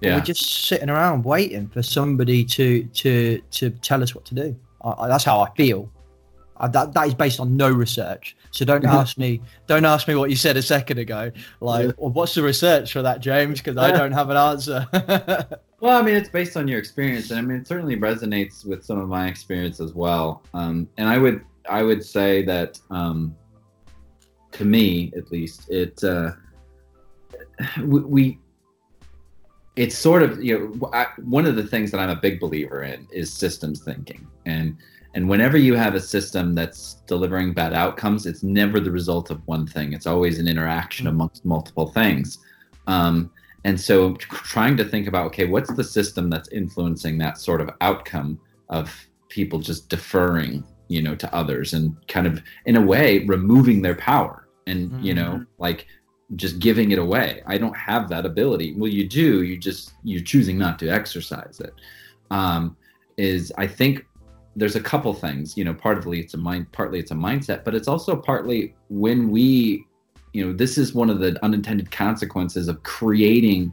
But 0.00 0.08
yeah 0.08 0.14
We're 0.16 0.22
just 0.24 0.66
sitting 0.66 0.88
around 0.90 1.24
waiting 1.24 1.68
for 1.68 1.82
somebody 1.82 2.44
to 2.56 2.84
to 2.84 3.40
to 3.58 3.70
tell 3.70 4.02
us 4.02 4.14
what 4.14 4.24
to 4.26 4.34
do. 4.34 4.56
I, 4.82 4.90
I, 5.02 5.08
that's 5.08 5.24
how 5.24 5.40
I 5.40 5.50
feel. 5.54 5.88
Uh, 6.62 6.68
that 6.68 6.94
that 6.94 7.08
is 7.08 7.14
based 7.14 7.40
on 7.40 7.56
no 7.56 7.68
research. 7.68 8.36
So 8.52 8.64
don't 8.64 8.86
ask 8.86 9.18
me 9.18 9.42
don't 9.66 9.84
ask 9.84 10.06
me 10.06 10.14
what 10.14 10.30
you 10.30 10.36
said 10.36 10.56
a 10.56 10.62
second 10.62 10.98
ago. 10.98 11.32
Like, 11.60 11.86
Yeah. 11.86 11.92
well, 11.98 12.12
what's 12.12 12.34
the 12.34 12.42
research 12.42 12.92
for 12.92 13.02
that, 13.02 13.20
James? 13.20 13.58
Because 13.60 13.76
I 13.76 13.90
don't 13.90 14.12
have 14.12 14.30
an 14.30 14.36
answer. 14.36 14.86
Well, 15.82 16.00
I 16.00 16.02
mean, 16.02 16.14
it's 16.14 16.28
based 16.28 16.56
on 16.56 16.68
your 16.68 16.78
experience, 16.78 17.32
and 17.32 17.40
I 17.40 17.42
mean, 17.42 17.56
it 17.56 17.66
certainly 17.66 17.96
resonates 17.96 18.64
with 18.64 18.84
some 18.84 19.00
of 19.00 19.08
my 19.08 19.26
experience 19.26 19.80
as 19.80 19.94
well. 19.94 20.44
Um, 20.54 20.88
and 20.96 21.08
I 21.08 21.18
would, 21.18 21.44
I 21.68 21.82
would 21.82 22.04
say 22.04 22.44
that, 22.44 22.78
um, 22.90 23.34
to 24.52 24.64
me, 24.64 25.12
at 25.16 25.32
least, 25.32 25.68
it, 25.70 26.04
uh, 26.04 26.30
we, 27.82 28.00
we, 28.02 28.38
it's 29.74 29.98
sort 29.98 30.22
of, 30.22 30.40
you 30.40 30.56
know, 30.80 30.90
I, 30.92 31.08
one 31.24 31.46
of 31.46 31.56
the 31.56 31.66
things 31.66 31.90
that 31.90 31.98
I'm 31.98 32.10
a 32.10 32.20
big 32.20 32.38
believer 32.38 32.84
in 32.84 33.08
is 33.10 33.32
systems 33.32 33.82
thinking, 33.82 34.24
and 34.46 34.76
and 35.14 35.28
whenever 35.28 35.58
you 35.58 35.74
have 35.74 35.94
a 35.94 36.00
system 36.00 36.54
that's 36.54 36.94
delivering 37.06 37.52
bad 37.52 37.74
outcomes, 37.74 38.26
it's 38.26 38.42
never 38.42 38.80
the 38.80 38.90
result 38.90 39.30
of 39.30 39.46
one 39.46 39.66
thing. 39.66 39.92
It's 39.92 40.06
always 40.06 40.38
an 40.38 40.48
interaction 40.48 41.06
amongst 41.06 41.44
multiple 41.44 41.88
things. 41.88 42.38
Um, 42.86 43.30
and 43.64 43.80
so 43.80 44.14
trying 44.14 44.76
to 44.76 44.84
think 44.84 45.06
about 45.06 45.26
okay 45.26 45.44
what's 45.44 45.72
the 45.74 45.84
system 45.84 46.28
that's 46.28 46.48
influencing 46.48 47.18
that 47.18 47.38
sort 47.38 47.60
of 47.60 47.70
outcome 47.80 48.40
of 48.70 48.92
people 49.28 49.60
just 49.60 49.88
deferring 49.88 50.64
you 50.88 51.00
know 51.00 51.14
to 51.14 51.32
others 51.34 51.72
and 51.72 51.96
kind 52.08 52.26
of 52.26 52.42
in 52.66 52.76
a 52.76 52.80
way 52.80 53.20
removing 53.26 53.80
their 53.80 53.94
power 53.94 54.48
and 54.66 55.04
you 55.04 55.14
know 55.14 55.44
like 55.58 55.86
just 56.34 56.58
giving 56.58 56.92
it 56.92 56.98
away. 56.98 57.42
I 57.46 57.58
don't 57.58 57.76
have 57.76 58.08
that 58.08 58.24
ability. 58.24 58.74
Well 58.76 58.90
you 58.90 59.06
do. 59.06 59.42
You 59.42 59.58
just 59.58 59.92
you're 60.02 60.22
choosing 60.22 60.56
not 60.56 60.78
to 60.78 60.88
exercise 60.88 61.60
it. 61.60 61.74
Um 62.30 62.76
is 63.18 63.52
i 63.58 63.66
think 63.66 64.06
there's 64.54 64.76
a 64.76 64.80
couple 64.80 65.12
things 65.14 65.56
you 65.56 65.64
know 65.64 65.74
partly 65.74 66.20
it's 66.20 66.34
a 66.34 66.36
mind 66.36 66.70
partly 66.72 66.98
it's 66.98 67.10
a 67.10 67.14
mindset 67.14 67.64
but 67.64 67.74
it's 67.74 67.88
also 67.88 68.14
partly 68.14 68.74
when 68.90 69.30
we 69.30 69.86
you 70.32 70.44
know 70.44 70.52
this 70.52 70.76
is 70.78 70.94
one 70.94 71.10
of 71.10 71.20
the 71.20 71.42
unintended 71.44 71.90
consequences 71.90 72.68
of 72.68 72.82
creating 72.82 73.72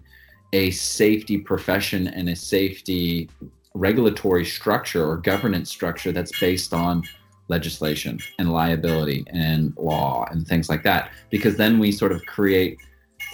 a 0.54 0.72
safety 0.72 1.38
profession 1.38 2.08
and 2.08 2.30
a 2.30 2.36
safety 2.36 3.30
regulatory 3.74 4.46
structure 4.46 5.08
or 5.08 5.18
governance 5.18 5.70
structure 5.70 6.12
that's 6.12 6.38
based 6.40 6.74
on 6.74 7.04
legislation 7.48 8.20
and 8.38 8.52
liability 8.52 9.26
and 9.28 9.74
law 9.78 10.26
and 10.32 10.48
things 10.48 10.70
like 10.70 10.84
that. 10.84 11.12
Because 11.30 11.58
then 11.58 11.80
we 11.80 11.92
sort 11.92 12.12
of 12.12 12.26
create 12.26 12.78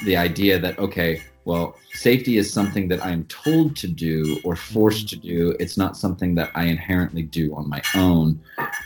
the 0.04 0.18
idea 0.18 0.60
that 0.60 0.78
okay 0.80 1.22
well 1.46 1.76
safety 1.93 2.38
is 2.38 2.52
something 2.52 2.88
that 2.88 3.04
i 3.06 3.12
am 3.12 3.24
told 3.26 3.76
to 3.76 3.88
do 3.88 4.39
or 4.43 4.56
forced 4.56 5.08
to 5.10 5.16
do. 5.16 5.56
It's 5.60 5.78
not 5.78 5.96
something 5.96 6.36
that 6.36 6.52
i 6.56 6.66
inherently 6.66 7.22
do 7.22 7.56
on 7.56 7.70
my 7.70 7.82
own. 7.96 8.39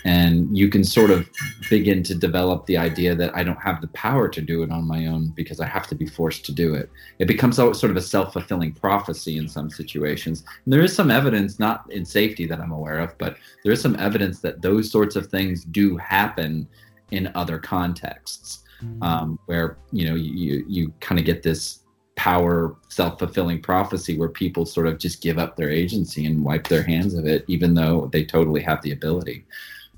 And 0.05 0.55
you 0.55 0.69
can 0.69 0.83
sort 0.83 1.09
of 1.09 1.27
begin 1.69 2.03
to 2.03 2.15
develop 2.15 2.65
the 2.65 2.77
idea 2.77 3.15
that 3.15 3.35
i 3.35 3.43
don't 3.43 3.61
have 3.61 3.81
the 3.81 3.87
power 3.89 4.27
to 4.29 4.41
do 4.41 4.61
it 4.63 4.71
on 4.71 4.87
my 4.87 5.07
own 5.07 5.29
because 5.29 5.59
i 5.59 5.65
have 5.65 5.87
to 5.87 5.95
be 5.95 6.05
forced 6.05 6.45
to 6.45 6.51
do 6.51 6.75
it. 6.75 6.89
It 7.17 7.27
becomes 7.27 7.55
sort 7.55 7.83
of 7.83 7.95
a 7.95 8.01
self-fulfilling 8.01 8.73
prophecy 8.73 9.37
in 9.37 9.47
some 9.47 9.69
situations. 9.69 10.43
And 10.63 10.73
there 10.73 10.83
is 10.83 10.95
some 10.95 11.09
evidence 11.09 11.59
not 11.59 11.91
in 11.91 12.05
safety 12.05 12.45
that 12.47 12.59
i'm 12.59 12.71
aware 12.71 12.99
of 12.99 13.17
but 13.17 13.37
there 13.63 13.71
is 13.71 13.81
some 13.81 13.95
evidence 13.95 14.39
that 14.41 14.61
those 14.61 14.91
sorts 14.91 15.15
of 15.15 15.27
things 15.27 15.63
do 15.63 15.97
happen 15.97 16.67
in 17.11 17.31
other 17.35 17.57
contexts. 17.57 18.63
Um, 19.01 19.37
where 19.47 19.77
you 19.91 20.07
know 20.07 20.15
you 20.15 20.63
you 20.65 20.93
kind 21.01 21.19
of 21.19 21.25
get 21.25 21.43
this 21.43 21.79
power 22.19 22.75
self-fulfilling 22.89 23.61
prophecy 23.61 24.17
where 24.17 24.27
people 24.27 24.65
sort 24.65 24.87
of 24.87 24.97
just 24.97 25.21
give 25.21 25.39
up 25.39 25.55
their 25.55 25.69
agency 25.69 26.25
and 26.25 26.43
wipe 26.43 26.67
their 26.67 26.83
hands 26.83 27.13
of 27.13 27.25
it 27.25 27.45
even 27.47 27.73
though 27.73 28.09
they 28.11 28.25
totally 28.25 28.61
have 28.61 28.81
the 28.81 28.91
ability. 28.91 29.45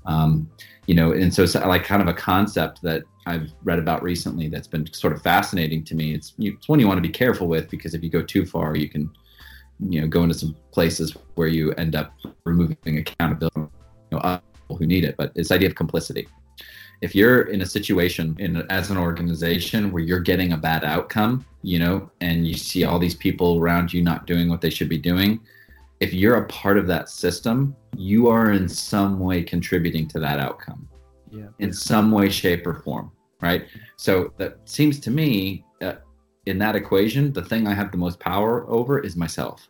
Um, 0.06 0.48
you 0.86 0.94
know 0.94 1.12
and 1.12 1.32
so 1.32 1.42
it's 1.42 1.54
like 1.54 1.84
kind 1.84 2.02
of 2.02 2.08
a 2.08 2.12
concept 2.12 2.82
that 2.82 3.04
i've 3.26 3.52
read 3.62 3.78
about 3.78 4.02
recently 4.02 4.48
that's 4.48 4.66
been 4.66 4.84
sort 4.92 5.12
of 5.12 5.22
fascinating 5.22 5.84
to 5.84 5.94
me. 5.94 6.12
It's, 6.12 6.34
it's 6.40 6.68
one 6.68 6.80
you 6.80 6.88
want 6.88 6.98
to 6.98 7.08
be 7.08 7.18
careful 7.24 7.46
with 7.46 7.70
because 7.70 7.94
if 7.94 8.02
you 8.02 8.10
go 8.10 8.20
too 8.20 8.44
far 8.44 8.76
you 8.76 8.88
can 8.88 9.08
you 9.78 10.00
know 10.00 10.08
go 10.08 10.22
into 10.22 10.34
some 10.34 10.56
places 10.72 11.16
where 11.36 11.48
you 11.48 11.72
end 11.72 11.94
up 11.94 12.12
removing 12.44 12.98
accountability 12.98 13.70
you 14.10 14.18
know, 14.18 14.40
who 14.68 14.86
need 14.86 15.04
it. 15.04 15.16
But 15.16 15.34
this 15.34 15.50
idea 15.50 15.68
of 15.68 15.74
complicity 15.74 16.28
if 17.02 17.16
you're 17.16 17.42
in 17.42 17.62
a 17.62 17.66
situation 17.66 18.34
in 18.38 18.64
as 18.70 18.90
an 18.90 18.96
organization 18.96 19.90
where 19.90 20.02
you're 20.02 20.20
getting 20.20 20.52
a 20.52 20.56
bad 20.56 20.84
outcome 20.84 21.44
you 21.62 21.78
know 21.78 22.10
and 22.20 22.46
you 22.46 22.54
see 22.54 22.84
all 22.84 22.98
these 22.98 23.16
people 23.16 23.58
around 23.58 23.92
you 23.92 24.02
not 24.02 24.26
doing 24.26 24.48
what 24.48 24.60
they 24.60 24.70
should 24.70 24.88
be 24.88 24.98
doing 24.98 25.40
if 26.00 26.14
you're 26.14 26.36
a 26.36 26.46
part 26.46 26.78
of 26.78 26.86
that 26.86 27.08
system 27.08 27.76
you 27.96 28.28
are 28.28 28.52
in 28.52 28.68
some 28.68 29.18
way 29.18 29.42
contributing 29.42 30.08
to 30.08 30.18
that 30.18 30.40
outcome. 30.40 30.88
Yeah. 31.30 31.48
in 31.60 31.72
some 31.72 32.12
way 32.12 32.28
shape 32.28 32.66
or 32.66 32.74
form 32.74 33.10
right? 33.40 33.66
So 33.96 34.32
that 34.36 34.58
seems 34.66 35.00
to 35.00 35.10
me 35.10 35.64
uh, 35.80 35.94
in 36.46 36.58
that 36.58 36.76
equation 36.76 37.32
the 37.32 37.42
thing 37.42 37.66
i 37.66 37.74
have 37.74 37.90
the 37.90 37.98
most 37.98 38.20
power 38.20 38.68
over 38.70 39.00
is 39.00 39.16
myself. 39.16 39.68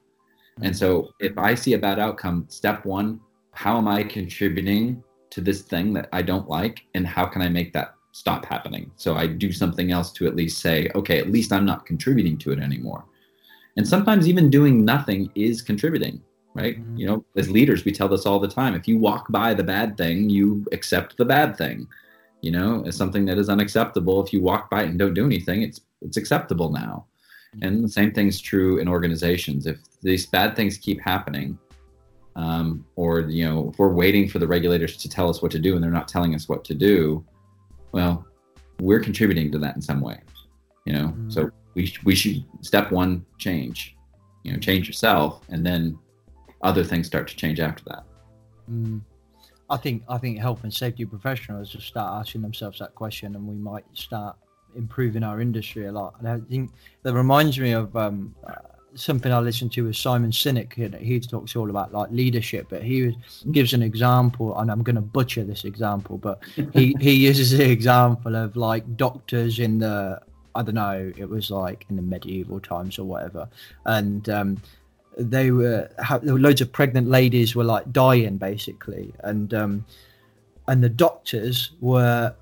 And 0.61 0.77
so 0.77 1.11
if 1.19 1.37
i 1.39 1.55
see 1.55 1.73
a 1.73 1.79
bad 1.79 1.99
outcome 1.99 2.47
step 2.49 2.85
one 2.85 3.21
how 3.53 3.79
am 3.79 3.89
i 3.89 4.03
contributing 4.03 5.03
to 5.33 5.41
this 5.41 5.63
thing 5.63 5.93
that 5.95 6.09
I 6.13 6.23
don't 6.23 6.49
like, 6.49 6.85
and 6.95 7.07
how 7.07 7.27
can 7.27 7.43
I 7.43 7.49
make 7.49 7.73
that 7.73 7.95
stop 8.13 8.45
happening? 8.45 8.91
So 8.97 9.17
I 9.17 9.27
do 9.27 9.51
something 9.51 9.91
else 9.91 10.13
to 10.13 10.27
at 10.27 10.37
least 10.37 10.61
say, 10.61 10.91
okay, 10.95 11.19
at 11.19 11.33
least 11.33 11.53
I'm 11.53 11.65
not 11.65 11.87
contributing 11.87 12.37
to 12.39 12.53
it 12.53 12.59
anymore. 12.59 13.05
And 13.77 13.89
sometimes 13.89 14.29
even 14.29 14.51
doing 14.51 14.85
nothing 14.85 15.31
is 15.35 15.63
contributing, 15.63 16.21
right? 16.55 16.79
Mhm. 16.79 16.99
You 16.99 17.07
know, 17.07 17.25
as 17.37 17.51
leaders, 17.51 17.85
we 17.87 17.93
tell 17.93 18.09
this 18.09 18.27
all 18.27 18.39
the 18.39 18.49
time. 18.49 18.75
If 18.75 18.87
you 18.87 18.99
walk 18.99 19.33
by 19.33 19.55
the 19.55 19.65
bad 19.65 19.97
thing, 19.97 20.29
you 20.29 20.67
accept 20.73 21.17
the 21.17 21.25
bad 21.25 21.57
thing. 21.57 21.87
You 22.43 22.51
know, 22.51 22.85
as 22.87 22.97
something 22.97 23.25
that 23.27 23.39
is 23.39 23.49
unacceptable, 23.49 24.23
if 24.23 24.33
you 24.33 24.43
walk 24.43 24.69
by 24.69 24.83
it 24.83 24.91
and 24.91 24.99
don't 24.99 25.15
do 25.15 25.25
anything, 25.25 25.63
it's 25.63 25.81
it's 26.03 26.17
acceptable 26.17 26.71
now. 26.71 27.07
And 27.61 27.85
the 27.85 27.89
same 27.89 28.13
thing's 28.13 28.41
true 28.41 28.79
in 28.79 28.89
organizations. 28.89 29.67
If 29.67 29.79
these 30.03 30.27
bad 30.27 30.57
things 30.57 30.77
keep 30.77 31.01
happening, 31.01 31.59
um, 32.37 32.85
or 32.97 33.21
you 33.21 33.45
know 33.45 33.71
if 33.71 33.79
we're 33.79 33.93
waiting 33.93 34.29
for 34.29 34.39
the 34.39 34.47
regulators 34.47 34.97
to 34.97 35.09
tell 35.09 35.29
us 35.29 35.43
what 35.43 35.51
to 35.53 35.59
do 35.59 35.75
and 35.75 35.83
they're 35.85 35.91
not 35.91 36.09
telling 36.09 36.35
us 36.35 36.49
what 36.49 36.65
to 36.65 36.75
do 36.75 37.25
well 37.93 38.27
we're 38.81 39.01
contributing 39.01 39.51
to 39.53 39.59
that 39.59 39.77
in 39.77 39.83
some 39.83 40.01
way 40.01 40.19
you 40.87 40.93
know 40.93 41.09
Mm. 41.09 41.33
so 41.33 41.51
we, 41.75 41.87
sh- 41.87 42.03
we 42.05 42.15
should 42.15 42.45
step 42.63 42.91
one 42.91 43.25
change 43.39 43.97
you 44.45 44.53
know 44.53 44.59
change 44.59 44.87
yourself 44.87 45.43
and 45.51 45.65
then 45.65 45.99
other 46.63 46.85
things 46.85 47.07
start 47.07 47.29
to 47.29 47.37
change 47.37 47.61
after 47.61 47.85
that 47.85 48.05
Mm. 48.71 49.01
I 49.69 49.77
think 49.77 50.03
I 50.09 50.19
think 50.19 50.39
health 50.39 50.63
and 50.65 50.73
safety 50.73 51.05
professionals 51.05 51.71
just 51.71 51.87
start 51.87 52.21
asking 52.21 52.43
themselves 52.43 52.79
that 52.79 52.95
question, 52.95 53.35
and 53.35 53.47
we 53.47 53.55
might 53.55 53.85
start 53.95 54.37
improving 54.77 55.23
our 55.23 55.41
industry 55.41 55.87
a 55.87 55.93
lot. 55.93 56.15
And 56.19 56.29
I 56.29 56.39
think 56.49 56.71
that 57.03 57.15
reminds 57.15 57.59
me 57.59 57.73
of 57.73 57.97
um, 57.97 58.35
something 58.95 59.33
I 59.33 59.39
listened 59.39 59.73
to 59.73 59.85
with 59.85 59.97
Simon 59.97 60.31
Sinek. 60.31 60.73
He, 60.75 61.05
he 61.05 61.21
talks 61.21 61.57
all 61.57 61.71
about 61.71 61.93
like 61.93 62.11
leadership, 62.11 62.67
but 62.71 62.83
he 62.83 63.03
was, 63.03 63.45
gives 63.51 63.73
an 63.73 63.83
example, 63.83 64.59
and 64.59 64.71
I'm 64.71 64.83
going 64.83 64.97
to 64.97 65.03
butcher 65.03 65.45
this 65.45 65.65
example, 65.65 66.19
but 66.19 66.41
he 66.73 66.95
he 67.01 67.13
uses 67.29 67.51
the 67.51 67.71
example 67.71 68.37
of 68.37 68.57
like 68.57 68.97
doctors 68.97 69.59
in 69.59 69.79
the 69.79 70.21
I 70.55 70.63
don't 70.63 70.75
know, 70.75 71.13
it 71.17 71.29
was 71.29 71.51
like 71.51 71.87
in 71.89 71.97
the 71.97 72.03
medieval 72.03 72.61
times 72.61 72.99
or 72.99 73.05
whatever, 73.05 73.49
and 73.87 74.29
um, 74.29 74.63
they 75.17 75.51
were 75.51 75.89
there 76.23 76.35
were 76.35 76.41
loads 76.41 76.61
of 76.61 76.73
pregnant 76.73 77.09
ladies 77.09 77.55
were 77.55 77.65
like 77.65 77.93
dying 77.93 78.37
basically, 78.37 79.13
and 79.21 79.55
um, 79.55 79.85
and 80.69 80.83
the 80.83 80.89
doctors 80.89 81.73
were 81.81 82.35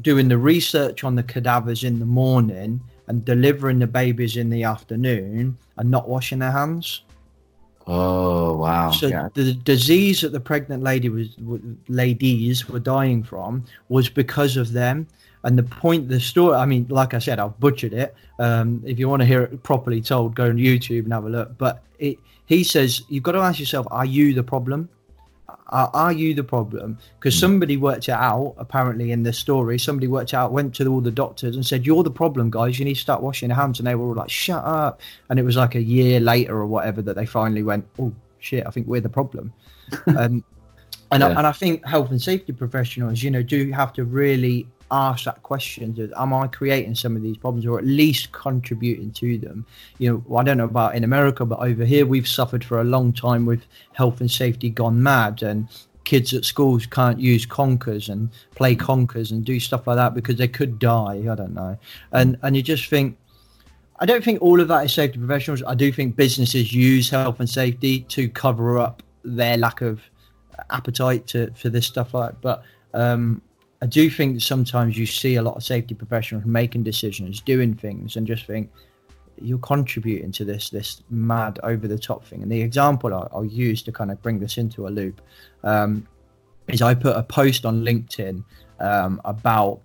doing 0.00 0.28
the 0.28 0.38
research 0.38 1.02
on 1.04 1.16
the 1.16 1.22
cadavers 1.22 1.82
in 1.84 1.98
the 1.98 2.06
morning 2.06 2.80
and 3.08 3.24
delivering 3.24 3.78
the 3.80 3.86
babies 3.86 4.36
in 4.36 4.48
the 4.50 4.62
afternoon 4.64 5.56
and 5.76 5.90
not 5.90 6.08
washing 6.08 6.38
their 6.38 6.52
hands. 6.52 7.02
oh 7.86 8.56
wow 8.58 8.90
So 8.90 9.08
yeah 9.08 9.28
the 9.34 9.54
disease 9.54 10.20
that 10.20 10.32
the 10.32 10.40
pregnant 10.40 10.82
lady 10.82 11.08
was 11.08 11.28
ladies 11.88 12.68
were 12.68 12.78
dying 12.78 13.22
from 13.24 13.64
was 13.88 14.08
because 14.08 14.56
of 14.56 14.72
them. 14.72 15.06
And 15.44 15.58
the 15.58 15.64
point, 15.64 16.08
the 16.08 16.20
story. 16.20 16.54
I 16.54 16.66
mean, 16.66 16.86
like 16.88 17.14
I 17.14 17.18
said, 17.18 17.40
I've 17.40 17.58
butchered 17.58 17.92
it. 17.92 18.14
Um, 18.38 18.80
if 18.86 18.96
you 19.00 19.08
want 19.08 19.22
to 19.22 19.26
hear 19.26 19.42
it 19.42 19.60
properly 19.64 20.00
told, 20.00 20.36
go 20.36 20.44
on 20.44 20.56
YouTube 20.56 21.02
and 21.02 21.12
have 21.12 21.24
a 21.24 21.28
look. 21.28 21.58
But 21.58 21.82
it, 21.98 22.16
he 22.46 22.62
says 22.62 23.02
you've 23.08 23.24
got 23.24 23.32
to 23.32 23.40
ask 23.40 23.58
yourself: 23.58 23.88
Are 23.90 24.04
you 24.06 24.34
the 24.34 24.44
problem? 24.44 24.88
Are, 25.72 25.90
are 25.94 26.12
you 26.12 26.34
the 26.34 26.44
problem? 26.44 26.98
Because 27.18 27.38
somebody 27.38 27.76
worked 27.76 28.08
it 28.08 28.12
out. 28.12 28.54
Apparently, 28.58 29.10
in 29.10 29.22
the 29.22 29.32
story, 29.32 29.78
somebody 29.78 30.06
worked 30.06 30.32
it 30.32 30.36
out, 30.36 30.52
went 30.52 30.74
to 30.76 30.86
all 30.86 31.00
the 31.00 31.10
doctors 31.10 31.56
and 31.56 31.66
said, 31.66 31.86
"You're 31.86 32.02
the 32.02 32.10
problem, 32.10 32.50
guys. 32.50 32.78
You 32.78 32.84
need 32.84 32.94
to 32.94 33.00
start 33.00 33.22
washing 33.22 33.48
your 33.48 33.56
hands." 33.56 33.80
And 33.80 33.86
they 33.86 33.94
were 33.94 34.06
all 34.06 34.14
like, 34.14 34.30
"Shut 34.30 34.62
up!" 34.64 35.00
And 35.30 35.38
it 35.38 35.44
was 35.44 35.56
like 35.56 35.74
a 35.74 35.82
year 35.82 36.20
later 36.20 36.56
or 36.56 36.66
whatever 36.66 37.00
that 37.02 37.16
they 37.16 37.26
finally 37.26 37.62
went, 37.62 37.86
"Oh 37.98 38.12
shit, 38.38 38.66
I 38.66 38.70
think 38.70 38.86
we're 38.86 39.00
the 39.00 39.08
problem." 39.08 39.52
um, 40.16 40.44
and 41.10 41.22
I, 41.22 41.28
and 41.30 41.46
I 41.46 41.52
think 41.52 41.84
health 41.84 42.10
and 42.10 42.20
safety 42.20 42.52
professionals, 42.52 43.22
you 43.22 43.30
know, 43.30 43.42
do 43.42 43.70
have 43.72 43.92
to 43.94 44.04
really 44.04 44.66
ask 44.92 45.24
that 45.24 45.42
question: 45.42 45.98
of, 45.98 46.12
Am 46.16 46.32
I 46.32 46.46
creating 46.46 46.94
some 46.94 47.16
of 47.16 47.22
these 47.22 47.36
problems, 47.36 47.66
or 47.66 47.78
at 47.78 47.84
least 47.84 48.30
contributing 48.32 49.10
to 49.12 49.38
them? 49.38 49.66
You 49.98 50.24
know, 50.28 50.36
I 50.36 50.44
don't 50.44 50.58
know 50.58 50.64
about 50.64 50.94
in 50.94 51.02
America, 51.02 51.44
but 51.44 51.58
over 51.58 51.84
here 51.84 52.06
we've 52.06 52.28
suffered 52.28 52.62
for 52.62 52.80
a 52.80 52.84
long 52.84 53.12
time 53.12 53.46
with 53.46 53.64
health 53.94 54.20
and 54.20 54.30
safety 54.30 54.70
gone 54.70 55.02
mad, 55.02 55.42
and 55.42 55.66
kids 56.04 56.34
at 56.34 56.44
schools 56.44 56.86
can't 56.86 57.18
use 57.18 57.46
conkers 57.46 58.08
and 58.08 58.28
play 58.54 58.74
conkers 58.74 59.30
and 59.30 59.44
do 59.44 59.58
stuff 59.58 59.86
like 59.86 59.96
that 59.96 60.14
because 60.14 60.36
they 60.36 60.48
could 60.48 60.78
die. 60.78 61.24
I 61.30 61.34
don't 61.34 61.54
know, 61.54 61.76
and 62.12 62.38
and 62.42 62.56
you 62.56 62.62
just 62.62 62.88
think. 62.88 63.16
I 64.00 64.04
don't 64.04 64.24
think 64.24 64.42
all 64.42 64.60
of 64.60 64.66
that 64.66 64.84
is 64.84 64.92
safety 64.92 65.18
professionals. 65.18 65.62
I 65.64 65.76
do 65.76 65.92
think 65.92 66.16
businesses 66.16 66.72
use 66.72 67.08
health 67.08 67.38
and 67.38 67.48
safety 67.48 68.00
to 68.00 68.28
cover 68.28 68.80
up 68.80 69.00
their 69.22 69.56
lack 69.56 69.80
of 69.80 70.00
appetite 70.70 71.26
to 71.28 71.52
for 71.54 71.68
this 71.68 71.86
stuff 71.86 72.12
like. 72.14 72.40
But 72.40 72.64
um, 72.94 73.42
I 73.82 73.86
do 73.86 74.08
think 74.08 74.34
that 74.34 74.42
sometimes 74.42 74.96
you 74.96 75.06
see 75.06 75.34
a 75.34 75.42
lot 75.42 75.56
of 75.56 75.64
safety 75.64 75.94
professionals 75.94 76.46
making 76.46 76.84
decisions, 76.84 77.40
doing 77.40 77.74
things, 77.74 78.16
and 78.16 78.24
just 78.24 78.46
think 78.46 78.70
you're 79.40 79.58
contributing 79.58 80.30
to 80.32 80.44
this 80.44 80.70
this 80.70 81.02
mad 81.10 81.58
over 81.64 81.88
the 81.88 81.98
top 81.98 82.24
thing. 82.24 82.42
And 82.42 82.52
the 82.52 82.62
example 82.62 83.12
I, 83.12 83.26
I'll 83.32 83.44
use 83.44 83.82
to 83.82 83.92
kind 83.92 84.12
of 84.12 84.22
bring 84.22 84.38
this 84.38 84.56
into 84.56 84.86
a 84.86 84.90
loop 84.90 85.20
um, 85.64 86.06
is 86.68 86.80
I 86.80 86.94
put 86.94 87.16
a 87.16 87.24
post 87.24 87.66
on 87.66 87.84
LinkedIn 87.84 88.44
um, 88.78 89.20
about 89.24 89.80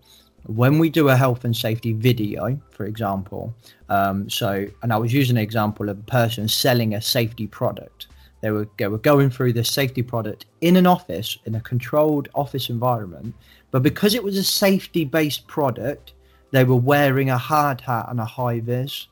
when 0.46 0.78
we 0.78 0.92
do 0.92 1.10
a 1.10 1.16
health 1.16 1.44
and 1.44 1.56
safety 1.56 1.94
video, 1.94 2.60
for 2.70 2.86
example, 2.86 3.52
um, 3.90 4.30
so 4.30 4.68
and 4.84 4.94
I 4.94 4.98
was 4.98 5.12
using 5.12 5.38
an 5.38 5.44
example 5.44 5.90
of 5.90 5.98
a 5.98 6.04
person 6.04 6.48
selling 6.48 6.94
a 6.94 7.02
safety 7.02 7.48
product. 7.48 8.08
They 8.42 8.52
were 8.52 8.68
they 8.78 8.88
were 8.88 9.00
going 9.00 9.32
through 9.32 9.54
this 9.54 9.70
safety 9.70 10.04
product 10.04 10.46
in 10.62 10.76
an 10.76 10.86
office 10.86 11.40
in 11.46 11.56
a 11.56 11.62
controlled 11.62 12.30
office 12.36 12.70
environment, 12.70 13.34
but 13.72 13.84
because 13.84 14.16
it 14.16 14.24
was 14.24 14.38
a 14.38 14.44
safety 14.44 15.06
based 15.06 15.48
product, 15.48 16.14
they 16.52 16.64
were 16.64 16.78
wearing 16.78 17.30
a 17.30 17.38
hard 17.38 17.82
hat 17.82 18.08
and 18.10 18.20
a 18.20 18.26
high 18.26 18.60
vis. 18.60 19.08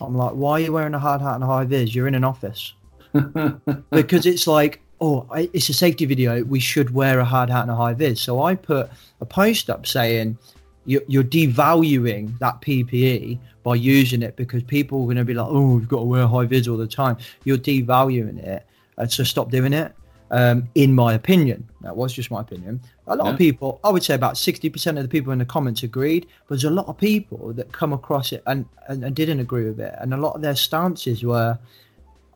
I'm 0.00 0.16
like, 0.16 0.32
why 0.32 0.52
are 0.52 0.60
you 0.60 0.72
wearing 0.72 0.94
a 0.94 0.98
hard 0.98 1.20
hat 1.20 1.34
and 1.34 1.44
a 1.44 1.46
high 1.46 1.64
vis? 1.64 1.94
You're 1.94 2.08
in 2.08 2.14
an 2.14 2.24
office. 2.24 2.74
Because 3.90 4.26
it's 4.26 4.46
like 4.46 4.80
oh 5.00 5.26
it's 5.32 5.68
a 5.68 5.74
safety 5.74 6.04
video. 6.04 6.42
We 6.44 6.60
should 6.60 6.94
wear 6.94 7.20
a 7.20 7.24
hard 7.24 7.50
hat 7.50 7.62
and 7.62 7.70
a 7.70 7.76
high 7.76 7.94
vis. 7.94 8.20
So 8.20 8.42
i 8.42 8.54
put 8.54 8.90
a 9.20 9.26
post 9.26 9.70
up 9.70 9.86
saying 9.86 10.38
you're, 10.86 11.02
you're 11.06 11.24
devaluing 11.24 12.38
that 12.38 12.60
ppe 12.60 13.38
by 13.62 13.74
using 13.74 14.22
it 14.22 14.36
because 14.36 14.62
people 14.62 15.00
are 15.02 15.04
going 15.04 15.16
to 15.16 15.24
be 15.24 15.34
like 15.34 15.46
oh 15.48 15.76
we've 15.76 15.88
got 15.88 16.00
to 16.00 16.04
wear 16.04 16.26
high 16.26 16.44
vis 16.44 16.68
all 16.68 16.76
the 16.76 16.86
time 16.86 17.16
you're 17.44 17.56
devaluing 17.56 18.38
it 18.38 18.66
and 18.98 19.10
so 19.10 19.24
stop 19.24 19.50
doing 19.50 19.72
it 19.72 19.94
um, 20.30 20.68
in 20.74 20.92
my 20.94 21.14
opinion 21.14 21.68
that 21.82 21.94
was 21.96 22.12
just 22.12 22.30
my 22.30 22.40
opinion 22.40 22.80
a 23.06 23.16
lot 23.16 23.26
Yeah. 23.26 23.32
of 23.32 23.38
people 23.38 23.80
i 23.84 23.90
would 23.90 24.02
say 24.02 24.14
about 24.14 24.34
60% 24.34 24.96
of 24.96 25.02
the 25.02 25.08
people 25.08 25.32
in 25.32 25.38
the 25.38 25.44
comments 25.44 25.82
agreed 25.82 26.26
but 26.48 26.54
there's 26.54 26.64
a 26.64 26.70
lot 26.70 26.86
of 26.88 26.96
people 26.96 27.52
that 27.52 27.70
come 27.72 27.92
across 27.92 28.32
it 28.32 28.42
and, 28.46 28.64
and, 28.88 29.04
and 29.04 29.14
didn't 29.14 29.40
agree 29.40 29.64
with 29.66 29.80
it 29.80 29.94
and 30.00 30.14
a 30.14 30.16
lot 30.16 30.34
of 30.34 30.40
their 30.42 30.56
stances 30.56 31.22
were 31.22 31.58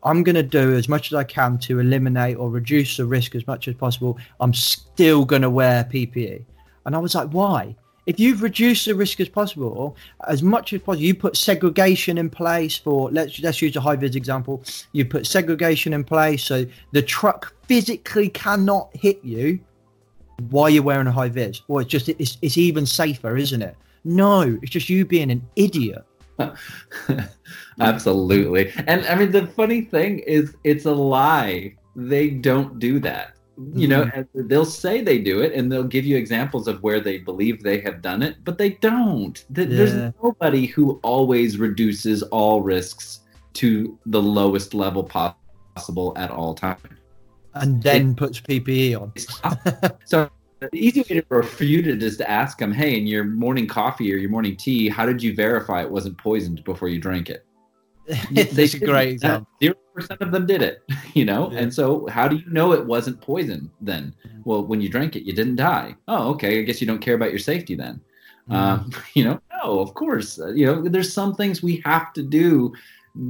I'm 0.03 0.23
going 0.23 0.35
to 0.35 0.43
do 0.43 0.75
as 0.75 0.87
much 0.87 1.11
as 1.11 1.15
I 1.15 1.25
can 1.25 1.57
to 1.59 1.79
eliminate 1.79 2.37
or 2.37 2.49
reduce 2.49 2.95
the 2.97 3.05
risk 3.05 3.35
as 3.35 3.45
much 3.47 3.67
as 3.67 3.75
possible. 3.75 4.17
I'm 4.39 4.53
still 4.53 5.25
going 5.25 5.41
to 5.41 5.49
wear 5.49 5.83
PPE. 5.83 6.45
And 6.85 6.95
I 6.95 6.99
was 6.99 7.15
like, 7.15 7.27
why? 7.31 7.75
If 8.09 8.19
you've 8.19 8.41
reduced 8.41 8.87
the 8.87 8.95
risk 8.95 9.19
as 9.19 9.29
possible, 9.29 9.95
as 10.27 10.41
much 10.41 10.73
as 10.73 10.81
possible, 10.81 11.05
you 11.05 11.13
put 11.13 11.37
segregation 11.37 12.17
in 12.17 12.27
place 12.27 12.75
for, 12.75 13.11
let's, 13.11 13.39
let's 13.39 13.61
use 13.61 13.75
a 13.75 13.81
high 13.81 13.97
vis 13.97 14.15
example. 14.15 14.63
You 14.93 15.05
put 15.05 15.27
segregation 15.27 15.93
in 15.93 16.03
place 16.03 16.43
so 16.43 16.65
the 16.91 17.03
truck 17.03 17.53
physically 17.67 18.29
cannot 18.29 18.89
hit 18.95 19.23
you. 19.23 19.59
Why 20.49 20.63
are 20.63 20.69
you 20.71 20.81
wearing 20.81 21.05
a 21.05 21.11
high 21.11 21.29
vis? 21.29 21.61
Well, 21.67 21.81
it's 21.83 21.91
just, 21.91 22.09
it's, 22.09 22.39
it's 22.41 22.57
even 22.57 22.87
safer, 22.87 23.37
isn't 23.37 23.61
it? 23.61 23.75
No, 24.03 24.57
it's 24.63 24.71
just 24.71 24.89
you 24.89 25.05
being 25.05 25.29
an 25.29 25.47
idiot. 25.55 26.03
Absolutely. 27.79 28.73
And 28.87 29.05
I 29.05 29.13
mean, 29.13 29.29
the 29.31 29.45
funny 29.45 29.81
thing 29.81 30.17
is, 30.19 30.55
it's 30.63 30.85
a 30.85 30.91
lie. 30.91 31.75
They 31.95 32.31
don't 32.31 32.79
do 32.79 32.99
that. 33.01 33.35
You 33.73 33.89
know, 33.89 34.05
mm-hmm. 34.05 34.39
and 34.39 34.49
they'll 34.49 34.63
say 34.63 35.01
they 35.01 35.17
do 35.19 35.41
it 35.41 35.53
and 35.53 35.69
they'll 35.69 35.83
give 35.83 36.05
you 36.05 36.15
examples 36.15 36.67
of 36.67 36.81
where 36.81 37.01
they 37.01 37.17
believe 37.17 37.61
they 37.61 37.81
have 37.81 38.01
done 38.01 38.21
it, 38.21 38.37
but 38.45 38.57
they 38.57 38.71
don't. 38.71 39.43
Th- 39.53 39.67
Yeah. 39.67 39.77
There's 39.77 40.13
nobody 40.23 40.65
who 40.65 40.99
always 41.03 41.57
reduces 41.57 42.23
all 42.23 42.61
risks 42.61 43.21
to 43.53 43.99
the 44.05 44.21
lowest 44.21 44.73
level 44.73 45.03
possible 45.03 46.13
at 46.15 46.31
all 46.31 46.53
times. 46.53 46.81
And 47.53 47.83
then 47.83 48.15
puts 48.15 48.39
PPE 48.39 49.01
on. 49.01 49.11
so 50.05 50.29
the 50.59 50.69
easy 50.73 51.01
way 51.01 51.21
to, 51.21 51.43
for 51.43 51.63
you 51.63 51.81
to 51.81 51.97
just 51.97 52.21
ask 52.21 52.57
them, 52.59 52.71
hey, 52.71 52.97
in 52.97 53.07
your 53.07 53.23
morning 53.23 53.67
coffee 53.67 54.13
or 54.13 54.17
your 54.17 54.29
morning 54.29 54.55
tea, 54.55 54.87
how 54.89 55.05
did 55.05 55.21
you 55.21 55.33
verify 55.33 55.81
it 55.81 55.89
wasn't 55.89 56.17
poisoned 56.17 56.63
before 56.63 56.87
you 56.87 56.99
drank 56.99 57.29
it? 57.29 57.45
It's 58.31 58.73
a 58.73 58.79
great 58.79 59.09
example. 59.09 59.47
Zero 59.61 59.75
percent 59.93 60.21
of 60.21 60.31
them 60.31 60.45
did 60.45 60.61
it, 60.61 60.83
you 61.13 61.25
know. 61.25 61.51
Yeah. 61.51 61.59
And 61.59 61.73
so, 61.73 62.07
how 62.07 62.27
do 62.27 62.37
you 62.37 62.49
know 62.49 62.73
it 62.73 62.85
wasn't 62.85 63.21
poison 63.21 63.69
then? 63.81 64.15
Mm. 64.25 64.45
Well, 64.45 64.65
when 64.65 64.81
you 64.81 64.89
drank 64.89 65.15
it, 65.15 65.23
you 65.23 65.33
didn't 65.33 65.57
die. 65.57 65.95
Oh, 66.07 66.29
okay. 66.31 66.59
I 66.59 66.63
guess 66.63 66.81
you 66.81 66.87
don't 66.87 66.99
care 66.99 67.15
about 67.15 67.29
your 67.29 67.39
safety 67.39 67.75
then. 67.75 68.01
Mm. 68.49 68.53
Um, 68.53 68.91
you 69.13 69.23
know, 69.23 69.39
no, 69.63 69.79
of 69.79 69.93
course. 69.93 70.39
Uh, 70.39 70.49
you 70.49 70.65
know, 70.65 70.81
there's 70.81 71.13
some 71.13 71.35
things 71.35 71.61
we 71.61 71.81
have 71.85 72.13
to 72.13 72.23
do 72.23 72.73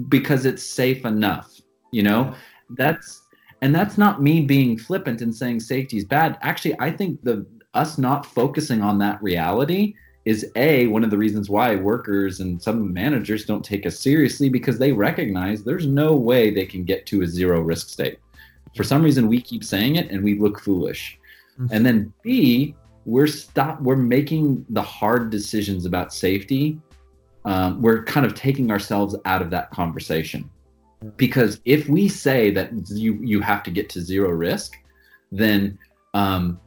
because 0.07 0.45
it's 0.45 0.63
safe 0.63 1.05
enough. 1.05 1.59
You 1.91 2.03
know, 2.03 2.36
that's 2.77 3.21
and 3.61 3.75
that's 3.75 3.97
not 3.97 4.21
me 4.21 4.41
being 4.41 4.77
flippant 4.77 5.21
and 5.21 5.36
saying 5.36 5.59
safety 5.59 5.97
is 5.97 6.05
bad. 6.05 6.38
Actually, 6.41 6.80
I 6.80 6.91
think 6.91 7.21
the 7.23 7.45
us 7.73 7.97
not 7.97 8.25
focusing 8.25 8.82
on 8.82 8.97
that 8.99 9.21
reality 9.21 9.95
is 10.30 10.51
a 10.55 10.86
one 10.88 11.03
of 11.03 11.09
the 11.09 11.17
reasons 11.17 11.49
why 11.49 11.75
workers 11.75 12.39
and 12.39 12.61
some 12.61 12.93
managers 12.93 13.45
don't 13.45 13.65
take 13.65 13.88
us 13.88 13.99
seriously 13.99 14.47
because 14.47 14.77
they 14.77 14.91
recognize 14.91 15.63
there's 15.63 15.88
no 15.88 16.15
way 16.15 16.51
they 16.51 16.67
can 16.67 16.84
get 16.84 17.07
to 17.07 17.23
a 17.23 17.27
zero 17.27 17.61
risk 17.61 17.89
state. 17.89 18.19
For 18.75 18.84
some 18.84 19.01
reason, 19.01 19.27
we 19.27 19.41
keep 19.41 19.63
saying 19.63 19.95
it 19.95 20.11
and 20.11 20.23
we 20.23 20.38
look 20.38 20.59
foolish. 20.59 21.17
Mhm. 21.59 21.69
And 21.71 21.86
then 21.86 22.13
B, 22.21 22.75
we're 23.05 23.25
stop 23.27 23.82
we're 23.82 23.95
making 23.95 24.63
the 24.69 24.84
hard 24.84 25.32
decisions 25.32 25.86
about 25.86 26.13
safety. 26.13 26.80
Um, 27.45 27.82
we're 27.82 28.03
kind 28.03 28.25
of 28.25 28.36
taking 28.36 28.69
ourselves 28.69 29.15
out 29.25 29.41
of 29.41 29.49
that 29.49 29.71
conversation 29.71 30.47
because 31.17 31.59
if 31.65 31.89
we 31.89 32.07
say 32.07 32.51
that 32.51 32.69
you 32.89 33.13
you 33.23 33.41
have 33.41 33.63
to 33.63 33.71
get 33.71 33.89
to 33.89 34.01
zero 34.01 34.30
risk, 34.30 34.77
then 35.32 35.80
um, 36.13 36.59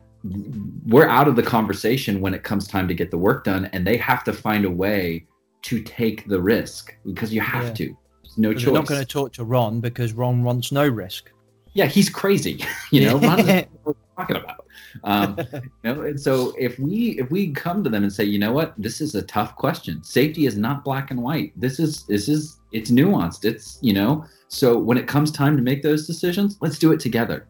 we're 0.86 1.08
out 1.08 1.28
of 1.28 1.36
the 1.36 1.42
conversation 1.42 2.20
when 2.20 2.34
it 2.34 2.42
comes 2.42 2.66
time 2.68 2.86
to 2.88 2.94
get 2.94 3.10
the 3.10 3.18
work 3.18 3.44
done, 3.44 3.66
and 3.72 3.86
they 3.86 3.96
have 3.96 4.22
to 4.24 4.32
find 4.32 4.64
a 4.64 4.70
way 4.70 5.26
to 5.62 5.82
take 5.82 6.26
the 6.28 6.40
risk 6.40 6.94
because 7.06 7.32
you 7.32 7.40
have 7.40 7.64
Yeah. 7.68 7.72
to. 7.74 7.96
There's 8.22 8.38
no 8.38 8.52
choice. 8.54 8.66
We're 8.66 8.72
not 8.74 8.86
going 8.86 9.00
to 9.00 9.06
talk 9.06 9.32
to 9.34 9.44
Ron 9.44 9.80
because 9.80 10.12
Ron 10.12 10.42
wants 10.42 10.72
no 10.72 10.86
risk. 10.86 11.30
yeah, 11.74 11.86
he's 11.86 12.08
crazy. 12.10 12.62
You 12.90 13.06
know, 13.06 13.18
Ron 13.18 13.46
what 13.46 13.68
we're 13.84 13.94
talking 14.18 14.36
about. 14.36 14.66
Um, 15.04 15.38
you 15.52 15.60
know, 15.84 16.02
and 16.02 16.20
so 16.20 16.52
if 16.58 16.78
we 16.78 17.18
if 17.18 17.30
we 17.30 17.50
come 17.52 17.82
to 17.82 17.88
them 17.88 18.02
and 18.02 18.12
say, 18.12 18.24
you 18.24 18.38
know 18.38 18.52
what, 18.52 18.74
this 18.76 19.00
is 19.00 19.14
a 19.14 19.22
tough 19.22 19.56
question. 19.56 20.04
Safety 20.04 20.44
is 20.44 20.56
not 20.56 20.84
black 20.84 21.10
and 21.10 21.22
white. 21.22 21.52
This 21.58 21.80
is 21.80 22.04
this 22.06 22.28
is 22.28 22.58
it's 22.72 22.90
nuanced. 22.90 23.44
It's 23.46 23.78
you 23.80 23.94
know. 23.94 24.24
So 24.48 24.76
when 24.76 24.98
it 24.98 25.06
comes 25.08 25.30
time 25.30 25.56
to 25.56 25.62
make 25.62 25.82
those 25.82 26.06
decisions, 26.06 26.58
let's 26.60 26.78
do 26.78 26.92
it 26.92 27.00
together. 27.00 27.46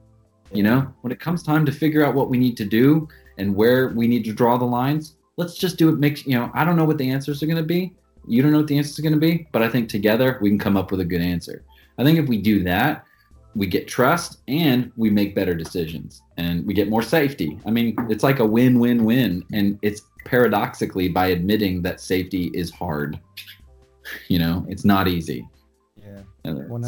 You 0.54 0.62
know, 0.62 0.92
when 1.00 1.12
it 1.12 1.20
comes 1.20 1.42
time 1.42 1.64
to 1.66 1.72
figure 1.72 2.04
out 2.04 2.14
what 2.14 2.28
we 2.28 2.38
need 2.38 2.56
to 2.58 2.64
do 2.64 3.08
and 3.38 3.54
where 3.54 3.88
we 3.88 4.06
need 4.06 4.24
to 4.24 4.32
draw 4.32 4.58
the 4.58 4.64
lines, 4.64 5.16
let's 5.36 5.54
just 5.54 5.78
do 5.78 5.88
it. 5.88 5.98
Make 5.98 6.26
you 6.26 6.34
know, 6.34 6.50
I 6.54 6.64
don't 6.64 6.76
know 6.76 6.84
what 6.84 6.98
the 6.98 7.10
answers 7.10 7.42
are 7.42 7.46
going 7.46 7.56
to 7.56 7.62
be. 7.62 7.94
You 8.26 8.42
don't 8.42 8.52
know 8.52 8.58
what 8.58 8.66
the 8.68 8.76
answers 8.76 8.98
are 8.98 9.02
going 9.02 9.14
to 9.14 9.20
be, 9.20 9.48
but 9.52 9.62
I 9.62 9.68
think 9.68 9.88
together 9.88 10.38
we 10.40 10.50
can 10.50 10.58
come 10.58 10.76
up 10.76 10.90
with 10.90 11.00
a 11.00 11.04
good 11.04 11.22
answer. 11.22 11.64
I 11.98 12.04
think 12.04 12.18
if 12.18 12.28
we 12.28 12.38
do 12.38 12.62
that, 12.64 13.04
we 13.54 13.66
get 13.66 13.86
trust 13.86 14.38
and 14.48 14.92
we 14.96 15.10
make 15.10 15.34
better 15.34 15.54
decisions 15.54 16.22
and 16.38 16.66
we 16.66 16.74
get 16.74 16.88
more 16.88 17.02
safety. 17.02 17.58
I 17.66 17.70
mean, 17.70 17.96
it's 18.08 18.22
like 18.22 18.38
a 18.38 18.46
win 18.46 18.78
win 18.78 19.04
win. 19.04 19.44
And 19.52 19.78
it's 19.82 20.02
paradoxically 20.24 21.08
by 21.08 21.28
admitting 21.28 21.82
that 21.82 22.00
safety 22.00 22.50
is 22.54 22.70
hard. 22.70 23.18
You 24.28 24.38
know, 24.38 24.66
it's 24.68 24.84
not 24.84 25.08
easy. 25.08 25.46
Yeah, 25.96 26.20
uh, 26.44 26.48
And 26.48 26.68
one 26.68 26.84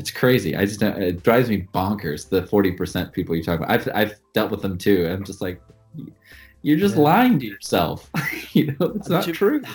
it's- 0.00 0.10
hundred 0.10 0.10
percent. 0.10 0.10
It's 0.10 0.10
crazy. 0.10 0.56
I 0.56 0.64
just 0.66 0.82
it 0.82 1.22
drives 1.22 1.48
me 1.48 1.66
bonkers. 1.74 2.28
The 2.28 2.46
forty 2.46 2.72
percent 2.72 3.12
people 3.12 3.34
you 3.36 3.42
talk 3.42 3.58
about. 3.60 3.70
I've 3.70 3.88
I've 3.94 4.14
dealt 4.34 4.50
with 4.50 4.62
them 4.62 4.78
too. 4.78 5.08
I'm 5.08 5.24
just 5.24 5.40
like, 5.40 5.60
you're 6.62 6.78
just 6.78 6.96
Yeah. 6.96 7.02
lying 7.02 7.38
to 7.40 7.46
yourself. 7.46 8.10
you 8.52 8.74
know, 8.78 8.86
it's 8.96 9.08
not 9.08 9.24
to- 9.24 9.32
true. 9.32 9.62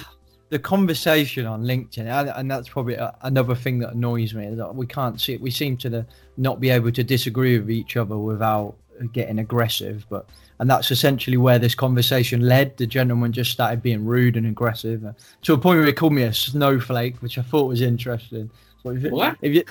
The 0.49 0.59
conversation 0.59 1.47
on 1.47 1.63
LinkedIn, 1.63 2.05
and, 2.37 2.49
that's 2.51 2.69
probably 2.69 2.95
another 3.23 3.55
thing 3.55 3.79
that 3.79 3.93
annoys 3.93 4.35
me. 4.35 4.45
Is 4.45 4.57
that 4.57 4.75
we 4.75 4.85
can't 4.85 5.19
see. 5.19 5.37
We 5.37 5.49
seem 5.49 5.75
to 5.77 5.89
the, 5.89 6.05
not 6.37 6.59
be 6.59 6.69
able 6.69 6.91
to 6.91 7.03
disagree 7.03 7.57
with 7.57 7.71
each 7.71 7.97
other 7.97 8.15
without 8.15 8.75
getting 9.11 9.39
aggressive. 9.39 10.05
But 10.07 10.29
and 10.59 10.69
that's 10.69 10.91
essentially 10.91 11.35
where 11.37 11.57
this 11.57 11.73
conversation 11.73 12.41
led. 12.47 12.77
The 12.77 12.85
gentleman 12.85 13.31
just 13.33 13.51
started 13.51 13.81
being 13.81 14.05
rude 14.05 14.37
and 14.37 14.45
aggressive 14.45 15.03
uh, 15.03 15.13
to 15.41 15.53
a 15.53 15.57
point 15.57 15.79
where 15.79 15.87
he 15.87 15.93
called 15.93 16.13
me 16.13 16.21
a 16.21 16.33
snowflake, 16.33 17.17
which 17.23 17.39
I 17.39 17.41
thought 17.41 17.65
was 17.67 17.81
interesting. 17.81 18.49
So 18.83 18.91
if, 18.91 19.11
What? 19.11 19.37
if 19.41 19.51
you 19.55 19.63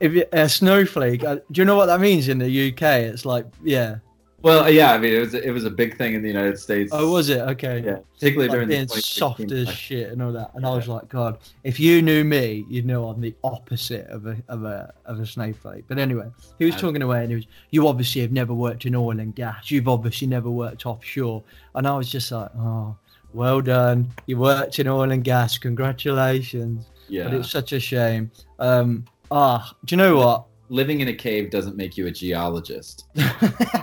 if 0.00 0.12
you, 0.12 0.24
a 0.32 0.48
snowflake, 0.48 1.24
uh, 1.24 1.36
do 1.50 1.60
you 1.60 1.64
know 1.64 1.76
what 1.76 1.86
that 1.86 2.00
means 2.00 2.28
in 2.28 2.38
the 2.38 2.68
UK? 2.72 2.82
It's 2.82 3.24
like, 3.24 3.46
yeah. 3.62 3.96
Well, 4.40 4.70
yeah. 4.70 4.92
I 4.92 4.98
mean, 4.98 5.14
it 5.14 5.18
was 5.18 5.34
it 5.34 5.50
was 5.50 5.64
a 5.64 5.70
big 5.70 5.96
thing 5.98 6.14
in 6.14 6.22
the 6.22 6.28
United 6.28 6.60
States. 6.60 6.92
Oh, 6.94 7.10
was 7.10 7.28
it? 7.28 7.40
Okay. 7.40 7.82
Yeah, 7.84 7.98
particularly 8.14 8.46
like 8.48 8.54
during 8.54 8.68
being 8.68 8.86
the 8.86 9.00
soft 9.00 9.50
as 9.50 9.68
shit 9.68 10.12
and 10.12 10.22
all 10.22 10.30
that. 10.30 10.52
And 10.54 10.64
I 10.64 10.70
was 10.76 10.86
like, 10.86 11.08
God, 11.08 11.38
if 11.64 11.80
you 11.80 12.02
knew 12.02 12.22
me, 12.22 12.64
you'd 12.68 12.86
know 12.86 13.08
I'm 13.08 13.20
the 13.20 13.34
opposite 13.42 14.06
of 14.06 14.26
a 14.26 14.36
of 14.46 14.62
a 14.62 14.94
of 15.06 15.18
a 15.18 15.26
snowflake. 15.26 15.86
But 15.88 15.98
anyway, 15.98 16.28
he 16.60 16.66
was 16.66 16.74
Yeah. 16.76 16.80
talking 16.80 17.02
away 17.02 17.22
and 17.22 17.30
he 17.30 17.34
was, 17.34 17.46
you 17.70 17.88
obviously 17.88 18.20
have 18.20 18.30
never 18.30 18.54
worked 18.54 18.86
in 18.86 18.94
oil 18.94 19.18
and 19.18 19.34
gas. 19.34 19.72
You've 19.72 19.88
obviously 19.88 20.28
never 20.28 20.50
worked 20.50 20.86
offshore. 20.86 21.42
And 21.74 21.84
I 21.88 21.96
was 21.96 22.08
just 22.08 22.30
like, 22.30 22.50
oh, 22.56 22.94
well 23.34 23.60
done. 23.60 24.08
You 24.26 24.38
worked 24.38 24.78
in 24.78 24.86
oil 24.86 25.10
and 25.10 25.24
gas. 25.24 25.58
Congratulations. 25.58 26.86
Yeah. 27.08 27.24
But 27.24 27.34
it's 27.34 27.50
such 27.50 27.72
a 27.72 27.80
shame. 27.80 28.30
Um, 28.60 29.04
ah, 29.30 29.72
do 29.84 29.94
you 29.94 29.96
know 29.96 30.16
what? 30.16 30.44
living 30.70 31.00
in 31.00 31.08
a 31.08 31.14
cave 31.14 31.50
doesn't 31.50 31.76
make 31.76 31.96
you 31.96 32.06
a 32.06 32.10
geologist. 32.10 33.06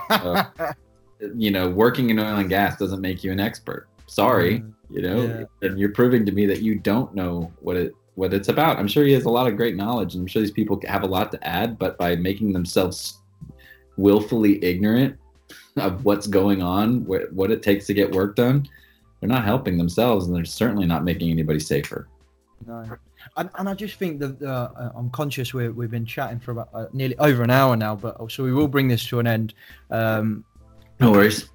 Uh, 0.10 0.43
you 1.36 1.50
know, 1.50 1.68
working 1.70 2.10
in 2.12 2.20
oil 2.20 2.36
and 2.38 2.50
gas 2.50 2.78
doesn't 2.78 3.02
make 3.02 3.24
you 3.24 3.32
an 3.32 3.39
expert. 3.39 3.88
Sorry, 4.06 4.64
you 4.91 5.02
know, 5.02 5.24
Yeah. 5.62 5.68
and 5.68 5.80
you're 5.80 5.89
proving 5.93 6.26
to 6.28 6.32
me 6.32 6.46
that 6.46 6.62
you 6.62 6.76
don't 6.76 7.16
know 7.16 7.52
what 7.62 7.76
it 7.76 7.93
what 8.14 8.34
it's 8.34 8.50
about. 8.50 8.78
I'm 8.78 8.88
sure 8.88 9.04
he 9.04 9.14
has 9.14 9.26
a 9.26 9.30
lot 9.30 9.48
of 9.48 9.58
great 9.58 9.76
knowledge, 9.76 10.14
and 10.14 10.22
I'm 10.22 10.28
sure 10.28 10.41
these 10.41 10.52
people 10.52 10.80
have 10.88 11.04
a 11.04 11.08
lot 11.08 11.32
to 11.32 11.48
add. 11.48 11.80
But 11.80 11.98
by 11.98 12.16
making 12.16 12.54
themselves 12.54 13.18
willfully 13.98 14.64
ignorant, 14.64 15.18
of 15.78 16.06
what's 16.06 16.28
going 16.28 16.62
on, 16.62 17.04
what, 17.06 17.32
what 17.34 17.52
it 17.52 17.62
takes 17.64 17.86
to 17.88 17.93
get 17.93 18.12
work 18.12 18.36
done, 18.36 18.68
they're 19.20 19.30
not 19.30 19.43
helping 19.43 19.78
themselves, 19.78 20.28
and 20.28 20.36
they're 20.36 20.46
certainly 20.46 20.86
not 20.86 21.04
making 21.04 21.30
anybody 21.32 21.60
safer. 21.60 22.08
No. 22.66 22.86
And, 23.38 23.50
and 23.56 23.68
I 23.68 23.74
just 23.74 23.98
think 23.98 24.20
that 24.20 24.42
uh, 24.42 24.92
I'm 24.96 25.10
conscious 25.10 25.54
we 25.54 25.68
we've 25.70 25.92
been 25.92 26.06
chatting 26.06 26.40
for 26.40 26.52
about 26.52 26.70
uh, 26.74 26.86
nearly 26.94 27.18
over 27.18 27.44
an 27.44 27.52
hour 27.52 27.76
now, 27.76 27.96
but 27.96 28.32
so 28.32 28.44
we 28.44 28.54
will 28.54 28.68
bring 28.70 28.88
this 28.88 29.06
to 29.08 29.20
an 29.20 29.28
end. 29.28 29.54
Um, 29.92 30.46
No 31.00 31.12
worries. 31.12 31.50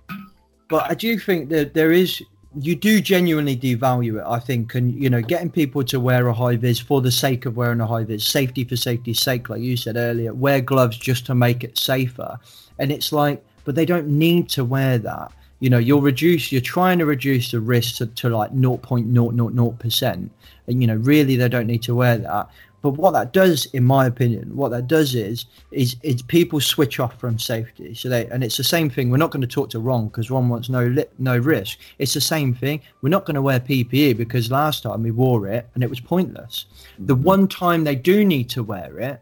but 0.69 0.91
I 0.91 0.95
do 0.95 1.19
think 1.19 1.49
that 1.51 1.73
there 1.73 1.93
is 1.93 2.23
you 2.59 2.75
do 2.75 3.01
genuinely 3.01 3.57
devalue 3.57 4.19
it. 4.21 4.25
I 4.27 4.39
think, 4.41 4.75
and 4.75 4.93
you 5.01 5.09
know, 5.09 5.23
getting 5.23 5.51
people 5.51 5.83
to 5.85 5.99
wear 6.01 6.27
a 6.29 6.35
high 6.35 6.57
vis 6.57 6.79
for 6.81 7.01
the 7.01 7.11
sake 7.13 7.47
of 7.47 7.57
wearing 7.57 7.81
a 7.81 7.87
high 7.87 8.05
vis, 8.05 8.27
safety 8.27 8.65
for 8.65 8.77
safety's 8.77 9.23
sake, 9.23 9.49
like 9.49 9.63
you 9.63 9.77
said 9.77 9.97
earlier, 9.97 10.35
wear 10.35 10.61
gloves 10.61 10.99
just 10.99 11.25
to 11.27 11.35
make 11.35 11.65
it 11.65 11.79
safer, 11.79 12.39
and 12.79 12.93
it's 12.93 13.11
like, 13.13 13.43
but 13.65 13.75
they 13.75 13.87
don't 13.87 14.09
need 14.09 14.51
to 14.51 14.65
wear 14.65 14.99
that. 14.99 15.33
You 15.61 15.71
know, 15.71 15.79
you'll 15.79 16.01
reduce, 16.01 16.51
you're 16.51 16.61
trying 16.61 16.99
to 16.99 17.07
reduce 17.07 17.51
the 17.51 17.61
risk 17.61 17.97
to, 17.97 18.07
to 18.07 18.29
like 18.31 18.53
0.000 18.53 19.79
percent, 19.79 20.33
and 20.67 20.81
you 20.81 20.87
know, 20.87 20.97
really, 20.97 21.37
they 21.37 21.49
don't 21.49 21.67
need 21.67 21.83
to 21.83 21.95
wear 21.95 22.19
that. 22.19 22.51
But 22.83 22.91
what 22.93 23.11
that 23.13 23.33
does, 23.33 23.67
in 23.67 23.85
my 23.85 24.07
opinion, 24.07 24.57
what 24.57 24.71
that 24.71 24.87
does 24.87 25.15
is 25.15 25.45
is 25.71 25.97
is 26.03 26.23
people 26.23 26.61
switch 26.61 26.99
off 26.99 27.19
from 27.21 27.39
safety. 27.39 27.95
So 27.95 28.09
they 28.09 28.27
and 28.29 28.43
it's 28.43 28.57
the 28.57 28.65
same 28.65 28.89
thing. 28.89 29.11
We're 29.11 29.19
not 29.19 29.31
going 29.31 29.43
to 29.43 29.47
talk 29.47 29.69
to 29.71 29.81
Ron 29.81 30.09
because 30.09 30.31
Ron 30.31 30.49
wants 30.49 30.71
no 30.71 30.87
li- 30.87 31.05
no 31.19 31.37
risk. 31.37 31.79
It's 31.99 32.15
the 32.15 32.21
same 32.21 32.55
thing. 32.55 32.81
We're 33.03 33.11
not 33.11 33.27
going 33.27 33.35
to 33.35 33.43
wear 33.43 33.61
PPE 33.61 34.17
because 34.17 34.51
last 34.51 34.83
time 34.85 35.03
we 35.03 35.11
wore 35.11 35.47
it 35.47 35.69
and 35.75 35.85
it 35.85 35.91
was 35.91 36.01
pointless. 36.01 36.67
The 36.99 37.15
mm-hmm. 37.15 37.23
one 37.23 37.49
time 37.49 37.85
they 37.85 37.97
do 37.97 38.25
need 38.25 38.49
to 38.51 38.63
wear 38.63 38.99
it, 38.99 39.21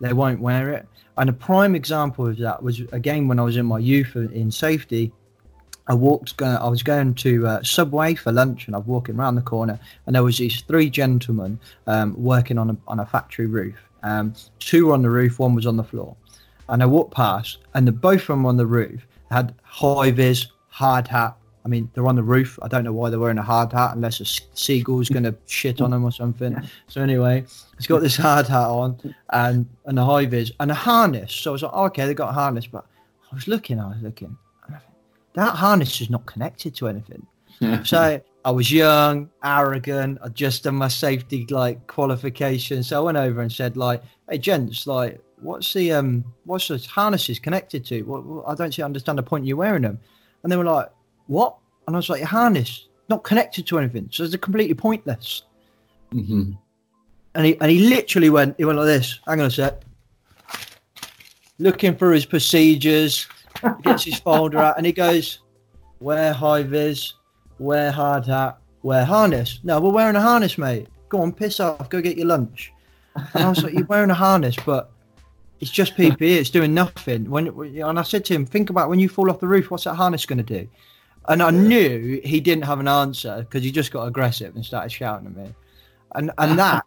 they 0.00 0.14
won't 0.14 0.40
wear 0.40 0.72
it. 0.72 0.88
And 1.18 1.28
a 1.28 1.34
prime 1.34 1.74
example 1.74 2.26
of 2.26 2.38
that 2.38 2.62
was 2.62 2.80
again 2.92 3.28
when 3.28 3.38
I 3.38 3.42
was 3.42 3.58
in 3.58 3.66
my 3.66 3.78
youth 3.78 4.16
in 4.16 4.50
safety. 4.50 5.12
I 5.88 5.94
walked. 5.94 6.36
Going, 6.36 6.56
I 6.56 6.68
was 6.68 6.82
going 6.82 7.14
to 7.14 7.46
uh, 7.46 7.62
Subway 7.62 8.14
for 8.14 8.32
lunch, 8.32 8.66
and 8.66 8.74
I 8.74 8.78
was 8.78 8.86
walking 8.86 9.16
around 9.16 9.36
the 9.36 9.42
corner, 9.42 9.78
and 10.06 10.14
there 10.14 10.22
was 10.22 10.38
these 10.38 10.60
three 10.62 10.90
gentlemen 10.90 11.58
um, 11.86 12.14
working 12.20 12.58
on 12.58 12.70
a 12.70 12.76
on 12.88 13.00
a 13.00 13.06
factory 13.06 13.46
roof. 13.46 13.76
Um, 14.02 14.34
two 14.60 14.86
were 14.86 14.94
on 14.94 15.02
the 15.02 15.10
roof, 15.10 15.38
one 15.38 15.54
was 15.54 15.66
on 15.66 15.76
the 15.76 15.84
floor. 15.84 16.16
And 16.68 16.82
I 16.82 16.86
walked 16.86 17.14
past, 17.14 17.58
and 17.74 17.86
the 17.86 17.92
both 17.92 18.22
of 18.22 18.26
them 18.28 18.46
on 18.46 18.56
the 18.56 18.66
roof 18.66 19.06
had 19.30 19.54
high 19.62 20.10
vis, 20.10 20.46
hard 20.68 21.08
hat. 21.08 21.36
I 21.64 21.68
mean, 21.68 21.90
they're 21.94 22.06
on 22.06 22.14
the 22.14 22.22
roof. 22.22 22.58
I 22.62 22.68
don't 22.68 22.84
know 22.84 22.92
why 22.92 23.10
they're 23.10 23.18
wearing 23.18 23.38
a 23.38 23.42
hard 23.42 23.72
hat 23.72 23.96
unless 23.96 24.20
a 24.20 24.24
seagull's 24.24 25.08
going 25.08 25.24
to 25.30 25.34
shit 25.46 25.80
on 25.80 25.90
them 25.90 26.04
or 26.04 26.12
something. 26.12 26.56
So 26.86 27.02
anyway, 27.02 27.44
he's 27.76 27.88
got 27.88 28.00
this 28.00 28.16
hard 28.16 28.46
hat 28.46 28.68
on 28.68 29.14
and 29.30 29.68
and 29.84 29.98
a 29.98 30.04
high 30.04 30.26
vis 30.26 30.52
and 30.60 30.70
a 30.70 30.74
harness. 30.74 31.32
So 31.32 31.50
I 31.50 31.52
was 31.52 31.62
like, 31.62 31.72
oh, 31.74 31.84
okay, 31.86 32.06
they 32.06 32.14
got 32.14 32.30
a 32.30 32.32
harness, 32.32 32.66
but 32.66 32.86
I 33.30 33.34
was 33.34 33.48
looking, 33.48 33.80
I 33.80 33.88
was 33.88 34.02
looking. 34.02 34.36
And 35.36 35.44
I 35.44 35.46
think, 35.48 35.54
That 35.54 35.58
harness 35.58 36.00
is 36.00 36.10
not 36.10 36.26
connected 36.26 36.74
to 36.76 36.88
anything. 36.88 37.26
So 37.84 38.20
I 38.44 38.50
was 38.50 38.70
young, 38.70 39.30
arrogant. 39.42 40.18
I 40.22 40.28
just 40.28 40.64
done 40.64 40.76
my 40.76 40.88
safety 40.88 41.46
like 41.50 41.86
qualification. 41.86 42.82
So 42.82 42.96
I 42.98 43.00
went 43.04 43.18
over 43.18 43.40
and 43.40 43.50
said 43.50 43.76
like, 43.76 44.02
"Hey, 44.30 44.38
gents, 44.38 44.86
like, 44.86 45.20
what's 45.40 45.72
the 45.72 45.92
um, 45.92 46.24
what's 46.44 46.68
the 46.68 46.78
harnesses 46.78 47.38
connected 47.38 47.84
to? 47.86 48.02
What, 48.02 48.24
what- 48.24 48.44
I 48.46 48.54
don't 48.54 48.72
see 48.74 48.82
understand 48.82 49.18
the 49.18 49.22
point 49.22 49.46
you're 49.46 49.56
wearing 49.56 49.82
them." 49.82 49.98
And 50.42 50.52
they 50.52 50.56
were 50.56 50.64
like, 50.64 50.90
"What?" 51.28 51.56
And 51.86 51.96
I 51.96 51.98
was 51.98 52.08
like, 52.10 52.20
"Your 52.20 52.28
harness 52.28 52.88
not 53.08 53.24
connected 53.24 53.66
to 53.68 53.78
anything, 53.78 54.08
so 54.12 54.24
it's 54.24 54.36
completely 54.36 54.74
pointless." 54.74 55.42
hmm 56.12 56.52
And 57.34 57.46
he 57.46 57.58
and 57.60 57.70
he 57.70 57.88
literally 57.88 58.30
went, 58.30 58.54
he 58.58 58.64
went 58.66 58.78
like 58.78 58.86
this. 58.86 59.18
Hang 59.26 59.40
on 59.40 59.46
a 59.46 59.50
sec. 59.50 59.82
Looking 61.58 61.96
for 61.96 62.12
his 62.12 62.26
procedures, 62.26 63.26
gets 63.82 64.04
his 64.04 64.18
folder 64.20 64.58
out, 64.58 64.76
and 64.76 64.86
he 64.86 64.92
goes, 64.92 65.40
"Wear 66.00 66.32
high 66.32 66.62
vis, 66.62 67.14
wear 67.58 67.90
hard 67.90 68.26
hat, 68.26 68.58
wear 68.82 69.04
harness." 69.04 69.60
No, 69.62 69.80
we're 69.80 69.90
wearing 69.90 70.16
a 70.16 70.20
harness, 70.20 70.58
mate. 70.58 70.88
Go 71.08 71.20
on, 71.22 71.32
piss 71.32 71.60
off. 71.60 71.88
Go 71.88 72.00
get 72.00 72.16
your 72.16 72.26
lunch. 72.26 72.72
And 73.34 73.44
I 73.44 73.48
was 73.48 73.62
like, 73.62 73.72
"You're 73.72 73.86
wearing 73.86 74.10
a 74.10 74.14
harness, 74.14 74.56
but 74.64 74.90
it's 75.60 75.70
just 75.70 75.96
PPE. 75.96 76.36
It's 76.38 76.50
doing 76.50 76.74
nothing." 76.74 77.30
When 77.30 77.48
and 77.48 77.98
I 77.98 78.02
said 78.02 78.24
to 78.26 78.34
him, 78.34 78.46
"Think 78.46 78.70
about 78.70 78.88
when 78.88 78.98
you 78.98 79.08
fall 79.08 79.30
off 79.30 79.40
the 79.40 79.48
roof. 79.48 79.70
What's 79.70 79.84
that 79.84 79.94
harness 79.94 80.26
going 80.26 80.44
to 80.44 80.60
do?" 80.60 80.68
And 81.28 81.42
I 81.42 81.50
knew 81.50 82.20
he 82.24 82.40
didn't 82.40 82.64
have 82.64 82.78
an 82.78 82.88
answer 82.88 83.38
because 83.38 83.64
he 83.64 83.72
just 83.72 83.90
got 83.90 84.06
aggressive 84.06 84.54
and 84.54 84.64
started 84.64 84.90
shouting 84.90 85.26
at 85.26 85.36
me. 85.36 85.54
And 86.14 86.30
and 86.38 86.58
that 86.58 86.84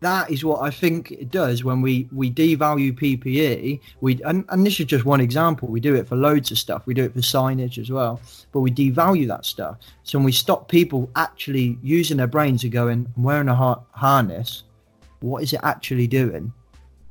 that 0.00 0.30
is 0.30 0.44
what 0.44 0.62
I 0.62 0.70
think 0.70 1.10
it 1.10 1.30
does 1.30 1.64
when 1.64 1.82
we 1.82 2.08
we 2.12 2.30
devalue 2.30 2.92
PPE. 2.92 3.80
We 4.00 4.22
and, 4.22 4.44
and 4.48 4.64
this 4.64 4.78
is 4.78 4.86
just 4.86 5.04
one 5.04 5.20
example. 5.20 5.68
We 5.68 5.80
do 5.80 5.94
it 5.94 6.06
for 6.08 6.16
loads 6.16 6.50
of 6.50 6.58
stuff. 6.58 6.86
We 6.86 6.94
do 6.94 7.04
it 7.04 7.14
for 7.14 7.20
signage 7.20 7.78
as 7.78 7.90
well. 7.90 8.20
But 8.52 8.60
we 8.60 8.70
devalue 8.70 9.26
that 9.28 9.44
stuff. 9.44 9.78
So 10.04 10.18
when 10.18 10.24
we 10.24 10.32
stop 10.32 10.68
people 10.68 11.10
actually 11.16 11.78
using 11.82 12.16
their 12.16 12.26
brains 12.26 12.62
and 12.62 12.72
going, 12.72 13.12
I'm 13.16 13.22
wearing 13.22 13.48
a 13.48 13.54
har- 13.54 13.82
harness. 13.90 14.64
What 15.20 15.42
is 15.42 15.52
it 15.52 15.60
actually 15.64 16.06
doing? 16.06 16.52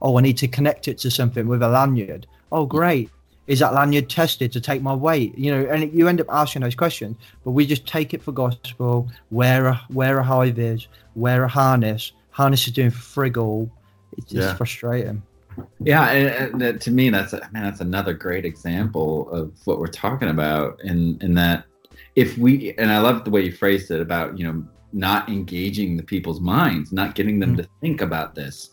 Oh, 0.01 0.17
I 0.17 0.21
need 0.21 0.37
to 0.37 0.47
connect 0.47 0.87
it 0.87 0.97
to 0.99 1.11
something 1.11 1.47
with 1.47 1.61
a 1.61 1.67
lanyard. 1.67 2.25
Oh, 2.51 2.65
great. 2.65 3.09
Is 3.47 3.59
that 3.59 3.73
lanyard 3.73 4.09
tested 4.09 4.51
to 4.53 4.61
take 4.61 4.81
my 4.81 4.93
weight? 4.93 5.37
You 5.37 5.51
know, 5.51 5.69
and 5.69 5.93
you 5.93 6.07
end 6.07 6.21
up 6.21 6.27
asking 6.29 6.61
those 6.61 6.75
questions, 6.75 7.17
but 7.43 7.51
we 7.51 7.65
just 7.65 7.85
take 7.87 8.13
it 8.13 8.21
for 8.21 8.31
gospel. 8.31 9.09
Wear 9.31 9.67
a 9.67 9.81
wear 9.89 10.19
a 10.19 10.23
high 10.23 10.51
vis, 10.51 10.87
wear 11.15 11.43
a 11.43 11.47
harness. 11.47 12.11
Harness 12.37 12.67
is 12.67 12.73
doing 12.73 12.91
friggle. 12.91 13.67
It's 14.15 14.31
just 14.31 14.47
Yeah. 14.49 14.53
frustrating. 14.55 15.23
Yeah, 15.79 16.03
and, 16.11 16.61
and 16.61 16.79
to 16.81 16.91
me, 16.91 17.09
that's 17.09 17.33
I 17.33 17.39
mean, 17.51 17.63
that's 17.63 17.81
another 17.81 18.13
great 18.13 18.45
example 18.45 19.27
of 19.31 19.51
what 19.65 19.79
we're 19.79 19.87
talking 19.87 20.29
about. 20.29 20.79
In 20.83 21.17
in 21.21 21.33
that, 21.33 21.65
if 22.15 22.37
we 22.37 22.75
and 22.77 22.91
I 22.91 22.99
love 22.99 23.23
the 23.25 23.31
way 23.31 23.41
you 23.43 23.51
phrased 23.51 23.89
it 23.89 23.99
about 23.99 24.37
you 24.37 24.45
know 24.45 24.63
not 24.93 25.27
engaging 25.29 25.97
the 25.97 26.03
people's 26.03 26.39
minds, 26.39 26.93
not 26.93 27.15
getting 27.15 27.39
them 27.39 27.57
to 27.57 27.67
think 27.81 28.01
about 28.01 28.35
this, 28.35 28.69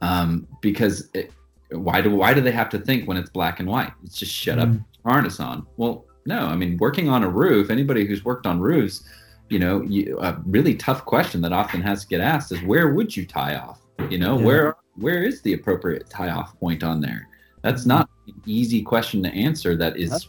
um, 0.00 0.46
because 0.62 1.10
it, 1.12 1.32
why 1.72 2.00
do 2.00 2.14
why 2.14 2.32
do 2.32 2.40
they 2.40 2.52
have 2.52 2.68
to 2.70 2.78
think 2.78 3.08
when 3.08 3.16
it's 3.16 3.30
black 3.30 3.58
and 3.58 3.68
white? 3.68 3.92
It's 4.04 4.16
just 4.16 4.32
shut 4.32 4.60
up, 4.60 4.68
Mm. 4.68 4.84
harness 5.04 5.40
on. 5.40 5.66
Well, 5.76 6.04
no, 6.24 6.46
I 6.46 6.54
mean 6.54 6.76
working 6.76 7.08
on 7.08 7.24
a 7.24 7.28
roof. 7.28 7.68
Anybody 7.68 8.06
who's 8.06 8.24
worked 8.24 8.46
on 8.46 8.60
roofs, 8.60 9.02
you 9.48 9.58
know, 9.58 9.82
you, 9.82 10.18
a 10.20 10.40
really 10.46 10.74
tough 10.74 11.04
question 11.04 11.40
that 11.42 11.52
often 11.52 11.80
has 11.82 12.02
to 12.02 12.08
get 12.08 12.20
asked 12.20 12.52
is 12.52 12.62
where 12.62 12.92
would 12.94 13.16
you 13.16 13.26
tie 13.26 13.56
off? 13.56 13.80
You 14.10 14.18
know, 14.18 14.38
Yeah. 14.38 14.44
where 14.44 14.76
where 14.96 15.22
is 15.22 15.40
the 15.42 15.52
appropriate 15.52 16.10
tie 16.10 16.30
off 16.30 16.58
point 16.58 16.82
on 16.82 17.00
there? 17.00 17.28
That's 17.62 17.86
not 17.86 18.10
an 18.26 18.34
easy 18.46 18.82
question 18.82 19.22
to 19.22 19.28
answer 19.30 19.76
that 19.76 19.96
is 19.96 20.28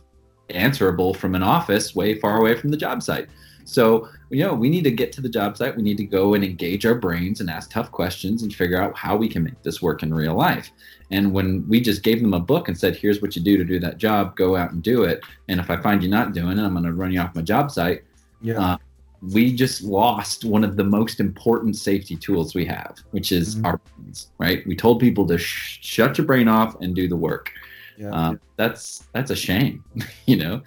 answerable 0.52 1.14
from 1.14 1.34
an 1.34 1.42
office 1.42 1.96
way 1.96 2.20
far 2.20 2.38
away 2.38 2.56
from 2.56 2.70
the 2.70 2.78
job 2.78 3.02
site. 3.02 3.30
So, 3.66 4.08
you 4.32 4.44
know, 4.44 4.54
we 4.54 4.70
need 4.70 4.84
to 4.84 4.92
get 4.92 5.12
to 5.14 5.22
the 5.22 5.30
job 5.30 5.56
site. 5.58 5.76
We 5.76 5.84
need 5.84 5.98
to 5.98 6.04
go 6.04 6.34
and 6.34 6.44
engage 6.44 6.86
our 6.88 6.96
brains 6.96 7.40
and 7.40 7.50
ask 7.52 7.70
tough 7.70 7.92
questions 7.92 8.42
and 8.42 8.54
figure 8.54 8.82
out 8.82 8.98
how 8.98 9.16
we 9.16 9.28
can 9.28 9.44
make 9.44 9.62
this 9.62 9.80
work 9.82 10.02
in 10.02 10.12
real 10.12 10.34
life. 10.34 10.72
And 11.12 11.32
when 11.34 11.68
we 11.68 11.80
just 11.80 12.02
gave 12.02 12.22
them 12.22 12.34
a 12.34 12.40
book 12.40 12.68
and 12.68 12.78
said, 12.78 12.96
here's 12.96 13.22
what 13.22 13.36
you 13.36 13.44
do 13.44 13.58
to 13.58 13.64
do 13.64 13.80
that 13.80 13.98
job, 13.98 14.36
go 14.36 14.56
out 14.56 14.72
and 14.72 14.82
do 14.82 15.04
it. 15.04 15.22
And 15.50 15.60
if 15.60 15.70
I 15.70 15.78
find 15.82 16.02
you 16.02 16.10
not 16.10 16.34
doing 16.34 16.58
it, 16.58 16.64
I'm 16.64 16.74
going 16.74 16.86
to 16.86 16.94
run 16.94 17.12
you 17.12 17.20
off 17.20 17.36
my 17.36 17.42
job 17.42 17.70
site. 17.70 18.04
Yeah. 18.42 18.60
Uh, 18.60 18.78
we 19.22 19.54
just 19.54 19.84
lost 19.84 20.46
one 20.46 20.64
of 20.64 20.76
the 20.78 20.84
most 20.84 21.20
important 21.20 21.76
safety 21.76 22.16
tools 22.16 22.56
we 22.56 22.66
have, 22.66 22.96
which 23.12 23.32
is 23.32 23.56
Mhm. 23.56 23.66
our 23.66 23.78
brains, 23.98 24.32
right? 24.38 24.66
We 24.66 24.76
told 24.76 25.00
people 25.02 25.28
to 25.28 25.38
sh- 25.38 25.80
shut 25.82 26.18
your 26.18 26.26
brain 26.26 26.48
off 26.48 26.76
and 26.82 26.96
do 26.96 27.08
the 27.08 27.18
work. 27.18 27.52
yeah. 27.98 28.12
Um, 28.12 28.40
that's 28.56 29.04
that's 29.14 29.30
a 29.32 29.36
shame, 29.36 29.84
you 30.26 30.38
know. 30.38 30.62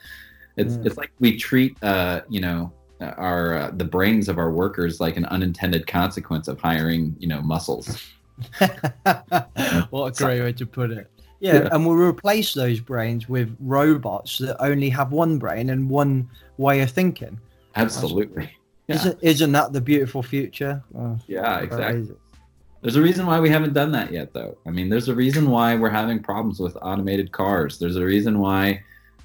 It's 0.57 0.75
Mm. 0.75 0.87
it's 0.87 0.97
like 0.99 1.13
we 1.19 1.37
treat 1.39 1.83
uh, 1.83 2.21
you 2.29 2.41
know 2.41 2.73
our 3.01 3.57
uh, 3.57 3.71
the 3.75 3.85
brains 3.87 4.29
of 4.29 4.37
our 4.39 4.51
workers 4.53 5.01
like 5.01 5.17
an 5.17 5.25
unintended 5.27 5.87
consequence 5.87 6.47
of 6.47 6.61
hiring 6.61 7.17
you 7.19 7.29
know 7.29 7.41
muscles. 7.41 7.87
what 9.91 10.07
a 10.21 10.25
great 10.25 10.41
way 10.43 10.53
to 10.53 10.67
put 10.67 10.91
it. 10.91 11.11
Yeah, 11.41 11.55
Yeah. 11.55 11.69
and 11.73 11.87
we'll 11.87 11.97
replace 11.97 12.53
those 12.55 12.81
brains 12.81 13.29
with 13.29 13.57
robots 13.61 14.39
that 14.39 14.63
only 14.63 14.91
have 14.91 15.11
one 15.13 15.39
brain 15.39 15.71
and 15.71 15.89
one 15.89 16.29
way 16.59 16.81
of 16.83 16.91
thinking. 16.91 17.41
Absolutely. 17.77 18.51
Yeah. 18.89 18.97
Isn't, 18.97 19.19
isn't 19.23 19.53
that 19.53 19.73
the 19.73 19.81
beautiful 19.81 20.23
future? 20.23 20.83
Oh, 20.97 21.19
Yeah, 21.27 21.61
exactly. 21.61 22.17
There's 22.83 22.97
a 22.97 23.03
reason 23.03 23.27
why 23.27 23.39
we 23.39 23.49
haven't 23.49 23.75
done 23.75 23.93
that 23.93 24.13
yet, 24.13 24.33
though. 24.35 24.59
I 24.67 24.71
mean, 24.71 24.89
there's 24.89 25.09
a 25.09 25.15
reason 25.15 25.49
why 25.49 25.77
we're 25.77 25.89
having 25.89 26.21
problems 26.21 26.59
with 26.59 26.77
automated 26.83 27.31
cars. 27.31 27.79
There's 27.79 27.95
a 27.95 28.05
reason 28.05 28.41
why, 28.41 28.83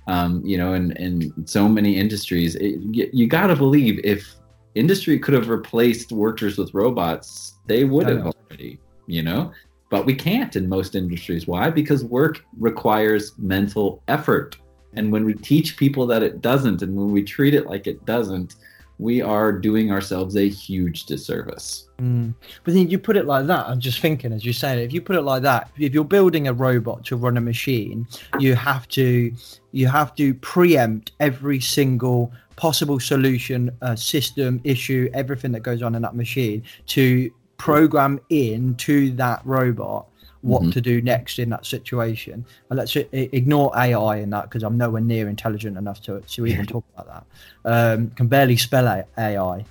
um, 0.08 0.46
you 0.46 0.60
know, 0.60 0.74
in, 0.74 0.92
in 0.98 1.48
so 1.48 1.68
many 1.68 1.98
industries, 1.98 2.56
it, 2.56 2.80
you, 2.82 3.10
you 3.12 3.28
got 3.28 3.48
to 3.48 3.56
believe 3.56 4.00
if 4.04 4.36
industry 4.76 5.18
could 5.18 5.34
have 5.34 5.50
replaced 5.50 6.12
workers 6.12 6.60
with 6.60 6.72
robots, 6.76 7.56
they 7.66 7.84
would 7.84 8.08
have 8.08 8.28
already, 8.28 8.80
you 9.08 9.24
know? 9.24 9.52
But 9.90 10.06
we 10.06 10.14
can't 10.14 10.56
in 10.56 10.70
most 10.70 10.94
industries. 10.94 11.48
Why? 11.48 11.72
Because 11.72 12.04
work 12.04 12.46
requires 12.60 13.34
mental 13.40 14.04
effort. 14.08 14.58
And 14.94 15.12
when 15.12 15.26
we 15.26 15.34
teach 15.34 15.78
people 15.78 16.08
that 16.08 16.24
it 16.24 16.42
doesn't, 16.42 16.82
and 16.82 16.96
when 16.96 17.12
we 17.12 17.24
treat 17.24 17.54
it 17.54 17.68
like 17.68 17.88
it 17.88 18.06
doesn't, 18.06 18.56
we 19.00 19.22
are 19.22 19.52
doing 19.52 19.92
ourselves 19.92 20.36
a 20.36 20.50
huge 20.50 21.06
disservice. 21.06 21.88
Mm. 22.00 22.34
But 22.64 22.74
then 22.74 22.90
you 22.90 22.98
put 22.98 23.16
it 23.16 23.26
like 23.26 23.46
that. 23.48 23.68
I'm 23.68 23.80
just 23.80 24.00
thinking, 24.00 24.34
as 24.34 24.44
you're 24.44 24.54
saying, 24.54 24.80
if 24.80 24.92
you 24.92 25.02
put 25.02 25.16
it 25.16 25.22
like 25.22 25.44
that, 25.44 25.70
if 25.78 25.94
you're 25.94 26.04
building 26.04 26.48
a 26.48 26.54
robot 26.54 27.06
to 27.06 27.16
run 27.16 27.38
a 27.38 27.42
machine, 27.42 28.08
you 28.40 28.56
have 28.56 28.88
to 28.90 29.32
you 29.72 29.88
have 29.88 30.16
to 30.16 30.34
preempt 30.36 31.12
every 31.20 31.60
single 31.60 32.32
possible 32.56 33.00
solution, 33.00 33.70
uh, 33.84 33.96
system, 33.96 34.60
issue, 34.64 35.10
everything 35.14 35.52
that 35.52 35.62
goes 35.62 35.84
on 35.84 35.94
in 35.94 36.02
that 36.02 36.16
machine 36.16 36.64
to 36.88 37.32
program 37.58 38.20
in 38.30 38.76
to 38.76 39.12
that 39.12 39.42
robot 39.46 40.08
what 40.48 40.64
Mhm. 40.64 40.72
to 40.74 40.82
do 40.82 41.02
next 41.02 41.40
in 41.40 41.50
that 41.50 41.66
situation. 41.66 42.46
And 42.70 42.78
let's 42.78 42.96
ignore 42.96 43.72
AI 43.76 44.18
in 44.18 44.30
that 44.30 44.44
because 44.44 44.64
I'm 44.64 44.78
nowhere 44.78 45.02
near 45.02 45.28
intelligent 45.28 45.78
enough 45.78 46.02
to 46.04 46.22
to 46.22 46.46
even 46.46 46.66
talk 46.76 46.86
about 46.96 47.08
that. 47.14 47.26
Um, 47.66 48.10
can 48.12 48.28
barely 48.28 48.58
spell 48.58 48.88
AI, 49.18 49.66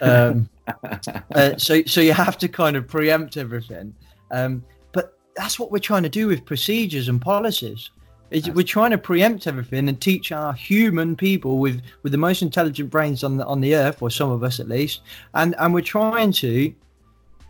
um, 0.00 0.48
uh, 1.34 1.56
so 1.58 1.82
so 1.84 2.00
you 2.00 2.12
have 2.12 2.38
to 2.38 2.48
kind 2.48 2.76
of 2.76 2.88
preempt 2.88 3.36
everything. 3.36 3.94
Um, 4.30 4.64
but 4.92 5.18
that's 5.36 5.58
what 5.58 5.70
we're 5.70 5.78
trying 5.78 6.02
to 6.04 6.08
do 6.08 6.26
with 6.26 6.44
procedures 6.44 7.08
and 7.08 7.20
policies. 7.20 7.90
Is 8.30 8.50
we're 8.50 8.64
trying 8.64 8.90
to 8.90 8.98
preempt 8.98 9.46
everything 9.46 9.88
and 9.88 10.00
teach 10.00 10.32
our 10.32 10.52
human 10.52 11.14
people 11.14 11.58
with 11.58 11.80
with 12.02 12.10
the 12.10 12.18
most 12.18 12.42
intelligent 12.42 12.90
brains 12.90 13.22
on 13.22 13.36
the 13.36 13.46
on 13.46 13.60
the 13.60 13.76
earth, 13.76 14.02
or 14.02 14.10
some 14.10 14.30
of 14.30 14.42
us 14.42 14.58
at 14.58 14.68
least, 14.68 15.02
and 15.34 15.54
and 15.58 15.72
we're 15.72 15.80
trying 15.82 16.32
to 16.32 16.74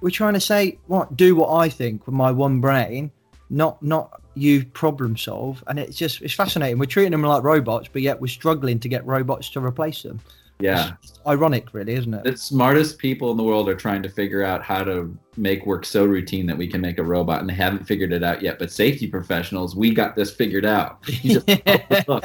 we're 0.00 0.10
trying 0.10 0.34
to 0.34 0.40
say 0.40 0.78
what 0.86 1.16
do 1.16 1.34
what 1.36 1.52
I 1.54 1.68
think 1.68 2.06
with 2.06 2.14
my 2.14 2.30
one 2.30 2.60
brain, 2.60 3.10
not 3.50 3.82
not 3.82 4.20
you 4.34 4.64
problem 4.66 5.16
solve. 5.16 5.62
And 5.66 5.78
it's 5.78 5.96
just 5.96 6.20
it's 6.22 6.34
fascinating. 6.34 6.78
We're 6.78 6.86
treating 6.86 7.12
them 7.12 7.22
like 7.22 7.42
robots, 7.42 7.88
but 7.92 8.02
yet 8.02 8.20
we're 8.20 8.26
struggling 8.28 8.78
to 8.80 8.88
get 8.88 9.04
robots 9.06 9.48
to 9.50 9.60
replace 9.64 10.02
them. 10.02 10.20
yeah. 10.60 10.92
It's 11.02 11.18
ironic, 11.26 11.72
really, 11.74 11.94
isn't 11.94 12.12
it? 12.14 12.24
The 12.24 12.36
smartest 12.36 12.98
people 12.98 13.30
in 13.30 13.36
the 13.36 13.42
world 13.42 13.68
are 13.68 13.74
trying 13.74 14.02
to 14.02 14.08
figure 14.08 14.42
out 14.42 14.62
how 14.62 14.84
to 14.84 15.16
make 15.36 15.66
work 15.66 15.84
so 15.84 16.04
routine 16.06 16.46
that 16.46 16.56
we 16.56 16.66
can 16.66 16.80
make 16.80 16.98
a 16.98 17.02
robot, 17.02 17.40
and 17.40 17.48
they 17.48 17.54
haven't 17.54 17.86
figured 17.86 18.12
it 18.12 18.22
out 18.22 18.40
yet. 18.42 18.58
But 18.58 18.70
safety 18.72 19.06
professionals, 19.06 19.76
we 19.76 19.92
got 19.92 20.16
this 20.16 20.30
figured 20.34 20.64
out. 20.64 20.98
You 21.22 21.40
just 21.40 22.08
look, 22.08 22.24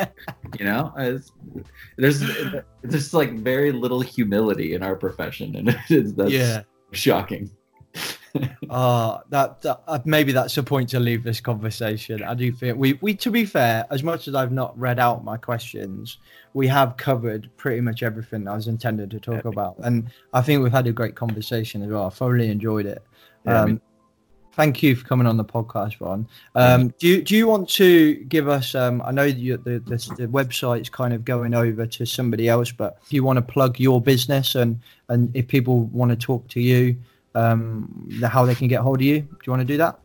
you 0.60 0.66
know, 0.66 0.94
It's- 0.98 1.32
there's 1.98 2.20
there's 2.82 3.14
like 3.14 3.34
very 3.40 3.72
little 3.72 4.02
humility 4.02 4.76
in 4.76 4.82
our 4.84 4.96
profession, 4.96 5.56
and 5.56 5.70
it's 5.90 6.14
that's 6.14 6.32
yeah. 6.32 6.62
shocking. 6.92 7.50
Uh, 8.70 9.20
that, 9.30 9.62
that 9.62 9.82
uh, 9.88 10.00
maybe 10.06 10.32
that's 10.32 10.56
a 10.58 10.64
point 10.64 10.88
to 10.88 11.00
leave 11.00 11.24
this 11.24 11.42
conversation. 11.42 12.24
I 12.24 12.34
do 12.34 12.50
think 12.54 12.78
we, 12.78 12.94
we, 13.02 13.14
to 13.16 13.30
be 13.30 13.44
fair, 13.44 13.86
as 13.92 14.02
much 14.02 14.30
as 14.30 14.36
I've 14.36 14.54
not 14.54 14.78
read 14.80 14.98
out 14.98 15.26
my 15.26 15.36
questions, 15.36 16.20
we 16.54 16.68
have 16.68 16.96
covered 16.96 17.50
pretty 17.58 17.82
much 17.82 18.02
everything 18.02 18.48
I 18.48 18.56
was 18.56 18.70
intended 18.70 19.12
to 19.12 19.20
talk 19.20 19.44
about, 19.44 19.76
and 19.80 20.10
I 20.34 20.42
think 20.42 20.64
we've 20.64 20.72
had 20.72 20.88
a 20.88 20.94
great 20.94 21.16
conversation 21.16 21.84
as 21.84 21.90
well. 21.90 22.06
I 22.06 22.10
thoroughly 22.10 22.50
enjoyed 22.50 22.86
it. 22.86 23.04
Yeah, 23.46 23.52
I 23.52 23.56
um, 23.58 23.66
mean- 23.68 23.82
thank 24.54 24.84
you 24.84 24.96
for 24.96 25.06
coming 25.06 25.28
on 25.28 25.38
the 25.38 25.46
podcast, 25.46 26.00
Ron. 26.00 26.28
Um, 26.56 26.94
do 27.00 27.08
you 27.08 27.22
do 27.22 27.36
you 27.36 27.48
want 27.48 27.68
to 27.70 28.16
give 28.16 28.48
us? 28.48 28.74
Um, 28.76 29.02
I 29.06 29.12
know 29.12 29.24
you, 29.24 29.58
the, 29.58 29.80
the 29.80 29.98
the 30.18 30.28
website's 30.28 30.90
kind 30.90 31.14
of 31.14 31.26
going 31.26 31.54
over 31.54 31.86
to 31.86 32.06
somebody 32.06 32.48
else, 32.48 32.72
but 32.72 33.00
if 33.04 33.12
you 33.12 33.24
want 33.24 33.38
to 33.38 33.42
plug 33.42 33.80
your 33.80 34.02
business 34.02 34.56
and 34.56 34.80
and 35.10 35.36
if 35.36 35.48
people 35.48 35.82
want 35.88 36.12
to 36.12 36.16
talk 36.16 36.48
to 36.50 36.62
you, 36.62 36.96
um, 37.36 38.10
how 38.24 38.46
they 38.46 38.56
can 38.56 38.68
get 38.68 38.82
hold 38.82 39.00
of 39.00 39.04
you, 39.04 39.22
do 39.22 39.38
you 39.46 39.52
want 39.52 39.62
to 39.62 39.66
do 39.66 39.78
that? 39.78 40.00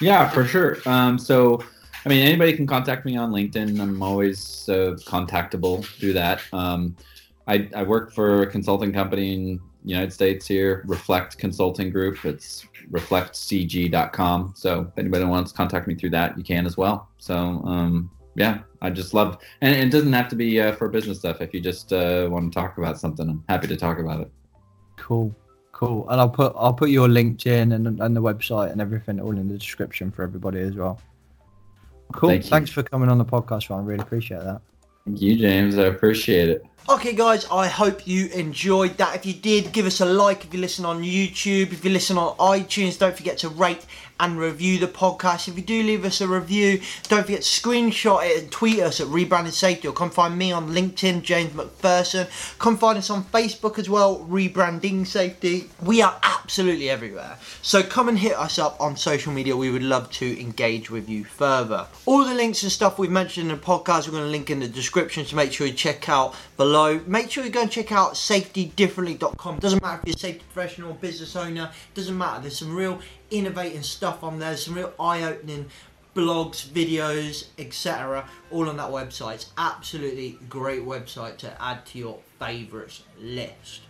Yeah, 0.00 0.28
for 0.28 0.44
sure. 0.44 0.78
Um, 0.86 1.18
so, 1.18 1.62
I 2.04 2.08
mean, 2.08 2.26
anybody 2.26 2.54
can 2.54 2.66
contact 2.66 3.04
me 3.04 3.16
on 3.16 3.30
LinkedIn. 3.30 3.80
I'm 3.80 4.02
always 4.02 4.68
uh, 4.68 4.96
contactable 5.06 5.84
through 5.84 6.14
that. 6.14 6.40
Um, 6.52 6.96
I, 7.46 7.68
I 7.74 7.82
work 7.82 8.12
for 8.12 8.42
a 8.42 8.46
consulting 8.46 8.92
company 8.92 9.34
in 9.34 9.44
the 9.56 9.60
United 9.90 10.12
States 10.12 10.46
here, 10.46 10.82
Reflect 10.86 11.38
Consulting 11.38 11.90
Group. 11.90 12.24
It's 12.24 12.66
reflectcg.com. 12.90 14.54
So, 14.56 14.80
if 14.82 14.98
anybody 14.98 15.24
wants 15.24 15.52
to 15.52 15.56
contact 15.56 15.86
me 15.86 15.94
through 15.94 16.10
that, 16.10 16.36
you 16.36 16.44
can 16.44 16.66
as 16.66 16.76
well. 16.76 17.08
So, 17.18 17.34
um, 17.36 18.10
yeah, 18.36 18.60
I 18.82 18.90
just 18.90 19.14
love, 19.14 19.38
and 19.62 19.74
it 19.74 19.90
doesn't 19.90 20.12
have 20.12 20.28
to 20.28 20.36
be 20.36 20.60
uh, 20.60 20.72
for 20.72 20.88
business 20.88 21.18
stuff. 21.18 21.40
If 21.40 21.54
you 21.54 21.60
just 21.60 21.92
uh, 21.92 22.28
want 22.30 22.52
to 22.52 22.54
talk 22.58 22.76
about 22.76 23.00
something, 23.00 23.28
I'm 23.28 23.42
happy 23.48 23.66
to 23.66 23.76
talk 23.76 23.98
about 23.98 24.20
it. 24.20 24.30
Cool, 24.96 25.34
cool. 25.76 26.08
And 26.08 26.20
I'll 26.20 26.30
put 26.30 26.54
I'll 26.56 26.72
put 26.72 26.90
your 26.90 27.08
LinkedIn 27.08 27.74
and 27.74 28.00
and 28.00 28.16
the 28.16 28.22
website 28.22 28.72
and 28.72 28.80
everything 28.80 29.20
all 29.20 29.36
in 29.36 29.48
the 29.48 29.58
description 29.58 30.10
for 30.10 30.22
everybody 30.22 30.60
as 30.60 30.74
well. 30.74 30.98
Cool. 32.12 32.30
Thank 32.30 32.44
you. 32.44 32.50
Thanks 32.50 32.70
for 32.70 32.82
coming 32.82 33.10
on 33.10 33.18
the 33.18 33.24
podcast, 33.24 33.68
Ron. 33.68 33.84
Really 33.84 34.00
appreciate 34.00 34.42
that. 34.42 34.62
Thank 35.04 35.20
you, 35.20 35.36
James. 35.36 35.78
I 35.78 35.84
appreciate 35.84 36.48
it. 36.48 36.64
Okay, 36.88 37.14
guys, 37.14 37.46
I 37.50 37.66
hope 37.66 38.06
you 38.06 38.26
enjoyed 38.28 38.96
that. 38.98 39.16
If 39.16 39.26
you 39.26 39.34
did, 39.34 39.72
give 39.72 39.86
us 39.86 40.00
a 40.00 40.04
like 40.06 40.44
if 40.44 40.54
you 40.54 40.60
listen 40.60 40.84
on 40.84 41.02
YouTube. 41.02 41.72
If 41.72 41.84
you 41.84 41.90
listen 41.90 42.16
on 42.16 42.36
iTunes, 42.36 42.98
don't 42.98 43.16
forget 43.16 43.38
to 43.38 43.48
rate 43.48 43.84
and 44.18 44.38
review 44.38 44.78
the 44.78 44.86
podcast. 44.86 45.48
If 45.48 45.56
you 45.56 45.62
do 45.62 45.82
leave 45.82 46.04
us 46.04 46.20
a 46.20 46.28
review, 46.28 46.80
don't 47.08 47.24
forget 47.24 47.42
to 47.42 47.60
screenshot 47.60 48.26
it 48.26 48.42
and 48.42 48.52
tweet 48.52 48.80
us 48.80 49.00
at 49.00 49.06
Rebranded 49.08 49.54
Safety 49.54 49.88
or 49.88 49.92
come 49.92 50.10
find 50.10 50.36
me 50.36 50.52
on 50.52 50.70
LinkedIn, 50.70 51.22
James 51.22 51.52
McPherson. 51.52 52.28
Come 52.58 52.76
find 52.76 52.98
us 52.98 53.10
on 53.10 53.24
Facebook 53.24 53.78
as 53.78 53.90
well, 53.90 54.20
Rebranding 54.20 55.06
Safety. 55.06 55.68
We 55.82 56.02
are 56.02 56.18
absolutely 56.22 56.88
everywhere. 56.88 57.38
So 57.62 57.82
come 57.82 58.08
and 58.08 58.18
hit 58.18 58.36
us 58.36 58.58
up 58.58 58.80
on 58.80 58.96
social 58.96 59.32
media. 59.32 59.56
We 59.56 59.70
would 59.70 59.82
love 59.82 60.10
to 60.12 60.40
engage 60.40 60.90
with 60.90 61.08
you 61.08 61.24
further. 61.24 61.86
All 62.06 62.24
the 62.24 62.34
links 62.34 62.62
and 62.62 62.72
stuff 62.72 62.98
we've 62.98 63.10
mentioned 63.10 63.50
in 63.50 63.56
the 63.56 63.62
podcast, 63.62 64.06
we're 64.06 64.12
going 64.12 64.24
to 64.24 64.30
link 64.30 64.50
in 64.50 64.60
the 64.60 64.68
description, 64.68 65.24
so 65.26 65.36
make 65.36 65.52
sure 65.52 65.66
you 65.66 65.72
check 65.72 66.08
out 66.08 66.34
below. 66.56 67.00
Make 67.06 67.30
sure 67.30 67.44
you 67.44 67.50
go 67.50 67.62
and 67.62 67.70
check 67.70 67.92
out 67.92 68.14
safetydifferently.com. 68.14 69.58
Doesn't 69.58 69.82
matter 69.82 70.00
if 70.02 70.08
you're 70.08 70.16
a 70.16 70.18
safety 70.18 70.44
professional 70.52 70.92
or 70.92 70.94
business 70.94 71.36
owner, 71.36 71.70
doesn't 71.94 72.16
matter. 72.16 72.42
There's 72.42 72.58
some 72.58 72.74
real 72.74 73.00
innovating 73.30 73.82
stuff 73.82 74.22
on 74.22 74.38
there, 74.38 74.56
some 74.56 74.74
real 74.74 74.92
eye 74.98 75.22
opening 75.22 75.66
blogs, 76.14 76.66
videos, 76.66 77.46
etc. 77.58 78.28
All 78.50 78.68
on 78.68 78.78
that 78.78 78.90
website. 78.90 79.34
It's 79.34 79.50
absolutely 79.58 80.38
great 80.48 80.84
website 80.84 81.36
to 81.38 81.62
add 81.62 81.84
to 81.86 81.98
your 81.98 82.18
favourites 82.38 83.02
list. 83.20 83.82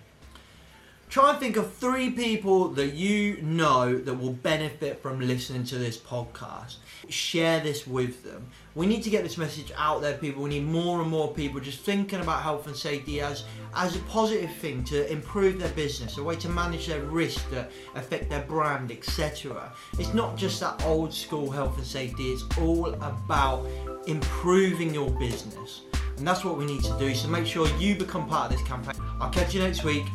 Try 1.08 1.30
and 1.30 1.38
think 1.38 1.56
of 1.56 1.72
three 1.72 2.10
people 2.10 2.68
that 2.70 2.94
you 2.94 3.40
know 3.40 3.96
that 3.96 4.14
will 4.14 4.32
benefit 4.32 5.00
from 5.00 5.20
listening 5.20 5.64
to 5.64 5.78
this 5.78 5.96
podcast. 5.96 6.76
Share 7.08 7.60
this 7.60 7.86
with 7.86 8.24
them. 8.24 8.46
We 8.74 8.86
need 8.86 9.02
to 9.04 9.10
get 9.10 9.22
this 9.22 9.38
message 9.38 9.72
out 9.76 10.02
there, 10.02 10.18
people. 10.18 10.42
We 10.42 10.50
need 10.50 10.66
more 10.66 11.00
and 11.00 11.10
more 11.10 11.32
people 11.32 11.60
just 11.60 11.80
thinking 11.80 12.20
about 12.20 12.42
health 12.42 12.66
and 12.66 12.76
safety 12.76 13.20
as 13.20 13.44
as 13.74 13.96
a 13.96 13.98
positive 14.00 14.50
thing 14.56 14.84
to 14.84 15.10
improve 15.10 15.58
their 15.58 15.72
business, 15.72 16.18
a 16.18 16.22
way 16.22 16.36
to 16.36 16.48
manage 16.48 16.86
their 16.86 17.02
risks 17.02 17.42
that 17.50 17.70
affect 17.94 18.28
their 18.28 18.42
brand, 18.42 18.90
etc. 18.90 19.72
It's 19.98 20.14
not 20.14 20.36
just 20.36 20.60
that 20.60 20.84
old 20.84 21.12
school 21.12 21.50
health 21.50 21.76
and 21.76 21.86
safety, 21.86 22.24
it's 22.32 22.44
all 22.58 22.94
about 22.94 23.66
improving 24.06 24.92
your 24.92 25.10
business. 25.10 25.82
And 26.16 26.26
that's 26.26 26.44
what 26.44 26.56
we 26.56 26.64
need 26.64 26.82
to 26.84 26.98
do. 26.98 27.14
So 27.14 27.28
make 27.28 27.46
sure 27.46 27.68
you 27.78 27.94
become 27.94 28.26
part 28.26 28.50
of 28.50 28.58
this 28.58 28.66
campaign. 28.66 29.00
I'll 29.20 29.30
catch 29.30 29.54
you 29.54 29.60
next 29.60 29.84
week 29.84 30.06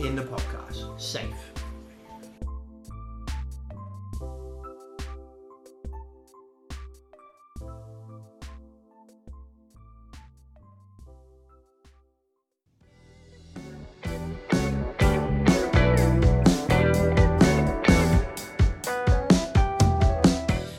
in 0.00 0.16
the 0.16 0.22
podcast. 0.22 1.00
Safe. 1.00 1.55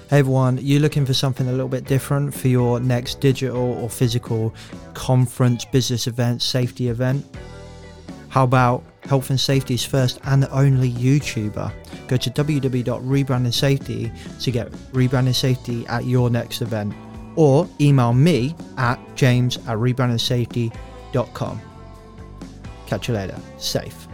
Hey 0.09 0.19
everyone, 0.19 0.57
you're 0.61 0.79
looking 0.79 1.05
for 1.05 1.13
something 1.13 1.49
a 1.49 1.51
little 1.51 1.67
bit 1.67 1.84
different 1.84 2.34
for 2.34 2.47
your 2.47 2.79
next 2.79 3.19
digital 3.19 3.73
or 3.73 3.89
physical 3.89 4.55
conference, 4.93 5.65
business 5.65 6.07
event, 6.07 6.41
safety 6.41 6.88
event? 6.88 7.25
How 8.29 8.45
about 8.45 8.85
Health 9.01 9.31
and 9.31 9.39
Safety's 9.39 9.84
first 9.84 10.21
and 10.23 10.47
only 10.49 10.91
YouTuber? 10.91 11.73
Go 12.07 12.15
to 12.15 12.29
www.rebranding 12.29 14.41
to 14.41 14.51
get 14.51 14.71
rebranding 14.93 15.35
safety 15.35 15.85
at 15.88 16.05
your 16.05 16.29
next 16.29 16.61
event 16.61 16.93
or 17.35 17.67
email 17.81 18.13
me 18.13 18.55
at 18.77 18.97
james 19.17 19.57
at 19.57 19.77
rebrandingsafety.com. 19.77 21.61
Catch 22.85 23.09
you 23.09 23.13
later. 23.13 23.38
Safe. 23.57 24.06